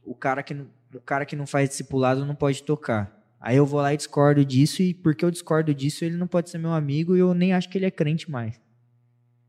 o 0.03 0.13
cara 0.13 0.43
que, 0.43 0.53
não- 0.53 0.67
o 0.93 0.99
cara 0.99 1.25
que 1.25 1.37
não 1.37 1.47
faz 1.47 1.69
discipulado 1.69 2.25
não 2.25 2.35
pode 2.35 2.63
tocar. 2.63 3.17
Aí 3.39 3.55
eu 3.55 3.65
vou 3.65 3.79
lá 3.79 3.93
e 3.93 3.97
discordo 3.97 4.43
disso, 4.43 4.81
e 4.83 4.93
porque 4.93 5.23
eu 5.23 5.31
discordo 5.31 5.73
disso, 5.73 6.03
ele 6.03 6.17
não 6.17 6.27
pode 6.27 6.49
ser 6.49 6.57
meu 6.57 6.73
amigo 6.73 7.15
e 7.15 7.19
eu 7.19 7.33
nem 7.33 7.53
acho 7.53 7.69
que 7.69 7.77
ele 7.77 7.85
é 7.85 7.91
crente 7.91 8.29
mais. 8.29 8.59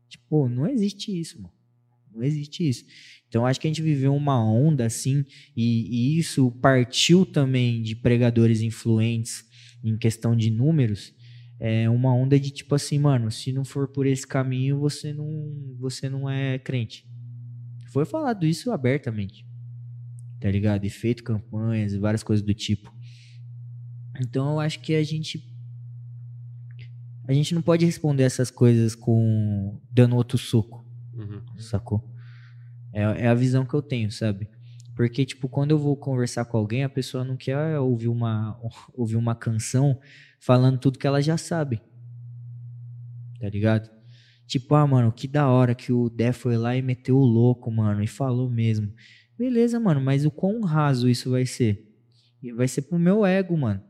Tipo, 0.07 0.47
não 0.47 0.67
existe 0.67 1.17
isso, 1.19 1.41
mano. 1.41 1.53
Não 2.13 2.23
existe 2.23 2.65
isso. 2.67 2.85
Então 3.27 3.45
acho 3.45 3.59
que 3.59 3.67
a 3.67 3.69
gente 3.69 3.81
viveu 3.81 4.15
uma 4.15 4.41
onda 4.41 4.85
assim, 4.85 5.25
e, 5.53 6.13
e 6.15 6.17
isso 6.17 6.49
partiu 6.61 7.25
também 7.25 7.81
de 7.81 7.93
pregadores 7.93 8.61
influentes 8.61 9.43
em 9.83 9.97
questão 9.97 10.33
de 10.33 10.49
números. 10.49 11.13
É 11.67 11.89
uma 11.89 12.13
onda 12.13 12.39
de 12.39 12.51
tipo 12.51 12.75
assim, 12.75 12.99
mano, 12.99 13.31
se 13.31 13.51
não 13.51 13.65
for 13.65 13.87
por 13.87 14.05
esse 14.05 14.27
caminho, 14.27 14.77
você 14.77 15.11
não, 15.11 15.75
você 15.79 16.07
não 16.07 16.29
é 16.29 16.59
crente. 16.59 17.09
Foi 17.87 18.05
falado 18.05 18.45
isso 18.45 18.71
abertamente. 18.71 19.43
Tá 20.39 20.51
ligado? 20.51 20.85
E 20.85 20.91
feito 20.91 21.23
campanhas 21.23 21.91
e 21.91 21.97
várias 21.97 22.21
coisas 22.21 22.45
do 22.45 22.53
tipo. 22.53 22.93
Então 24.21 24.51
eu 24.51 24.59
acho 24.59 24.79
que 24.79 24.93
a 24.93 25.01
gente 25.01 25.43
a 27.27 27.33
gente 27.33 27.55
não 27.55 27.63
pode 27.63 27.83
responder 27.83 28.21
essas 28.21 28.51
coisas 28.51 28.93
com 28.93 29.81
dando 29.89 30.15
outro 30.15 30.37
soco. 30.37 30.85
sacou? 31.57 32.07
É, 32.93 33.01
é 33.23 33.27
a 33.27 33.33
visão 33.33 33.65
que 33.65 33.73
eu 33.73 33.81
tenho, 33.81 34.11
sabe? 34.11 34.47
Porque, 34.95 35.25
tipo, 35.25 35.49
quando 35.49 35.71
eu 35.71 35.79
vou 35.79 35.97
conversar 35.97 36.45
com 36.45 36.57
alguém, 36.57 36.83
a 36.83 36.89
pessoa 36.89 37.23
não 37.23 37.35
quer 37.35 37.79
ouvir 37.79 38.07
uma, 38.07 38.55
ouvir 38.93 39.15
uma 39.15 39.33
canção 39.33 39.99
falando 40.45 40.77
tudo 40.77 40.99
que 40.99 41.07
ela 41.07 41.23
já 41.23 41.37
sabe. 41.37 41.81
Tá 43.39 43.49
ligado? 43.49 43.89
Tipo, 44.45 44.75
ah, 44.75 44.85
mano, 44.85 45.11
que 45.11 45.27
da 45.27 45.49
hora 45.49 45.73
que 45.73 45.91
o 45.91 46.07
Dé 46.07 46.31
foi 46.31 46.55
lá 46.55 46.77
e 46.77 46.83
meteu 46.83 47.17
o 47.17 47.25
louco, 47.25 47.71
mano, 47.71 48.03
e 48.03 48.07
falou 48.07 48.47
mesmo. 48.47 48.93
Beleza, 49.35 49.79
mano, 49.79 49.99
mas 49.99 50.23
o 50.23 50.29
quão 50.29 50.61
raso 50.61 51.09
isso 51.09 51.31
vai 51.31 51.47
ser? 51.47 51.91
E 52.43 52.51
Vai 52.51 52.67
ser 52.67 52.83
pro 52.83 52.99
meu 52.99 53.25
ego, 53.25 53.57
mano. 53.57 53.81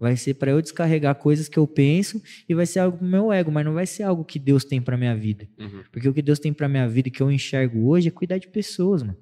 Vai 0.00 0.16
ser 0.16 0.34
pra 0.34 0.50
eu 0.52 0.62
descarregar 0.62 1.14
coisas 1.16 1.50
que 1.50 1.58
eu 1.58 1.66
penso 1.66 2.20
e 2.48 2.54
vai 2.54 2.64
ser 2.64 2.78
algo 2.78 2.96
pro 2.96 3.06
meu 3.06 3.30
ego, 3.30 3.52
mas 3.52 3.64
não 3.66 3.74
vai 3.74 3.86
ser 3.86 4.04
algo 4.04 4.24
que 4.24 4.38
Deus 4.38 4.64
tem 4.64 4.80
pra 4.80 4.96
minha 4.96 5.14
vida. 5.14 5.46
Uhum. 5.58 5.84
Porque 5.92 6.08
o 6.08 6.14
que 6.14 6.22
Deus 6.22 6.38
tem 6.38 6.52
pra 6.52 6.66
minha 6.66 6.88
vida 6.88 7.08
e 7.08 7.10
que 7.10 7.22
eu 7.22 7.30
enxergo 7.30 7.86
hoje 7.88 8.08
é 8.08 8.10
cuidar 8.10 8.38
de 8.38 8.48
pessoas, 8.48 9.02
mano. 9.02 9.18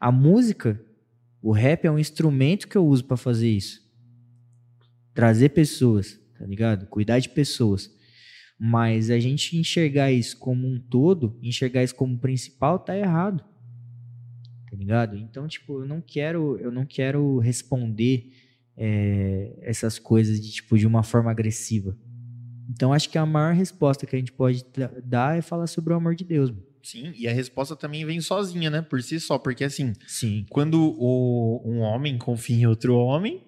A 0.00 0.10
música, 0.10 0.82
o 1.42 1.52
rap 1.52 1.84
é 1.84 1.90
um 1.90 1.98
instrumento 1.98 2.66
que 2.66 2.76
eu 2.76 2.86
uso 2.86 3.04
pra 3.04 3.18
fazer 3.18 3.50
isso. 3.50 3.83
Trazer 5.14 5.50
pessoas, 5.50 6.20
tá 6.38 6.44
ligado? 6.44 6.86
Cuidar 6.86 7.18
de 7.18 7.28
pessoas. 7.28 7.90
Mas 8.58 9.10
a 9.10 9.18
gente 9.18 9.56
enxergar 9.56 10.12
isso 10.12 10.38
como 10.38 10.66
um 10.66 10.78
todo, 10.78 11.38
enxergar 11.42 11.82
isso 11.82 11.94
como 11.94 12.18
principal, 12.18 12.78
tá 12.78 12.96
errado. 12.96 13.44
Tá 14.70 14.76
ligado? 14.76 15.16
Então, 15.16 15.46
tipo, 15.46 15.80
eu 15.80 15.86
não 15.86 16.00
quero, 16.00 16.58
eu 16.58 16.70
não 16.70 16.84
quero 16.84 17.38
responder 17.38 18.32
é, 18.76 19.56
essas 19.62 19.98
coisas 19.98 20.40
de 20.40 20.50
tipo 20.52 20.76
de 20.76 20.86
uma 20.86 21.02
forma 21.02 21.30
agressiva. 21.30 21.96
Então, 22.68 22.92
acho 22.92 23.08
que 23.10 23.18
a 23.18 23.26
maior 23.26 23.54
resposta 23.54 24.06
que 24.06 24.16
a 24.16 24.18
gente 24.18 24.32
pode 24.32 24.64
dar 25.04 25.36
é 25.36 25.42
falar 25.42 25.66
sobre 25.66 25.92
o 25.92 25.96
amor 25.96 26.14
de 26.14 26.24
Deus. 26.24 26.50
mano. 26.50 26.62
Sim, 26.82 27.12
e 27.16 27.26
a 27.26 27.32
resposta 27.32 27.74
também 27.74 28.04
vem 28.04 28.20
sozinha, 28.20 28.68
né? 28.68 28.82
Por 28.82 29.02
si 29.02 29.18
só. 29.18 29.38
Porque 29.38 29.64
assim, 29.64 29.94
Sim. 30.06 30.44
quando 30.50 30.94
o, 30.98 31.62
um 31.64 31.78
homem 31.80 32.18
confia 32.18 32.56
em 32.56 32.66
outro 32.66 32.94
homem, 32.94 33.42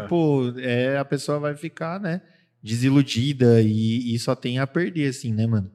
tipo, 0.00 0.58
é, 0.58 0.98
a 0.98 1.04
pessoa 1.04 1.38
vai 1.38 1.54
ficar, 1.56 2.00
né, 2.00 2.20
desiludida 2.62 3.60
e, 3.60 4.14
e 4.14 4.18
só 4.18 4.34
tem 4.34 4.58
a 4.58 4.66
perder, 4.66 5.08
assim, 5.08 5.32
né, 5.32 5.46
mano? 5.46 5.70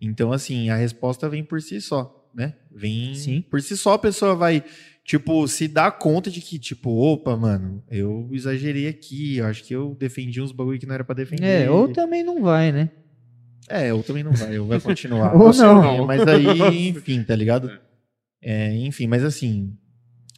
Então, 0.00 0.32
assim, 0.32 0.70
a 0.70 0.76
resposta 0.76 1.28
vem 1.28 1.44
por 1.44 1.60
si 1.60 1.80
só, 1.80 2.28
né? 2.34 2.54
Vem 2.74 3.14
Sim. 3.14 3.44
por 3.50 3.60
si 3.60 3.76
só, 3.76 3.94
a 3.94 3.98
pessoa 3.98 4.34
vai, 4.34 4.64
tipo, 5.04 5.46
se 5.46 5.68
dar 5.68 5.90
conta 5.92 6.30
de 6.30 6.40
que, 6.40 6.58
tipo, 6.58 6.90
opa, 6.90 7.36
mano, 7.36 7.84
eu 7.90 8.28
exagerei 8.32 8.88
aqui, 8.88 9.36
eu 9.36 9.46
acho 9.46 9.62
que 9.62 9.74
eu 9.74 9.94
defendi 9.98 10.40
uns 10.40 10.52
bagulho 10.52 10.78
que 10.78 10.86
não 10.86 10.94
era 10.94 11.04
pra 11.04 11.14
defender. 11.14 11.64
É, 11.64 11.70
ou 11.70 11.88
também 11.92 12.24
não 12.24 12.42
vai, 12.42 12.72
né? 12.72 12.90
É, 13.68 13.92
ou 13.94 14.02
também 14.02 14.24
não 14.24 14.32
vai, 14.32 14.58
ou 14.58 14.66
vai 14.66 14.80
continuar. 14.80 15.32
Ou 15.36 15.52
não. 15.52 16.00
né? 16.00 16.04
Mas 16.04 16.26
aí, 16.26 16.88
enfim, 16.90 17.22
tá 17.22 17.36
ligado? 17.36 17.70
É, 18.42 18.74
enfim, 18.74 19.06
mas 19.06 19.22
assim, 19.22 19.76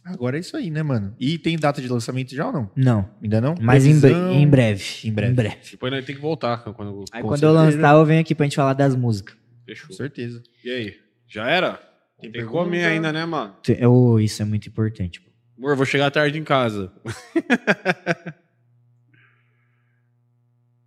agora 0.05 0.37
é 0.37 0.41
isso 0.41 0.57
aí, 0.57 0.71
né, 0.71 0.83
mano? 0.83 1.15
E 1.19 1.39
tem 1.39 1.57
data 1.59 1.81
de 1.81 1.89
lançamento 1.89 2.35
já 2.35 2.47
ou 2.47 2.53
não? 2.53 2.71
Não. 2.77 3.09
Ainda 3.23 3.41
não? 3.41 3.55
Mas 3.61 3.87
em, 3.87 3.99
bre- 3.99 4.13
em 4.13 4.49
breve. 4.49 4.85
Em 5.05 5.13
breve. 5.13 5.33
Em 5.33 5.35
breve. 5.35 5.57
Depois 5.71 5.93
nós 5.93 6.05
tem 6.05 6.15
que 6.15 6.21
voltar 6.21 6.59
quando 6.59 7.05
Aí 7.13 7.23
quando 7.23 7.43
eu 7.43 7.55
certeza. 7.55 7.77
lançar, 7.79 7.95
eu 7.95 8.05
venho 8.05 8.21
aqui 8.21 8.35
pra 8.35 8.45
gente 8.47 8.57
falar 8.57 8.73
das 8.75 8.95
músicas. 8.97 9.37
fechou. 9.67 9.89
Com 9.89 9.95
certeza. 9.95 10.43
E 10.65 10.71
aí? 10.71 10.95
Já 11.29 11.49
era? 11.49 11.73
Tem 11.73 12.31
Tem, 12.31 12.31
que 12.33 12.39
pergunta? 12.39 12.65
comer 12.65 12.85
ainda, 12.85 13.13
né, 13.13 13.25
mano? 13.25 13.55
Eu- 13.69 14.21
isso 14.21 14.41
é 14.43 14.45
muito 14.45 14.69
importante. 14.69 15.21
pô. 15.21 15.31
Amor, 15.59 15.77
vou 15.77 15.87
chegar 15.87 16.11
tarde 16.11 16.39
em 16.39 16.45
casa. 16.45 16.91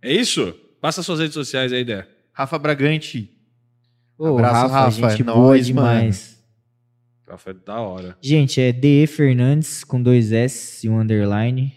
é 0.02 0.12
isso? 0.12 0.52
Passa 0.80 1.02
suas 1.02 1.18
redes 1.18 1.34
sociais 1.34 1.72
aí, 1.72 1.84
Dé. 1.84 2.06
Rafa 2.32 2.58
Bragante. 2.58 3.30
Ô, 4.18 4.28
Abraço, 4.38 4.54
Rafa, 4.72 4.74
Rafa, 4.74 5.10
gente 5.10 5.22
é 5.22 5.24
boa 5.24 5.36
nóis, 5.38 5.66
demais. 5.66 6.16
Rafa 6.28 6.35
é 7.28 7.54
da 7.64 7.80
hora. 7.80 8.16
Gente, 8.22 8.60
é 8.60 8.72
DE 8.72 9.06
Fernandes 9.06 9.82
com 9.84 10.00
dois 10.02 10.32
S 10.32 10.86
e 10.86 10.90
um 10.90 11.00
underline. 11.00 11.72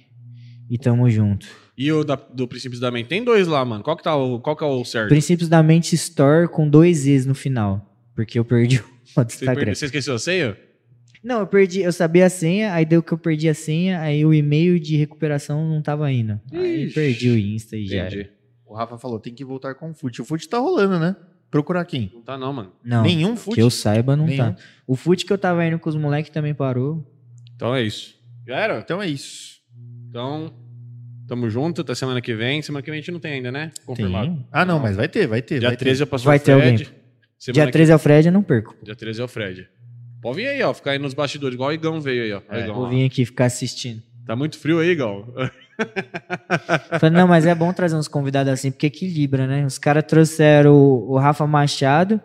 E 0.69 0.77
tamo 0.77 1.09
junto. 1.09 1.47
E 1.77 1.91
o 1.91 2.03
da- 2.03 2.15
do 2.15 2.47
Princípios 2.47 2.79
da 2.79 2.91
Mente? 2.91 3.07
Tem 3.07 3.23
dois 3.23 3.47
lá, 3.47 3.63
mano. 3.65 3.83
Qual 3.83 3.95
que, 3.97 4.03
tá 4.03 4.15
o, 4.15 4.39
qual 4.39 4.55
que 4.55 4.63
é 4.63 4.67
o 4.67 4.83
certo? 4.85 5.09
Princípios 5.09 5.49
da 5.49 5.63
Mente 5.63 5.95
Store 5.95 6.47
com 6.47 6.69
dois 6.69 7.07
E's 7.07 7.25
no 7.25 7.33
final. 7.33 7.97
Porque 8.15 8.37
eu 8.37 8.45
perdi 8.45 8.79
o 9.17 9.21
Instagram. 9.21 9.55
perde- 9.65 9.75
você 9.79 9.85
esqueceu 9.85 10.13
a 10.13 10.19
senha? 10.19 10.55
Não, 11.23 11.39
eu 11.39 11.47
perdi, 11.47 11.81
eu 11.81 11.91
sabia 11.91 12.27
a 12.27 12.29
senha, 12.29 12.73
aí 12.73 12.85
deu 12.85 13.01
que 13.03 13.11
eu 13.11 13.17
perdi 13.17 13.49
a 13.49 13.53
senha, 13.53 13.99
aí 13.99 14.25
o 14.25 14.33
e-mail 14.33 14.79
de 14.79 14.95
recuperação 14.95 15.67
não 15.67 15.81
tava 15.81 16.09
indo. 16.11 16.39
Aí 16.53 16.85
Ixi, 16.85 16.93
perdi 16.93 17.29
o 17.29 17.37
Insta 17.37 17.75
e 17.75 17.85
já. 17.87 18.03
era. 18.05 18.29
O 18.65 18.73
Rafa 18.75 18.97
falou, 18.97 19.19
tem 19.19 19.33
que 19.33 19.43
voltar 19.43 19.73
com 19.75 19.89
o 19.89 19.93
FUT. 19.93 20.21
O 20.21 20.25
FUT 20.25 20.47
tá 20.47 20.59
rolando, 20.59 20.99
né? 20.99 21.15
Procurar 21.51 21.83
quem? 21.85 22.11
Não 22.13 22.21
tá 22.21 22.37
não, 22.37 22.53
mano. 22.53 22.71
Não, 22.83 23.01
Nenhum 23.03 23.35
FUT? 23.35 23.55
que 23.55 23.61
eu 23.61 23.69
saiba 23.69 24.15
não 24.15 24.25
Nenhum. 24.25 24.53
tá. 24.53 24.55
O 24.85 24.95
fute 24.95 25.25
que 25.25 25.33
eu 25.33 25.37
tava 25.37 25.65
indo 25.65 25.79
com 25.79 25.89
os 25.89 25.95
moleques 25.95 26.29
também 26.31 26.53
parou. 26.53 27.03
Então 27.55 27.75
é 27.75 27.81
isso. 27.81 28.15
Já 28.47 28.57
era? 28.57 28.79
Então 28.79 29.01
é 29.01 29.07
isso. 29.07 29.59
Então, 30.09 30.53
tamo 31.27 31.49
junto. 31.49 31.81
Até 31.81 31.95
semana 31.95 32.21
que 32.21 32.33
vem. 32.35 32.61
Semana 32.61 32.81
que 32.83 32.89
vem 32.91 32.99
a 32.99 33.01
gente 33.01 33.11
não 33.11 33.19
tem 33.19 33.33
ainda, 33.33 33.51
né? 33.51 33.71
Confirmado. 33.85 34.27
Tem. 34.31 34.45
Ah, 34.51 34.63
não, 34.65 34.79
mas 34.79 34.95
vai 34.95 35.07
ter, 35.07 35.27
vai 35.27 35.41
ter. 35.41 35.59
Dia 35.59 35.69
vai 35.69 35.77
ter. 35.77 35.85
13 35.85 36.01
é 36.01 36.03
o 36.03 36.07
pastor 36.07 36.25
Vai 36.31 36.39
ter 36.39 36.55
Fred. 36.55 36.83
alguém. 36.83 36.99
Semana 37.37 37.53
Dia 37.53 37.65
que- 37.65 37.71
13 37.71 37.91
é 37.91 37.95
o 37.95 37.99
Fred, 37.99 38.27
eu 38.27 38.31
não 38.31 38.43
perco. 38.43 38.75
Dia 38.83 38.95
13 38.95 39.21
é 39.21 39.23
o 39.23 39.27
Fred. 39.27 39.67
Pode 40.21 40.35
vir 40.37 40.47
aí, 40.49 40.61
ó. 40.61 40.73
Ficar 40.73 40.91
aí 40.91 40.99
nos 40.99 41.13
bastidores, 41.13 41.55
igual 41.55 41.69
o 41.69 41.73
Igão 41.73 41.99
veio 42.01 42.23
aí, 42.23 42.33
ó. 42.33 42.41
Ó, 42.49 42.53
É. 42.55 42.63
Igão, 42.63 42.75
Vou 42.75 42.85
ó. 42.85 42.89
vir 42.89 43.05
aqui 43.05 43.25
ficar 43.25 43.45
assistindo. 43.45 44.01
Tá 44.25 44.35
muito 44.35 44.57
frio 44.59 44.79
aí, 44.79 44.89
Igão? 44.89 45.25
Falei, 46.99 47.17
não, 47.17 47.27
mas 47.27 47.45
é 47.45 47.53
bom 47.55 47.71
trazer 47.73 47.95
uns 47.95 48.07
convidados 48.07 48.51
assim, 48.51 48.71
porque 48.71 48.87
equilibra, 48.87 49.47
né? 49.47 49.65
Os 49.65 49.77
caras 49.77 50.03
trouxeram 50.05 50.73
o, 50.73 51.11
o 51.13 51.17
Rafa 51.17 51.45
Machado, 51.47 52.19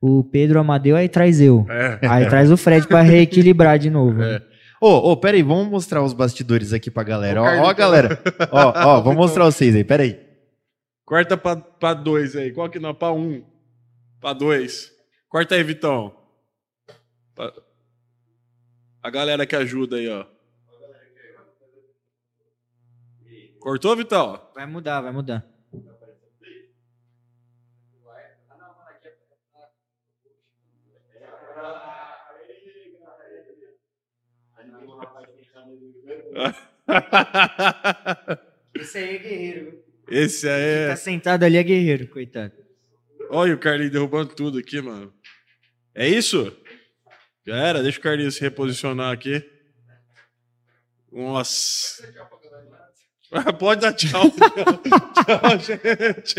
o 0.00 0.22
Pedro 0.24 0.58
Amadeu, 0.60 0.96
aí 0.96 1.08
traz 1.08 1.40
eu. 1.40 1.66
É. 1.68 1.98
Aí 2.08 2.28
traz 2.28 2.50
o 2.50 2.56
Fred 2.56 2.86
pra 2.86 3.00
reequilibrar 3.02 3.78
de 3.78 3.90
novo. 3.90 4.22
É. 4.22 4.42
Ô, 4.80 5.10
ô, 5.10 5.16
pera 5.16 5.36
aí, 5.36 5.42
vamos 5.42 5.68
mostrar 5.68 6.02
os 6.02 6.12
bastidores 6.12 6.72
aqui 6.72 6.90
pra 6.90 7.02
galera. 7.02 7.42
Ô, 7.42 7.44
Ó, 7.66 7.74
galera. 7.74 8.20
Ó, 8.52 8.72
ó, 8.76 9.00
vou 9.00 9.12
mostrar 9.14 9.44
vocês 9.44 9.74
aí, 9.74 9.82
pera 9.82 10.04
aí. 10.04 10.18
Corta 11.04 11.36
pra, 11.36 11.56
pra 11.56 11.94
dois 11.94 12.36
aí. 12.36 12.52
Qual 12.52 12.68
que 12.68 12.78
não? 12.78 12.94
Pra 12.94 13.10
um. 13.12 13.42
Pra 14.20 14.32
dois. 14.32 14.90
Corta 15.28 15.54
aí, 15.56 15.62
Vitão. 15.64 16.14
Pra- 17.34 17.52
A 19.02 19.10
galera 19.10 19.46
que 19.46 19.56
ajuda 19.56 19.96
aí, 19.96 20.08
ó. 20.08 20.24
Cortou, 23.60 23.96
Vitão? 23.96 24.40
Vai 24.54 24.66
mudar, 24.66 25.00
vai 25.00 25.12
mudar. 25.12 25.44
Esse 38.74 38.98
aí 38.98 39.16
é 39.16 39.18
guerreiro. 39.18 39.84
Esse 40.10 40.48
aí 40.48 40.86
Tá 40.86 40.92
é. 40.92 40.96
sentado 40.96 41.44
ali 41.44 41.56
é 41.56 41.62
guerreiro, 41.62 42.08
coitado. 42.08 42.54
Olha 43.30 43.54
o 43.54 43.58
Carlinhos 43.58 43.92
derrubando 43.92 44.34
tudo 44.34 44.58
aqui, 44.58 44.80
mano. 44.80 45.12
É 45.94 46.08
isso? 46.08 46.56
Já 47.46 47.56
era? 47.56 47.82
Deixa 47.82 47.98
o 47.98 48.02
Carlinhos 48.02 48.36
se 48.36 48.40
reposicionar 48.40 49.12
aqui. 49.12 49.42
Nossa. 51.10 52.02
Pode 53.58 53.80
dar 53.82 53.92
tchau. 53.92 54.30
tchau, 54.30 55.58
gente. 55.60 56.34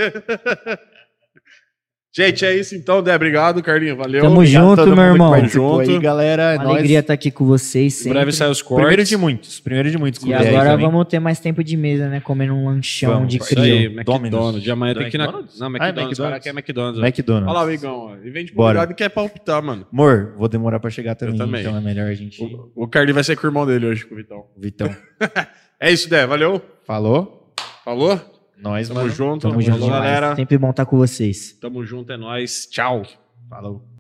Gente, 2.11 2.43
é 2.43 2.55
isso 2.55 2.73
então, 2.75 3.03
Dé. 3.03 3.15
Obrigado, 3.15 3.61
Carlinhos. 3.61 3.95
Valeu. 3.95 4.23
Tamo 4.23 4.37
Obrigado 4.37 4.63
junto, 4.69 4.75
todo 4.83 4.95
meu 4.95 5.05
irmão. 5.05 5.29
participou 5.29 5.77
Junto. 5.85 5.91
Aí, 5.95 5.99
galera, 5.99 6.41
é 6.53 6.55
Uma 6.55 6.63
nóis. 6.63 6.77
alegria 6.77 6.99
estar 7.01 7.13
aqui 7.13 7.29
com 7.29 7.45
vocês 7.45 7.93
Em 7.93 7.97
sempre. 7.97 8.13
breve 8.13 8.31
sai 8.31 8.49
os 8.49 8.63
cortes. 8.63 8.83
Primeiro 8.83 9.03
de 9.07 9.15
muitos. 9.15 9.59
Primeiro 9.59 9.91
de 9.91 9.97
muitos. 9.99 10.19
E 10.19 10.25
com 10.25 10.33
agora 10.33 10.43
10 10.49 10.63
também. 10.71 10.85
vamos 10.87 11.05
ter 11.07 11.19
mais 11.19 11.39
tempo 11.39 11.63
de 11.63 11.77
mesa, 11.77 12.09
né? 12.09 12.19
Comendo 12.19 12.55
um 12.55 12.65
lanchão 12.65 13.13
Vamos, 13.13 13.29
de 13.29 13.37
isso 13.37 13.45
Isso 13.53 13.59
aí, 13.61 13.69
crio. 13.69 13.91
McDonald's. 13.99 14.31
Domino's. 14.31 14.63
De 14.63 14.71
amanhã 14.71 14.95
tem 14.95 15.09
que 15.11 15.17
ir 15.17 15.19
na. 15.19 15.23
McDonald's? 15.25 15.59
Não, 15.59 15.67
Ah, 15.67 15.69
é 15.69 15.69
McDonald's. 15.69 15.99
McDonald's. 16.01 16.17
Cara, 16.17 16.39
que 16.39 16.49
é 16.49 16.51
McDonald's. 16.51 17.03
McDonald's. 17.03 17.47
Olha 17.47 17.59
lá 17.59 17.65
o 17.65 17.71
Igão, 17.71 17.95
ó. 17.95 18.15
E 18.25 18.29
vem 18.31 18.43
de 18.45 18.53
Bora. 18.53 18.73
convidado 18.79 18.95
que 18.97 19.03
é 19.03 19.09
palpitar, 19.09 19.61
mano. 19.61 19.85
Amor, 19.93 20.33
vou 20.35 20.47
demorar 20.49 20.79
pra 20.79 20.89
chegar 20.89 21.13
também, 21.13 21.37
também. 21.37 21.61
então 21.61 21.77
é 21.77 21.79
melhor 21.81 22.07
a 22.09 22.13
gente... 22.15 22.43
O, 22.43 22.71
o 22.75 22.87
Carlinhos 22.87 23.13
vai 23.15 23.23
ser 23.23 23.35
com 23.35 23.45
o 23.45 23.49
irmão 23.51 23.67
dele 23.67 23.85
hoje, 23.85 24.03
com 24.07 24.15
o 24.15 24.17
Vitão. 24.17 24.45
Vitão. 24.57 24.89
É 25.79 25.91
isso, 25.91 26.09
Dé. 26.09 26.25
Valeu. 26.25 26.61
Falou? 26.85 27.53
Falou? 27.85 28.19
Nós, 28.57 28.87
Tamo 28.89 28.99
mano. 29.01 29.11
junto. 29.11 29.41
Tamo 29.43 29.53
Falou, 29.53 29.61
junto 29.65 29.83
demais. 29.83 30.03
galera. 30.03 30.35
Sempre 30.35 30.57
bom 30.57 30.69
estar 30.71 30.85
com 30.85 30.97
vocês. 30.97 31.53
Tamo 31.53 31.83
junto, 31.85 32.11
é 32.11 32.17
nóis. 32.17 32.67
Tchau. 32.69 33.03
Falou. 33.49 33.81